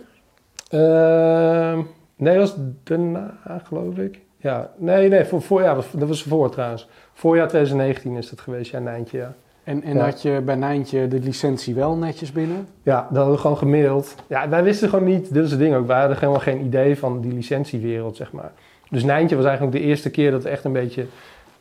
Uh, 0.71 1.79
nee, 2.17 2.39
dat 2.39 2.49
was 2.49 2.55
daarna, 2.85 3.35
geloof 3.65 3.97
ik. 3.97 4.21
Ja, 4.37 4.71
nee, 4.77 5.09
nee, 5.09 5.25
voor, 5.25 5.43
voor, 5.43 5.63
ja, 5.63 5.75
dat 5.75 6.09
was 6.09 6.23
voor 6.23 6.51
trouwens. 6.51 6.89
Voorjaar 7.13 7.49
2019 7.49 8.17
is 8.17 8.31
dat 8.31 8.41
geweest, 8.41 8.71
ja, 8.71 8.79
Nijntje, 8.79 9.19
ja. 9.19 9.35
En, 9.65 9.83
en 9.83 9.97
had 9.97 10.23
je 10.23 10.41
bij 10.45 10.55
Nijntje 10.55 11.09
de 11.09 11.19
licentie 11.19 11.75
wel 11.75 11.97
netjes 11.97 12.33
binnen? 12.33 12.69
Ja, 12.83 13.07
dat 13.09 13.17
hadden 13.17 13.35
we 13.35 13.41
gewoon 13.41 13.57
gemaild. 13.57 14.15
Ja, 14.27 14.49
wij 14.49 14.63
wisten 14.63 14.89
gewoon 14.89 15.05
niet, 15.05 15.33
dit 15.35 15.45
is 15.45 15.51
het 15.51 15.61
ding 15.61 15.75
ook, 15.75 15.87
wij 15.87 15.99
hadden 15.99 16.19
helemaal 16.19 16.41
geen 16.41 16.65
idee 16.65 16.99
van 16.99 17.21
die 17.21 17.33
licentiewereld, 17.33 18.17
zeg 18.17 18.33
maar. 18.33 18.53
Dus 18.91 19.05
Nijntje 19.05 19.37
was 19.37 19.45
eigenlijk 19.45 19.77
de 19.77 19.83
eerste 19.83 20.11
keer 20.11 20.31
dat 20.31 20.45
echt 20.45 20.65
een 20.65 20.73
beetje, 20.73 21.07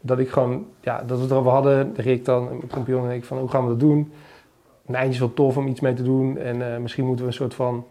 dat 0.02 0.20
ik 0.20 0.30
gewoon, 0.30 0.66
ja, 0.82 1.04
dat 1.06 1.18
we 1.18 1.24
het 1.24 1.32
erover 1.32 1.52
hadden, 1.52 1.94
Rick 1.96 2.26
dan, 2.26 2.44
mijn 2.44 2.68
kampioen 2.68 3.10
en 3.10 3.16
ik, 3.16 3.24
van 3.24 3.38
hoe 3.38 3.50
gaan 3.50 3.64
we 3.64 3.70
dat 3.70 3.80
doen? 3.80 4.12
Nijntje 4.86 5.14
is 5.14 5.20
wel 5.20 5.34
tof 5.34 5.58
om 5.58 5.68
iets 5.68 5.80
mee 5.80 5.94
te 5.94 6.04
doen 6.04 6.38
en 6.38 6.60
uh, 6.60 6.78
misschien 6.78 7.06
moeten 7.06 7.26
we 7.26 7.32
een 7.32 7.38
soort 7.38 7.54
van, 7.54 7.86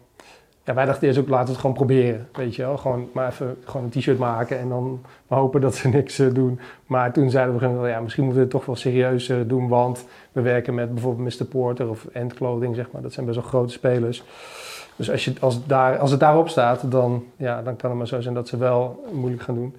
ja, 0.67 0.73
wij 0.73 0.85
dachten 0.85 1.07
eerst 1.07 1.19
ook, 1.19 1.27
laten 1.27 1.45
we 1.45 1.51
het 1.51 1.59
gewoon 1.59 1.75
proberen, 1.75 2.27
weet 2.33 2.55
je 2.55 2.61
wel. 2.61 2.77
Gewoon 2.77 3.09
maar 3.13 3.31
even 3.31 3.57
gewoon 3.65 3.83
een 3.83 3.89
t-shirt 3.89 4.17
maken 4.17 4.59
en 4.59 4.69
dan 4.69 5.01
maar 5.27 5.39
hopen 5.39 5.61
dat 5.61 5.75
ze 5.75 5.87
niks 5.97 6.19
uh, 6.19 6.33
doen. 6.33 6.59
Maar 6.85 7.13
toen 7.13 7.29
zeiden 7.29 7.81
we, 7.81 7.87
ja, 7.87 7.99
misschien 7.99 8.23
moeten 8.23 8.41
we 8.41 8.47
het 8.47 8.57
toch 8.57 8.65
wel 8.65 8.75
serieus 8.75 9.29
uh, 9.29 9.37
doen, 9.45 9.67
want 9.67 10.05
we 10.31 10.41
werken 10.41 10.73
met 10.73 10.93
bijvoorbeeld 10.93 11.39
Mr. 11.39 11.45
Porter 11.45 11.89
of 11.89 12.05
End 12.05 12.33
Clothing, 12.33 12.75
zeg 12.75 12.91
maar. 12.91 13.01
Dat 13.01 13.13
zijn 13.13 13.25
best 13.25 13.37
wel 13.37 13.47
grote 13.47 13.73
spelers. 13.73 14.23
Dus 14.97 15.11
als, 15.11 15.25
je, 15.25 15.33
als, 15.39 15.65
daar, 15.65 15.97
als 15.97 16.11
het 16.11 16.19
daarop 16.19 16.49
staat, 16.49 16.91
dan, 16.91 17.25
ja, 17.35 17.61
dan 17.61 17.75
kan 17.75 17.89
het 17.89 17.97
maar 17.97 18.07
zo 18.07 18.21
zijn 18.21 18.33
dat 18.33 18.47
ze 18.47 18.57
wel 18.57 19.05
moeilijk 19.11 19.41
gaan 19.41 19.55
doen. 19.55 19.75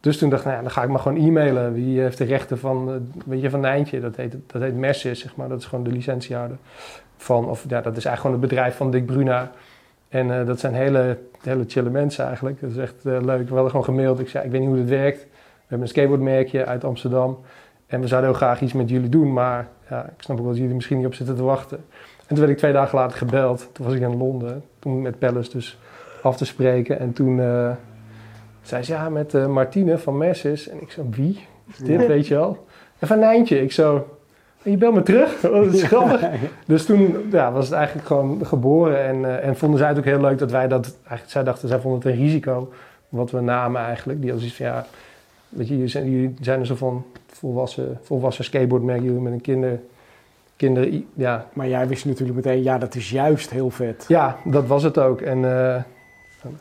Dus 0.00 0.18
toen 0.18 0.30
dacht 0.30 0.42
ik, 0.42 0.46
nou 0.46 0.58
ja, 0.58 0.64
dan 0.64 0.72
ga 0.72 0.82
ik 0.82 0.88
maar 0.88 0.98
gewoon 0.98 1.18
e-mailen. 1.18 1.72
Wie 1.72 2.00
heeft 2.00 2.18
de 2.18 2.24
rechten 2.24 2.58
van, 2.58 2.88
uh, 2.88 2.94
weet 3.26 3.40
je, 3.40 3.50
van 3.50 3.60
Nijntje? 3.60 4.00
Dat 4.00 4.16
heet, 4.16 4.36
dat 4.46 4.62
heet 4.62 4.76
Mercis, 4.76 5.20
zeg 5.20 5.36
maar. 5.36 5.48
Dat 5.48 5.58
is 5.58 5.66
gewoon 5.66 5.84
de 5.84 5.90
licentiehouder 5.90 6.56
van, 7.16 7.48
of 7.48 7.64
ja, 7.68 7.80
dat 7.80 7.96
is 7.96 8.04
eigenlijk 8.04 8.20
gewoon 8.20 8.40
het 8.40 8.48
bedrijf 8.48 8.76
van 8.76 8.90
Dick 8.90 9.06
Bruna. 9.06 9.50
En 10.08 10.26
uh, 10.28 10.46
dat 10.46 10.60
zijn 10.60 10.74
hele, 10.74 11.18
hele 11.42 11.64
chille 11.66 11.90
mensen 11.90 12.26
eigenlijk. 12.26 12.60
Dat 12.60 12.70
is 12.70 12.76
echt 12.76 12.94
uh, 13.04 13.20
leuk. 13.20 13.48
We 13.48 13.54
hadden 13.54 13.70
gewoon 13.70 13.84
gemaild. 13.84 14.18
Ik 14.18 14.28
zei, 14.28 14.44
ik 14.44 14.50
weet 14.50 14.60
niet 14.60 14.68
hoe 14.68 14.78
dit 14.78 14.88
werkt. 14.88 15.20
We 15.22 15.28
hebben 15.60 15.80
een 15.80 15.92
skateboardmerkje 15.92 16.66
uit 16.66 16.84
Amsterdam. 16.84 17.38
En 17.86 18.00
we 18.00 18.06
zouden 18.06 18.30
heel 18.30 18.38
graag 18.38 18.60
iets 18.60 18.72
met 18.72 18.88
jullie 18.88 19.08
doen, 19.08 19.32
maar 19.32 19.68
ja, 19.90 20.04
ik 20.04 20.22
snap 20.22 20.40
ook 20.40 20.46
dat 20.46 20.56
jullie 20.56 20.74
misschien 20.74 20.96
niet 20.96 21.06
op 21.06 21.14
zitten 21.14 21.36
te 21.36 21.42
wachten. 21.42 21.84
En 22.28 22.34
toen 22.34 22.38
werd 22.38 22.50
ik 22.50 22.56
twee 22.56 22.72
dagen 22.72 22.98
later 22.98 23.18
gebeld. 23.18 23.68
Toen 23.72 23.86
was 23.86 23.94
ik 23.94 24.00
in 24.00 24.16
Londen, 24.16 24.64
toen 24.78 25.02
met 25.02 25.18
Palace 25.18 25.50
dus 25.50 25.78
af 26.22 26.36
te 26.36 26.44
spreken. 26.44 26.98
En 26.98 27.12
toen 27.12 27.38
uh, 27.38 27.70
zei 28.62 28.82
ze, 28.82 28.92
ja, 28.92 29.08
met 29.08 29.34
uh, 29.34 29.46
Martine 29.46 29.98
van 29.98 30.16
Messis. 30.18 30.68
En 30.68 30.82
ik 30.82 30.90
zo, 30.90 31.06
wie? 31.10 31.46
Is 31.66 31.76
dit, 31.76 32.06
weet 32.06 32.26
je 32.26 32.34
wel? 32.34 32.66
En 32.98 33.06
van 33.06 33.18
Nijntje. 33.18 33.62
Ik 33.62 33.72
zo, 33.72 34.18
je 34.62 34.76
belt 34.76 34.94
me 34.94 35.02
terug? 35.02 35.42
Oh, 35.44 35.64
dat 35.64 35.74
is 35.74 35.82
grappig. 35.82 36.28
dus 36.66 36.86
toen 36.86 37.28
ja, 37.30 37.52
was 37.52 37.64
het 37.64 37.74
eigenlijk 37.74 38.06
gewoon 38.06 38.46
geboren. 38.46 39.04
En, 39.04 39.18
uh, 39.18 39.46
en 39.46 39.56
vonden 39.56 39.78
zij 39.78 39.88
het 39.88 39.98
ook 39.98 40.04
heel 40.04 40.20
leuk 40.20 40.38
dat 40.38 40.50
wij 40.50 40.68
dat... 40.68 40.96
Eigenlijk, 40.96 41.30
zij 41.30 41.44
dachten, 41.44 41.68
zij 41.68 41.80
vonden 41.80 42.00
het 42.00 42.08
een 42.08 42.24
risico. 42.24 42.72
Wat 43.08 43.30
we 43.30 43.40
namen 43.40 43.82
eigenlijk. 43.82 44.20
Die 44.20 44.32
als 44.32 44.44
iets 44.44 44.54
van, 44.54 44.66
ja... 44.66 44.86
Weet 45.48 45.68
je, 45.68 45.74
jullie 45.74 45.88
zijn, 45.88 46.10
jullie 46.10 46.34
zijn 46.40 46.60
er 46.60 46.66
zo 46.66 46.74
van 46.74 47.04
volwassen, 47.26 47.98
volwassen 48.02 48.44
skateboardmerk. 48.44 49.02
Jullie 49.02 49.20
met 49.20 49.32
een 49.32 49.40
kinder 49.40 49.80
kinderen, 50.58 51.06
ja. 51.14 51.46
Maar 51.52 51.68
jij 51.68 51.88
wist 51.88 52.04
natuurlijk 52.04 52.36
meteen, 52.36 52.62
ja, 52.62 52.78
dat 52.78 52.94
is 52.94 53.10
juist 53.10 53.50
heel 53.50 53.70
vet. 53.70 54.04
Ja, 54.08 54.36
dat 54.44 54.66
was 54.66 54.82
het 54.82 54.98
ook. 54.98 55.20
En, 55.20 55.38
uh, 55.38 55.82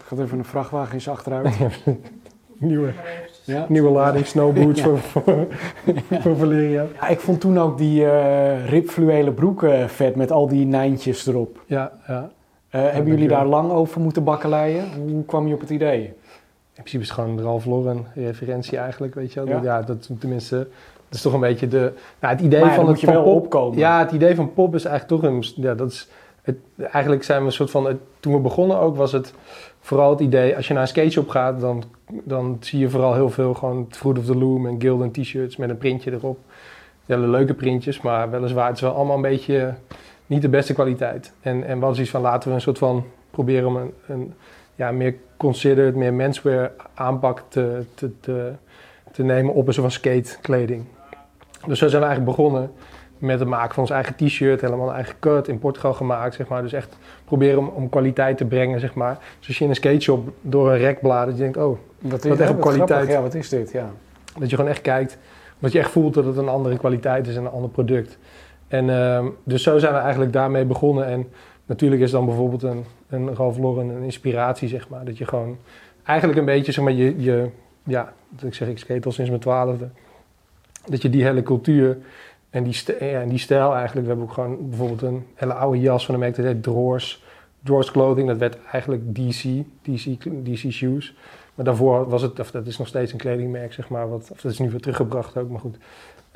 gaat 0.04 0.20
even 0.20 0.38
een 0.38 0.45
vrachtwagen 0.45 0.93
eens 0.93 1.10
achteruit. 1.10 1.58
Nieuwe. 2.60 2.93
Ja. 3.43 3.66
Nieuwe 3.70 3.89
lading 3.89 4.26
snowboots 4.26 4.82
voor, 4.82 4.98
voor, 4.98 5.48
voor 6.10 6.38
Valeria. 6.38 6.86
Ja, 7.02 7.08
ik 7.08 7.20
vond 7.20 7.39
toen 7.39 7.60
ook 7.60 7.78
die 7.78 8.02
uh, 8.02 8.70
ribfluwelen 8.70 9.34
broeken 9.34 9.89
vet 9.89 10.16
met 10.16 10.32
al 10.32 10.48
die 10.48 10.66
nijntjes 10.66 11.28
erop. 11.28 11.62
Ja, 11.66 11.91
ja. 12.08 12.30
Uh, 12.72 12.82
hebben 12.82 13.12
jullie 13.12 13.28
daar 13.28 13.45
lang 13.45 13.72
over 13.72 14.02
moeten 14.02 14.24
bakkeleien? 14.24 14.86
Hoe 14.98 15.26
kwam 15.26 15.48
je 15.48 15.54
op 15.54 15.60
het 15.60 15.70
idee? 15.70 16.02
In 16.04 16.84
principe 16.84 17.04
is 17.04 17.10
het 17.10 17.20
gewoon 17.20 17.41
Ralph 17.41 17.66
Lauren 17.66 18.06
referentie 18.16 18.78
eigenlijk, 18.78 19.16
weet 19.16 19.34
je 19.34 19.43
wel. 19.43 19.58
Ja, 19.58 19.64
ja 19.64 19.82
dat 19.82 20.10
tenminste, 20.20 20.68
dat 21.08 21.16
is 21.16 21.22
toch 21.22 21.34
een 21.34 21.39
beetje 21.39 21.68
de... 21.68 21.93
Nou, 22.20 22.34
het 22.34 22.43
idee 22.43 22.66
van 22.66 22.88
het 22.88 23.01
je 23.01 23.08
wel 23.08 23.24
pop, 23.24 23.43
opkomen. 23.43 23.78
Ja, 23.78 23.99
het 23.99 24.12
idee 24.12 24.36
van 24.36 24.53
pop 24.53 24.76
is 24.76 24.86
eigenlijk 24.86 25.22
toch 25.22 25.32
een... 25.32 25.43
Ja, 25.55 25.74
dat 25.74 25.91
is, 25.91 26.08
het, 26.41 26.58
eigenlijk 26.91 27.24
zijn 27.24 27.39
we 27.39 27.45
een 27.45 27.51
soort 27.51 27.72
van... 27.72 27.99
toen 28.20 28.34
we 28.34 28.39
begonnen 28.39 28.80
ook 28.80 28.95
was 28.95 29.12
het 29.12 29.34
vooral 29.80 30.10
het 30.10 30.20
idee... 30.20 30.55
Als 30.55 30.68
je 30.68 30.74
naar 30.74 30.82
een 30.82 30.88
skateshop 30.88 31.30
gaat, 31.30 31.60
dan, 31.60 31.84
dan 32.10 32.58
zie 32.60 32.80
je 32.80 32.89
vooral 32.89 33.14
heel 33.14 33.30
veel 33.30 33.53
gewoon 33.53 33.86
Fruit 33.89 34.18
of 34.18 34.26
the 34.26 34.38
Loom 34.38 34.68
en 34.68 34.82
Gildan 34.82 35.12
t-shirts 35.12 35.58
met 35.58 35.70
een 35.70 35.78
printje 35.78 36.12
erop. 36.12 36.39
Hele 37.05 37.28
leuke 37.28 37.53
printjes, 37.53 38.01
maar 38.01 38.30
weliswaar 38.30 38.68
het 38.68 38.76
is 38.76 38.82
wel 38.82 38.93
allemaal 38.93 39.16
een 39.16 39.22
beetje 39.22 39.74
niet 40.26 40.41
de 40.41 40.49
beste 40.49 40.74
kwaliteit. 40.74 41.34
En, 41.41 41.64
en 41.64 41.80
wat 41.80 41.93
is 41.93 41.99
iets 41.99 42.10
van 42.10 42.22
laten 42.22 42.49
we 42.49 42.55
een 42.55 42.62
soort 42.62 42.78
van 42.78 43.03
proberen 43.32 43.68
om 43.68 43.76
een, 43.76 43.93
een 44.08 44.34
ja, 44.76 44.91
meer 44.91 45.16
considered, 45.38 45.95
meer 45.95 46.14
menswear 46.14 46.72
aanpak 46.93 47.43
te, 47.47 47.84
te, 47.93 48.20
te, 48.20 48.51
te 49.12 49.24
nemen 49.24 49.53
op 49.53 49.68
een 49.68 49.74
soort 49.74 49.93
van 49.93 50.01
skatekleding. 50.01 50.86
Dus 51.68 51.80
zo 51.80 51.88
zijn 51.88 52.01
we 52.01 52.07
eigenlijk 52.07 52.38
begonnen 52.38 52.72
met 53.18 53.39
het 53.39 53.47
maken 53.47 53.74
van 53.74 53.84
ons 53.84 53.91
eigen 53.91 54.15
t-shirt, 54.15 54.61
helemaal 54.61 54.88
een 54.88 54.95
eigen 54.95 55.15
cut 55.20 55.47
in 55.47 55.59
Portugal 55.59 55.93
gemaakt, 55.93 56.36
zeg 56.36 56.47
maar. 56.47 56.61
Dus 56.61 56.74
echt 56.74 56.97
proberen 57.26 57.59
om, 57.59 57.68
om 57.68 57.89
kwaliteit 57.89 58.38
te 58.38 58.45
brengen, 58.45 58.80
zeg 58.80 58.93
maar. 58.93 59.18
Dus 59.39 59.47
als 59.47 59.57
je 59.57 59.63
in 59.63 59.70
een 59.70 59.76
skateshop 59.76 60.30
door 60.41 60.72
een 60.72 60.78
rek 60.78 61.01
bladert, 61.01 61.38
je 61.38 61.43
denkt, 61.43 61.57
oh, 61.57 61.78
wat, 62.01 62.26
is, 62.26 62.39
echt 62.39 62.59
kwaliteit. 62.59 63.07
Ja, 63.07 63.22
wat 63.22 63.34
is 63.34 63.49
dit, 63.49 63.72
ja. 63.72 63.89
Dat 64.39 64.49
je 64.49 64.55
gewoon 64.55 64.72
echt 64.72 64.82
kijkt, 64.82 65.18
dat 65.59 65.72
je 65.72 65.80
echt 65.80 65.91
voelt 65.91 66.13
dat 66.13 66.26
het 66.26 66.38
een 66.38 66.49
andere 66.49 66.78
kwaliteit 66.78 67.28
is 67.28 67.36
en 67.36 67.45
een 67.45 67.51
ander 67.51 67.70
product. 67.70 68.18
En 68.68 68.88
uh, 68.88 69.26
dus 69.43 69.63
zo 69.63 69.78
zijn 69.78 69.93
we 69.93 69.99
eigenlijk 69.99 70.34
daarmee 70.34 70.65
begonnen. 70.65 71.05
En 71.05 71.28
natuurlijk 71.65 72.01
is 72.01 72.11
dan 72.11 72.26
bijvoorbeeld 72.26 72.63
een, 72.63 72.86
een 73.09 73.36
Ralph 73.36 73.57
Lauren 73.57 73.89
een 73.89 74.03
inspiratie, 74.03 74.68
zeg 74.68 74.89
maar. 74.89 75.05
Dat 75.05 75.18
je 75.18 75.26
gewoon 75.26 75.57
eigenlijk 76.03 76.39
een 76.39 76.45
beetje, 76.45 76.72
zeg 76.72 76.84
maar, 76.84 76.93
je, 76.93 77.22
je 77.22 77.49
ja, 77.84 78.13
dat 78.30 78.43
ik 78.43 78.53
zeg, 78.53 78.68
ik 78.68 78.78
skate 78.78 79.05
al 79.05 79.11
sinds 79.11 79.30
mijn 79.30 79.41
twaalfde. 79.41 79.89
Dat 80.90 81.02
je 81.02 81.10
die 81.10 81.24
hele 81.24 81.44
cultuur 81.44 81.98
en 82.50 82.64
die, 82.64 82.84
ja, 83.00 83.22
en 83.22 83.30
die 83.30 83.38
stijl 83.38 83.76
eigenlijk, 83.76 84.08
we 84.08 84.14
hebben 84.14 84.26
ook 84.26 84.34
gewoon 84.34 84.70
bijvoorbeeld 84.70 85.02
een 85.02 85.26
hele 85.36 85.54
oude 85.54 85.80
jas 85.80 86.06
van 86.06 86.14
de 86.14 86.20
merk, 86.20 86.36
dat 86.36 86.46
heet 86.46 86.64
Drawers. 86.64 87.26
Drawers 87.64 87.92
Clothing, 87.92 88.28
dat 88.28 88.38
werd 88.38 88.58
eigenlijk 88.72 89.16
DC, 89.16 89.44
DC, 89.82 90.24
DC 90.44 90.72
Shoes. 90.72 91.16
Maar 91.56 91.66
daarvoor 91.66 92.10
was 92.10 92.22
het, 92.22 92.40
of 92.40 92.52
dat 92.52 92.68
is 92.68 92.78
nog 92.78 92.88
steeds 92.88 93.12
een 93.12 93.18
kledingmerk, 93.18 93.74
zeg 93.74 93.90
maar, 93.90 94.10
wat, 94.10 94.30
of 94.32 94.42
dat 94.42 94.52
is 94.52 94.60
nu 94.60 94.70
weer 94.70 94.80
teruggebracht 94.80 95.38
ook, 95.38 95.50
maar 95.50 95.60
goed. 95.60 95.78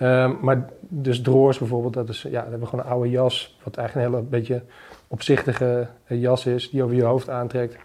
Um, 0.01 0.37
maar 0.41 0.69
dus 0.79 1.21
Droors 1.21 1.57
bijvoorbeeld, 1.57 1.93
dat 1.93 2.09
is, 2.09 2.21
ja, 2.21 2.29
dat 2.31 2.41
hebben 2.41 2.59
we 2.59 2.65
gewoon 2.65 2.85
een 2.85 2.91
oude 2.91 3.09
jas, 3.09 3.59
wat 3.63 3.77
eigenlijk 3.77 4.07
een 4.07 4.13
hele 4.13 4.27
beetje 4.29 4.63
opzichtige 5.07 5.87
jas 6.07 6.45
is, 6.45 6.69
die 6.69 6.83
over 6.83 6.95
je 6.95 7.03
hoofd 7.03 7.29
aantrekt. 7.29 7.73
We 7.73 7.83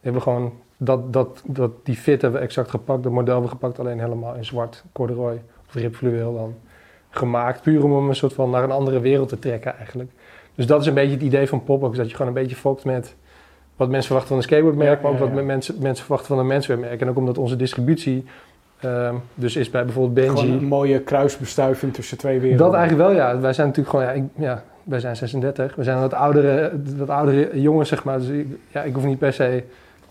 hebben 0.00 0.22
gewoon 0.22 0.52
dat, 0.76 1.12
dat, 1.12 1.42
dat, 1.46 1.70
die 1.82 1.96
fit 1.96 2.22
hebben 2.22 2.40
we 2.40 2.46
exact 2.46 2.70
gepakt, 2.70 3.02
dat 3.02 3.12
model 3.12 3.32
hebben 3.32 3.50
we 3.50 3.56
gepakt, 3.56 3.78
alleen 3.78 4.00
helemaal 4.00 4.34
in 4.34 4.44
zwart, 4.44 4.84
corduroy 4.92 5.40
ribfluweel 5.74 6.34
dan 6.34 6.54
gemaakt. 7.10 7.62
Puur 7.62 7.84
om 7.84 7.94
hem 7.94 8.08
een 8.08 8.16
soort 8.16 8.32
van 8.32 8.50
naar 8.50 8.64
een 8.64 8.70
andere 8.70 9.00
wereld 9.00 9.28
te 9.28 9.38
trekken 9.38 9.76
eigenlijk. 9.76 10.10
Dus 10.54 10.66
dat 10.66 10.80
is 10.80 10.86
een 10.86 10.94
beetje 10.94 11.14
het 11.14 11.22
idee 11.22 11.48
van 11.48 11.64
pop-up, 11.64 11.94
dat 11.94 12.08
je 12.08 12.16
gewoon 12.16 12.36
een 12.36 12.42
beetje 12.42 12.56
fokt 12.56 12.84
met 12.84 13.14
wat 13.76 13.88
mensen 13.88 14.06
verwachten 14.06 14.28
van 14.28 14.36
een 14.36 14.42
skateboardmerk, 14.42 15.02
maar 15.02 15.10
ook 15.12 15.18
wat 15.18 15.32
mensen, 15.32 15.74
mensen 15.80 16.04
verwachten 16.04 16.28
van 16.28 16.38
een 16.38 16.46
menswearmerk. 16.46 17.00
En 17.00 17.08
ook 17.08 17.16
omdat 17.16 17.38
onze 17.38 17.56
distributie 17.56 18.24
Um, 18.84 19.22
dus 19.34 19.56
is 19.56 19.70
bij 19.70 19.84
bijvoorbeeld 19.84 20.14
Benji... 20.14 20.40
Gewoon 20.40 20.58
een 20.58 20.64
mooie 20.64 21.00
kruisbestuiving 21.00 21.94
tussen 21.94 22.18
twee 22.18 22.40
werelden. 22.40 22.66
Dat 22.66 22.74
eigenlijk 22.74 23.08
wel, 23.08 23.16
ja. 23.16 23.38
Wij 23.38 23.52
zijn 23.52 23.66
natuurlijk 23.66 23.96
gewoon... 23.96 24.14
Ja, 24.14 24.22
ik, 24.22 24.24
ja 24.36 24.64
wij 24.82 25.00
zijn 25.00 25.16
36. 25.16 25.74
We 25.74 25.82
zijn 25.82 26.00
wat 26.00 26.14
oudere, 26.14 26.72
wat 26.96 27.08
oudere 27.08 27.60
jongens, 27.60 27.88
zeg 27.88 28.04
maar. 28.04 28.18
Dus 28.18 28.28
ik, 28.28 28.46
ja, 28.68 28.82
ik 28.82 28.94
hoef 28.94 29.04
niet 29.04 29.18
per 29.18 29.32
se 29.32 29.64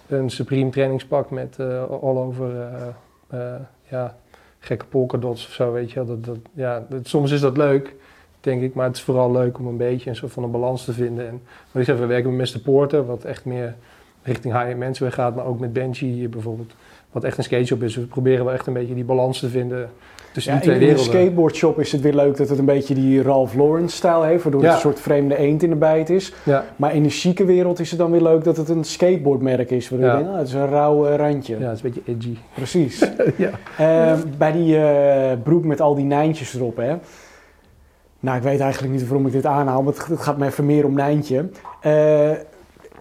een 0.07 0.29
Supreme 0.29 0.69
trainingspak 0.69 1.29
met 1.29 1.57
uh, 1.59 1.83
all 1.83 2.17
over... 2.17 2.49
Uh, 2.49 3.39
uh, 3.39 3.55
ja, 3.89 4.15
gekke 4.63 4.85
polkadots 4.85 5.47
of 5.47 5.53
zo, 5.53 5.71
weet 5.71 5.91
je 5.91 6.05
dat, 6.05 6.25
dat, 6.25 6.37
ja, 6.53 6.87
Soms 7.03 7.31
is 7.31 7.39
dat 7.39 7.57
leuk, 7.57 7.95
denk 8.39 8.61
ik. 8.61 8.73
Maar 8.73 8.87
het 8.87 8.95
is 8.95 9.01
vooral 9.01 9.31
leuk 9.31 9.59
om 9.59 9.67
een 9.67 9.77
beetje 9.77 10.09
een 10.09 10.15
soort 10.15 10.31
van 10.31 10.43
een 10.43 10.51
balans 10.51 10.85
te 10.85 10.93
vinden. 10.93 11.27
En 11.27 11.41
wat 11.71 11.87
ik 11.87 11.95
we 11.95 12.05
werken 12.05 12.35
met 12.35 12.53
Mr. 12.53 12.59
Porter, 12.59 13.05
wat 13.05 13.23
echt 13.23 13.45
meer 13.45 13.75
richting 14.21 14.53
high-end 14.53 14.77
mensen 14.77 15.11
gaat. 15.11 15.35
Maar 15.35 15.45
ook 15.45 15.59
met 15.59 15.73
Benji 15.73 16.29
bijvoorbeeld 16.29 16.73
wat 17.11 17.23
echt 17.23 17.37
een 17.37 17.43
skateshop 17.43 17.83
is. 17.83 17.93
Dus 17.93 18.03
we 18.03 18.09
proberen 18.09 18.45
wel 18.45 18.53
echt 18.53 18.67
een 18.67 18.73
beetje 18.73 18.95
die 18.95 19.03
balans 19.03 19.39
te 19.39 19.49
vinden 19.49 19.89
tussen 20.33 20.53
die 20.53 20.61
twee 20.61 20.77
werelden. 20.79 21.05
In 21.05 21.11
een 21.11 21.19
skateboardshop 21.19 21.79
is 21.79 21.91
het 21.91 22.01
weer 22.01 22.13
leuk 22.13 22.37
dat 22.37 22.49
het 22.49 22.59
een 22.59 22.65
beetje 22.65 22.93
die 22.93 23.21
Ralph 23.21 23.53
Lauren 23.53 23.89
stijl 23.89 24.23
heeft, 24.23 24.43
waardoor 24.43 24.63
het 24.63 24.73
een 24.73 24.79
soort 24.79 24.99
vreemde 24.99 25.37
eend 25.37 25.63
in 25.63 25.69
de 25.69 25.75
bijt 25.75 26.09
is. 26.09 26.33
Ja. 26.43 26.65
Maar 26.75 26.95
in 26.95 27.03
de 27.03 27.09
chique 27.09 27.45
wereld 27.45 27.79
is 27.79 27.89
het 27.89 27.99
dan 27.99 28.11
weer 28.11 28.21
leuk 28.21 28.43
dat 28.43 28.57
het 28.57 28.69
een 28.69 28.83
skateboardmerk 28.83 29.71
is, 29.71 29.89
waardoor 29.89 30.07
je 30.07 30.13
denkt, 30.13 30.29
nou, 30.29 30.39
het 30.39 30.47
is 30.47 30.53
een 30.53 30.69
rauw 30.69 31.07
uh, 31.07 31.15
randje. 31.15 31.59
Ja, 31.59 31.69
het 31.69 31.77
is 31.77 31.83
een 31.83 31.93
beetje 31.93 32.11
edgy. 32.13 32.37
Precies. 32.53 32.99
ja. 33.37 33.49
Uh, 34.13 34.19
bij 34.37 34.51
die 34.51 34.75
uh, 34.75 35.31
broek 35.43 35.65
met 35.65 35.81
al 35.81 35.95
die 35.95 36.05
nijntjes 36.05 36.53
erop, 36.53 36.77
hè. 36.77 36.95
Nou, 38.19 38.37
ik 38.37 38.43
weet 38.43 38.59
eigenlijk 38.59 38.93
niet 38.93 39.07
waarom 39.07 39.25
ik 39.25 39.31
dit 39.31 39.45
aanhaal, 39.45 39.83
maar 39.83 39.93
het 39.93 40.21
gaat 40.21 40.37
me 40.37 40.45
even 40.45 40.65
meer 40.65 40.85
om 40.85 40.93
Nijntje. 40.93 41.49
Uh, 41.85 42.31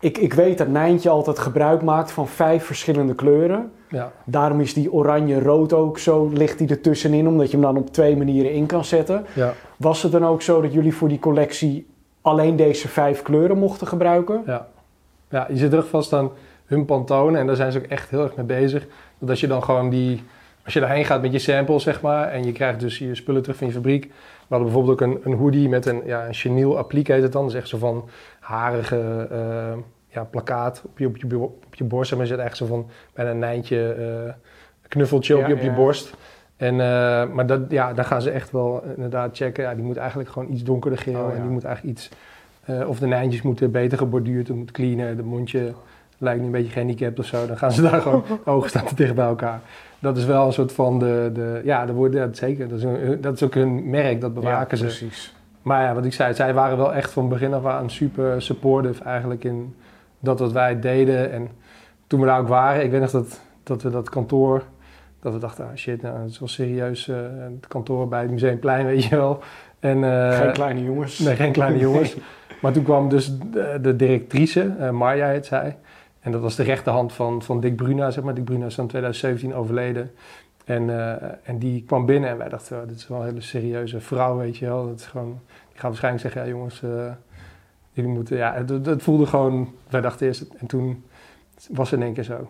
ik, 0.00 0.18
ik 0.18 0.32
weet 0.32 0.58
dat 0.58 0.68
Nijntje 0.68 1.08
altijd 1.10 1.38
gebruik 1.38 1.82
maakt 1.82 2.12
van 2.12 2.28
vijf 2.28 2.64
verschillende 2.64 3.14
kleuren. 3.14 3.70
Ja. 3.92 4.12
Daarom 4.24 4.60
is 4.60 4.74
die 4.74 4.92
oranje-rood 4.92 5.72
ook 5.72 5.98
zo, 5.98 6.30
ligt 6.32 6.58
die 6.58 6.68
ertussenin, 6.68 7.28
omdat 7.28 7.50
je 7.50 7.56
hem 7.56 7.66
dan 7.66 7.76
op 7.76 7.92
twee 7.92 8.16
manieren 8.16 8.52
in 8.52 8.66
kan 8.66 8.84
zetten. 8.84 9.26
Ja. 9.32 9.52
Was 9.76 10.02
het 10.02 10.12
dan 10.12 10.26
ook 10.26 10.42
zo 10.42 10.60
dat 10.60 10.72
jullie 10.72 10.94
voor 10.94 11.08
die 11.08 11.18
collectie 11.18 11.86
alleen 12.20 12.56
deze 12.56 12.88
vijf 12.88 13.22
kleuren 13.22 13.58
mochten 13.58 13.86
gebruiken? 13.86 14.42
Ja, 14.46 14.66
ja 15.28 15.46
je 15.48 15.56
zit 15.56 15.70
terug 15.70 15.88
vast 15.88 16.12
aan 16.12 16.30
hun 16.66 16.84
pantonen 16.84 17.40
en 17.40 17.46
daar 17.46 17.56
zijn 17.56 17.72
ze 17.72 17.78
ook 17.78 17.84
echt 17.84 18.10
heel 18.10 18.22
erg 18.22 18.36
mee 18.36 18.46
bezig. 18.46 18.86
Dat 19.18 19.30
als 19.30 19.40
je 19.40 19.46
dan 19.46 19.62
gewoon 19.62 19.90
die, 19.90 20.22
als 20.64 20.72
je 20.72 20.80
daarheen 20.80 21.04
gaat 21.04 21.22
met 21.22 21.32
je 21.32 21.38
samples, 21.38 21.82
zeg 21.82 22.00
maar, 22.00 22.28
en 22.28 22.44
je 22.44 22.52
krijgt 22.52 22.80
dus 22.80 22.98
je 22.98 23.14
spullen 23.14 23.42
terug 23.42 23.56
van 23.56 23.66
je 23.66 23.72
fabriek. 23.72 24.04
We 24.04 24.58
hadden 24.58 24.66
bijvoorbeeld 24.66 25.02
ook 25.02 25.08
een, 25.08 25.32
een 25.32 25.38
hoodie 25.38 25.68
met 25.68 25.86
een, 25.86 26.02
ja, 26.04 26.26
een 26.26 26.34
chenille 26.34 26.76
applique 26.76 27.12
heet 27.12 27.22
het 27.22 27.32
dan. 27.32 27.42
Dat 27.42 27.52
is 27.52 27.58
echt 27.58 27.68
zo 27.68 27.78
van 27.78 28.08
harige... 28.40 29.28
Uh, 29.32 29.82
ja, 30.12 30.24
plakkaat 30.24 30.82
op 30.84 30.98
je, 30.98 31.06
op 31.06 31.16
je, 31.16 31.38
op 31.38 31.74
je 31.74 31.84
borst. 31.84 32.12
En 32.12 32.18
je 32.18 32.26
zit 32.26 32.38
echt 32.38 32.56
zo 32.56 32.66
van 32.66 32.86
bijna 33.14 33.30
een 33.30 33.38
nijntje, 33.38 33.96
uh, 33.98 34.32
knuffeltje 34.88 35.36
op, 35.36 35.46
je, 35.46 35.54
op 35.54 35.60
je 35.60 35.72
borst. 35.72 36.14
En, 36.56 36.74
uh, 36.74 36.78
maar 37.34 37.46
dat, 37.46 37.60
ja, 37.68 37.92
daar 37.92 38.04
gaan 38.04 38.22
ze 38.22 38.30
echt 38.30 38.50
wel 38.50 38.82
inderdaad 38.96 39.36
checken. 39.36 39.64
Ja, 39.64 39.74
die 39.74 39.84
moet 39.84 39.96
eigenlijk 39.96 40.28
gewoon 40.28 40.52
iets 40.52 40.62
donkerder 40.62 40.98
geel. 40.98 41.24
Oh, 41.24 41.34
en 41.34 41.42
die 41.42 41.50
moet 41.50 41.64
eigenlijk 41.64 41.96
iets... 41.96 42.10
Uh, 42.70 42.88
of 42.88 42.98
de 42.98 43.06
nijntjes 43.06 43.42
moeten 43.42 43.70
beter 43.70 43.98
geborduurd, 43.98 44.48
het 44.48 44.56
moet 44.56 44.70
cleaner. 44.70 45.16
De 45.16 45.22
mondje 45.22 45.72
lijkt 46.18 46.40
nu 46.40 46.46
een 46.46 46.52
beetje 46.52 46.72
gehandicapt 46.72 47.18
of 47.18 47.26
zo. 47.26 47.46
Dan 47.46 47.58
gaan 47.58 47.72
ze 47.72 47.82
daar 47.82 48.00
gewoon 48.00 48.24
ogen 48.44 48.68
staan 48.68 48.84
te 48.84 48.94
dicht 48.94 49.14
bij 49.14 49.26
elkaar. 49.26 49.60
Dat 49.98 50.16
is 50.16 50.24
wel 50.24 50.46
een 50.46 50.52
soort 50.52 50.72
van 50.72 50.98
de... 50.98 51.30
de 51.34 51.60
ja, 51.64 51.86
de 51.86 52.08
ja, 52.10 52.28
zeker. 52.32 52.68
Dat 52.68 52.78
is, 52.78 52.84
een, 52.84 53.20
dat 53.20 53.34
is 53.34 53.42
ook 53.42 53.54
hun 53.54 53.90
merk, 53.90 54.20
dat 54.20 54.34
bewaken 54.34 54.78
ja, 54.78 54.84
precies. 54.84 55.34
Maar 55.62 55.82
ja, 55.82 55.94
wat 55.94 56.04
ik 56.04 56.12
zei, 56.12 56.34
zij 56.34 56.54
waren 56.54 56.76
wel 56.76 56.94
echt 56.94 57.10
van 57.10 57.28
begin 57.28 57.54
af 57.54 57.66
aan 57.66 57.90
super 57.90 58.42
supportive 58.42 59.04
eigenlijk 59.04 59.44
in 59.44 59.74
dat 60.22 60.38
wat 60.38 60.52
wij 60.52 60.80
deden. 60.80 61.32
En 61.32 61.48
toen 62.06 62.20
we 62.20 62.26
daar 62.26 62.40
ook 62.40 62.48
waren, 62.48 62.84
ik 62.84 62.90
weet 62.90 63.00
nog 63.00 63.10
dat, 63.10 63.40
dat 63.62 63.82
we 63.82 63.90
dat 63.90 64.08
kantoor, 64.08 64.62
dat 65.20 65.32
we 65.32 65.38
dachten, 65.38 65.64
ah 65.64 65.74
shit, 65.74 66.02
nou, 66.02 66.18
het 66.18 66.30
is 66.30 66.38
wel 66.38 66.48
serieus, 66.48 67.08
uh, 67.08 67.16
het 67.38 67.66
kantoor 67.66 68.08
bij 68.08 68.22
het 68.22 68.30
Museumplein, 68.30 68.86
weet 68.92 69.04
je 69.04 69.16
wel. 69.16 69.42
En, 69.80 69.98
uh, 69.98 70.38
geen 70.38 70.52
kleine 70.52 70.82
jongens. 70.82 71.18
Nee, 71.18 71.36
geen 71.36 71.52
kleine 71.52 71.78
jongens. 71.88 72.16
Maar 72.60 72.72
toen 72.72 72.82
kwam 72.82 73.08
dus 73.08 73.38
de, 73.38 73.78
de 73.82 73.96
directrice, 73.96 74.74
uh, 74.80 74.90
Marja 74.90 75.28
heet 75.28 75.46
zij. 75.46 75.76
En 76.20 76.32
dat 76.32 76.40
was 76.40 76.56
de 76.56 76.62
rechterhand 76.62 77.12
van, 77.12 77.42
van 77.42 77.60
Dick 77.60 77.76
Bruna, 77.76 78.10
zeg 78.10 78.24
maar. 78.24 78.34
Dick 78.34 78.44
Bruna 78.44 78.66
is 78.66 78.78
in 78.78 78.86
2017 78.86 79.54
overleden. 79.54 80.10
En, 80.64 80.90
en 81.42 81.58
die 81.58 81.84
kwam 81.86 82.06
binnen 82.06 82.30
en 82.30 82.38
wij 82.38 82.48
dachten, 82.48 82.80
oh, 82.80 82.88
dit 82.88 82.96
is 82.96 83.08
wel 83.08 83.20
een 83.20 83.26
hele 83.26 83.40
serieuze 83.40 84.00
vrouw, 84.00 84.36
weet 84.36 84.56
je 84.56 84.66
wel. 84.66 84.86
Dat 84.86 84.98
is 84.98 85.06
gewoon, 85.06 85.40
die 85.46 85.80
gaat 85.80 85.82
waarschijnlijk 85.82 86.22
zeggen, 86.22 86.42
ja 86.42 86.48
jongens, 86.48 86.82
Jullie 87.92 88.10
moeten, 88.10 88.36
ja, 88.36 88.64
het, 88.82 89.02
voelde 89.02 89.26
gewoon, 89.26 89.74
wij 89.88 90.00
dachten 90.00 90.26
eerst, 90.26 90.44
en 90.58 90.66
toen 90.66 91.04
was 91.70 91.90
het 91.90 92.00
in 92.00 92.06
één 92.06 92.14
keer 92.14 92.24
zo. 92.24 92.48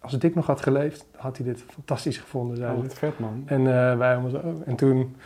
Als 0.00 0.18
Dick 0.18 0.34
nog 0.34 0.46
had 0.46 0.60
geleefd, 0.60 1.06
had 1.16 1.36
hij 1.36 1.46
dit 1.46 1.64
fantastisch 1.72 2.18
gevonden. 2.18 2.56
Zei 2.56 2.76
oh, 2.76 2.84
vet 2.88 3.18
man. 3.18 3.42
En 3.46 3.60
uh, 3.60 3.96
wij 3.96 4.12
allemaal 4.12 4.30
zo. 4.30 4.62
En 4.64 4.76
toen 4.76 5.16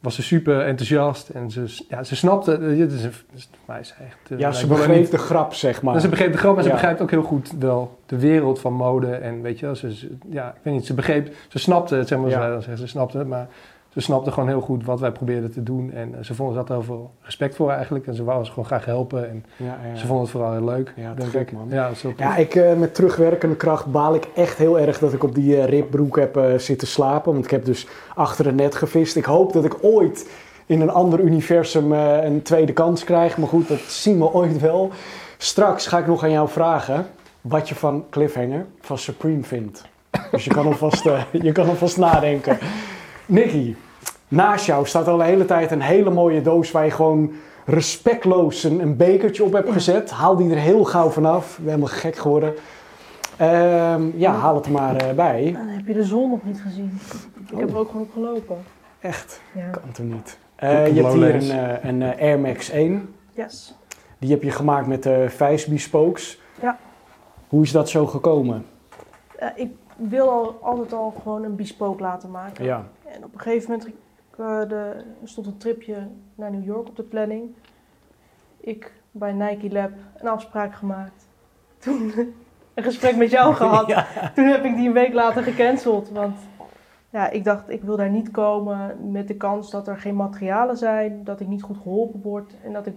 was 0.00 0.14
ze 0.14 0.22
super 0.22 0.60
enthousiast 0.60 1.28
en 1.28 1.50
ze, 1.50 1.84
ja, 1.88 2.04
ze 2.04 2.16
snapte, 2.16 2.58
dit 2.58 2.92
is, 2.92 3.08
is, 3.34 3.50
mij 3.64 3.80
is 3.80 3.94
echt... 4.00 4.30
Uh, 4.30 4.38
ja, 4.38 4.52
ze 4.52 4.66
begreep 4.66 5.10
de 5.10 5.18
grap, 5.18 5.54
zeg 5.54 5.82
maar. 5.82 6.00
ze 6.00 6.08
begreep 6.08 6.32
de 6.32 6.38
grap 6.38 6.56
en 6.56 6.62
ze 6.62 6.70
begrijpt 6.70 7.00
ook 7.00 7.10
heel 7.10 7.22
goed 7.22 7.52
wel 7.58 7.98
de 8.06 8.18
wereld 8.18 8.60
van 8.60 8.72
mode 8.72 9.14
en 9.14 9.42
weet 9.42 9.58
je 9.58 9.66
wel, 9.66 9.74
ze, 9.74 10.08
ja, 10.28 10.48
ik 10.48 10.60
weet 10.62 10.74
niet, 10.74 10.86
ze 10.86 10.94
begreep, 10.94 11.34
ze 11.48 11.58
snapte 11.58 11.94
het, 11.94 12.08
zeg 12.08 12.18
maar, 12.18 12.30
ja. 12.30 12.60
ze, 12.60 12.76
ze 12.76 12.86
snapte 12.86 13.18
het, 13.18 13.26
maar 13.26 13.48
ze 13.96 14.02
snapte 14.02 14.30
gewoon 14.30 14.48
heel 14.48 14.60
goed 14.60 14.84
wat 14.84 15.00
wij 15.00 15.12
probeerden 15.12 15.52
te 15.52 15.62
doen. 15.62 15.92
En 15.92 16.24
ze 16.24 16.34
vonden 16.34 16.54
dat 16.56 16.68
heel 16.68 16.82
veel 16.82 17.10
respect 17.20 17.56
voor 17.56 17.70
eigenlijk. 17.70 18.06
En 18.06 18.14
ze 18.14 18.24
wou 18.24 18.38
ons 18.38 18.48
gewoon 18.48 18.64
graag 18.64 18.84
helpen. 18.84 19.28
En 19.28 19.44
Ja, 19.56 19.78
ja. 19.90 19.96
ze 19.96 20.06
vonden 20.06 20.24
het 20.24 20.30
vooral 20.30 20.52
heel 20.52 20.64
leuk. 20.64 20.92
Ja, 20.96 21.14
denk 21.14 21.30
gek, 21.30 21.40
ik. 21.40 21.52
man. 21.52 21.66
Ja, 21.70 21.86
dat 21.86 21.96
is 21.96 22.02
heel 22.02 22.12
Ja, 22.16 22.36
ik, 22.36 22.54
eh, 22.54 22.74
met 22.74 22.94
terugwerkende 22.94 23.56
kracht 23.56 23.86
baal 23.86 24.14
ik 24.14 24.28
echt 24.34 24.58
heel 24.58 24.78
erg 24.78 24.98
dat 24.98 25.12
ik 25.12 25.22
op 25.22 25.34
die 25.34 25.56
eh, 25.56 25.64
ribbroek 25.68 26.16
heb 26.16 26.36
eh, 26.36 26.54
zitten 26.58 26.88
slapen. 26.88 27.32
Want 27.32 27.44
ik 27.44 27.50
heb 27.50 27.64
dus 27.64 27.86
achter 28.14 28.46
het 28.46 28.54
net 28.54 28.74
gevist. 28.74 29.16
Ik 29.16 29.24
hoop 29.24 29.52
dat 29.52 29.64
ik 29.64 29.76
ooit 29.80 30.26
in 30.66 30.80
een 30.80 30.90
ander 30.90 31.20
universum 31.20 31.92
eh, 31.92 32.24
een 32.24 32.42
tweede 32.42 32.72
kans 32.72 33.04
krijg. 33.04 33.36
Maar 33.36 33.48
goed, 33.48 33.68
dat 33.68 33.80
zien 33.80 34.18
we 34.18 34.32
ooit 34.32 34.60
wel. 34.60 34.90
Straks 35.36 35.86
ga 35.86 35.98
ik 35.98 36.06
nog 36.06 36.22
aan 36.22 36.30
jou 36.30 36.48
vragen 36.48 37.06
wat 37.40 37.68
je 37.68 37.74
van 37.74 38.04
Cliffhanger, 38.10 38.66
van 38.80 38.98
Supreme 38.98 39.42
vindt. 39.42 39.84
Dus 40.30 40.44
je 40.44 40.50
kan 40.50 40.66
alvast, 40.66 41.06
eh, 41.06 41.22
je 41.48 41.52
kan 41.52 41.68
alvast 41.68 41.96
nadenken. 41.96 42.58
Nicky, 43.26 43.74
naast 44.28 44.66
jou 44.66 44.86
staat 44.86 45.08
al 45.08 45.16
de 45.16 45.24
hele 45.24 45.44
tijd 45.44 45.70
een 45.70 45.80
hele 45.80 46.10
mooie 46.10 46.42
doos 46.42 46.70
waar 46.70 46.84
je 46.84 46.90
gewoon 46.90 47.32
respectloos 47.64 48.64
een, 48.64 48.80
een 48.80 48.96
bekertje 48.96 49.44
op 49.44 49.52
hebt 49.52 49.72
gezet. 49.72 50.10
Haal 50.10 50.36
die 50.36 50.50
er 50.50 50.56
heel 50.58 50.84
gauw 50.84 51.08
vanaf. 51.10 51.50
Ik 51.50 51.56
ben 51.64 51.66
helemaal 51.74 51.88
gek 51.96 52.16
geworden. 52.16 52.54
Ehm, 53.36 54.02
ja, 54.14 54.32
haal 54.32 54.54
het 54.54 54.66
er 54.66 54.72
maar 54.72 54.96
eh, 54.96 55.14
bij. 55.14 55.52
Dan 55.52 55.68
heb 55.68 55.86
je 55.86 55.94
de 55.94 56.04
zon 56.04 56.30
nog 56.30 56.44
niet 56.44 56.60
gezien. 56.60 56.98
Ik 57.50 57.58
heb 57.58 57.70
er 57.70 57.76
ook 57.78 57.86
gewoon 57.90 58.02
op 58.02 58.12
gelopen. 58.12 58.56
Echt, 59.00 59.40
Ja. 59.52 59.68
kan 59.70 59.92
toch 59.92 60.06
niet. 60.06 60.38
Eh, 60.56 60.94
je 60.96 61.02
hebt 61.02 61.14
hier 61.14 61.34
een, 61.34 61.50
eh, 61.50 61.84
een 61.90 62.02
Air 62.18 62.38
Max 62.38 62.70
1. 62.70 63.14
Yes. 63.32 63.74
Die 64.18 64.30
heb 64.30 64.42
je 64.42 64.50
gemaakt 64.50 64.86
met 64.86 65.02
de 65.02 65.26
vijf 65.28 65.68
bespokes. 65.68 66.40
Ja. 66.62 66.78
Hoe 67.48 67.62
is 67.62 67.72
dat 67.72 67.88
zo 67.88 68.06
gekomen? 68.06 68.66
Eh, 69.38 69.48
ik 69.54 69.70
wil 69.96 70.30
al, 70.30 70.58
altijd 70.62 70.92
al 70.92 71.14
gewoon 71.22 71.44
een 71.44 71.56
bespoke 71.56 72.02
laten 72.02 72.30
maken. 72.30 72.64
Ja. 72.64 72.84
En 73.04 73.24
op 73.24 73.34
een 73.34 73.40
gegeven 73.40 73.70
moment 73.70 73.88
de, 74.36 74.74
er 75.22 75.28
stond 75.28 75.46
een 75.46 75.56
tripje 75.56 76.08
naar 76.34 76.50
New 76.50 76.64
York 76.64 76.88
op 76.88 76.96
de 76.96 77.02
planning. 77.02 77.54
Ik 78.60 78.92
bij 79.10 79.32
Nike 79.32 79.72
Lab 79.72 79.90
een 80.16 80.28
afspraak 80.28 80.74
gemaakt. 80.74 81.26
Toen 81.78 82.12
een 82.74 82.82
gesprek 82.82 83.16
met 83.16 83.30
jou 83.30 83.54
gehad. 83.60 83.86
Ja. 83.86 84.06
Toen 84.34 84.46
heb 84.46 84.64
ik 84.64 84.76
die 84.76 84.86
een 84.86 84.92
week 84.92 85.12
later 85.12 85.42
gecanceld. 85.42 86.10
Want 86.10 86.36
ja, 87.10 87.30
ik 87.30 87.44
dacht, 87.44 87.68
ik 87.68 87.82
wil 87.82 87.96
daar 87.96 88.10
niet 88.10 88.30
komen 88.30 89.10
met 89.10 89.28
de 89.28 89.34
kans 89.36 89.70
dat 89.70 89.88
er 89.88 89.98
geen 89.98 90.16
materialen 90.16 90.76
zijn. 90.76 91.24
Dat 91.24 91.40
ik 91.40 91.46
niet 91.46 91.62
goed 91.62 91.76
geholpen 91.82 92.20
word. 92.22 92.52
En 92.64 92.72
dat 92.72 92.86
ik 92.86 92.94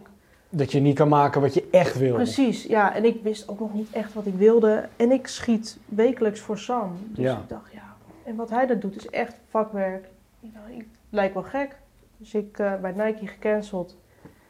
Dat 0.50 0.72
je 0.72 0.80
niet 0.80 0.96
kan 0.96 1.08
maken 1.08 1.42
wat 1.42 1.54
je 1.54 1.68
echt 1.72 1.98
wil. 1.98 2.14
Precies, 2.16 2.64
ja. 2.64 2.96
En 2.96 3.06
ik 3.06 3.24
wist 3.24 3.50
ook 3.50 3.60
nog 3.60 3.74
niet 3.74 3.92
echt 3.92 4.14
wat 4.14 4.26
ik 4.26 4.34
wilde. 4.36 4.88
En 4.96 5.12
ik 5.12 5.28
schiet 5.28 5.78
wekelijks 5.86 6.40
voor 6.40 6.58
Sam. 6.58 6.92
Dus 7.06 7.24
Ja. 7.26 7.38
ik 7.38 7.50
dacht, 7.50 7.72
ja. 7.74 7.96
En 8.24 8.36
wat 8.36 8.50
hij 8.50 8.68
dat 8.68 8.82
doet 8.82 8.96
is 8.96 9.08
echt 9.10 9.36
vakwerk. 9.50 10.08
Ik 10.40 10.54
dacht, 10.54 10.66
ik 10.70 10.86
lijkt 11.10 11.34
wel 11.34 11.44
gek. 11.44 11.78
Dus 12.18 12.34
ik 12.34 12.60
eh, 12.60 12.72
bij 12.82 12.92
Nike 12.92 13.28
gecanceld. 13.28 13.98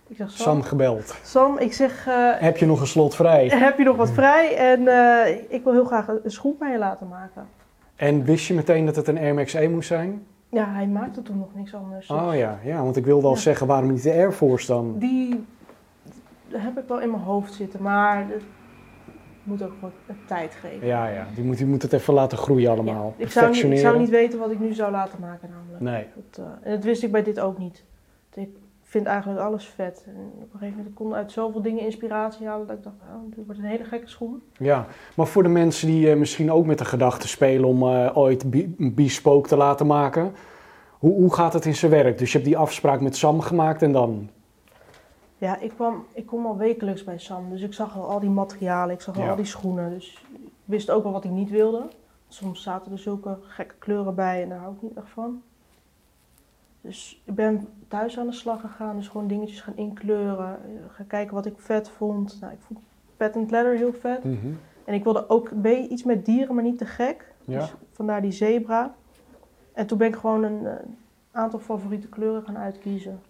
Ik 0.07 0.15
zeg, 0.15 0.31
Sam, 0.31 0.45
Sam 0.45 0.61
gebeld. 0.61 1.15
Sam 1.23 1.57
ik 1.57 1.73
zeg, 1.73 2.07
eh, 2.07 2.31
Heb 2.37 2.57
je 2.57 2.65
nog 2.65 2.79
een 2.81 2.87
slot 2.87 3.15
vrij? 3.15 3.47
heb 3.67 3.77
je 3.77 3.83
nog 3.83 3.95
wat 3.95 4.11
vrij? 4.11 4.55
En 4.55 4.87
eh, 4.87 5.35
ik 5.47 5.63
wil 5.63 5.73
heel 5.73 5.85
graag 5.85 6.07
een 6.07 6.31
schoen 6.31 6.55
bij 6.59 6.71
je 6.71 6.77
laten 6.77 7.07
maken. 7.07 7.47
En 7.95 8.23
wist 8.23 8.47
je 8.47 8.53
meteen 8.53 8.85
dat 8.85 8.95
het 8.95 9.07
een 9.07 9.17
Air 9.17 9.33
Max 9.33 9.53
1 9.53 9.71
moest 9.71 9.87
zijn? 9.87 10.25
Ja, 10.49 10.73
hij 10.73 10.87
maakte 10.87 11.21
toen 11.21 11.37
nog 11.37 11.55
niks 11.55 11.73
anders. 11.73 12.09
Oh 12.09 12.35
ja, 12.35 12.59
ja 12.63 12.83
want 12.83 12.95
ik 12.95 13.05
wilde 13.05 13.27
al 13.27 13.33
Ja. 13.33 13.39
zeggen, 13.39 13.67
waarom 13.67 13.91
niet 13.91 14.03
de 14.03 14.11
Air 14.11 14.31
Force 14.31 14.67
dan? 14.67 14.95
Die 14.97 15.45
heb 16.51 16.77
ik 16.77 16.87
wel 16.87 16.99
in 16.99 17.11
mijn 17.11 17.23
hoofd 17.23 17.53
zitten. 17.53 17.81
Maar 17.81 18.25
moet 19.49 19.63
ook 19.63 19.73
wat 19.81 19.91
tijd 20.27 20.55
geven. 20.55 20.87
Ja, 20.87 21.07
ja, 21.07 21.27
die 21.35 21.43
moet, 21.43 21.57
die 21.57 21.65
moet 21.65 21.81
het 21.81 21.93
even 21.93 22.13
laten 22.13 22.37
groeien 22.37 22.71
allemaal. 22.71 23.13
Ja, 23.17 23.25
ik, 23.25 23.31
zou 23.31 23.51
niet, 23.51 23.63
ik 23.63 23.77
zou 23.77 23.99
niet 23.99 24.09
weten 24.09 24.39
wat 24.39 24.51
ik 24.51 24.59
nu 24.59 24.73
zou 24.73 24.91
laten 24.91 25.19
maken 25.19 25.49
namelijk. 25.49 25.81
Nee. 25.81 26.05
Dat, 26.15 26.45
eh, 26.45 26.67
en 26.67 26.75
dat 26.75 26.83
wist 26.83 27.03
ik 27.03 27.11
bij 27.11 27.23
dit 27.23 27.39
ook 27.39 27.57
niet. 27.57 27.83
Ik 28.33 28.49
vind 28.83 29.05
eigenlijk 29.05 29.39
alles 29.39 29.65
vet. 29.65 30.03
En 30.07 30.31
op 30.35 30.53
een 30.53 30.59
gegeven 30.59 30.77
moment 30.77 30.95
kon 30.95 31.07
ik 31.07 31.13
uit 31.13 31.31
zoveel 31.31 31.61
dingen 31.61 31.83
inspiratie 31.83 32.47
halen 32.47 32.67
dat 32.67 32.77
ik 32.77 32.83
dacht, 32.83 32.95
oh, 32.95 33.35
dit 33.35 33.45
wordt 33.45 33.61
een 33.61 33.67
hele 33.67 33.83
gekke 33.83 34.07
schoen. 34.07 34.41
Ja, 34.57 34.85
maar 35.15 35.27
voor 35.27 35.43
de 35.43 35.49
mensen 35.49 35.87
die 35.87 36.11
eh, 36.11 36.17
misschien 36.17 36.51
ook 36.51 36.65
met 36.65 36.77
de 36.77 36.85
gedachte 36.85 37.27
spelen 37.27 37.69
om 37.69 37.83
eh, 37.83 38.17
ooit 38.17 38.43
een 38.43 38.93
bespoke 38.95 39.47
te 39.47 39.57
laten 39.57 39.87
maken, 39.87 40.31
hoe, 40.91 41.13
hoe 41.13 41.33
gaat 41.33 41.53
het 41.53 41.65
in 41.65 41.75
zijn 41.75 41.91
werk? 41.91 42.17
Dus 42.17 42.31
je 42.31 42.37
hebt 42.37 42.49
die 42.49 42.57
afspraak 42.57 43.01
met 43.01 43.15
Sam 43.15 43.41
gemaakt 43.41 43.81
en 43.81 43.91
dan? 43.91 44.29
Ja, 45.39 45.57
ik 45.57 45.69
kwam, 45.71 46.05
ik 46.13 46.25
kom 46.25 46.45
al 46.45 46.57
wekelijks 46.57 47.03
bij 47.03 47.17
Sam, 47.19 47.49
dus 47.49 47.61
ik 47.61 47.73
zag 47.73 47.97
al 47.97 48.09
al 48.09 48.19
die 48.19 48.29
materialen, 48.29 48.95
ik 48.95 49.01
zag 49.01 49.15
al 49.17 49.23
Ja. 49.23 49.29
al 49.29 49.35
die 49.35 49.45
schoenen. 49.45 49.89
Dus 49.89 50.25
ik 50.33 50.51
wist 50.65 50.91
ook 50.91 51.03
wel 51.03 51.11
wat 51.11 51.23
ik 51.23 51.31
niet 51.31 51.49
wilde. 51.49 51.87
Soms 52.27 52.61
zaten 52.63 52.91
er 52.91 52.99
zulke 52.99 53.37
gekke 53.41 53.75
kleuren 53.79 54.15
bij 54.15 54.43
en 54.43 54.49
daar 54.49 54.59
hou 54.59 54.73
ik 54.75 54.81
niet 54.81 54.97
echt 54.97 55.09
van. 55.09 55.41
Dus 56.81 57.21
ik 57.25 57.35
ben 57.35 57.67
thuis 57.87 58.19
aan 58.19 58.25
de 58.25 58.31
slag 58.33 58.61
gegaan, 58.61 58.95
dus 58.95 59.07
gewoon 59.07 59.27
dingetjes 59.27 59.61
gaan 59.61 59.75
inkleuren. 59.77 60.47
eh, 60.63 60.69
Gaan 60.91 61.07
kijken 61.07 61.35
wat 61.35 61.45
ik 61.45 61.53
vet 61.57 61.89
vond. 61.89 62.37
Nou, 62.41 62.53
ik 62.53 62.59
vond 62.59 62.79
patent 63.17 63.51
leather 63.51 63.75
heel 63.75 63.93
vet. 63.93 64.23
En 64.85 64.93
ik 64.93 65.03
wilde 65.03 65.29
ook 65.29 65.51
iets 65.89 66.03
met 66.03 66.25
dieren, 66.25 66.55
maar 66.55 66.63
niet 66.63 66.77
te 66.77 66.85
gek. 66.85 67.33
Ja. 67.45 67.59
Dus 67.59 67.73
vandaar 67.91 68.21
die 68.21 68.31
zebra. 68.31 68.95
En 69.73 69.87
toen 69.87 69.97
ben 69.97 70.07
ik 70.07 70.15
gewoon 70.15 70.43
een 70.43 70.65
eh, 70.65 70.73
aantal 71.31 71.59
favoriete 71.59 72.07
kleuren 72.09 72.43
gaan 72.43 72.57
uitkiezen. 72.57 73.21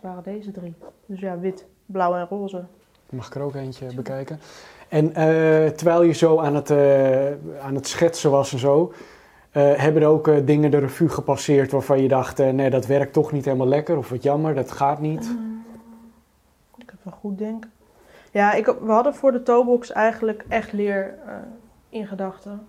Dat 0.00 0.10
waren 0.10 0.22
deze 0.22 0.50
drie. 0.50 0.74
Dus 1.06 1.20
ja, 1.20 1.38
wit, 1.38 1.66
blauw 1.86 2.14
en 2.14 2.26
roze. 2.26 2.64
Mag 3.10 3.26
ik 3.26 3.34
er 3.34 3.42
ook 3.42 3.54
eentje 3.54 3.94
bekijken? 3.94 4.40
En 4.88 5.14
eh, 5.14 5.70
terwijl 5.70 6.02
je 6.02 6.12
zo 6.12 6.38
aan 6.38 6.54
het, 6.54 6.70
eh, 6.70 7.26
aan 7.62 7.74
het 7.74 7.86
schetsen 7.88 8.30
was 8.30 8.52
en 8.52 8.58
zo, 8.58 8.92
eh, 9.50 9.72
hebben 9.74 10.02
er 10.02 10.08
ook 10.08 10.46
dingen 10.46 10.70
de 10.70 10.78
revue 10.78 11.08
gepasseerd 11.08 11.72
waarvan 11.72 12.02
je 12.02 12.08
dacht, 12.08 12.38
nee, 12.38 12.70
dat 12.70 12.86
werkt 12.86 13.12
toch 13.12 13.32
niet 13.32 13.44
helemaal 13.44 13.66
lekker 13.66 13.96
of 13.96 14.08
wat 14.08 14.22
jammer, 14.22 14.54
dat 14.54 14.72
gaat 14.72 15.00
niet. 15.00 15.24
Ik 16.76 16.90
heb 16.90 16.98
wel 17.02 17.14
goed 17.20 17.38
denken. 17.38 17.70
Ja, 18.30 18.52
ik, 18.52 18.66
we 18.66 18.92
hadden 18.92 19.14
voor 19.14 19.32
de 19.32 19.42
toebox 19.42 19.92
eigenlijk 19.92 20.44
echt 20.48 20.72
leer 20.72 21.14
in 21.88 22.06
gedachten. 22.06 22.66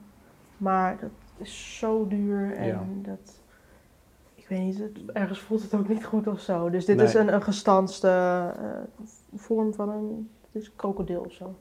Maar 0.57 0.97
dat 1.01 1.09
is 1.38 1.78
zo 1.80 2.07
duur 2.07 2.55
en 2.55 2.67
Ja. 2.67 2.84
dat... 2.95 3.41
Ik 4.49 4.55
weet 4.57 4.65
niet, 4.65 4.77
het- 4.79 5.11
ergens 5.13 5.39
voelt 5.39 5.61
het 5.61 5.73
ook 5.73 5.87
niet 5.89 6.05
goed 6.05 6.27
of 6.27 6.39
zo. 6.39 6.69
Dus 6.69 6.85
dit 6.85 6.95
Nee. 6.97 7.05
is 7.05 7.13
een, 7.13 7.33
een 7.33 7.41
gestanste 7.43 8.07
eh, 8.07 8.45
vorm 9.35 9.73
van 9.73 9.89
een... 9.89 10.29
Het 10.51 10.61
is 10.61 10.67
een 10.67 10.75
krokodil 10.75 11.21
of 11.21 11.31
zo. 11.33 11.55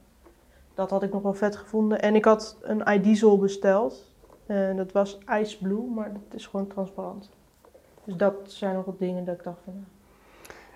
Dat 0.74 0.91
had 0.91 1.03
ik 1.03 1.12
nog 1.12 1.22
wel 1.22 1.34
vet 1.34 1.57
gevonden. 1.57 2.01
En 2.03 2.14
ik 2.14 2.24
had 2.24 2.57
een 2.62 2.93
iDiesel 2.95 3.39
besteld. 3.39 4.12
En 4.47 4.76
dat 4.76 4.93
was 4.93 5.18
ice 5.41 5.59
blue, 5.59 5.82
maar 5.95 6.12
dat 6.12 6.34
is 6.34 6.47
gewoon 6.47 6.66
transparant. 6.66 7.30
Dus 8.05 8.16
dat 8.16 8.34
zijn 8.45 8.74
nog 8.74 8.84
wat 8.84 8.99
dingen 8.99 9.24
dat 9.24 9.34
ik 9.34 9.43
dacht 9.45 9.59
van... 9.64 9.84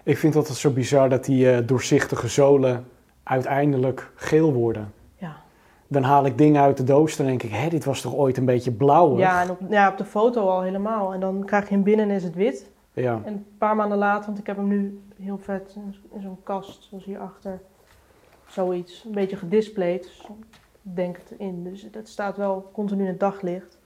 Ik 0.05 0.17
vind 0.19 0.35
het 0.35 0.43
altijd 0.43 0.59
zo 0.59 0.71
bizar 0.71 1.09
dat 1.09 1.25
die 1.25 1.51
eh, 1.53 1.67
doorzichtige 1.67 2.29
zolen 2.29 2.87
uiteindelijk 3.23 4.11
geel 4.15 4.53
worden. 4.53 4.93
Dan 5.93 6.03
haal 6.03 6.27
ik 6.27 6.39
dingen 6.39 6.63
uit 6.63 6.77
de 6.77 6.85
doos, 6.85 7.17
dan 7.17 7.27
denk 7.27 7.43
ik, 7.43 7.51
hé, 7.51 7.69
dit 7.69 7.85
was 7.85 8.01
toch 8.01 8.15
ooit 8.15 8.37
een 8.37 8.45
beetje 8.45 8.73
blauwig? 8.73 9.19
Ja, 9.19 9.43
en 9.43 9.51
op, 9.51 9.59
ja, 9.69 9.91
op 9.91 9.97
de 9.99 10.05
foto 10.05 10.49
al 10.49 10.63
helemaal. 10.63 11.13
En 11.15 11.21
dan 11.21 11.45
krijg 11.45 11.69
je 11.69 11.75
hem 11.75 11.83
binnen 11.83 12.09
en 12.09 12.15
is 12.15 12.23
het 12.25 12.35
wit. 12.35 12.71
Ja. 12.93 13.21
En 13.25 13.33
een 13.33 13.47
paar 13.59 13.77
maanden 13.77 13.99
later, 13.99 14.27
want 14.27 14.39
ik 14.39 14.47
heb 14.47 14.57
hem 14.57 14.69
nu 14.69 15.01
heel 15.23 15.39
vet 15.39 15.77
in, 16.13 16.23
zo'n 16.23 16.39
kast, 16.43 16.83
zoals 16.83 17.05
hierachter. 17.05 17.61
Zoiets, 18.47 19.05
een 19.05 19.13
beetje 19.13 19.37
gedisplayed. 19.37 20.03
Dus 20.03 20.27
ik 20.83 20.97
denk 20.97 21.17
het 21.17 21.39
in. 21.39 21.65
Dus 21.65 21.87
dat 21.91 22.09
staat 22.09 22.37
wel 22.37 22.71
continu 22.73 23.03
in 23.03 23.09
het 23.09 23.21
daglicht. 23.21 23.79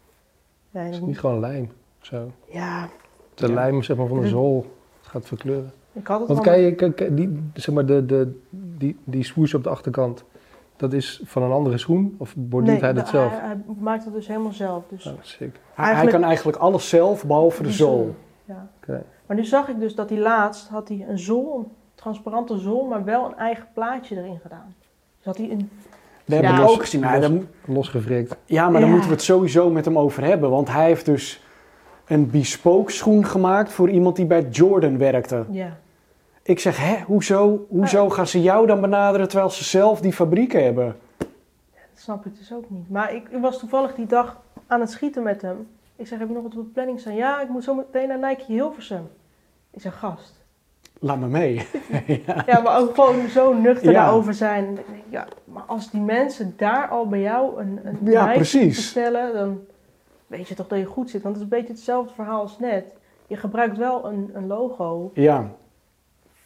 Ja, 0.70 0.80
Het 0.80 0.92
is 0.94 1.00
niet 1.00 1.18
gewoon 1.18 1.40
lijm. 1.40 1.70
Zo. 2.00 2.30
ja 2.50 2.88
De 3.34 3.46
Ja. 3.46 3.54
lijm 3.54 3.82
zeg 3.82 3.96
maar, 3.96 4.06
van 4.06 4.20
de 4.20 4.28
zool 4.28 4.66
gaat 5.00 5.26
verkleuren. 5.26 5.72
ik 5.92 6.06
had 6.06 6.18
het 6.18 6.28
Want 6.28 6.40
kijk, 6.40 7.16
die, 7.16 7.42
zeg 7.54 7.74
maar, 7.74 7.86
de, 7.86 8.06
de, 8.06 8.40
die, 8.50 8.96
die 9.04 9.24
swoosh 9.24 9.54
op 9.54 9.62
de 9.62 9.68
achterkant, 9.68 10.24
dat 10.76 10.92
is 10.92 11.20
van 11.24 11.42
een 11.42 11.50
andere 11.50 11.78
schoen? 11.78 12.14
Of 12.18 12.34
borduurt 12.36 12.80
hij 12.80 12.92
dat 12.92 13.08
zelf? 13.08 13.30
Hij, 13.30 13.40
hij 13.48 13.58
maakt 13.78 14.04
het 14.04 14.14
dus 14.14 14.26
helemaal 14.26 14.52
zelf. 14.52 14.82
Dus 14.88 15.06
Oh, 15.06 15.12
sick. 15.20 15.60
Hij, 15.74 15.94
hij 15.94 16.06
kan 16.06 16.24
eigenlijk 16.24 16.58
alles 16.58 16.88
zelf, 16.88 17.24
behalve 17.26 17.62
de 17.62 17.72
zool. 17.72 18.14
Ja. 18.44 18.66
Oké. 18.82 19.04
Maar 19.26 19.36
nu 19.36 19.44
zag 19.44 19.68
ik 19.68 19.80
dus 19.80 19.94
dat 19.94 20.08
hij 20.10 20.18
laatst 20.18 20.68
had 20.68 20.88
hij 20.88 21.04
een 21.08 21.18
zool, 21.18 21.58
een 21.58 21.66
transparante 21.94 22.58
zool, 22.58 22.84
maar 22.86 23.04
wel 23.04 23.24
een 23.26 23.36
eigen 23.36 23.66
plaatje 23.74 24.16
erin 24.16 24.38
gedaan. 24.42 24.74
Dus 25.16 25.24
had 25.26 25.36
hij 25.36 25.50
een 25.50 25.70
Dat 26.24 26.36
heb 26.40 26.50
Ja. 26.50 26.62
ik 26.62 26.68
ook 26.68 26.80
gezien. 26.80 27.00
Maar 27.00 27.20
dan, 27.20 27.46
Losgevrikt. 27.64 28.36
ja, 28.44 28.68
maar 28.70 28.80
dan 28.80 28.90
moeten 28.90 29.08
we 29.08 29.14
het 29.14 29.24
sowieso 29.24 29.70
met 29.70 29.84
hem 29.84 29.98
over 29.98 30.24
hebben. 30.24 30.50
Want 30.50 30.68
hij 30.72 30.84
heeft 30.86 31.04
dus 31.04 31.42
een 32.06 32.30
bespoke 32.30 32.92
schoen 32.92 33.24
gemaakt 33.24 33.72
voor 33.72 33.88
iemand 33.90 34.16
die 34.16 34.26
bij 34.26 34.48
Jordan 34.50 34.98
werkte. 34.98 35.44
ja, 35.50 35.76
Ik 36.44 36.58
zeg, 36.58 36.78
hè, 36.78 37.00
hoezo, 37.06 37.66
hoezo 37.68 38.10
gaan 38.10 38.26
ze 38.26 38.42
jou 38.42 38.66
dan 38.66 38.80
benaderen 38.80 39.28
terwijl 39.28 39.50
ze 39.50 39.64
zelf 39.64 40.00
die 40.00 40.12
fabrieken 40.12 40.64
hebben? 40.64 40.96
Dat 41.18 41.28
snap 41.94 42.26
ik 42.26 42.36
dus 42.38 42.52
ook 42.52 42.70
niet. 42.70 42.90
Maar 42.90 43.14
ik, 43.14 43.28
ik 43.28 43.40
was 43.40 43.58
toevallig 43.58 43.94
die 43.94 44.06
dag 44.06 44.40
aan 44.66 44.80
het 44.80 44.90
schieten 44.90 45.22
met 45.22 45.42
hem. 45.42 45.68
Ik 45.96 46.06
zeg, 46.06 46.18
heb 46.18 46.28
je 46.28 46.34
nog 46.34 46.42
wat 46.42 46.56
op 46.56 46.64
de 46.64 46.70
planning 46.72 47.00
staan? 47.00 47.14
Ja, 47.14 47.40
ik 47.40 47.48
moet 47.48 47.64
zo 47.64 47.74
meteen 47.74 48.08
naar 48.08 48.18
Nike 48.28 48.44
Hilversum. 48.46 49.08
Ik 49.70 49.80
zeg, 49.80 49.98
gast. 49.98 50.42
Laat 50.98 51.18
me 51.18 51.26
mee. 51.26 51.66
Ja, 52.46 52.60
maar 52.60 52.78
ook 52.80 52.94
gewoon 52.94 53.28
zo 53.28 53.52
nuchter 53.54 53.90
Ja. 53.90 54.02
daarover 54.04 54.34
zijn. 54.34 54.78
Ja, 55.08 55.26
maar 55.44 55.62
als 55.66 55.90
die 55.90 56.00
mensen 56.00 56.54
daar 56.56 56.88
al 56.88 57.08
bij 57.08 57.20
jou 57.20 57.60
een, 57.60 57.80
een 57.84 57.98
Ja, 58.02 58.22
Nike 58.24 58.36
precies. 58.36 58.76
bestellen, 58.76 59.32
dan 59.34 59.60
weet 60.26 60.48
je 60.48 60.54
toch 60.54 60.68
dat 60.68 60.78
je 60.78 60.84
goed 60.84 61.10
zit. 61.10 61.22
Want 61.22 61.34
het 61.36 61.44
is 61.44 61.50
een 61.52 61.58
beetje 61.58 61.74
hetzelfde 61.74 62.14
verhaal 62.14 62.40
als 62.40 62.58
net. 62.58 62.84
je 63.26 63.36
gebruikt 63.36 63.76
wel 63.76 64.06
een, 64.06 64.30
een 64.34 64.46
logo 64.46 65.10
Ja, 65.14 65.50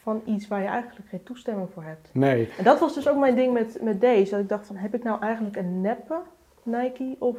van 0.03 0.21
iets 0.25 0.47
waar 0.47 0.61
je 0.61 0.67
eigenlijk 0.67 1.09
geen 1.09 1.23
toestemming 1.23 1.67
voor 1.73 1.83
hebt. 1.83 2.09
nee. 2.13 2.49
En 2.57 2.63
dat 2.63 2.79
was 2.79 2.93
dus 2.93 3.09
ook 3.09 3.17
mijn 3.17 3.35
ding 3.35 3.53
met, 3.53 3.77
met 3.81 4.01
deze. 4.01 4.31
Dat 4.31 4.39
ik 4.39 4.49
dacht 4.49 4.67
van, 4.67 4.75
heb 4.75 4.93
ik 4.93 5.03
nou 5.03 5.21
eigenlijk 5.21 5.55
een 5.55 5.81
neppe 5.81 6.15
Nike? 6.63 7.15
Of, 7.19 7.35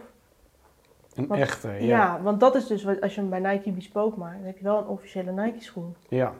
Een 1.14 1.26
Want- 1.26 1.40
echte, 1.40 1.68
ja. 1.68 1.78
ja. 1.78 2.20
want 2.22 2.40
dat 2.40 2.54
is 2.54 2.66
dus, 2.66 2.84
wat- 2.84 3.00
als 3.00 3.14
je 3.14 3.20
hem 3.20 3.30
bij 3.30 3.38
Nike 3.40 3.70
bespook 3.70 4.16
maakt, 4.16 4.36
dan 4.36 4.46
heb 4.46 4.58
je 4.58 4.64
wel 4.64 4.78
een 4.78 4.86
officiële 4.86 5.32
Nike 5.32 5.62
schoen. 5.62 5.94
ja. 6.08 6.32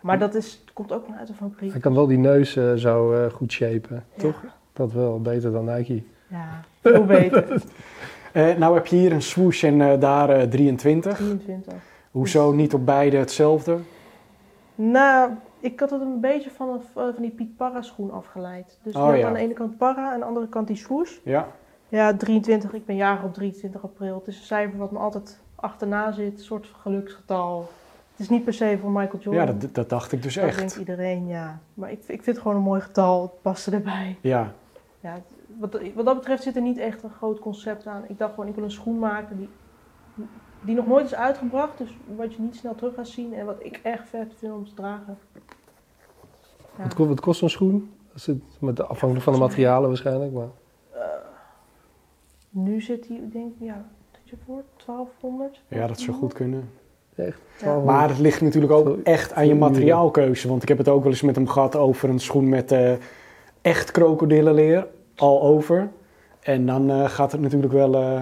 Maar 0.00 0.18
dat 0.18 0.34
is, 0.34 0.64
komt 0.72 0.92
ook 0.92 1.08
maar 1.08 1.18
uit 1.18 1.26
de 1.26 1.34
fabriek. 1.34 1.70
Hij 1.72 1.80
kan 1.80 1.94
wel 1.94 2.06
die 2.06 2.18
neus 2.18 2.56
eh, 2.56 2.72
zo 2.74 3.12
eh, 3.12 3.30
goed 3.32 3.52
shapen. 3.52 4.04
Toch? 4.16 4.44
Dat 4.72 4.92
wel, 4.92 5.20
beter 5.20 5.52
dan 5.52 5.64
Nike. 5.64 6.02
ja 6.28 6.60
veel 6.82 7.04
beter. 7.16 7.62
Eh, 8.32 8.54
nou 8.56 8.74
heb 8.74 8.86
je 8.86 8.96
hier 8.96 9.12
een 9.12 9.22
swoosh 9.22 9.64
en 9.64 9.80
eh, 9.80 10.00
daar 10.00 10.28
eh, 10.30 10.42
23. 10.48 11.16
23. 11.16 11.74
Hoezo 12.10 12.52
niet 12.52 12.74
op 12.74 12.86
beide 12.86 13.16
hetzelfde? 13.16 13.78
Nou, 14.74 15.30
ik 15.60 15.80
had 15.80 15.90
het 15.90 16.00
een 16.00 16.20
beetje 16.20 16.50
van, 16.50 16.68
een, 16.68 16.80
van 16.94 17.14
die 17.22 17.30
Piet 17.30 17.56
Parra 17.56 17.82
schoen 17.82 18.10
afgeleid. 18.10 18.78
Dus 18.82 18.92
je 18.92 18.98
Oh, 18.98 19.06
hebt 19.06 19.18
ja. 19.18 19.26
aan 19.26 19.32
de 19.32 19.38
ene 19.38 19.52
kant 19.52 19.76
Parra 19.76 20.06
en 20.06 20.12
aan 20.12 20.18
de 20.20 20.24
andere 20.26 20.48
kant 20.48 20.66
die 20.66 20.76
swoosh. 20.76 21.12
Ja, 21.22 21.48
Ja, 21.88 22.14
23. 22.16 22.72
Ik 22.72 22.86
ben 22.86 22.96
jarig 22.96 23.22
op 23.24 23.34
23 23.34 23.82
april. 23.82 24.14
Het 24.18 24.26
is 24.28 24.38
een 24.38 24.44
cijfer 24.44 24.78
wat 24.78 24.90
me 24.90 24.98
altijd 24.98 25.40
achterna 25.54 26.12
zit. 26.12 26.32
Een 26.38 26.44
soort 26.44 26.66
geluksgetal. 26.80 27.68
Het 28.10 28.20
is 28.20 28.28
niet 28.28 28.44
per 28.44 28.52
se 28.54 28.78
voor 28.80 28.90
Michael 28.90 29.18
Jordan. 29.22 29.46
ja 29.46 29.52
dat, 29.52 29.74
dat 29.74 29.88
dacht 29.88 30.12
ik 30.12 30.22
dus 30.22 30.34
Dat 30.34 30.44
denkt 30.44 30.60
echt. 30.60 30.76
iedereen, 30.76 31.26
ja. 31.26 31.58
Maar 31.74 31.90
ik, 31.90 31.98
ik 31.98 32.04
vind 32.06 32.26
het 32.26 32.38
gewoon 32.38 32.56
een 32.56 32.62
mooi 32.62 32.80
getal. 32.80 33.22
Het 33.22 33.42
past 33.42 33.66
erbij. 33.66 34.16
Ja, 34.20 34.52
Ja, 35.00 35.14
wat, 35.58 35.78
wat 35.94 36.04
dat 36.04 36.14
betreft 36.16 36.42
zit 36.42 36.56
er 36.56 36.62
niet 36.62 36.78
echt 36.78 37.02
een 37.02 37.10
groot 37.10 37.38
concept 37.38 37.86
aan. 37.86 38.04
Ik 38.08 38.18
dacht 38.18 38.34
gewoon, 38.34 38.48
ik 38.48 38.54
wil 38.54 38.64
een 38.64 38.70
schoen 38.70 38.98
maken 38.98 39.36
die, 39.38 39.48
die 40.66 40.74
nog 40.74 40.86
nooit 40.86 41.04
is 41.06 41.14
uitgebracht. 41.14 41.78
Dus 41.78 41.96
wat 42.16 42.34
je 42.34 42.42
niet 42.42 42.56
snel 42.56 42.74
terug 42.74 42.94
gaat 42.94 43.08
zien. 43.08 43.34
En 43.34 43.46
wat 43.46 43.56
ik 43.58 43.80
echt 43.82 44.08
vet 44.08 44.32
vind 44.38 44.52
om 44.52 44.64
te 44.64 44.74
dragen. 44.74 45.18
Ja. 46.76 46.82
Wat, 46.82 46.94
ko- 46.94 47.06
wat 47.06 47.20
kost 47.20 47.38
zo'n 47.38 47.48
schoen? 47.48 47.90
Dat 48.12 48.20
zit 48.20 48.42
met, 48.58 48.80
afhankelijk 48.80 49.22
van 49.22 49.32
de 49.32 49.38
materialen 49.38 49.88
waarschijnlijk. 49.88 50.32
Maar. 50.32 50.48
Eh, 50.92 51.00
nu 52.50 52.80
zit 52.80 53.08
hij, 53.08 53.16
ik 53.16 53.32
denk 53.32 53.52
ja, 53.58 53.84
dat 54.10 54.20
je 54.24 54.36
voor 54.46 54.62
1200. 54.86 55.62
ja, 55.68 55.86
dat 55.86 56.00
zou 56.00 56.16
goed 56.16 56.32
kunnen. 56.32 56.70
Echt? 57.14 57.40
Ja. 57.60 57.78
Maar 57.78 58.08
het 58.08 58.18
ligt 58.18 58.40
natuurlijk 58.40 58.72
ook 58.72 58.98
echt 59.02 59.32
aan 59.32 59.46
je 59.46 59.54
materiaalkeuze. 59.54 60.48
Want 60.48 60.62
ik 60.62 60.68
heb 60.68 60.78
het 60.78 60.88
ook 60.88 61.02
wel 61.02 61.12
eens 61.12 61.22
met 61.22 61.36
hem 61.36 61.48
gehad 61.48 61.76
over 61.76 62.08
een 62.08 62.18
schoen 62.20 62.48
met 62.48 62.72
eh, 62.72 62.92
echt 63.62 63.90
krokodillenleer. 63.90 64.86
Al 65.16 65.42
over. 65.42 65.88
En 66.40 66.66
dan 66.66 66.90
eh, 66.90 67.04
gaat 67.08 67.32
het 67.32 67.40
natuurlijk 67.40 67.72
wel... 67.72 67.94
eh, 67.94 68.20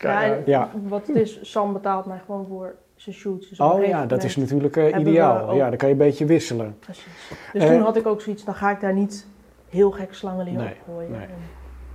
Ja. 0.00 0.36
Ja. 0.46 0.70
wat 0.88 1.06
het 1.06 1.16
is, 1.16 1.38
Sam 1.42 1.72
betaalt 1.72 2.06
mij 2.06 2.20
gewoon 2.26 2.46
voor 2.48 2.74
zijn 2.96 3.14
shoots. 3.14 3.48
Dus 3.48 3.60
oh 3.60 3.84
ja, 3.84 4.06
dat 4.06 4.24
is 4.24 4.36
natuurlijk 4.36 4.76
eh, 4.76 4.98
ideaal. 5.00 5.48
ook- 5.48 5.56
Ja, 5.56 5.68
dan 5.68 5.76
kan 5.78 5.88
je 5.88 5.94
een 5.94 6.00
beetje 6.00 6.24
wisselen. 6.24 6.76
Precies. 6.80 7.04
Dus 7.52 7.62
Eh, 7.62 7.68
toen 7.70 7.80
had 7.80 7.96
ik 7.96 8.06
ook 8.06 8.20
zoiets, 8.20 8.44
dan 8.44 8.54
ga 8.54 8.70
ik 8.70 8.80
daar 8.80 8.92
niet 8.94 9.26
heel 9.68 9.90
gek 9.90 10.14
slangenleer 10.14 10.54
Nee, 10.54 10.66
op 10.68 10.76
gooien. 10.94 11.10
nee. 11.10 11.26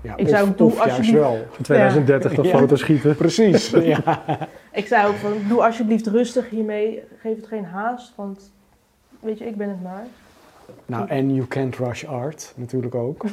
Ja, 0.01 0.15
Ik 0.17 0.27
zou 0.27 0.45
hem 0.45 0.53
doen 0.57 0.67
of 0.67 0.75
juist 0.77 0.97
alsjeblieft. 0.97 1.23
wel. 1.27 1.35
In 1.57 1.63
2030 1.63 2.35
nog 2.35 2.45
Ja. 2.45 2.57
foto's 2.57 2.79
schieten. 2.79 3.15
Precies, 3.15 3.69
ja. 3.93 4.23
Ik 4.71 4.87
zei 4.87 5.07
ook 5.07 5.15
van, 5.15 5.31
doe 5.47 5.63
alsjeblieft 5.65 6.07
rustig 6.07 6.49
hiermee. 6.49 7.03
Geef 7.19 7.35
het 7.35 7.47
geen 7.47 7.65
haast, 7.65 8.13
want 8.15 8.51
weet 9.19 9.37
je, 9.37 9.45
ik 9.45 9.55
ben 9.55 9.69
het 9.69 9.83
maar. 9.83 10.03
Nou, 10.85 11.07
en 11.07 11.33
You 11.33 11.47
Can't 11.47 11.75
Rush 11.77 12.03
Art 12.03 12.53
natuurlijk 12.55 12.95
ook. 12.95 13.23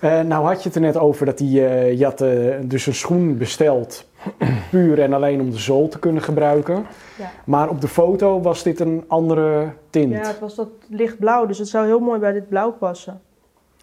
Eh, 0.00 0.20
nou 0.20 0.46
had 0.46 0.62
je 0.62 0.68
het 0.68 0.74
er 0.74 0.80
net 0.80 0.96
over 0.96 1.26
dat 1.26 1.38
hij, 1.38 1.48
eh, 1.48 1.98
je 1.98 2.04
had 2.04 2.20
eh, 2.20 2.54
dus 2.62 2.86
een 2.86 2.94
schoen 2.94 3.38
besteld, 3.38 4.04
puur 4.70 5.00
en 5.02 5.12
alleen 5.12 5.40
om 5.40 5.50
de 5.50 5.58
zool 5.58 5.88
te 5.88 5.98
kunnen 5.98 6.22
gebruiken. 6.22 6.86
Ja. 7.18 7.30
Maar 7.44 7.68
op 7.68 7.80
de 7.80 7.88
foto 7.88 8.40
was 8.40 8.62
dit 8.62 8.80
een 8.80 9.04
andere 9.06 9.72
tint. 9.90 10.12
Ja, 10.12 10.26
het 10.26 10.38
was 10.38 10.54
dat 10.54 10.68
lichtblauw, 10.88 11.46
dus 11.46 11.58
het 11.58 11.68
zou 11.68 11.86
heel 11.86 12.00
mooi 12.00 12.20
bij 12.20 12.32
dit 12.32 12.48
blauw 12.48 12.72
passen. 12.72 13.20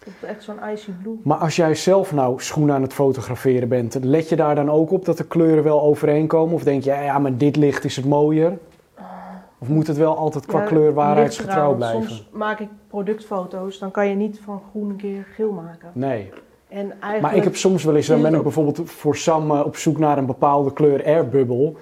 Het 0.04 0.28
echt 0.28 0.42
zo'n 0.42 0.58
icy 0.72 0.90
blue. 1.02 1.20
Maar 1.22 1.36
als 1.36 1.56
jij 1.56 1.74
zelf 1.74 2.12
nou 2.12 2.40
schoenen 2.40 2.74
aan 2.74 2.82
het 2.82 2.92
fotograferen 2.92 3.68
bent, 3.68 3.98
let 4.02 4.28
je 4.28 4.36
daar 4.36 4.54
dan 4.54 4.70
ook 4.70 4.90
op 4.90 5.04
dat 5.04 5.16
de 5.16 5.24
kleuren 5.24 5.64
wel 5.64 5.82
overeenkomen? 5.82 6.54
Of 6.54 6.62
denk 6.62 6.82
je, 6.82 6.90
ja 6.90 7.18
maar 7.18 7.36
dit 7.36 7.56
licht 7.56 7.84
is 7.84 7.96
het 7.96 8.04
mooier? 8.04 8.58
Of 9.58 9.68
moet 9.68 9.86
het 9.86 9.96
wel 9.96 10.16
altijd 10.16 10.46
qua 10.46 10.60
Ja, 10.60 10.66
kleur 10.66 10.94
waarheidsgetrouw 10.94 11.74
blijven? 11.74 12.08
Soms 12.08 12.28
maak 12.32 12.60
ik 12.60 12.68
productfoto's, 12.88 13.78
dan 13.78 13.90
kan 13.90 14.08
je 14.08 14.14
niet 14.14 14.40
van 14.40 14.62
groen 14.70 14.90
een 14.90 14.96
keer 14.96 15.26
geel 15.34 15.52
maken. 15.52 15.90
Nee. 15.92 16.30
En 16.68 16.90
eigenlijk... 16.90 17.20
Maar 17.20 17.36
ik 17.36 17.44
heb 17.44 17.56
soms 17.56 17.84
wel 17.84 17.96
eens, 17.96 18.06
dan 18.06 18.22
ben 18.22 18.34
ik 18.34 18.42
bijvoorbeeld 18.42 18.90
voor 18.90 19.16
Sam 19.16 19.50
eh, 19.50 19.64
op 19.64 19.76
zoek 19.76 19.98
naar 19.98 20.18
een 20.18 20.26
bepaalde 20.26 20.72
kleur 20.72 21.04
airbubbel. 21.04 21.76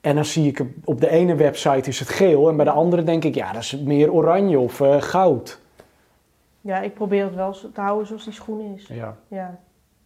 En 0.00 0.14
dan 0.14 0.24
zie 0.24 0.46
ik 0.48 0.64
op 0.84 1.00
de 1.00 1.08
ene 1.08 1.34
website 1.34 1.88
is 1.88 1.98
het 1.98 2.08
geel 2.08 2.48
en 2.48 2.56
bij 2.56 2.64
de 2.64 2.70
andere 2.70 3.02
denk 3.02 3.24
ik, 3.24 3.34
ja, 3.34 3.52
dat 3.52 3.62
is 3.62 3.76
meer 3.78 4.12
oranje 4.12 4.58
of 4.58 4.80
eh, 4.80 5.02
goud. 5.02 5.60
Ja, 6.60 6.80
ik 6.80 6.94
probeer 6.94 7.24
het 7.24 7.34
wel 7.34 7.52
te 7.52 7.80
houden 7.80 8.06
zoals 8.06 8.24
die 8.24 8.32
schoen 8.32 8.74
is. 8.76 8.86
Ja, 8.86 9.16
Ja, 9.28 9.58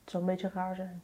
het 0.03 0.11
zou 0.11 0.23
een 0.23 0.29
beetje 0.29 0.51
raar 0.55 0.75
zijn. 0.75 1.03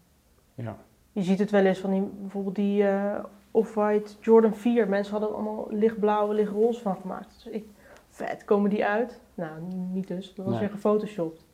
ja. 0.55 0.77
Je 1.13 1.23
ziet 1.25 1.39
het 1.39 1.51
wel 1.51 1.65
eens 1.65 1.79
van 1.79 1.91
die, 1.91 2.03
bijvoorbeeld 2.21 2.55
die 2.55 2.87
eh, 2.89 3.15
Off-White 3.59 4.13
Jordan 4.21 4.55
4. 4.55 4.89
Mensen 4.89 5.13
hadden 5.13 5.31
er 5.31 5.35
allemaal 5.37 5.67
lichtblauwe, 5.71 6.35
lichtroze 6.35 6.81
van 6.81 6.97
gemaakt. 7.01 7.35
Dus 7.35 7.53
ik, 7.53 7.65
vet, 8.11 8.45
komen 8.45 8.71
die 8.71 8.85
uit? 8.85 9.21
Nou, 9.35 9.51
niet 9.93 10.09
dus. 10.09 10.35
Dat 10.35 10.45
was 10.45 10.55
Nee. 10.55 10.61
weer 10.63 10.71
gefotoshopt. 10.71 11.45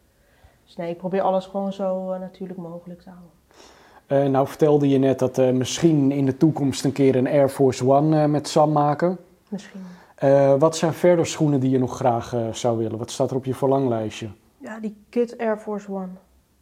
Dus 0.65 0.77
nee, 0.77 0.91
ik 0.91 0.97
probeer 0.99 1.21
alles 1.23 1.47
gewoon 1.47 1.73
zo 1.73 2.13
eh, 2.13 2.21
natuurlijk 2.21 2.59
mogelijk 2.59 3.01
te 3.03 3.09
houden. 3.11 3.31
Eh, 4.07 4.31
nou 4.33 4.47
vertelde 4.47 4.89
je 4.89 4.99
net 4.99 5.19
dat 5.19 5.39
eh, 5.39 5.51
misschien 5.51 6.11
in 6.13 6.27
de 6.27 6.37
toekomst 6.37 6.85
een 6.85 6.93
keer 6.93 7.17
een 7.17 7.27
Air 7.29 7.49
Force 7.49 7.89
One 7.91 8.29
met 8.29 8.49
Sam 8.49 8.73
maken. 8.73 9.19
Misschien. 9.49 9.81
Wat 10.59 10.77
zijn 10.77 10.93
verder 10.93 11.27
schoenen 11.27 11.61
die 11.61 11.71
je 11.71 11.79
nog 11.79 11.97
graag 11.97 12.35
zou 12.53 12.79
willen? 12.79 12.99
Wat 12.99 13.11
staat 13.11 13.31
er 13.31 13.37
op 13.37 13.45
je 13.45 13.55
verlanglijstje? 13.55 14.29
Ja, 14.59 14.81
die 14.81 14.97
Kit 15.09 15.39
Air 15.39 15.59
Force 15.59 15.91
One. 15.93 16.09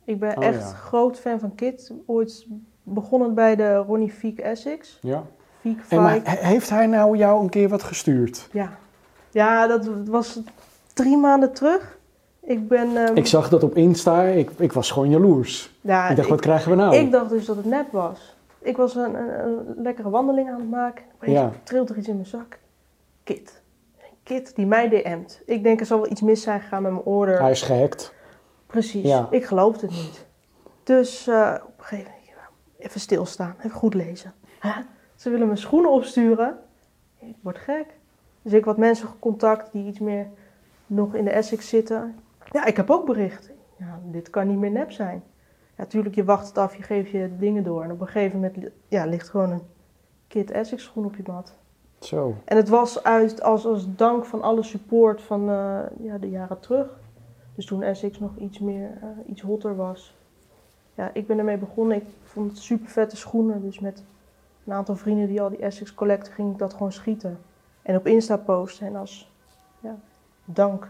Ik 0.05 0.18
ben 0.18 0.36
Oh, 0.36 0.45
echt 0.45 0.61
ja. 0.61 0.66
groot 0.74 1.18
fan 1.18 1.38
van 1.38 1.55
Kit. 1.55 1.93
Ooit 2.07 2.47
begonnen 2.83 3.35
bij 3.35 3.57
de 3.57 3.74
Ronnie 3.76 4.11
Fiek 4.12 4.39
Essex. 4.39 4.99
Ja. 5.03 5.22
Fiek 5.61 5.80
En 5.89 6.03
maar 6.03 6.20
heeft 6.24 6.70
hij 6.70 6.87
nou 6.87 7.16
jou 7.16 7.43
een 7.43 7.49
keer 7.51 7.68
wat 7.68 7.83
gestuurd? 7.83 8.49
Ja. 8.53 8.70
ja, 9.30 9.66
dat 9.66 9.89
was 10.07 10.41
drie 10.93 11.16
maanden 11.16 11.53
terug. 11.53 11.99
Ik 12.41 12.68
ben... 12.68 12.97
ehm, 12.97 13.16
Ik 13.16 13.26
zag 13.26 13.49
dat 13.49 13.62
op 13.62 13.76
Insta, 13.76 14.22
ik, 14.22 14.51
ik 14.59 14.72
was 14.72 14.91
gewoon 14.91 15.11
jaloers. 15.11 15.74
ja, 15.80 16.09
ik 16.09 16.16
dacht, 16.16 16.28
wat 16.28 16.41
krijgen 16.41 16.70
we 16.70 16.76
nou? 16.76 16.97
Ik 16.97 17.11
dacht 17.12 17.30
dus 17.30 17.45
dat 17.47 17.57
het 17.57 17.64
nep 17.64 17.93
was. 17.93 18.37
Ik 18.59 18.76
was 18.76 18.95
een, 18.95 19.14
een, 19.14 19.47
een 19.47 19.83
lekkere 19.83 20.11
wandeling 20.11 20.49
aan 20.51 20.61
het 20.61 20.70
maken. 20.70 21.05
Opeens 21.14 21.33
Ja. 21.33 21.51
trilt 21.62 21.91
er 21.91 21.97
iets 21.97 22.09
in 22.09 22.14
mijn 22.14 22.26
zak. 22.26 22.59
Kit. 23.24 23.61
Kit 24.22 24.55
die 24.57 24.66
mij 24.66 24.89
DM't. 24.89 25.41
Ik 25.47 25.62
denk 25.62 25.80
er 25.80 25.87
zal 25.87 26.01
wel 26.01 26.11
iets 26.11 26.20
mis 26.20 26.43
zijn 26.43 26.61
gegaan 26.61 26.83
met 26.83 26.93
mijn 26.93 27.05
order. 27.05 27.41
Hij 27.41 27.51
is 27.51 27.62
gehackt. 27.62 28.12
Precies. 28.66 29.07
Ja. 29.09 29.26
Ik 29.30 29.45
geloofde 29.45 29.87
het 29.87 29.95
niet. 29.95 30.26
Dus 30.83 31.26
eh, 31.26 31.55
op 31.62 31.78
een 31.78 31.85
gegeven 31.85 32.11
moment, 32.11 32.21
even 32.83 33.01
stilstaan, 33.01 33.55
even 33.59 33.70
goed 33.70 33.95
lezen. 33.95 34.33
Ze 35.14 35.30
willen 35.30 35.47
mijn 35.47 35.59
schoenen 35.59 35.91
opsturen. 35.91 36.59
Ik 37.18 37.37
word 37.41 37.59
gek. 37.59 37.87
Dus 38.43 38.53
ik 38.53 38.64
wat 38.64 38.76
mensen 38.76 39.09
contact 39.18 39.72
die 39.72 39.87
iets 39.87 39.99
meer 39.99 40.26
nog 40.87 41.14
in 41.14 41.24
de 41.24 41.30
Essex 41.30 41.68
zitten. 41.68 42.14
Ja, 42.51 42.64
ik 42.64 42.76
heb 42.76 42.91
ook 42.91 43.07
berichten. 43.07 43.55
Ja, 43.76 44.01
dit 44.05 44.30
kan 44.30 44.49
niet 44.49 44.59
meer 44.59 44.70
nep 44.70 44.91
zijn. 44.91 45.22
Ja, 45.76 45.85
tuurlijk, 45.85 46.14
je 46.14 46.24
wacht 46.24 46.47
het 46.47 46.59
af, 46.59 46.76
je 46.76 46.83
geeft 46.83 47.11
je 47.11 47.30
dingen 47.39 47.64
door. 47.64 47.83
En 47.83 47.91
op 47.91 48.01
een 48.01 48.07
gegeven 48.07 48.41
moment 48.41 48.70
ja, 48.89 49.05
ligt 49.05 49.28
gewoon 49.28 49.51
een 49.51 49.62
Kit 50.28 50.51
Essex 50.51 50.83
schoen 50.83 51.04
op 51.04 51.17
je 51.17 51.22
mat. 51.26 51.54
Zo. 51.99 52.34
En 52.45 52.57
het 52.57 52.68
was 52.68 53.03
uit, 53.03 53.42
als, 53.42 53.67
als 53.67 53.95
dank 53.96 54.25
van 54.25 54.42
alle 54.42 54.63
support 54.63 55.22
van 55.22 55.50
eh, 55.50 55.80
ja, 56.00 56.18
de 56.18 56.30
jaren 56.30 56.61
terug. 56.61 57.00
Dus 57.54 57.67
toen 57.67 57.83
Essex 57.83 58.18
nog 58.18 58.37
iets 58.37 58.59
meer, 58.59 58.91
eh, 59.00 59.09
iets 59.26 59.41
hotter 59.41 59.76
was. 59.76 60.17
Ja, 60.94 61.10
ik 61.12 61.26
ben 61.26 61.38
ermee 61.38 61.56
begonnen. 61.56 61.96
Ik 61.96 62.04
vond 62.24 62.50
het 62.50 62.58
super 62.60 62.88
vette 62.90 63.16
schoenen. 63.16 63.62
Dus 63.62 63.78
met 63.80 64.02
een 64.66 64.72
aantal 64.72 64.96
vrienden 64.96 65.26
die 65.26 65.42
al 65.42 65.48
die 65.48 65.58
Essex 65.58 65.94
collecten, 65.94 66.32
ging 66.32 66.52
ik 66.52 66.58
dat 66.58 66.72
gewoon 66.72 66.92
schieten. 66.92 67.38
En 67.82 67.96
op 67.96 68.06
Insta 68.06 68.36
posten. 68.36 68.86
En 68.86 68.96
als 68.96 69.30
ja, 69.80 69.94
dank. 70.44 70.88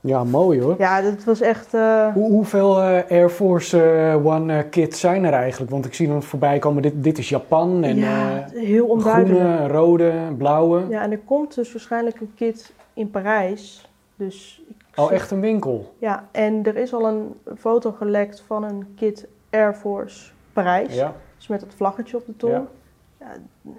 Ja, 0.00 0.24
mooi 0.24 0.60
hoor. 0.60 0.74
Ja, 0.78 1.00
dat 1.00 1.24
was 1.24 1.40
echt... 1.40 1.74
eh, 1.74 2.12
Hoe, 2.12 2.30
hoeveel 2.30 2.80
eh, 2.82 3.10
Air 3.10 3.30
Force 3.30 3.82
eh, 3.82 4.26
One 4.26 4.64
kits 4.68 5.00
zijn 5.00 5.24
er 5.24 5.32
eigenlijk? 5.32 5.70
Want 5.70 5.84
ik 5.84 5.94
zie 5.94 6.08
dan 6.08 6.22
voorbij 6.22 6.58
komen, 6.58 6.82
dit, 6.82 6.92
dit 6.96 7.18
is 7.18 7.28
Japan 7.28 7.84
en 7.84 7.96
ja, 7.96 8.46
heel 8.54 8.86
onduidelijk. 8.86 9.40
groene, 9.40 9.68
rode, 9.68 10.12
blauwe. 10.38 10.84
Ja, 10.88 11.02
en 11.02 11.10
er 11.10 11.18
komt 11.18 11.54
dus 11.54 11.72
waarschijnlijk 11.72 12.20
een 12.20 12.32
kit 12.34 12.72
in 12.94 13.10
Parijs. 13.10 13.88
Dus 14.16 14.62
ik 14.68 14.81
Al 14.94 15.06
zeg- 15.06 15.14
echt 15.16 15.30
een 15.30 15.40
winkel. 15.40 15.94
Ja, 15.98 16.28
en 16.30 16.64
er 16.64 16.76
is 16.76 16.92
al 16.92 17.06
een 17.08 17.34
foto 17.58 17.92
gelekt 17.92 18.40
van 18.46 18.64
een 18.64 18.92
kit 18.96 19.26
Air 19.50 19.74
Force 19.74 20.30
Parijs. 20.52 20.94
Ja, 20.94 21.14
Dus 21.36 21.46
met 21.46 21.60
het 21.60 21.74
vlaggetje 21.74 22.16
op 22.16 22.26
de 22.26 22.36
tong. 22.36 22.52
Ja. 22.52 22.62
Ja. 23.20 23.26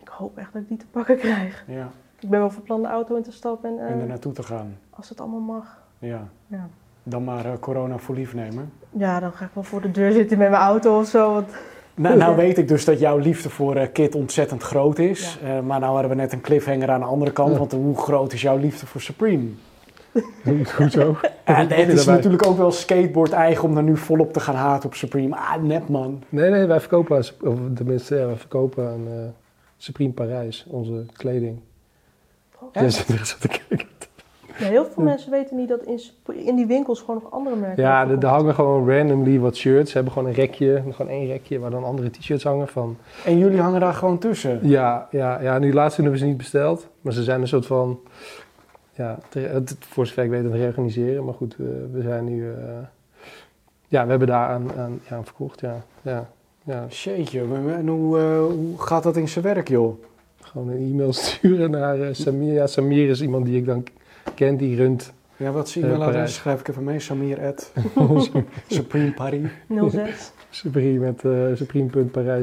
ik 0.02 0.08
hoop 0.08 0.38
echt 0.38 0.54
dat 0.54 0.62
ik 0.62 0.68
die 0.68 0.78
te 0.78 0.86
pakken 0.92 1.18
krijg. 1.18 1.64
ja. 1.68 1.90
Ik 2.20 2.30
ben 2.30 2.40
wel 2.40 2.50
van 2.50 2.64
plan 2.64 2.82
de 2.82 2.88
auto 2.88 3.16
in 3.16 3.24
te 3.24 3.32
stappen 3.32 3.70
en 3.80 3.88
En 3.88 3.94
er 3.96 4.02
eh, 4.02 4.08
naartoe 4.08 4.32
te 4.34 4.44
gaan. 4.44 4.78
als 4.90 5.10
het 5.10 5.20
allemaal 5.22 5.40
mag. 5.40 5.82
Ja. 6.00 6.28
Ja. 6.48 6.68
Dan 7.04 7.24
maar 7.24 7.46
eh, 7.46 7.52
corona 7.60 7.98
voor 7.98 8.16
lief 8.16 8.34
nemen. 8.34 8.72
ja, 8.90 9.20
dan 9.20 9.32
ga 9.34 9.46
ik 9.46 9.52
wel 9.54 9.64
voor 9.64 9.82
de 9.82 9.92
deur 9.92 10.12
zitten 10.12 10.38
met 10.38 10.50
mijn 10.50 10.62
auto 10.62 11.00
of 11.00 11.08
zo. 11.08 11.34
Want 11.34 11.50
Nou, 11.96 12.18
nou 12.18 12.36
weet 12.36 12.58
ik 12.58 12.68
dus 12.68 12.86
dat 12.86 13.00
jouw 13.00 13.18
liefde 13.18 13.50
voor 13.50 13.76
uh, 13.76 13.84
Kit 13.94 14.16
ontzettend 14.16 14.64
groot 14.64 15.00
is. 15.00 15.40
Uh, 15.44 15.60
maar 15.60 15.80
nou 15.80 15.92
hadden 15.94 16.10
we 16.10 16.16
net 16.16 16.34
een 16.34 16.42
cliffhanger 16.42 16.90
aan 16.92 17.00
de 17.00 17.06
andere 17.06 17.32
kant. 17.32 17.58
Want 17.58 17.72
hoe 17.72 17.98
groot 17.98 18.34
is 18.34 18.42
jouw 18.42 18.58
liefde 18.58 18.86
voor 18.86 19.02
Supreme? 19.02 19.50
Goed 20.76 20.92
zo. 20.92 21.16
En 21.44 21.70
het 21.70 21.90
is 21.90 22.06
natuurlijk 22.06 22.46
ook 22.46 22.58
wel 22.58 22.72
skateboard 22.72 23.32
eigen 23.32 23.64
om 23.64 23.74
daar 23.74 23.84
nu 23.84 23.98
volop 23.98 24.34
te 24.34 24.40
gaan 24.40 24.56
haten 24.56 24.90
op 24.90 24.96
Supreme. 24.96 25.36
Ah, 25.36 25.62
net 25.62 25.90
man. 25.90 26.24
Nee, 26.30 26.50
nee, 26.50 26.66
wij 26.66 26.80
verkopen, 26.80 27.18
of 27.18 27.60
tenminste, 27.76 28.16
ja, 28.16 28.26
wij 28.26 28.36
verkopen 28.36 28.88
aan 28.88 29.08
uh, 29.08 29.14
Supreme 29.78 30.14
Parijs 30.14 30.66
onze 30.70 31.06
kleding. 31.14 31.60
Oh. 32.60 32.70
Ja, 32.74 32.82
ja, 34.58 34.66
heel 34.68 34.86
veel 34.86 35.04
mensen 35.04 35.32
weten 35.32 35.58
niet 35.58 35.70
dat 35.70 35.84
in, 35.84 36.00
in, 36.46 36.56
die 36.56 36.66
winkels 36.66 37.00
gewoon 37.00 37.20
nog 37.24 37.32
andere 37.32 37.56
merken 37.56 37.84
Ja, 37.84 38.08
er 38.08 38.26
hangen 38.26 38.56
gewoon 38.56 38.90
randomly 38.90 39.40
wat 39.40 39.56
shirts. 39.56 39.90
Ze 39.90 39.96
hebben 39.96 40.14
gewoon 40.14 40.28
een 40.28 40.36
rekje, 40.36 40.84
gewoon 40.92 41.12
één 41.12 41.28
rekje 41.28 41.60
waar 41.60 41.72
dan 41.72 41.84
andere 41.84 42.10
t-shirts 42.10 42.44
hangen 42.44 42.68
van. 42.68 42.98
En 43.26 43.38
jullie 43.38 43.60
hangen 43.60 43.80
daar 43.80 43.94
gewoon 43.94 44.18
tussen? 44.18 44.60
Ja, 44.62 45.08
ja, 45.12 45.42
ja 45.42 45.60
nu 45.60 45.74
laatst 45.74 45.96
hebben 45.96 46.14
we 46.14 46.20
ze 46.20 46.26
niet 46.26 46.38
besteld. 46.38 46.88
Maar 47.02 47.14
ze 47.14 47.24
zijn 47.24 47.42
een 47.42 47.48
soort 47.48 47.66
van 47.66 48.00
ja, 48.94 49.20
het, 49.30 49.76
voor 49.80 50.08
zover 50.08 50.24
ik 50.24 50.30
weet 50.30 50.44
het 50.44 50.54
reorganiseren. 50.54 51.26
Maar 51.26 51.34
goed, 51.34 51.56
we, 51.58 51.88
we 51.92 52.02
zijn 52.02 52.26
nu... 52.26 52.44
Uh, 52.44 52.56
ja, 53.88 54.04
we 54.04 54.10
hebben 54.10 54.28
daar 54.28 54.48
aan, 54.48 54.74
aan, 54.78 55.00
ja, 55.10 55.16
aan 55.16 55.26
verkocht, 55.26 55.60
ja. 55.60 55.86
ja, 56.02 56.30
ja. 56.64 56.88
En 57.78 57.88
hoe, 57.88 58.18
uh, 58.18 58.46
hoe 58.46 58.82
gaat 58.82 59.04
dat 59.04 59.18
in 59.18 59.30
zijn 59.30 59.46
werk, 59.46 59.68
joh? 59.68 60.04
Gewoon 60.42 60.70
een 60.70 60.92
e-mail 60.92 61.14
sturen 61.24 61.72
naar 61.72 62.00
uh, 62.00 62.08
Samir. 62.12 62.54
Ja, 62.54 62.68
Samir 62.68 63.10
is 63.10 63.22
iemand 63.22 63.46
die 63.46 63.58
ik 63.58 63.66
dan 63.66 63.84
ken, 64.36 64.58
die 64.58 64.76
runt... 64.76 65.14
Ja, 65.38 65.52
wat 65.52 65.70
zie 65.70 65.86
je 65.86 65.92
uh, 65.92 66.26
Schrijf 66.26 66.60
ik 66.60 66.68
even 66.68 66.84
mee. 66.84 67.00
Samir 67.00 67.46
at 67.46 67.74
Supreme 68.68 69.14
Paris. 69.14 69.50
06. 69.90 70.32
Supreme 70.50 71.00
met 71.00 71.24
uh, 71.24 72.42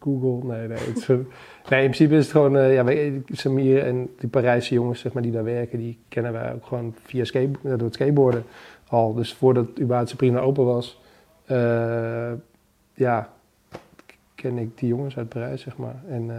supreme.parijs.google. 0.00 0.56
Nee, 0.56 0.68
nee. 0.68 1.26
Nee, 1.68 1.82
in 1.82 1.90
principe 1.90 2.14
is 2.14 2.22
het 2.22 2.32
gewoon, 2.32 2.56
uh, 2.56 2.74
ja, 2.74 2.84
wij, 2.84 3.22
Samir 3.26 3.84
en 3.84 4.10
die 4.18 4.28
Parijse 4.28 4.74
jongens 4.74 5.00
zeg 5.00 5.12
maar, 5.12 5.22
die 5.22 5.32
daar 5.32 5.44
werken, 5.44 5.78
die 5.78 5.98
kennen 6.08 6.32
wij 6.32 6.54
ook 6.54 6.66
gewoon 6.66 6.94
via 7.02 7.24
skate, 7.24 7.50
door 7.62 7.78
het 7.78 7.94
skateboarden 7.94 8.44
al. 8.88 9.14
Dus 9.14 9.34
voordat 9.34 9.80
überhaupt 9.80 10.16
Prima 10.16 10.40
open 10.40 10.64
was, 10.64 11.00
ja, 12.94 13.28
ken 14.34 14.58
ik 14.58 14.78
die 14.78 14.88
jongens 14.88 15.16
uit 15.16 15.28
Parijs, 15.28 15.62
zeg 15.62 15.76
maar. 15.76 16.02
En, 16.08 16.30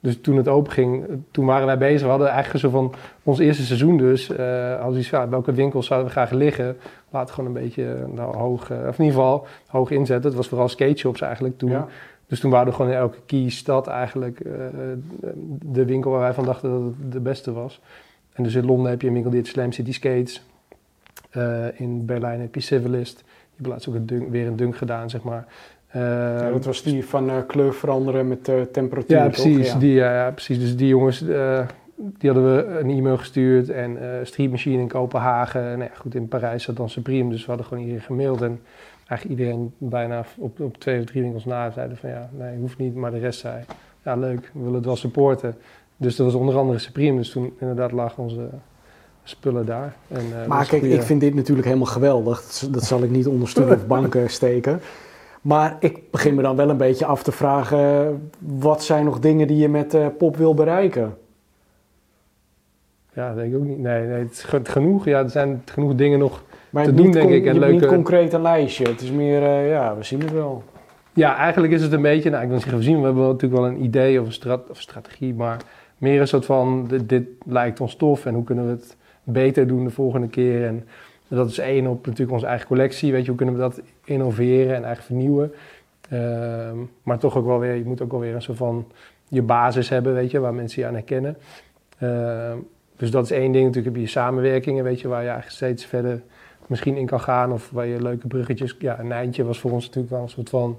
dus 0.00 0.20
toen 0.20 0.36
het 0.36 0.48
open 0.48 0.72
ging, 0.72 1.22
toen 1.30 1.46
waren 1.46 1.66
wij 1.66 1.78
bezig. 1.78 2.02
We 2.02 2.08
hadden 2.08 2.28
eigenlijk 2.28 2.64
zo 2.64 2.70
van 2.70 2.94
ons 3.22 3.38
eerste 3.38 3.62
seizoen 3.62 3.96
dus. 3.96 4.30
Uh, 4.30 4.80
als 4.80 4.96
iets, 4.96 5.10
ja, 5.10 5.28
welke 5.28 5.52
winkels 5.52 5.86
zouden 5.86 6.08
we 6.08 6.14
graag 6.14 6.30
liggen? 6.30 6.76
Laat 7.10 7.30
gewoon 7.30 7.54
een 7.54 7.62
beetje 7.62 8.06
nou, 8.14 8.36
hoog, 8.36 8.70
of 8.70 8.98
in 8.98 9.04
ieder 9.04 9.20
geval 9.20 9.46
hoog 9.66 9.90
inzetten. 9.90 10.26
Het 10.26 10.34
was 10.34 10.48
vooral 10.48 10.68
skate 10.68 10.96
shops 10.96 11.20
eigenlijk 11.20 11.58
toen. 11.58 11.84
Dus 12.32 12.40
toen 12.40 12.50
waren 12.50 12.66
we 12.66 12.72
gewoon 12.72 12.90
in 12.90 12.96
elke 12.96 13.18
key 13.26 13.48
stad 13.48 13.86
eigenlijk 13.86 14.40
uh, 14.44 14.52
de 15.62 15.84
winkel 15.84 16.10
waar 16.10 16.20
wij 16.20 16.32
van 16.32 16.44
dachten 16.44 16.70
dat 16.70 16.80
het 16.82 17.12
de 17.12 17.20
beste 17.20 17.52
was. 17.52 17.80
En 18.32 18.42
dus 18.42 18.54
in 18.54 18.64
Londen 18.64 18.90
heb 18.90 19.00
je 19.00 19.06
een 19.06 19.12
winkel 19.12 19.30
die 19.30 19.40
heet 19.40 19.48
Slam 19.48 19.72
City 19.72 19.92
Skates. 19.92 20.42
Uh, 21.36 21.80
in 21.80 22.06
Berlijn 22.06 22.40
heb 22.40 22.54
je 22.54 22.60
Civilist. 22.60 23.16
Die 23.16 23.24
hebben 23.54 23.72
laatst 23.72 23.88
ook 23.88 23.94
een 23.94 24.06
dunk, 24.06 24.30
weer 24.30 24.46
een 24.46 24.56
dunk 24.56 24.76
gedaan, 24.76 25.10
zeg 25.10 25.22
maar. 25.22 25.46
Uh, 25.96 26.02
ja, 26.40 26.50
dat 26.50 26.64
was 26.64 26.82
die 26.82 27.04
van 27.06 27.46
kleur 27.46 27.74
veranderen 27.74 28.28
met 28.28 28.50
temperatuur. 28.72 29.16
Ja, 29.16 29.28
precies. 29.28 29.72
Ja. 29.72 29.78
Die, 29.78 29.94
ja, 29.94 30.30
precies. 30.30 30.58
Dus 30.58 30.76
die 30.76 30.88
jongens, 30.88 31.18
die 31.96 32.30
hadden 32.30 32.56
we 32.56 32.78
een 32.78 32.90
e-mail 32.90 33.18
gestuurd. 33.18 33.68
En 33.68 33.98
Street 34.22 34.50
Machine 34.50 34.80
in 34.80 34.88
Kopenhagen. 34.88 35.62
Nou 35.62 35.80
ja, 35.80 35.96
goed, 35.96 36.14
in 36.14 36.28
Parijs 36.28 36.62
zat 36.62 36.76
dan 36.76 36.90
Supreme. 36.90 37.30
Dus 37.30 37.40
we 37.40 37.46
hadden 37.46 37.66
gewoon 37.66 37.84
hier 37.84 38.00
gemaild. 38.00 38.42
En 38.42 38.60
eigenlijk 39.12 39.40
iedereen 39.40 39.72
bijna 39.78 40.24
op, 40.36 40.60
op 40.60 40.76
twee 40.76 40.98
of 41.00 41.04
drie 41.04 41.22
winkels 41.22 41.44
na 41.44 41.70
zeiden 41.70 41.96
van 41.96 42.10
ja, 42.10 42.30
nee, 42.32 42.58
hoeft 42.58 42.78
niet. 42.78 42.94
Maar 42.94 43.10
de 43.10 43.18
rest 43.18 43.40
zei, 43.40 43.64
ja 44.04 44.16
leuk, 44.16 44.50
we 44.52 44.60
willen 44.60 44.74
het 44.74 44.84
wel 44.84 44.96
supporten. 44.96 45.54
Dus 45.96 46.16
dat 46.16 46.26
was 46.26 46.34
onder 46.34 46.56
andere 46.56 46.78
Supreme. 46.78 47.16
Dus 47.16 47.30
toen 47.30 47.54
inderdaad 47.58 47.92
lagen 47.92 48.22
onze 48.22 48.48
spullen 49.22 49.66
daar. 49.66 49.94
En, 50.08 50.24
uh, 50.24 50.46
maar 50.46 50.66
kijk, 50.66 50.82
ik 50.82 51.02
vind 51.02 51.20
dit 51.20 51.34
natuurlijk 51.34 51.66
helemaal 51.66 51.86
geweldig. 51.86 52.42
Dat, 52.70 52.84
zal 52.84 53.02
ik 53.02 53.10
niet 53.10 53.26
onder 53.26 53.48
stoelen 53.48 53.76
of 53.76 53.86
banken 53.96 54.30
steken. 54.30 54.80
Maar 55.40 55.76
ik 55.80 56.10
begin 56.10 56.34
me 56.34 56.42
dan 56.42 56.56
wel 56.56 56.70
een 56.70 56.76
beetje 56.76 57.06
af 57.06 57.22
te 57.22 57.32
vragen... 57.32 58.30
wat 58.38 58.84
zijn 58.84 59.04
nog 59.04 59.18
dingen 59.18 59.46
die 59.46 59.56
je 59.56 59.68
met 59.68 59.94
uh, 59.94 60.06
pop 60.18 60.36
wil 60.36 60.54
bereiken? 60.54 61.16
Ja, 63.12 63.26
dat 63.26 63.36
denk 63.36 63.52
ik 63.52 63.58
ook 63.58 63.66
niet. 63.66 63.78
Nee, 63.78 64.06
nee 64.06 64.18
het 64.18 64.32
is 64.32 64.44
genoeg. 64.62 65.04
Ja, 65.04 65.18
er 65.18 65.30
zijn 65.30 65.62
genoeg 65.64 65.94
dingen 65.94 66.18
nog 66.18 66.42
maar 66.72 66.84
te 66.84 66.94
doen, 66.94 67.10
denk 67.10 67.30
ik. 67.30 67.46
En 67.46 67.58
leuke... 67.58 67.72
niet 67.72 67.86
concreet 67.86 68.32
een 68.32 68.42
lijstje. 68.42 68.88
Het 68.88 69.00
is 69.00 69.10
meer, 69.10 69.42
uh, 69.42 69.68
ja, 69.68 69.96
we 69.96 70.04
zien 70.04 70.20
het 70.20 70.32
wel. 70.32 70.62
Ja, 71.12 71.36
eigenlijk 71.36 71.72
is 71.72 71.82
het 71.82 71.92
een 71.92 72.02
beetje, 72.02 72.30
nou 72.30 72.42
ik 72.42 72.48
wil 72.48 72.58
zeggen, 72.58 72.78
we 72.78 72.84
zien, 72.84 72.98
we 72.98 73.04
hebben 73.04 73.22
natuurlijk 73.26 73.60
wel 73.62 73.70
een 73.70 73.84
idee 73.84 74.20
of 74.20 74.26
een 74.26 74.32
strat 74.32 74.70
of 74.70 74.80
strategie, 74.80 75.34
maar 75.34 75.60
meer 75.98 76.20
een 76.20 76.28
soort 76.28 76.44
van, 76.44 76.86
dit, 76.88 77.08
dit, 77.08 77.28
lijkt 77.46 77.80
ons 77.80 77.94
tof 77.94 78.26
en 78.26 78.34
hoe 78.34 78.44
kunnen 78.44 78.64
we 78.64 78.70
het 78.70 78.96
beter 79.22 79.66
doen 79.66 79.84
de 79.84 79.90
volgende 79.90 80.28
keer. 80.28 80.66
En 80.66 80.86
dat 81.28 81.50
is 81.50 81.58
één 81.58 81.86
op 81.86 82.06
natuurlijk 82.06 82.32
onze 82.32 82.46
eigen 82.46 82.66
collectie, 82.66 83.12
weet 83.12 83.22
je, 83.22 83.28
hoe 83.28 83.36
kunnen 83.36 83.54
we 83.54 83.60
dat 83.60 83.80
innoveren 84.04 84.76
en 84.76 84.84
eigenlijk 84.84 85.02
vernieuwen. 85.02 85.52
Uh, 86.12 86.84
maar 87.02 87.18
toch 87.18 87.36
ook 87.36 87.46
wel 87.46 87.58
weer, 87.58 87.74
je 87.74 87.84
moet 87.84 88.02
ook 88.02 88.10
wel 88.10 88.20
weer 88.20 88.34
een 88.34 88.42
soort 88.42 88.58
van 88.58 88.86
je 89.28 89.42
basis 89.42 89.88
hebben, 89.88 90.14
weet 90.14 90.30
je, 90.30 90.40
waar 90.40 90.54
mensen 90.54 90.82
je 90.82 90.88
aan 90.88 90.94
herkennen. 90.94 91.36
Uh, 92.02 92.52
dus 92.96 93.10
dat 93.10 93.24
is 93.24 93.30
één 93.30 93.52
ding. 93.52 93.64
Natuurlijk 93.66 93.94
heb 93.94 94.04
je 94.04 94.10
samenwerkingen, 94.10 94.84
weet 94.84 95.00
je, 95.00 95.08
waar 95.08 95.22
je 95.22 95.28
eigenlijk 95.28 95.56
steeds 95.56 95.84
verder 95.84 96.22
misschien 96.72 96.96
in 96.96 97.06
kan 97.06 97.20
gaan. 97.20 97.52
Of 97.52 97.70
waar 97.70 97.86
je 97.86 98.02
leuke 98.02 98.26
bruggetjes... 98.26 98.76
Ja, 98.78 98.98
een 98.98 99.06
Nijntje 99.06 99.44
was 99.44 99.58
voor 99.58 99.70
ons 99.70 99.86
natuurlijk 99.86 100.12
wel 100.12 100.22
een 100.22 100.28
soort 100.28 100.48
van... 100.48 100.78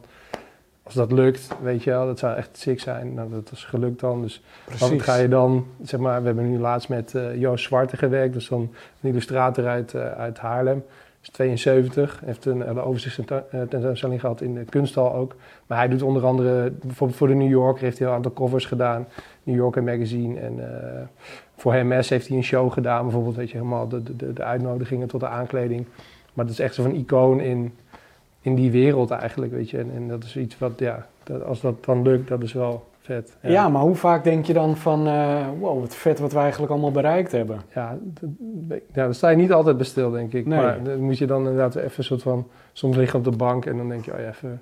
Als 0.84 0.94
dat 0.94 1.12
lukt, 1.12 1.48
weet 1.62 1.84
je 1.84 1.90
wel, 1.90 2.06
dat 2.06 2.20
zou 2.20 2.36
echt 2.36 2.58
sick 2.58 2.80
zijn. 2.80 3.14
Nou, 3.14 3.30
dat 3.30 3.52
is 3.52 3.64
gelukt 3.64 4.00
dan. 4.00 4.22
Dus 4.22 4.44
wat 4.80 5.02
ga 5.02 5.16
je 5.16 5.28
dan, 5.28 5.66
zeg 5.84 6.00
maar, 6.00 6.20
we 6.20 6.26
hebben 6.26 6.50
nu 6.50 6.60
laatst 6.60 6.90
met 6.90 7.14
uh, 7.14 7.36
Joost 7.36 7.66
Zwarte 7.66 7.98
gewerkt. 7.98 8.34
Dus 8.34 8.48
dan 8.48 8.62
een 9.02 9.10
illustrator 9.10 9.68
uit, 9.68 9.94
uh, 9.94 10.12
uit 10.12 10.38
Haarlem. 10.38 10.84
Is 11.22 11.30
72, 11.30 12.22
heeft 12.26 12.46
een, 12.46 12.70
een 12.70 12.80
overzichtstentoonstelling 12.80 14.20
gehad 14.20 14.42
in 14.42 14.54
de 14.54 14.64
kunsthal 14.64 15.14
ook. 15.14 15.36
Maar 15.68 15.78
hij 15.78 15.88
doet 15.88 16.02
onder 16.02 16.26
andere, 16.26 16.72
bijvoorbeeld 16.72 17.20
voor 17.20 17.28
de 17.28 17.34
New 17.34 17.50
Yorker 17.50 17.84
heeft 17.84 18.00
hij 18.00 18.08
een 18.08 18.14
aantal 18.14 18.34
covers 18.34 18.66
gedaan. 18.66 19.08
New 19.44 19.56
Yorker 19.56 19.84
Magazine 19.84 20.40
en... 20.40 20.58
Uh, 20.58 20.66
voor 21.56 21.74
Hermes 21.74 22.10
heeft 22.10 22.28
hij 22.28 22.38
een 22.38 22.44
show 22.44 22.72
gedaan, 22.72 23.04
bijvoorbeeld, 23.04 23.36
weet 23.36 23.50
je, 23.50 23.58
helemaal 23.58 23.88
de, 23.88 24.16
de, 24.16 24.34
de 24.34 24.44
uitnodigingen 24.44 25.08
tot 25.08 25.20
de 25.20 25.28
aankleding. 25.28 25.86
Maar 26.34 26.46
dat 26.46 26.54
is 26.54 26.60
echt 26.60 26.76
zo'n 26.76 26.96
icoon 26.96 27.40
in, 27.40 27.74
in 28.42 28.56
die 28.56 28.72
wereld 28.72 29.12
eigenlijk, 29.12 29.52
weet 29.52 29.70
je. 29.70 29.78
En, 29.78 29.92
en 29.96 30.08
dat 30.08 30.24
is 30.24 30.38
iets 30.38 30.58
wat, 30.58 30.80
ja, 30.80 31.08
dat, 31.24 31.44
als 31.44 31.62
dat 31.62 31.86
dan 31.86 32.02
lukt, 32.02 32.28
dat 32.28 32.44
is 32.44 32.54
wel 32.54 32.84
vet. 33.00 33.38
Ja, 33.42 33.50
ja 33.50 33.70
maar 33.70 33.82
hoe 33.82 33.96
vaak 33.96 34.24
denk 34.24 34.46
je 34.46 34.54
dan 34.54 34.78
van, 34.78 35.08
uh, 35.08 35.48
wow, 35.60 35.80
wat 35.80 35.96
vet 35.96 36.20
wat 36.20 36.34
we 36.34 36.40
eigenlijk 36.40 36.72
allemaal 36.72 36.92
bereikt 36.92 37.32
hebben? 37.32 37.62
Ja, 37.74 37.98
dat, 38.04 38.30
ja, 38.70 38.78
daar 38.94 39.16
sta 39.16 39.30
je 39.30 39.36
niet 39.36 39.52
altijd 39.52 39.78
bij 39.78 39.86
stil, 39.86 40.12
denk 40.12 40.34
ik. 40.34 40.46
Nee. 40.46 40.60
Maar 40.60 40.84
dan 40.84 41.00
moet 41.00 41.18
je 41.18 41.28
dan 41.28 41.42
inderdaad 41.42 41.76
even 41.76 41.92
een 41.98 42.04
soort 42.04 42.22
van, 42.22 42.48
soms 42.74 42.96
liggen 42.96 43.20
op 43.20 43.26
de 43.26 43.38
bank 43.38 43.66
en 43.66 43.78
dan 43.78 43.90
denk 43.90 44.06
je, 44.06 44.14
oh 44.14 44.20
ja, 44.20 44.28
even 44.28 44.62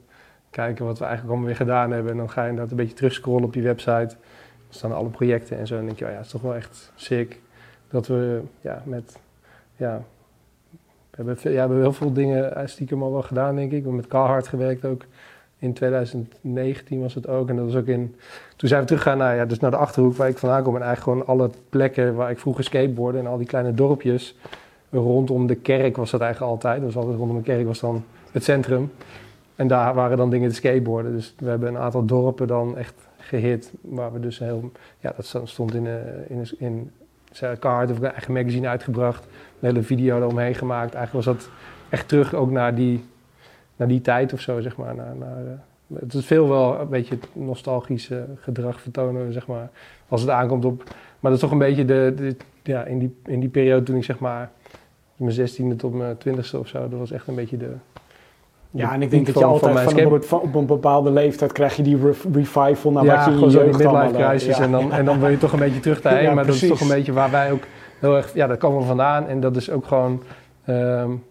kijken 0.49 0.85
wat 0.85 0.99
we 0.99 1.05
eigenlijk 1.05 1.33
allemaal 1.33 1.49
weer 1.49 1.65
gedaan 1.65 1.91
hebben. 1.91 2.11
En 2.11 2.17
dan 2.17 2.29
ga 2.29 2.41
je 2.41 2.49
inderdaad 2.49 2.71
een 2.71 2.77
beetje 2.77 2.95
terugscrollen 2.95 3.43
op 3.43 3.53
je 3.53 3.61
website 3.61 4.15
staan 4.75 4.91
alle 4.91 5.09
projecten 5.09 5.57
en 5.57 5.67
zo. 5.67 5.77
En 5.77 5.85
denk 5.85 5.99
je, 5.99 6.05
oh 6.05 6.11
ja, 6.11 6.17
het 6.17 6.25
is 6.25 6.31
toch 6.31 6.41
wel 6.41 6.55
echt 6.55 6.91
sick 6.95 7.39
dat 7.89 8.07
we 8.07 8.41
ja, 8.61 8.81
met, 8.85 9.19
ja, 9.75 10.03
we 11.11 11.17
hebben, 11.17 11.37
ja, 11.41 11.49
we 11.51 11.57
hebben 11.57 11.79
heel 11.79 11.93
veel 11.93 12.13
dingen 12.13 12.55
eh, 12.55 12.67
stiekem 12.67 13.03
al 13.03 13.11
wel 13.11 13.21
gedaan, 13.21 13.55
denk 13.55 13.65
ik. 13.65 13.69
We 13.69 13.75
hebben 13.75 13.95
met 13.95 14.07
Carhartt 14.07 14.47
gewerkt 14.47 14.85
ook. 14.85 15.05
In 15.59 15.73
2019 15.73 17.01
was 17.01 17.13
het 17.13 17.27
ook. 17.27 17.49
En 17.49 17.55
dat 17.55 17.65
was 17.65 17.75
ook 17.75 17.87
in. 17.87 18.15
Toen 18.55 18.69
zijn 18.69 18.81
we 18.81 18.87
teruggegaan 18.87 19.17
naar, 19.17 19.35
ja, 19.35 19.45
dus 19.45 19.59
naar 19.59 19.71
de 19.71 19.77
achterhoek 19.77 20.15
waar 20.15 20.29
ik 20.29 20.37
vandaan 20.37 20.63
kom. 20.63 20.75
En 20.75 20.81
eigenlijk 20.81 21.19
gewoon 21.19 21.39
alle 21.39 21.51
plekken 21.69 22.15
waar 22.15 22.31
ik 22.31 22.39
vroeger 22.39 22.63
skateboardde. 22.63 23.19
En 23.19 23.27
al 23.27 23.37
die 23.37 23.47
kleine 23.47 23.73
dorpjes. 23.73 24.35
Rondom 24.89 25.47
de 25.47 25.55
kerk 25.55 25.97
was 25.97 26.11
dat 26.11 26.21
eigenlijk 26.21 26.51
altijd. 26.51 26.81
Dus 26.81 26.95
altijd 26.95 27.17
rondom 27.17 27.37
de 27.37 27.43
kerk 27.43 27.65
was 27.65 27.79
dan 27.79 28.03
het 28.31 28.43
centrum. 28.43 28.91
En 29.55 29.67
daar 29.67 29.93
waren 29.93 30.17
dan 30.17 30.29
dingen 30.29 30.49
te 30.49 30.55
skateboarden. 30.55 31.11
Dus 31.11 31.35
we 31.37 31.49
hebben 31.49 31.69
een 31.69 31.81
aantal 31.81 32.05
dorpen 32.05 32.47
dan 32.47 32.77
echt 32.77 32.93
gehit. 33.39 33.73
Waar 33.81 34.13
we 34.13 34.19
dus 34.19 34.39
heel, 34.39 34.71
ja, 34.99 35.13
dat 35.15 35.41
stond 35.43 35.73
in, 35.73 35.85
uh, 35.85 35.95
in, 36.27 36.47
in 36.57 36.91
kaart 37.59 37.91
of 37.91 37.97
een 37.97 38.11
eigen 38.11 38.33
magazine 38.33 38.67
uitgebracht. 38.67 39.23
Een 39.25 39.67
hele 39.67 39.83
video 39.83 40.17
eromheen 40.17 40.55
gemaakt. 40.55 40.93
Eigenlijk 40.93 41.25
was 41.25 41.35
dat 41.35 41.49
echt 41.89 42.07
terug 42.07 42.33
ook 42.33 42.51
naar 42.51 42.75
die, 42.75 43.03
naar 43.75 43.87
die 43.87 44.01
tijd 44.01 44.33
of 44.33 44.39
zo, 44.39 44.61
zeg 44.61 44.77
maar. 44.77 44.95
Naar, 44.95 45.15
naar, 45.15 45.43
uh, 45.43 45.99
het 45.99 46.13
is 46.13 46.25
veel 46.25 46.49
wel 46.49 46.79
een 46.79 46.89
beetje 46.89 47.17
nostalgisch 47.33 48.11
gedrag 48.35 48.81
vertonen, 48.81 49.33
zeg 49.33 49.47
maar. 49.47 49.69
Als 50.07 50.21
het 50.21 50.29
aankomt 50.29 50.65
op. 50.65 50.83
Maar 51.19 51.31
dat 51.31 51.33
is 51.33 51.39
toch 51.39 51.51
een 51.51 51.57
beetje 51.57 51.85
de, 51.85 52.13
de, 52.15 52.35
ja, 52.63 52.83
in 52.83 52.99
die, 52.99 53.15
in 53.25 53.39
die 53.39 53.49
periode 53.49 53.83
toen 53.83 53.95
ik 53.95 54.03
zeg 54.03 54.19
maar. 54.19 54.51
Mijn 55.15 55.33
zestiende 55.33 55.75
tot 55.75 55.93
mijn 55.93 56.17
twintigste 56.17 56.59
of 56.59 56.67
zo, 56.67 56.89
dat 56.89 56.99
was 56.99 57.11
echt 57.11 57.27
een 57.27 57.35
beetje 57.35 57.57
de, 57.57 57.73
ja, 58.71 58.93
en 58.93 59.01
ik 59.01 59.09
denk 59.09 59.25
dat 59.25 59.37
je 59.37 59.45
altijd 59.45 59.79
van, 59.79 60.23
van, 60.23 60.39
op 60.39 60.55
een 60.55 60.65
bepaalde 60.65 61.11
leeftijd 61.11 61.51
krijg 61.51 61.75
je 61.75 61.83
die 61.83 61.99
revival 62.33 62.91
naar 62.91 63.03
ja, 63.03 63.39
wat 63.39 63.51
je 63.51 63.59
in 63.59 63.65
je 63.65 63.77
midlife 63.77 64.13
crisis 64.13 64.59
en, 64.59 64.71
dan, 64.71 64.91
en 64.91 65.05
dan 65.05 65.19
wil 65.19 65.29
je 65.29 65.37
toch 65.37 65.53
een 65.53 65.59
beetje 65.59 65.79
terug 65.79 66.01
daarheen. 66.01 66.23
ja, 66.29 66.33
maar 66.33 66.45
dat 66.45 66.55
is 66.55 66.67
toch 66.67 66.81
een 66.81 66.87
beetje 66.87 67.13
waar 67.13 67.31
wij 67.31 67.51
ook 67.51 67.63
heel 67.99 68.15
erg, 68.15 68.33
ja, 68.33 68.47
daar 68.47 68.57
komen 68.57 68.79
we 68.79 68.85
vandaan. 68.85 69.27
En 69.27 69.39
dat 69.39 69.55
is 69.55 69.69
ook 69.69 69.85
gewoon, 69.85 70.23
um, 70.67 71.23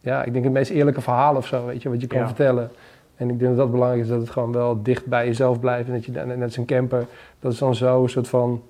ja, 0.00 0.24
ik 0.24 0.32
denk 0.32 0.44
het 0.44 0.52
meest 0.52 0.70
eerlijke 0.70 1.00
verhaal 1.00 1.36
of 1.36 1.46
zo, 1.46 1.66
weet 1.66 1.82
je, 1.82 1.88
wat 1.88 2.00
je 2.00 2.06
kan 2.06 2.26
vertellen. 2.26 2.70
En 3.16 3.30
ik 3.30 3.38
denk 3.38 3.50
dat 3.50 3.58
dat 3.58 3.70
belangrijk 3.70 4.02
is, 4.02 4.08
dat 4.08 4.20
het 4.20 4.30
gewoon 4.30 4.52
wel 4.52 4.82
dicht 4.82 5.06
bij 5.06 5.26
jezelf 5.26 5.60
blijft. 5.60 5.88
En 5.88 5.94
dat 5.94 6.04
je, 6.04 6.12
net 6.12 6.42
als 6.42 6.56
een 6.56 6.64
camper, 6.64 7.06
dat 7.40 7.52
is 7.52 7.58
dan 7.58 7.74
zo 7.74 8.02
een 8.02 8.08
soort 8.08 8.28
van 8.28 8.62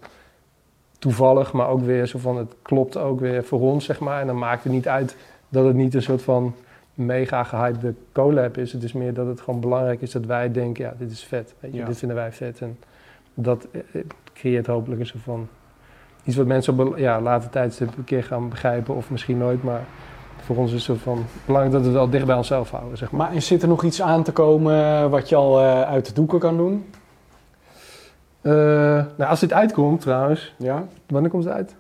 toevallig, 0.98 1.52
maar 1.52 1.68
ook 1.68 1.80
weer 1.80 2.06
zo 2.06 2.18
van 2.18 2.36
het 2.36 2.54
klopt 2.62 2.96
ook 2.96 3.20
weer 3.20 3.44
voor 3.44 3.60
ons, 3.60 3.84
zeg 3.84 4.00
maar. 4.00 4.20
En 4.20 4.26
dan 4.26 4.38
maakt 4.38 4.64
het 4.64 4.72
niet 4.72 4.88
uit 4.88 5.16
dat 5.48 5.64
het 5.64 5.74
niet 5.74 5.94
een 5.94 6.02
soort 6.02 6.22
van 6.22 6.54
mega 6.94 7.44
gehypede 7.44 7.94
collab 8.12 8.56
is. 8.56 8.72
Het 8.72 8.82
is 8.82 8.92
meer 8.92 9.14
dat 9.14 9.26
het 9.26 9.40
gewoon 9.40 9.60
belangrijk 9.60 10.00
is 10.00 10.10
dat 10.10 10.26
wij 10.26 10.52
denken, 10.52 10.84
ja, 10.84 10.94
dit 10.98 11.10
is 11.10 11.24
vet. 11.24 11.54
Weet 11.60 11.74
je, 11.74 11.84
dit 11.84 11.98
vinden 11.98 12.16
wij 12.16 12.32
vet. 12.32 12.60
En 12.60 12.78
dat 13.34 13.66
eh, 13.72 14.00
creëert 14.32 14.66
hopelijk 14.66 15.00
een 15.00 15.06
soort 15.06 15.22
van 15.22 15.48
iets 16.24 16.36
wat 16.36 16.46
mensen 16.46 16.78
op 16.78 16.98
ja, 16.98 17.20
later 17.20 17.50
tijdstip 17.50 17.96
een 17.96 18.04
keer 18.04 18.24
gaan 18.24 18.48
begrijpen 18.48 18.94
of 18.94 19.10
misschien 19.10 19.38
nooit, 19.38 19.62
maar 19.62 19.82
voor 20.40 20.56
ons 20.56 20.72
is 20.72 20.86
het 20.86 20.98
van 20.98 21.24
belangrijk 21.44 21.74
dat 21.74 21.82
we 21.82 21.88
het 21.88 21.96
wel 21.96 22.10
dicht 22.10 22.26
bij 22.26 22.36
onszelf 22.36 22.70
houden. 22.70 22.98
Zeg 22.98 23.10
maar. 23.10 23.26
maar 23.26 23.36
is 23.36 23.46
zit 23.46 23.62
er 23.62 23.68
nog 23.68 23.84
iets 23.84 24.02
aan 24.02 24.22
te 24.22 24.32
komen 24.32 25.10
wat 25.10 25.28
je 25.28 25.36
al 25.36 25.60
uh, 25.60 25.82
uit 25.82 26.06
de 26.06 26.12
doeken 26.12 26.38
kan 26.38 26.56
doen? 26.56 26.84
Uh, 28.42 28.52
nou, 29.16 29.30
als 29.30 29.40
dit 29.40 29.52
uitkomt 29.52 30.00
trouwens. 30.00 30.54
Ja. 30.58 30.84
Wanneer 31.06 31.30
komt 31.30 31.44
het 31.44 31.52
uit? 31.52 31.76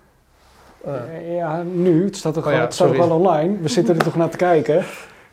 Uh. 0.86 1.36
Ja, 1.36 1.62
nu. 1.62 2.04
Het 2.04 2.16
staat 2.16 2.34
toch 2.34 2.46
oh, 2.46 2.52
ja, 2.52 2.60
het 2.60 2.74
staat 2.74 2.98
al 2.98 3.10
online. 3.10 3.56
We 3.60 3.68
zitten 3.68 3.96
er 3.96 4.04
toch 4.04 4.16
naar 4.16 4.30
te 4.30 4.36
kijken. 4.36 4.84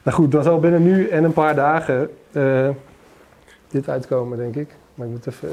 Nou 0.03 0.17
goed, 0.17 0.31
dat 0.31 0.43
zal 0.43 0.59
binnen 0.59 0.83
nu 0.83 1.07
en 1.07 1.23
een 1.23 1.33
paar 1.33 1.55
dagen 1.55 2.09
dit 3.67 3.89
uitkomen, 3.89 4.37
denk 4.37 4.55
ik. 4.55 4.69
Maar 4.95 5.05
ik 5.05 5.11
moet 5.11 5.27
even... 5.27 5.49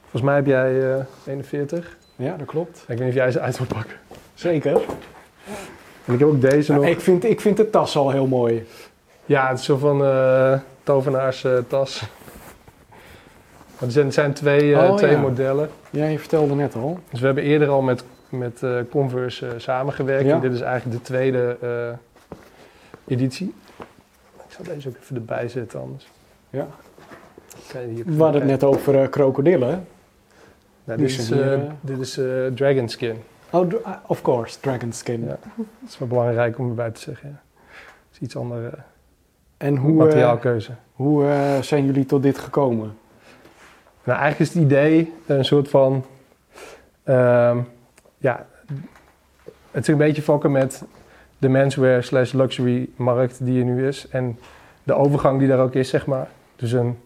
Volgens 0.00 0.22
mij 0.22 0.34
heb 0.34 0.46
jij 0.46 1.06
41. 1.26 1.96
Ja, 2.16 2.36
dat 2.36 2.46
klopt. 2.46 2.78
Ik 2.78 2.86
weet 2.86 2.98
niet 2.98 3.08
of 3.08 3.14
jij 3.14 3.30
ze 3.30 3.40
uit 3.40 3.58
wil 3.58 3.66
pakken. 3.66 3.96
Zeker. 4.34 4.72
En 6.04 6.12
ik 6.12 6.18
heb 6.18 6.28
ook 6.28 6.40
deze 6.40 6.72
nog. 6.72 6.84
Ik 6.84 7.00
vind, 7.00 7.24
ik 7.24 7.40
vind 7.40 7.56
de 7.56 7.70
tas 7.70 7.96
al 7.96 8.10
heel 8.10 8.26
mooi. 8.26 8.66
Ja, 9.24 9.48
het 9.48 9.58
is 9.58 9.64
zo 9.64 9.76
van 9.76 10.02
uh, 10.02 10.58
tovenaars 10.82 11.44
uh, 11.44 11.52
tas. 11.68 12.02
Er 13.80 13.90
zijn, 13.90 14.12
zijn 14.12 14.32
twee, 14.32 14.64
uh, 14.64 14.94
twee 14.94 15.10
ja. 15.10 15.20
modellen. 15.20 15.70
Ja, 15.90 16.06
je 16.06 16.18
vertelde 16.18 16.54
net 16.54 16.74
al. 16.74 16.98
Dus 17.10 17.20
we 17.20 17.26
hebben 17.26 17.44
eerder 17.44 17.68
al 17.68 17.82
met, 17.82 18.04
met 18.30 18.62
Converse 18.90 19.54
samengewerkt. 19.56 20.24
Ja. 20.24 20.34
En 20.34 20.40
dit 20.40 20.52
is 20.52 20.60
eigenlijk 20.60 20.98
de 20.98 21.04
tweede 21.04 21.56
editie. 23.06 23.54
Ik 24.46 24.56
zal 24.56 24.64
deze 24.64 24.88
ook 24.88 24.96
even 25.00 25.16
erbij 25.16 25.48
zetten 25.48 25.80
anders. 25.80 26.08
Ja. 26.50 26.66
We 28.04 28.22
hadden 28.22 28.40
het 28.40 28.50
net 28.50 28.64
over 28.64 29.08
krokodillen. 29.08 29.86
Nou, 30.84 30.98
dit, 30.98 31.10
is, 31.10 31.32
dit 31.80 31.98
is 31.98 32.20
Dragon 32.54 32.88
Skin. 32.88 33.16
Oh, 33.50 33.72
of 34.06 34.22
course, 34.22 34.60
dragon 34.60 34.92
skin. 34.92 35.20
Ja, 35.20 35.38
dat 35.56 35.66
is 35.88 35.98
wel 35.98 36.08
belangrijk 36.08 36.58
om 36.58 36.68
erbij 36.68 36.90
te 36.90 37.00
zeggen. 37.00 37.28
Ja. 37.28 37.40
Het 37.84 38.12
is 38.12 38.18
iets 38.18 38.36
andere 38.36 38.70
en 39.56 39.76
hoe, 39.76 39.92
materiaalkeuze. 39.92 40.72
Hoe 40.92 41.26
zijn 41.60 41.84
jullie 41.84 42.06
tot 42.06 42.22
dit 42.22 42.38
gekomen? 42.38 42.98
Nou, 44.04 44.18
eigenlijk 44.18 44.50
is 44.50 44.56
het 44.56 44.64
idee 44.64 45.12
een 45.26 45.44
soort 45.44 45.68
van... 45.68 46.04
Uh, 47.04 47.56
ja, 48.20 48.46
het 49.70 49.82
is 49.82 49.88
een 49.88 49.96
beetje 49.96 50.22
fokken 50.22 50.52
met 50.52 50.82
de 51.38 51.48
menswear 51.48 52.02
slash 52.02 52.32
luxury 52.32 52.88
markt 52.96 53.44
die 53.44 53.58
er 53.58 53.64
nu 53.64 53.86
is. 53.86 54.08
En 54.08 54.38
de 54.82 54.94
overgang 54.94 55.38
die 55.38 55.48
daar 55.48 55.58
ook 55.58 55.74
is, 55.74 55.88
zeg 55.88 56.06
maar. 56.06 56.28
Dus 56.56 56.72
een 56.72 56.98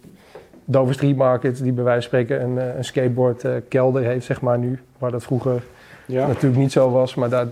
Dover 0.64 0.94
Street 0.94 1.16
Market 1.16 1.62
die 1.62 1.72
bij 1.72 1.84
wijze 1.84 2.08
van 2.08 2.18
spreken 2.18 2.42
een, 2.42 2.58
eh, 2.58 2.76
een 2.76 2.84
skateboard 2.84 3.44
kelder 3.68 4.02
heeft, 4.02 4.26
zeg 4.26 4.40
maar 4.40 4.58
nu. 4.58 4.80
Waar 4.98 5.10
dat 5.10 5.22
vroeger 5.22 5.62
ja. 6.06 6.26
natuurlijk 6.26 6.56
niet 6.56 6.72
zo 6.72 6.90
was, 6.90 7.14
maar 7.14 7.28
daar, 7.28 7.46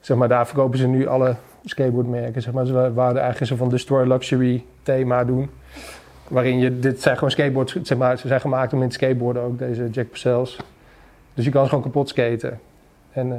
zeg 0.00 0.16
maar 0.16 0.28
daar 0.28 0.46
verkopen 0.46 0.78
ze 0.78 0.86
nu 0.86 1.06
alle 1.06 1.36
skateboardmerken. 1.64 2.42
Zeg 2.42 2.52
maar. 2.52 2.66
Ze 2.66 2.72
wouden 2.72 3.22
eigenlijk 3.22 3.52
zo 3.52 3.56
van 3.56 3.68
Destroy 3.68 4.06
Luxury 4.06 4.64
thema 4.82 5.24
doen. 5.24 5.50
Waarin 6.28 6.58
je, 6.58 6.78
dit 6.78 7.02
zijn 7.02 7.14
gewoon 7.14 7.30
skateboards, 7.30 7.82
zeg 7.82 7.98
maar, 7.98 8.18
ze 8.18 8.28
zijn 8.28 8.40
gemaakt 8.40 8.72
om 8.72 8.78
in 8.78 8.84
het 8.84 8.94
skateboarden 8.94 9.42
ook, 9.42 9.58
deze 9.58 9.88
Jack 9.90 10.08
Purcells. 10.08 10.58
Dus 11.34 11.44
je 11.44 11.50
kan 11.50 11.62
ze 11.62 11.68
gewoon 11.68 11.84
kapot 11.84 12.08
skaten. 12.08 12.60
En, 13.12 13.28
uh, 13.28 13.38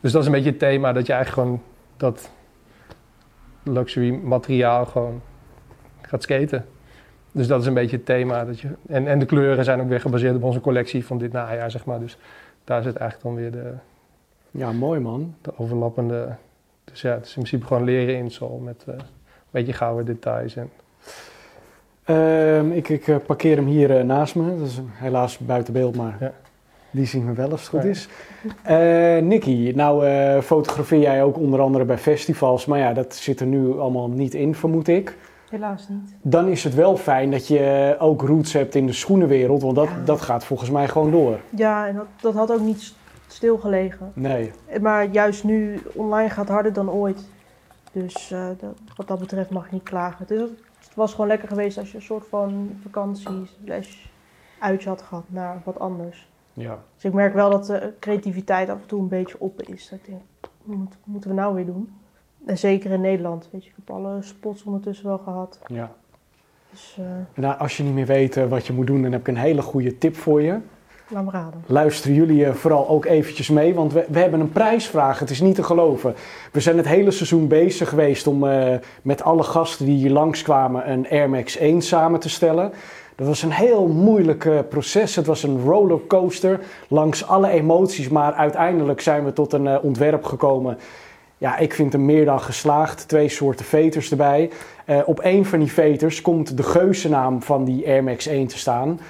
dus 0.00 0.12
dat 0.12 0.20
is 0.20 0.26
een 0.26 0.32
beetje 0.34 0.50
het 0.50 0.58
thema, 0.58 0.92
dat 0.92 1.06
je 1.06 1.12
eigenlijk 1.12 1.42
gewoon 1.42 1.62
dat 1.96 2.30
luxury 3.62 4.10
materiaal 4.10 4.86
gewoon 4.86 5.22
gaat 6.00 6.22
skaten. 6.22 6.66
Dus 7.32 7.46
dat 7.46 7.60
is 7.60 7.66
een 7.66 7.74
beetje 7.74 7.96
het 7.96 8.06
thema. 8.06 8.44
Dat 8.44 8.60
je, 8.60 8.68
en, 8.86 9.06
en 9.06 9.18
de 9.18 9.26
kleuren 9.26 9.64
zijn 9.64 9.80
ook 9.80 9.88
weer 9.88 10.00
gebaseerd 10.00 10.36
op 10.36 10.42
onze 10.42 10.60
collectie 10.60 11.06
van 11.06 11.18
dit 11.18 11.32
najaar, 11.32 11.70
zeg 11.70 11.84
maar. 11.84 12.00
Dus 12.00 12.18
daar 12.64 12.82
zit 12.82 12.96
eigenlijk 12.96 13.22
dan 13.22 13.42
weer 13.42 13.62
de... 13.62 13.72
Ja, 14.50 14.72
mooi 14.72 15.00
man. 15.00 15.34
De 15.40 15.58
overlappende... 15.58 16.36
Dus 16.84 17.00
ja, 17.00 17.10
het 17.10 17.24
is 17.24 17.36
in 17.36 17.42
principe 17.42 17.66
gewoon 17.66 17.84
leren 17.84 18.16
in 18.16 18.30
Sol 18.30 18.58
met 18.58 18.84
uh, 18.88 18.94
een 18.94 19.04
beetje 19.50 19.72
gouden 19.72 20.06
details. 20.06 20.56
En... 20.56 20.70
Uh, 22.06 22.76
ik, 22.76 22.88
ik 22.88 23.06
uh, 23.06 23.16
parkeer 23.26 23.56
hem 23.56 23.66
hier 23.66 23.98
uh, 23.98 24.02
naast 24.02 24.34
me. 24.34 24.58
Dat 24.58 24.66
is 24.66 24.80
helaas 24.90 25.38
buiten 25.38 25.72
beeld, 25.72 25.96
maar 25.96 26.16
ja. 26.20 26.32
Die 26.94 27.06
zien 27.06 27.26
we 27.26 27.32
wel 27.32 27.50
als 27.50 27.60
het 27.60 27.70
goed 27.70 27.84
is. 27.84 28.08
Nicky, 29.22 29.72
nou 29.74 30.40
fotografeer 30.40 31.00
jij 31.00 31.22
ook 31.22 31.38
onder 31.38 31.60
andere 31.60 31.84
bij 31.84 31.98
festivals. 31.98 32.66
Maar 32.66 32.78
ja, 32.78 32.92
dat 32.92 33.14
zit 33.14 33.40
er 33.40 33.46
nu 33.46 33.78
allemaal 33.78 34.08
niet 34.08 34.34
in, 34.34 34.54
vermoed 34.54 34.88
ik. 34.88 35.16
Helaas 35.50 35.88
niet. 35.88 36.14
Dan 36.22 36.48
is 36.48 36.64
het 36.64 36.74
wel 36.74 36.96
fijn 36.96 37.30
dat 37.30 37.48
je 37.48 37.96
ook 37.98 38.22
roots 38.22 38.52
hebt 38.52 38.74
in 38.74 38.86
de 38.86 38.92
schoenenwereld, 38.92 39.62
want 39.62 39.76
dat, 39.76 39.88
dat 40.04 40.20
gaat 40.20 40.44
volgens 40.44 40.70
mij 40.70 40.88
gewoon 40.88 41.10
door. 41.10 41.38
Ja, 41.50 41.86
en 41.88 41.94
dat, 41.94 42.06
dat 42.20 42.34
had 42.34 42.52
ook 42.52 42.60
niet 42.60 42.94
stilgelegen. 43.26 44.12
Nee. 44.14 44.50
Maar 44.80 45.08
juist 45.10 45.44
nu, 45.44 45.80
online 45.94 46.30
gaat 46.30 46.48
harder 46.48 46.72
dan 46.72 46.90
ooit. 46.90 47.28
Dus 47.92 48.30
uh, 48.30 48.46
dat, 48.58 48.74
wat 48.96 49.08
dat 49.08 49.18
betreft 49.18 49.50
mag 49.50 49.64
je 49.64 49.74
niet 49.74 49.82
klagen. 49.82 50.26
Dus 50.26 50.50
het 50.78 50.94
was 50.94 51.10
gewoon 51.10 51.26
lekker 51.26 51.48
geweest 51.48 51.78
als 51.78 51.90
je 51.90 51.96
een 51.96 52.02
soort 52.02 52.26
van 52.28 52.78
vakantie 52.82 53.48
uitje 54.58 54.88
had 54.88 55.02
gehad 55.02 55.24
naar 55.26 55.60
wat 55.64 55.78
anders. 55.78 56.28
Ja. 56.54 56.78
Dus 56.94 57.04
ik 57.04 57.12
merk 57.12 57.34
wel 57.34 57.50
dat 57.50 57.66
de 57.66 57.92
creativiteit 58.00 58.68
af 58.68 58.80
en 58.80 58.86
toe 58.86 59.00
een 59.00 59.08
beetje 59.08 59.40
op 59.40 59.62
is. 59.62 59.88
Dat 59.88 59.98
ik 59.98 60.06
denk, 60.06 60.22
wat 60.62 60.96
moeten 61.04 61.30
we 61.30 61.36
nou 61.36 61.54
weer 61.54 61.66
doen? 61.66 61.92
En 62.46 62.58
zeker 62.58 62.90
in 62.90 63.00
Nederland, 63.00 63.48
weet 63.52 63.64
je, 63.64 63.70
ik 63.70 63.76
heb 63.76 63.96
alle 63.96 64.22
spots 64.22 64.64
ondertussen 64.64 65.06
wel 65.06 65.18
gehad. 65.18 65.58
Ja. 65.66 65.92
Dus, 66.70 66.96
uh, 67.00 67.06
nou, 67.34 67.58
als 67.58 67.76
je 67.76 67.82
niet 67.82 67.94
meer 67.94 68.06
weet 68.06 68.36
uh, 68.36 68.44
wat 68.44 68.66
je 68.66 68.72
moet 68.72 68.86
doen, 68.86 69.02
dan 69.02 69.12
heb 69.12 69.20
ik 69.20 69.28
een 69.28 69.36
hele 69.36 69.62
goede 69.62 69.98
tip 69.98 70.16
voor 70.16 70.42
je. 70.42 70.58
Laat 71.08 71.24
me 71.24 71.30
raden. 71.30 71.64
Luisteren 71.66 72.16
jullie 72.16 72.44
uh, 72.44 72.52
vooral 72.52 72.88
ook 72.88 73.04
eventjes 73.04 73.48
mee, 73.48 73.74
want 73.74 73.92
we, 73.92 74.06
we, 74.08 74.18
hebben 74.18 74.40
een 74.40 74.52
prijsvraag. 74.52 75.18
Het 75.18 75.30
is 75.30 75.40
niet 75.40 75.54
te 75.54 75.62
geloven. 75.62 76.14
We 76.52 76.60
zijn 76.60 76.76
het 76.76 76.86
hele 76.86 77.10
seizoen 77.10 77.48
bezig 77.48 77.88
geweest 77.88 78.26
om 78.26 78.44
met 79.02 79.22
alle 79.22 79.42
gasten 79.42 79.86
die 79.86 79.96
hier 79.96 80.10
langskwamen 80.10 80.90
een 80.90 81.08
Air 81.10 81.30
Max 81.30 81.56
1 81.56 81.82
samen 81.82 82.20
te 82.20 82.28
stellen. 82.28 82.72
Dat 83.16 83.26
was 83.26 83.42
een 83.42 83.52
heel 83.52 83.86
moeilijk 83.86 84.68
proces. 84.68 85.16
Het 85.16 85.26
was 85.26 85.42
een 85.42 85.62
rollercoaster 85.64 86.60
langs 86.88 87.26
alle 87.26 87.48
emoties, 87.48 88.08
maar 88.08 88.32
uiteindelijk 88.32 89.00
zijn 89.00 89.24
we 89.24 89.32
tot 89.32 89.52
een 89.52 89.80
ontwerp 89.80 90.24
gekomen 90.24 90.78
ja, 91.44 91.58
ik 91.58 91.74
vind 91.74 91.92
hem 91.92 92.04
meer 92.04 92.24
dan 92.24 92.40
geslaagd. 92.40 93.08
Twee 93.08 93.28
soorten 93.28 93.64
veters 93.64 94.10
erbij. 94.10 94.50
Uh, 94.86 94.98
op 95.06 95.20
één 95.20 95.44
van 95.44 95.58
die 95.58 95.72
veters 95.72 96.20
komt 96.20 96.56
de 96.56 96.62
geuzennaam 96.62 97.42
van 97.42 97.64
die 97.64 97.86
Air 97.86 98.04
Max 98.04 98.26
1 98.26 98.46
te 98.46 98.58
staan. 98.58 99.00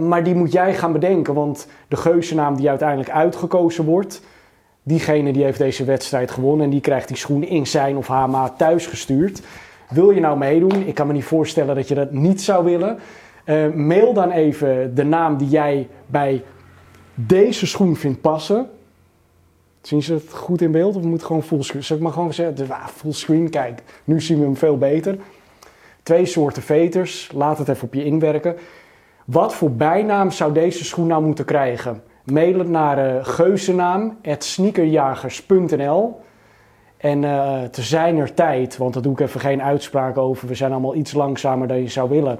Maar 0.00 0.24
die 0.24 0.34
moet 0.34 0.52
jij 0.52 0.74
gaan 0.74 0.92
bedenken, 0.92 1.34
want 1.34 1.68
de 1.88 1.96
geuzennaam 1.96 2.56
die 2.56 2.68
uiteindelijk 2.68 3.10
uitgekozen 3.10 3.84
wordt, 3.84 4.22
diegene 4.82 5.32
die 5.32 5.44
heeft 5.44 5.58
deze 5.58 5.84
wedstrijd 5.84 6.30
gewonnen 6.30 6.64
en 6.64 6.70
die 6.70 6.80
krijgt 6.80 7.08
die 7.08 7.16
schoen 7.16 7.42
in 7.42 7.66
zijn 7.66 7.96
of 7.96 8.06
haar 8.06 8.30
maat 8.30 8.58
thuis 8.58 8.86
gestuurd. 8.86 9.42
Wil 9.88 10.10
je 10.10 10.20
nou 10.20 10.38
meedoen? 10.38 10.86
Ik 10.86 10.94
kan 10.94 11.06
me 11.06 11.12
niet 11.12 11.24
voorstellen 11.24 11.74
dat 11.74 11.88
je 11.88 11.94
dat 11.94 12.12
niet 12.12 12.42
zou 12.42 12.64
willen. 12.64 12.98
Uh, 13.46 13.72
mail 13.72 14.12
dan 14.12 14.30
even 14.30 14.94
de 14.94 15.04
naam 15.04 15.36
die 15.36 15.48
jij 15.48 15.88
bij 16.06 16.42
deze 17.14 17.66
schoen 17.66 17.96
vindt 17.96 18.20
passen. 18.20 18.70
Zien 19.80 20.02
ze 20.02 20.12
het 20.14 20.32
goed 20.32 20.60
in 20.60 20.70
beeld 20.70 20.96
of 20.96 21.02
moet 21.02 21.22
gewoon 21.22 21.42
fullscreen? 21.42 21.82
Ik 21.88 22.00
maar 22.00 22.12
gewoon 22.12 22.32
zeggen, 22.32 22.70
ah, 22.70 22.86
fullscreen, 22.86 23.50
kijk, 23.50 23.82
nu 24.04 24.20
zien 24.20 24.38
we 24.38 24.44
hem 24.44 24.56
veel 24.56 24.78
beter. 24.78 25.16
Twee 26.02 26.26
soorten 26.26 26.62
veters, 26.62 27.30
laat 27.34 27.58
het 27.58 27.68
even 27.68 27.86
op 27.86 27.94
je 27.94 28.04
inwerken. 28.04 28.56
Wat 29.24 29.54
voor 29.54 29.72
bijnaam 29.72 30.30
zou 30.30 30.52
deze 30.52 30.84
schoen 30.84 31.06
nou 31.06 31.24
moeten 31.24 31.44
krijgen? 31.44 32.02
Mail 32.24 32.58
het 32.58 32.68
naar 32.68 33.14
uh, 33.14 33.24
geuzennaam, 33.24 34.18
sneakerjagers.nl. 34.38 36.20
En 36.96 37.22
uh, 37.22 37.62
te 37.62 37.82
zijner 37.82 38.34
tijd, 38.34 38.76
want 38.76 38.94
daar 38.94 39.02
doe 39.02 39.12
ik 39.12 39.20
even 39.20 39.40
geen 39.40 39.62
uitspraak 39.62 40.18
over, 40.18 40.48
we 40.48 40.54
zijn 40.54 40.72
allemaal 40.72 40.94
iets 40.94 41.12
langzamer 41.12 41.68
dan 41.68 41.82
je 41.82 41.88
zou 41.88 42.08
willen, 42.08 42.38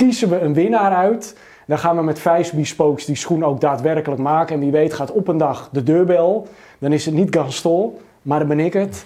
kiezen 0.00 0.28
we 0.28 0.40
een 0.40 0.54
winnaar 0.54 0.92
uit. 0.92 1.36
Dan 1.66 1.78
gaan 1.78 1.96
we 1.96 2.02
met 2.02 2.18
vijf 2.18 2.52
bespokes 2.52 3.04
die 3.04 3.16
schoen 3.16 3.44
ook 3.44 3.60
daadwerkelijk 3.60 4.20
maken. 4.20 4.54
En 4.54 4.60
wie 4.60 4.70
weet 4.70 4.92
gaat 4.92 5.12
op 5.12 5.28
een 5.28 5.38
dag 5.38 5.68
de 5.72 5.82
deurbel. 5.82 6.48
Dan 6.78 6.92
is 6.92 7.06
het 7.06 7.14
niet 7.14 7.34
Gaston, 7.36 7.92
maar 8.22 8.38
dan 8.38 8.48
ben 8.48 8.60
ik 8.60 8.72
het. 8.72 9.04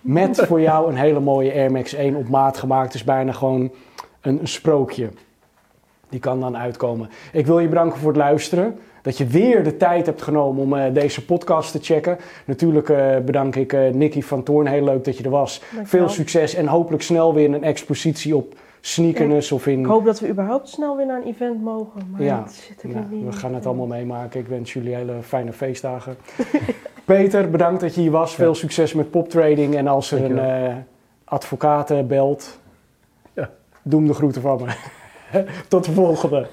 Met 0.00 0.42
voor 0.46 0.60
jou 0.60 0.88
een 0.88 0.96
hele 0.96 1.20
mooie 1.20 1.52
Air 1.52 1.72
Max 1.72 1.94
1 1.94 2.14
op 2.14 2.28
maat 2.28 2.58
gemaakt. 2.58 2.92
Dus 2.92 3.04
bijna 3.04 3.32
gewoon 3.32 3.70
een, 4.20 4.40
een 4.40 4.48
sprookje. 4.48 5.08
Die 6.08 6.20
kan 6.20 6.40
dan 6.40 6.56
uitkomen. 6.56 7.10
Ik 7.32 7.46
wil 7.46 7.58
je 7.58 7.68
bedanken 7.68 7.98
voor 7.98 8.08
het 8.08 8.16
luisteren. 8.16 8.78
Dat 9.02 9.18
je 9.18 9.26
weer 9.26 9.64
de 9.64 9.76
tijd 9.76 10.06
hebt 10.06 10.22
genomen 10.22 10.62
om 10.62 10.74
uh, 10.74 10.84
deze 10.92 11.24
podcast 11.24 11.72
te 11.72 11.78
checken. 11.82 12.18
Natuurlijk 12.44 12.88
uh, 12.88 13.16
bedank 13.24 13.56
ik 13.56 13.72
uh, 13.72 13.88
Nicky 13.88 14.22
van 14.22 14.42
Toorn. 14.42 14.66
Heel 14.66 14.84
leuk 14.84 15.04
dat 15.04 15.16
je 15.18 15.24
er 15.24 15.30
was. 15.30 15.60
Dankjewel. 15.60 15.86
Veel 15.86 16.08
succes 16.08 16.54
en 16.54 16.66
hopelijk 16.66 17.02
snel 17.02 17.34
weer 17.34 17.54
een 17.54 17.64
expositie 17.64 18.36
op 18.36 18.54
sneakers 18.80 19.52
of 19.52 19.66
in... 19.66 19.80
Ik 19.80 19.86
hoop 19.86 20.04
dat 20.04 20.20
we 20.20 20.28
überhaupt 20.28 20.68
snel 20.68 20.96
weer 20.96 21.06
naar 21.06 21.20
een 21.20 21.26
event 21.26 21.62
mogen, 21.62 22.10
maar 22.10 22.22
Ja. 22.22 22.40
dat 22.40 22.52
zit 22.52 22.82
er 22.82 22.88
Ja, 22.90 23.04
niet 23.10 23.24
we 23.24 23.32
gaan 23.32 23.54
het 23.54 23.66
allemaal 23.66 23.86
meemaken. 23.86 24.40
Ik 24.40 24.46
wens 24.46 24.72
jullie 24.72 24.94
hele 24.94 25.22
fijne 25.22 25.52
feestdagen. 25.52 26.16
Peter, 27.04 27.50
bedankt 27.50 27.80
dat 27.80 27.94
je 27.94 28.00
hier 28.00 28.10
was. 28.10 28.34
Veel 28.34 28.54
succes 28.54 28.92
met 28.94 29.10
poptrading. 29.10 29.74
En 29.76 29.86
als 29.88 30.10
er 30.12 30.24
een 30.24 30.38
eh 30.38 30.74
advocaat 31.24 31.90
eh, 31.90 32.02
belt, 32.02 32.58
Ja. 33.32 33.50
doe 33.82 33.98
hem 34.00 34.08
de 34.08 34.14
groeten 34.14 34.42
van 34.42 34.60
me. 34.64 34.72
Tot 35.68 35.84
de 35.84 35.92
volgende. 35.92 36.46